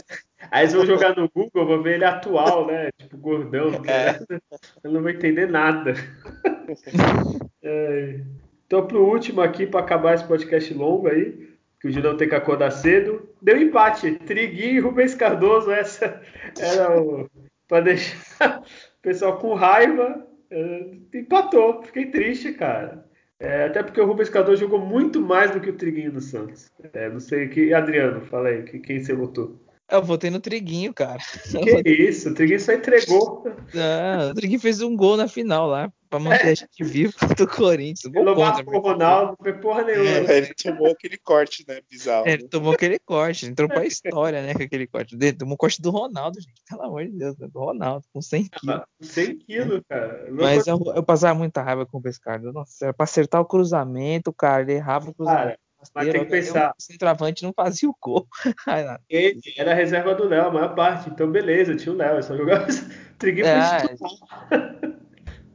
Aí 0.51 0.65
eles 0.65 0.75
vão 0.75 0.85
jogar 0.85 1.17
no 1.17 1.29
Google, 1.29 1.67
vão 1.67 1.83
ver 1.83 1.95
ele 1.95 2.05
atual, 2.05 2.67
né? 2.67 2.91
Tipo, 2.99 3.17
gordão. 3.17 3.71
É. 3.87 4.19
Eu 4.83 4.91
não 4.91 5.01
vou 5.01 5.11
entender 5.11 5.49
nada. 5.49 5.95
É. 7.63 8.21
Então, 8.67 8.87
pro 8.87 9.07
último 9.07 9.41
aqui, 9.41 9.67
para 9.67 9.81
acabar 9.81 10.15
esse 10.15 10.25
podcast 10.25 10.73
longo 10.75 11.09
aí, 11.09 11.54
que 11.85 11.89
o 11.89 11.93
Julião 11.93 12.17
tem 12.17 12.27
que 12.27 12.35
acordar 12.35 12.71
cedo, 12.71 13.29
deu 13.43 13.61
empate. 13.61 14.13
Triguinho 14.13 14.77
e 14.77 14.81
Rubens 14.81 15.15
Cardoso, 15.15 15.71
essa 15.71 16.19
era 16.59 16.99
o. 16.99 17.29
para 17.69 17.85
deixar 17.85 18.63
o 18.63 19.03
pessoal 19.03 19.37
com 19.37 19.53
raiva. 19.53 20.27
É, 20.51 20.87
empatou. 21.13 21.83
Fiquei 21.83 22.07
triste, 22.07 22.53
cara. 22.53 23.05
É, 23.39 23.65
até 23.65 23.83
porque 23.83 24.01
o 24.01 24.07
Rubens 24.07 24.31
Cardoso 24.31 24.61
jogou 24.61 24.79
muito 24.79 25.21
mais 25.21 25.51
do 25.51 25.61
que 25.61 25.69
o 25.69 25.77
Triguinho 25.77 26.13
do 26.13 26.23
Santos. 26.23 26.73
É, 26.95 27.11
não 27.11 27.21
sei 27.21 27.49
que. 27.49 27.75
Adriano, 27.75 28.23
fala 28.23 28.49
aí, 28.49 28.63
que, 28.63 28.79
quem 28.79 29.05
você 29.05 29.13
votou? 29.13 29.61
Eu 29.91 30.03
votei 30.03 30.31
no 30.31 30.41
Triguinho, 30.41 30.95
cara. 30.95 31.19
Que 31.85 31.91
isso, 31.91 32.31
o 32.31 32.35
Triguinho 32.35 32.61
só 32.61 32.73
entregou. 32.73 33.45
Não, 33.75 34.31
o 34.33 34.35
Triguinho 34.35 34.61
fez 34.61 34.81
um 34.81 34.97
gol 34.97 35.19
na 35.19 35.29
final 35.29 35.67
lá, 35.67 35.93
pra 36.15 36.19
manter 36.21 36.47
é. 36.47 36.51
a 36.53 36.55
gente 36.55 36.85
vivo 36.85 37.13
contra 37.19 37.45
o 37.45 37.49
Corinthians. 37.49 38.05
Ele 38.05 38.35
contra, 38.35 38.65
o 38.65 38.81
Ronaldo, 38.81 39.29
não 39.31 39.37
foi 39.37 39.53
porra 39.55 39.83
nenhuma. 39.83 40.33
É, 40.33 40.39
ele 40.39 40.55
tomou 40.55 40.91
aquele 40.91 41.19
corte, 41.19 41.65
né? 41.67 41.81
Bizarro. 41.91 42.29
É, 42.29 42.33
ele 42.33 42.49
tomou 42.49 42.73
aquele 42.73 42.99
corte, 43.01 43.47
entrou 43.47 43.69
pra 43.69 43.85
história, 43.85 44.43
né? 44.43 44.55
Com 44.55 44.63
aquele 44.63 44.87
corte. 44.87 45.15
Ele 45.15 45.33
tomou 45.33 45.55
o 45.55 45.59
corte 45.59 45.83
do 45.83 45.91
Ronaldo, 45.91 46.41
gente. 46.41 46.63
Pelo 46.69 46.83
amor 46.83 47.05
de 47.05 47.13
Deus, 47.13 47.37
né? 47.39 47.49
do 47.53 47.59
Ronaldo, 47.59 48.05
com 48.13 48.23
100 48.23 48.49
quilos. 48.49 48.83
100 49.01 49.39
quilos, 49.39 49.81
cara. 49.89 50.29
Mas 50.31 50.67
eu, 50.67 50.81
eu, 50.95 51.03
passava 51.03 51.39
muita 51.39 51.63
raiva 51.63 51.85
com 51.85 51.99
o 51.99 52.03
Pescado. 52.03 52.53
Nossa, 52.53 52.87
era 52.87 52.95
pra 52.95 53.05
acertar 53.05 53.41
o 53.41 53.47
cruzamento, 53.47 54.33
cara, 54.33 54.63
ele 54.63 54.75
errava 54.75 55.11
o 55.11 55.15
cruzamento. 55.15 55.47
Cara, 55.47 55.59
mas 55.95 56.09
tem 56.09 56.25
que 56.25 56.31
pensar. 56.31 56.71
O 56.71 56.83
centroavante 56.83 57.43
não 57.43 57.53
fazia 57.53 57.89
o 57.89 57.97
gol. 58.01 58.27
Ele 59.11 59.41
era 59.57 59.73
a 59.73 59.75
reserva 59.75 60.15
do 60.15 60.25
Léo, 60.25 60.47
a 60.47 60.51
maior 60.51 60.75
parte. 60.75 61.11
Então, 61.11 61.31
beleza, 61.31 61.77
tinha 61.77 61.93
o 61.93 61.97
Léo. 61.97 62.23
Só 62.23 62.35
jogava. 62.37 62.67
Triguinho 63.19 63.47
é, 63.47 63.85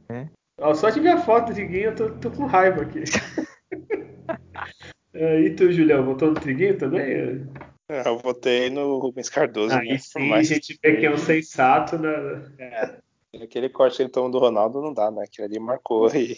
é. 0.08 0.39
Ó, 0.60 0.74
só 0.74 0.90
tive 0.90 1.08
a 1.08 1.18
foto 1.18 1.48
do 1.48 1.54
Triguinho, 1.54 1.84
eu 1.84 1.94
tô, 1.94 2.10
tô 2.10 2.30
com 2.30 2.44
raiva 2.44 2.82
aqui. 2.82 3.02
é, 5.14 5.40
e 5.40 5.54
tu, 5.54 5.72
Julião, 5.72 6.04
votou 6.04 6.28
no 6.28 6.34
Triguinho 6.34 6.76
também? 6.76 7.46
É, 7.88 8.06
eu 8.06 8.18
votei 8.18 8.68
no 8.68 8.98
Rubens 8.98 9.30
Cardoso. 9.30 9.74
Aí 9.74 9.88
né? 9.88 9.98
sim, 9.98 10.32
a 10.32 10.42
gente 10.42 10.78
vê 10.82 10.96
que 10.96 11.06
é 11.06 11.10
um 11.10 11.18
sensato. 11.18 11.98
Né? 11.98 12.10
É. 12.58 13.42
Aquele 13.42 13.68
corte 13.68 13.96
que 13.96 14.02
ele 14.02 14.10
tomou 14.10 14.30
do 14.30 14.38
Ronaldo 14.38 14.82
não 14.82 14.92
dá, 14.92 15.10
né? 15.10 15.24
Aquele 15.24 15.48
ali 15.48 15.58
marcou. 15.58 16.08
E... 16.14 16.36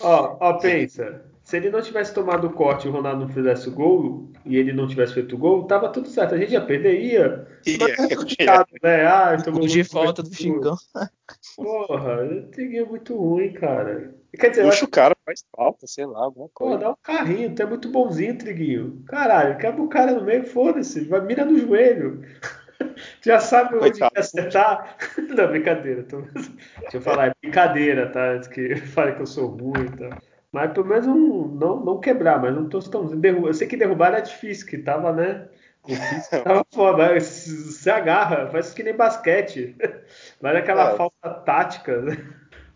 Ó, 0.00 0.36
ó, 0.40 0.52
pensa. 0.54 1.24
Se 1.42 1.56
ele 1.56 1.70
não 1.70 1.80
tivesse 1.80 2.12
tomado 2.12 2.46
o 2.46 2.52
corte 2.52 2.86
e 2.86 2.90
o 2.90 2.92
Ronaldo 2.92 3.22
não 3.22 3.28
fizesse 3.32 3.68
o 3.68 3.72
gol 3.72 4.30
e 4.44 4.56
ele 4.56 4.70
não 4.72 4.86
tivesse 4.86 5.14
feito 5.14 5.34
o 5.34 5.38
gol, 5.38 5.64
tava 5.64 5.88
tudo 5.88 6.06
certo. 6.06 6.34
A 6.34 6.38
gente 6.38 6.52
ia 6.52 6.60
perder, 6.60 7.00
ia. 7.00 7.46
Mas 7.80 8.10
é 8.10 8.14
complicado, 8.14 8.68
né? 8.82 9.06
Ah, 9.06 9.36
tomou 9.42 9.66
de 9.66 9.82
falta 9.82 10.22
do 10.22 10.34
Chicão. 10.34 10.76
Porra, 11.56 12.18
é 12.54 12.84
muito 12.84 13.16
ruim, 13.16 13.52
cara. 13.54 14.14
Quer 14.38 14.50
dizer, 14.50 14.62
Puxa, 14.62 14.74
acho... 14.74 14.84
o 14.84 14.88
cara 14.88 15.16
faz 15.24 15.42
falta, 15.56 15.86
sei 15.86 16.04
lá, 16.04 16.18
alguma 16.18 16.50
coisa. 16.52 16.76
Pô, 16.76 16.80
dá 16.84 16.90
um 16.90 16.96
carrinho, 17.02 17.54
tu 17.54 17.62
é 17.62 17.66
muito 17.66 17.90
bonzinho, 17.90 18.36
Triguinho. 18.36 19.02
Caralho, 19.06 19.56
quebra 19.56 19.82
o 19.82 19.88
cara 19.88 20.12
no 20.12 20.24
meio, 20.24 20.44
foda-se, 20.44 21.00
vai 21.04 21.22
mira 21.22 21.46
no 21.46 21.58
joelho. 21.58 22.22
Já 23.24 23.40
sabe 23.40 23.76
onde 23.76 23.90
Coitado. 23.90 24.12
acertar? 24.16 24.96
Não, 25.16 25.48
brincadeira. 25.48 26.02
Tô... 26.04 26.20
Deixa 26.20 26.96
eu 26.96 27.00
falar, 27.00 27.28
é 27.28 27.32
brincadeira, 27.40 28.10
tá? 28.10 28.32
Antes 28.32 28.48
que 28.48 28.76
fale 28.92 29.14
que 29.14 29.22
eu 29.22 29.26
sou 29.26 29.48
ruim 29.48 29.86
e 29.86 29.96
tá? 29.96 30.18
Mas 30.50 30.72
pelo 30.72 30.86
menos 30.86 31.06
um, 31.06 31.46
não, 31.48 31.84
não 31.84 32.00
quebrar, 32.00 32.40
mas 32.40 32.54
não 32.54 32.68
tô 32.68 32.80
tão. 32.80 33.06
Derrubar. 33.06 33.48
Eu 33.48 33.54
sei 33.54 33.68
que 33.68 33.76
derrubar 33.76 34.08
era 34.08 34.20
difícil, 34.20 34.66
que 34.66 34.78
tava, 34.78 35.12
né? 35.12 35.46
O 35.84 35.94
físico 35.94 36.42
tava 36.42 36.66
foda. 36.72 37.20
Se 37.20 37.90
agarra, 37.90 38.48
faz 38.48 38.72
que 38.72 38.82
nem 38.82 38.94
basquete. 38.94 39.76
Mas 40.40 40.56
aquela 40.56 40.92
é. 40.92 40.96
falta 40.96 41.30
tática. 41.44 42.00
Né? 42.00 42.16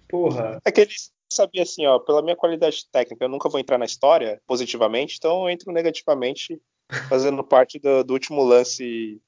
Porra. 0.06 0.60
É 0.64 0.70
que 0.70 0.82
ele 0.82 0.90
sabia 1.32 1.62
assim, 1.62 1.86
ó, 1.86 1.98
pela 1.98 2.22
minha 2.22 2.36
qualidade 2.36 2.86
técnica, 2.90 3.24
eu 3.24 3.28
nunca 3.28 3.48
vou 3.48 3.58
entrar 3.58 3.78
na 3.78 3.86
história 3.86 4.40
positivamente, 4.46 5.16
então 5.18 5.44
eu 5.44 5.50
entro 5.50 5.72
negativamente, 5.72 6.60
fazendo 7.08 7.42
parte 7.42 7.78
do, 7.78 8.04
do 8.04 8.12
último 8.12 8.42
lance 8.42 9.18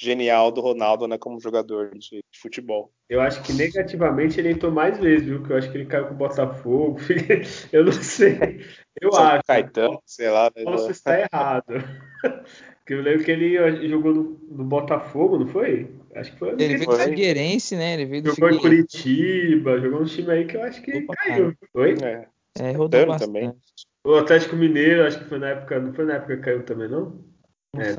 genial 0.00 0.50
do 0.50 0.62
Ronaldo, 0.62 1.06
né, 1.06 1.18
como 1.18 1.38
jogador 1.40 1.90
de, 1.90 2.24
de, 2.32 2.40
futebol. 2.40 2.90
Eu 3.08 3.20
acho 3.20 3.42
que 3.42 3.52
negativamente 3.52 4.40
ele 4.40 4.50
entrou 4.50 4.72
mais 4.72 4.98
vezes, 4.98 5.26
viu? 5.26 5.42
Que 5.42 5.52
eu 5.52 5.56
acho 5.58 5.70
que 5.70 5.76
ele 5.76 5.84
caiu 5.84 6.06
com 6.06 6.14
o 6.14 6.16
Botafogo. 6.16 6.98
eu 7.70 7.84
não 7.84 7.92
sei. 7.92 8.64
Eu 9.00 9.12
São 9.12 9.22
acho. 9.22 9.42
Caetano, 9.46 10.00
sei 10.06 10.30
lá. 10.30 10.50
Né? 10.56 10.64
Posso 10.64 10.90
estar 10.90 11.20
errado. 11.20 11.66
Porque 12.78 12.94
eu 12.94 13.02
lembro 13.02 13.24
que 13.24 13.30
ele 13.30 13.88
jogou 13.88 14.14
no, 14.14 14.40
no, 14.50 14.64
Botafogo, 14.64 15.38
não 15.38 15.46
foi? 15.46 15.94
Acho 16.14 16.32
que 16.32 16.38
foi. 16.38 16.48
Ele 16.52 16.78
veio 16.78 16.86
do 16.86 16.96
Figueirense, 16.96 17.76
né? 17.76 17.94
Ele 17.94 18.06
veio 18.06 18.22
do 18.22 18.30
jogou 18.30 18.50
em 18.50 18.58
Curitiba, 18.58 19.80
jogou 19.80 20.00
um 20.00 20.06
time 20.06 20.32
aí 20.32 20.46
que 20.46 20.56
eu 20.56 20.62
acho 20.62 20.80
que 20.82 20.96
Opa, 20.96 21.14
caiu. 21.14 21.54
Foi? 21.72 21.94
É, 22.02 22.26
é 22.58 22.72
rodou 22.72 23.06
bastante. 23.06 23.26
também. 23.26 23.54
O 24.02 24.14
Atlético 24.14 24.56
Mineiro, 24.56 25.04
acho 25.04 25.18
que 25.18 25.26
foi 25.26 25.38
na 25.38 25.50
época. 25.50 25.78
Não 25.78 25.92
foi 25.92 26.06
na 26.06 26.14
época 26.14 26.36
que 26.38 26.42
caiu 26.42 26.64
também, 26.64 26.88
não? 26.88 27.29
É, 27.76 27.94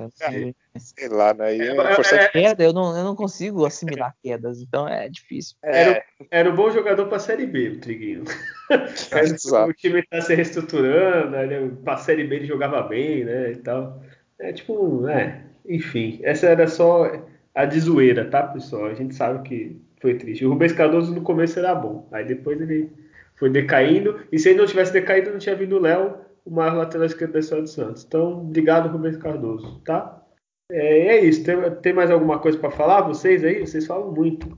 sei 0.78 1.08
lá, 1.08 1.34
né? 1.34 1.56
É, 1.56 1.68
é, 1.68 2.16
é, 2.16 2.28
queda, 2.28 2.64
eu 2.64 2.74
não, 2.74 2.96
eu 2.98 3.06
não 3.06 3.16
consigo 3.16 3.66
assimilar 3.66 4.14
quedas, 4.22 4.62
então 4.62 4.86
é 4.86 5.08
difícil. 5.08 5.56
Era, 5.64 6.04
era 6.30 6.52
um 6.52 6.56
bom 6.56 6.70
jogador 6.70 7.08
para 7.08 7.20
Série 7.20 7.46
B, 7.46 7.70
o 7.70 7.80
Triguinho. 7.80 8.24
o 9.68 9.74
time 9.74 10.00
está 10.02 10.20
se 10.20 10.36
reestruturando, 10.36 11.38
ele, 11.38 11.72
pra 11.84 11.96
Série 11.98 12.26
B 12.26 12.36
ele 12.36 12.48
jogava 12.48 12.82
bem, 12.84 13.24
né? 13.24 13.52
E 13.52 13.56
tal. 13.58 14.04
É 14.40 14.52
tipo, 14.52 15.08
é, 15.08 15.42
enfim, 15.66 16.20
essa 16.24 16.48
era 16.48 16.68
só 16.68 17.10
a 17.56 17.64
de 17.64 17.80
zoeira, 17.80 18.26
tá, 18.26 18.44
pessoal? 18.44 18.88
A 18.88 18.94
gente 18.94 19.16
sabe 19.16 19.48
que 19.48 19.82
foi 20.02 20.16
triste. 20.16 20.46
O 20.46 20.50
Rubens 20.50 20.74
Cardoso 20.74 21.16
no 21.16 21.22
começo 21.22 21.58
era 21.58 21.74
bom, 21.74 22.10
aí 22.12 22.26
depois 22.26 22.60
ele 22.60 22.92
foi 23.36 23.50
decaindo, 23.50 24.20
e 24.32 24.38
se 24.38 24.50
ele 24.50 24.60
não 24.60 24.66
tivesse 24.66 24.92
decaído, 24.92 25.32
não 25.32 25.40
tinha 25.40 25.56
vindo 25.56 25.78
o 25.78 25.82
Léo 25.82 26.18
o 26.52 26.54
maior 26.54 26.76
lateral 26.76 27.06
esquerdo 27.06 27.32
da 27.32 27.40
história 27.40 27.64
do 27.64 27.70
Santos. 27.70 28.04
Então, 28.04 28.42
obrigado, 28.42 28.90
Rubens 28.90 29.16
Cardoso, 29.16 29.80
tá? 29.86 30.22
É, 30.70 31.16
é 31.16 31.24
isso. 31.24 31.46
Tem, 31.46 31.56
tem, 31.76 31.94
mais 31.94 32.12
alguma 32.12 32.40
coisa 32.40 32.58
para 32.58 32.70
falar? 32.70 33.04
Vocês 33.04 33.42
aí? 33.46 33.62
Vocês 33.62 33.88
falam 33.88 34.12
muito. 34.12 34.58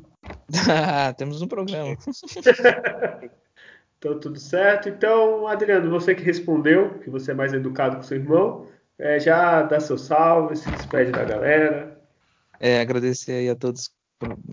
Temos 1.17 1.43
um 1.43 1.47
programa. 1.47 1.95
então, 3.99 4.19
tudo 4.19 4.39
certo. 4.39 4.89
Então, 4.89 5.45
Adriano, 5.45 5.91
você 5.91 6.15
que 6.15 6.23
respondeu, 6.23 6.97
que 6.97 7.11
você 7.11 7.29
é 7.29 7.35
mais 7.35 7.53
educado 7.53 7.99
que 7.99 8.07
seu 8.07 8.17
irmão, 8.17 8.65
é, 8.97 9.19
já 9.19 9.61
dá 9.61 9.79
seu 9.79 9.97
salve, 9.97 10.55
se 10.55 10.67
despede 10.71 11.11
da 11.11 11.23
galera. 11.23 11.95
É, 12.59 12.81
agradecer 12.81 13.33
aí 13.33 13.49
a 13.49 13.55
todos 13.55 13.91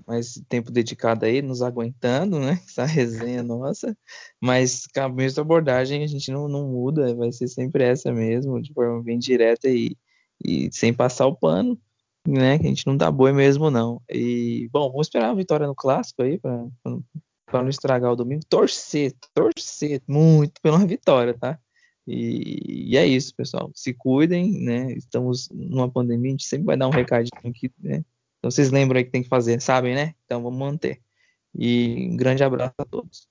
mais 0.06 0.42
tempo 0.48 0.70
dedicado 0.70 1.24
aí, 1.24 1.42
nos 1.42 1.62
aguentando, 1.62 2.38
né? 2.38 2.60
Essa 2.68 2.84
resenha 2.84 3.42
nossa. 3.42 3.96
Mas 4.40 4.86
com 4.86 5.00
a 5.00 5.08
mesma 5.08 5.42
abordagem 5.42 6.02
a 6.02 6.06
gente 6.06 6.30
não, 6.30 6.48
não 6.48 6.68
muda, 6.68 7.14
vai 7.14 7.32
ser 7.32 7.48
sempre 7.48 7.84
essa 7.84 8.12
mesmo, 8.12 8.60
de 8.60 8.72
forma 8.72 9.02
bem 9.02 9.18
direta 9.18 9.68
e, 9.68 9.96
e 10.44 10.70
sem 10.72 10.92
passar 10.92 11.26
o 11.26 11.36
pano, 11.36 11.78
né? 12.26 12.58
Que 12.58 12.66
a 12.66 12.68
gente 12.68 12.86
não 12.86 12.96
dá 12.96 13.10
boi 13.10 13.32
mesmo, 13.32 13.70
não. 13.70 14.00
E, 14.08 14.68
bom, 14.72 14.90
vamos 14.90 15.06
esperar 15.06 15.30
a 15.30 15.34
vitória 15.34 15.66
no 15.66 15.74
clássico 15.74 16.22
aí, 16.22 16.38
para 16.38 17.62
não 17.62 17.68
estragar 17.68 18.12
o 18.12 18.16
domingo. 18.16 18.42
Torcer, 18.48 19.14
torcer 19.34 20.02
muito 20.06 20.60
pela 20.62 20.78
vitória, 20.86 21.34
tá? 21.34 21.58
E, 22.06 22.90
e, 22.92 22.96
é 22.96 23.06
isso, 23.06 23.34
pessoal. 23.34 23.70
Se 23.74 23.94
cuidem, 23.94 24.52
né? 24.60 24.92
Estamos 24.92 25.48
numa 25.52 25.90
pandemia, 25.90 26.30
a 26.30 26.32
gente 26.32 26.46
sempre 26.46 26.66
vai 26.66 26.76
dar 26.76 26.88
um 26.88 26.90
recadinho 26.90 27.30
aqui, 27.44 27.70
né? 27.78 28.04
Então 28.40 28.50
vocês 28.50 28.70
lembram 28.70 28.98
aí 28.98 29.04
que 29.04 29.10
tem 29.10 29.22
que 29.22 29.28
fazer, 29.28 29.60
sabem, 29.60 29.94
né? 29.94 30.14
Então 30.24 30.42
vamos 30.42 30.58
manter. 30.58 30.98
E 31.54 32.08
um 32.10 32.16
grande 32.16 32.42
abraço 32.42 32.74
a 32.78 32.84
todos. 32.86 33.28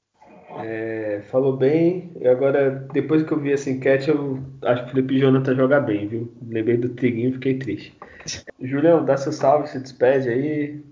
É, 0.64 1.22
falou 1.32 1.58
bem. 1.58 2.12
E 2.20 2.28
agora, 2.28 2.88
depois 2.94 3.24
que 3.24 3.32
eu 3.32 3.40
vi 3.40 3.52
essa 3.52 3.70
enquete, 3.72 4.10
eu 4.10 4.40
acho 4.62 4.84
que 4.84 4.90
o 4.90 4.92
Felipe 4.94 5.20
Jonathan 5.20 5.56
joga 5.56 5.80
bem, 5.80 6.08
viu? 6.08 6.32
Lembrei 6.48 6.78
do 6.78 6.90
Triguinho 6.90 7.30
e 7.30 7.34
fiquei 7.34 7.58
triste. 7.58 7.98
Julião, 8.62 9.04
dá 9.04 9.18
seu 9.18 9.32
salve, 9.32 9.68
se 9.68 9.80
despede 9.80 10.30
aí. 10.30 10.84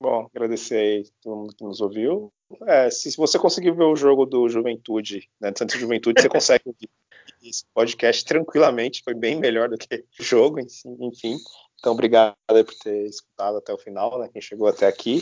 Bom, 0.00 0.28
agradecer 0.34 0.76
aí 0.76 1.04
todo 1.22 1.36
mundo 1.36 1.54
que 1.56 1.64
nos 1.64 1.80
ouviu. 1.80 2.32
É, 2.66 2.90
se 2.90 3.16
você 3.16 3.38
conseguir 3.38 3.72
ver 3.72 3.84
o 3.84 3.96
jogo 3.96 4.26
do 4.26 4.48
Juventude, 4.48 5.28
né, 5.40 5.50
do 5.50 5.58
Santos 5.58 5.78
Juventude, 5.78 6.20
você 6.20 6.28
consegue 6.28 6.64
ouvir 6.66 6.90
esse 7.42 7.64
podcast 7.72 8.24
tranquilamente. 8.24 9.02
Foi 9.02 9.14
bem 9.14 9.38
melhor 9.38 9.68
do 9.68 9.78
que 9.78 10.04
o 10.20 10.22
jogo, 10.22 10.58
enfim. 10.60 11.36
Então, 11.84 11.92
obrigado 11.92 12.34
por 12.46 12.74
ter 12.82 13.04
escutado 13.04 13.58
até 13.58 13.70
o 13.70 13.76
final, 13.76 14.18
né? 14.18 14.30
Quem 14.32 14.40
chegou 14.40 14.66
até 14.66 14.86
aqui. 14.86 15.20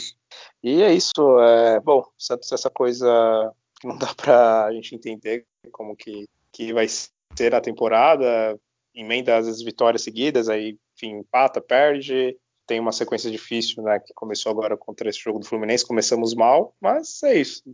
E 0.62 0.80
é 0.80 0.94
isso. 0.94 1.12
É, 1.40 1.80
bom, 1.80 2.04
Santos 2.16 2.52
essa 2.52 2.70
coisa 2.70 3.52
que 3.80 3.88
não 3.88 3.98
dá 3.98 4.06
para 4.14 4.66
a 4.66 4.72
gente 4.72 4.94
entender 4.94 5.44
como 5.72 5.96
que, 5.96 6.28
que 6.52 6.72
vai 6.72 6.86
ser 6.88 7.52
a 7.52 7.60
temporada. 7.60 8.56
Emenda 8.94 9.36
as 9.36 9.60
vitórias 9.60 10.02
seguidas, 10.02 10.48
aí, 10.48 10.78
enfim, 10.94 11.16
empata, 11.16 11.60
perde. 11.60 12.38
Tem 12.64 12.78
uma 12.78 12.92
sequência 12.92 13.28
difícil, 13.28 13.82
né? 13.82 13.98
Que 13.98 14.14
começou 14.14 14.52
agora 14.52 14.76
contra 14.76 15.08
esse 15.08 15.18
jogo 15.18 15.40
do 15.40 15.46
Fluminense. 15.46 15.84
Começamos 15.84 16.32
mal, 16.32 16.76
mas 16.80 17.24
é 17.24 17.40
isso. 17.40 17.64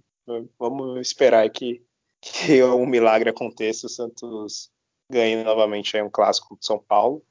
Vamos 0.59 0.99
esperar 1.07 1.47
que, 1.51 1.85
que 2.23 2.63
um 2.65 2.87
milagre 2.87 3.29
aconteça. 3.29 3.87
O 3.87 3.91
Santos 3.91 4.71
ganhe 5.13 5.45
novamente 5.45 5.95
aí 5.95 6.03
um 6.03 6.09
clássico 6.09 6.57
de 6.59 6.65
São 6.65 6.79
Paulo. 6.79 7.23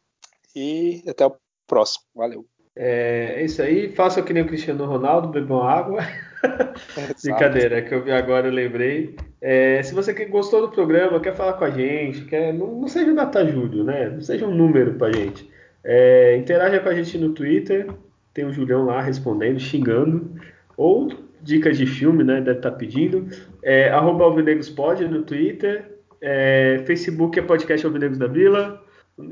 E 0.55 1.03
até 1.07 1.25
o 1.25 1.35
próximo. 1.67 2.05
Valeu. 2.15 2.45
É, 2.75 3.35
é 3.37 3.43
isso 3.43 3.61
aí. 3.61 3.89
Faça 3.89 4.21
que 4.21 4.31
nem 4.31 4.43
o 4.43 4.47
Cristiano 4.47 4.85
Ronaldo, 4.85 5.29
bebam 5.29 5.61
água. 5.63 6.01
Brincadeira, 7.23 7.81
que 7.81 7.93
eu 7.93 8.03
vi 8.03 8.11
agora, 8.11 8.47
eu 8.47 8.53
lembrei. 8.53 9.15
É, 9.41 9.81
se 9.81 9.93
você 9.93 10.13
gostou 10.25 10.61
do 10.61 10.69
programa, 10.69 11.19
quer 11.19 11.35
falar 11.35 11.53
com 11.53 11.65
a 11.65 11.71
gente, 11.71 12.25
quer, 12.25 12.53
não, 12.53 12.79
não 12.79 12.87
seja 12.87 13.13
Data 13.13 13.45
Júlio, 13.45 13.83
né? 13.83 14.09
Não 14.09 14.21
seja 14.21 14.45
um 14.45 14.53
número 14.53 14.93
pra 14.93 15.11
gente. 15.11 15.49
É, 15.83 16.37
interaja 16.37 16.79
com 16.79 16.89
a 16.89 16.93
gente 16.93 17.17
no 17.17 17.33
Twitter. 17.33 17.87
Tem 18.33 18.45
o 18.45 18.53
Julião 18.53 18.85
lá 18.85 19.01
respondendo, 19.01 19.59
xingando. 19.59 20.31
Ou 20.77 21.09
dicas 21.41 21.77
de 21.77 21.87
filme, 21.87 22.23
né? 22.23 22.41
Deve 22.41 22.59
estar 22.59 22.71
tá 22.71 22.77
pedindo. 22.77 23.27
É, 23.63 23.89
arroba 23.89 24.25
Alvinegos 24.25 24.69
Pod 24.69 25.03
no 25.07 25.23
Twitter. 25.23 25.97
É, 26.21 26.83
Facebook 26.85 27.39
é 27.39 27.41
podcast 27.41 27.85
Alvinegos 27.85 28.19
da 28.19 28.27
Vila. 28.27 28.83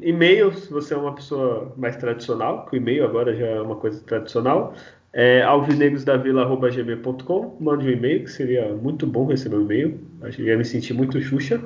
E-mail, 0.01 0.53
se 0.53 0.71
você 0.71 0.93
é 0.93 0.97
uma 0.97 1.13
pessoa 1.13 1.73
mais 1.77 1.95
tradicional, 1.95 2.65
que 2.65 2.75
o 2.75 2.77
e-mail 2.77 3.05
agora 3.05 3.35
já 3.35 3.45
é 3.45 3.61
uma 3.61 3.75
coisa 3.75 4.01
tradicional, 4.01 4.73
é 5.13 5.43
alvinegosdavila.gmail.com, 5.43 7.57
mande 7.59 7.87
um 7.87 7.91
e-mail, 7.91 8.23
que 8.23 8.31
seria 8.31 8.73
muito 8.73 9.05
bom 9.05 9.27
receber 9.27 9.57
um 9.57 9.61
e-mail, 9.61 9.99
acho 10.23 10.37
que 10.37 10.43
ia 10.43 10.57
me 10.57 10.65
sentir 10.65 10.93
muito 10.93 11.21
xuxa. 11.21 11.61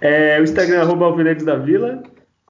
É, 0.00 0.40
o 0.40 0.44
Instagram 0.44 0.76
é 0.76 0.80
arroba 0.80 1.14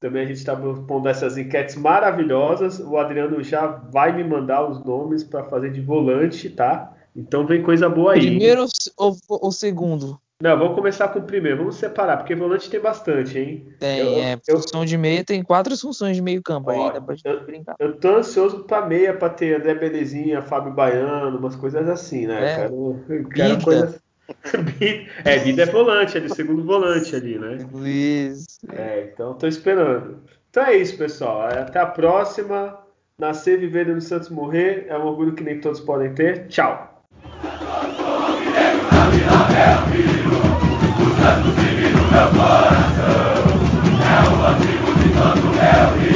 também 0.01 0.23
a 0.23 0.27
gente 0.27 0.37
está 0.37 0.55
pondo 0.55 1.09
essas 1.09 1.37
enquetes 1.39 1.77
maravilhosas, 1.77 2.79
o 2.79 2.99
Adriano 2.99 3.43
já 3.43 3.67
vai 3.67 4.15
me 4.15 4.23
mandar 4.23 4.69
os 4.69 4.85
nomes 4.85 5.25
para 5.25 5.45
fazer 5.45 5.73
de 5.73 5.81
volante, 5.81 6.51
tá? 6.51 6.95
Então 7.17 7.47
vem 7.47 7.63
coisa 7.63 7.89
boa 7.89 8.13
aí. 8.13 8.21
Primeiro 8.21 8.67
ou, 8.99 9.17
ou 9.29 9.51
segundo? 9.51 10.21
Não, 10.43 10.59
vamos 10.59 10.75
começar 10.75 11.09
com 11.09 11.21
o 11.21 11.23
primeiro. 11.23 11.59
Vamos 11.59 11.77
separar, 11.77 12.17
porque 12.17 12.35
volante 12.35 12.69
tem 12.69 12.81
bastante, 12.81 13.39
hein? 13.39 13.69
Tem, 13.79 13.99
eu, 13.99 14.09
é. 14.19 14.41
Eu, 14.49 14.61
função 14.61 14.85
de 14.85 14.99
meia 14.99 15.25
tem 15.25 15.43
quatro 15.43 15.77
funções 15.79 16.17
de 16.17 16.23
meio 16.23 16.43
campo 16.43 16.71
ó, 16.71 16.73
aí, 16.73 16.93
dá 16.93 17.01
pra 17.01 17.15
eu, 17.25 17.45
brincar. 17.45 17.77
Eu 17.79 17.97
tô 17.97 18.17
ansioso 18.17 18.65
pra 18.65 18.85
meia, 18.85 19.15
pra 19.15 19.29
ter 19.29 19.57
André 19.57 19.75
Belezinha, 19.75 20.43
Fábio 20.43 20.73
Baiano, 20.73 21.39
umas 21.39 21.55
coisas 21.55 21.89
assim, 21.89 22.27
né? 22.27 22.53
É. 22.53 22.57
Quero, 22.57 23.05
quero 23.33 23.63
coisa... 23.63 24.05
é, 25.25 25.39
vida 25.39 25.63
é 25.63 25.67
volante, 25.67 26.17
é 26.17 26.21
de 26.21 26.35
segundo 26.35 26.65
volante 26.65 27.15
ali, 27.15 27.39
né? 27.39 27.59
Isso. 27.85 28.59
É, 28.73 29.11
então 29.13 29.35
tô 29.35 29.47
esperando. 29.47 30.23
Então 30.51 30.65
é 30.65 30.77
isso, 30.77 30.97
pessoal. 30.97 31.43
Até 31.43 31.79
a 31.79 31.87
próxima. 31.87 32.79
Nascer, 33.17 33.61
viver 33.61 33.87
no 33.87 34.01
Santos 34.01 34.29
morrer 34.29 34.87
é 34.89 34.99
um 34.99 35.07
orgulho 35.07 35.35
que 35.35 35.45
nem 35.45 35.61
todos 35.61 35.81
podem 35.81 36.13
ter. 36.15 36.49
Tchau. 36.49 37.05
Santo 41.25 41.53
vive 41.53 41.89
no 41.89 42.03
meu 42.03 42.29
coração. 42.37 43.49
É 44.05 44.29
o 44.29 44.47
antigo 44.47 44.93
de 44.99 45.09
todo 45.09 45.59
é 45.59 46.14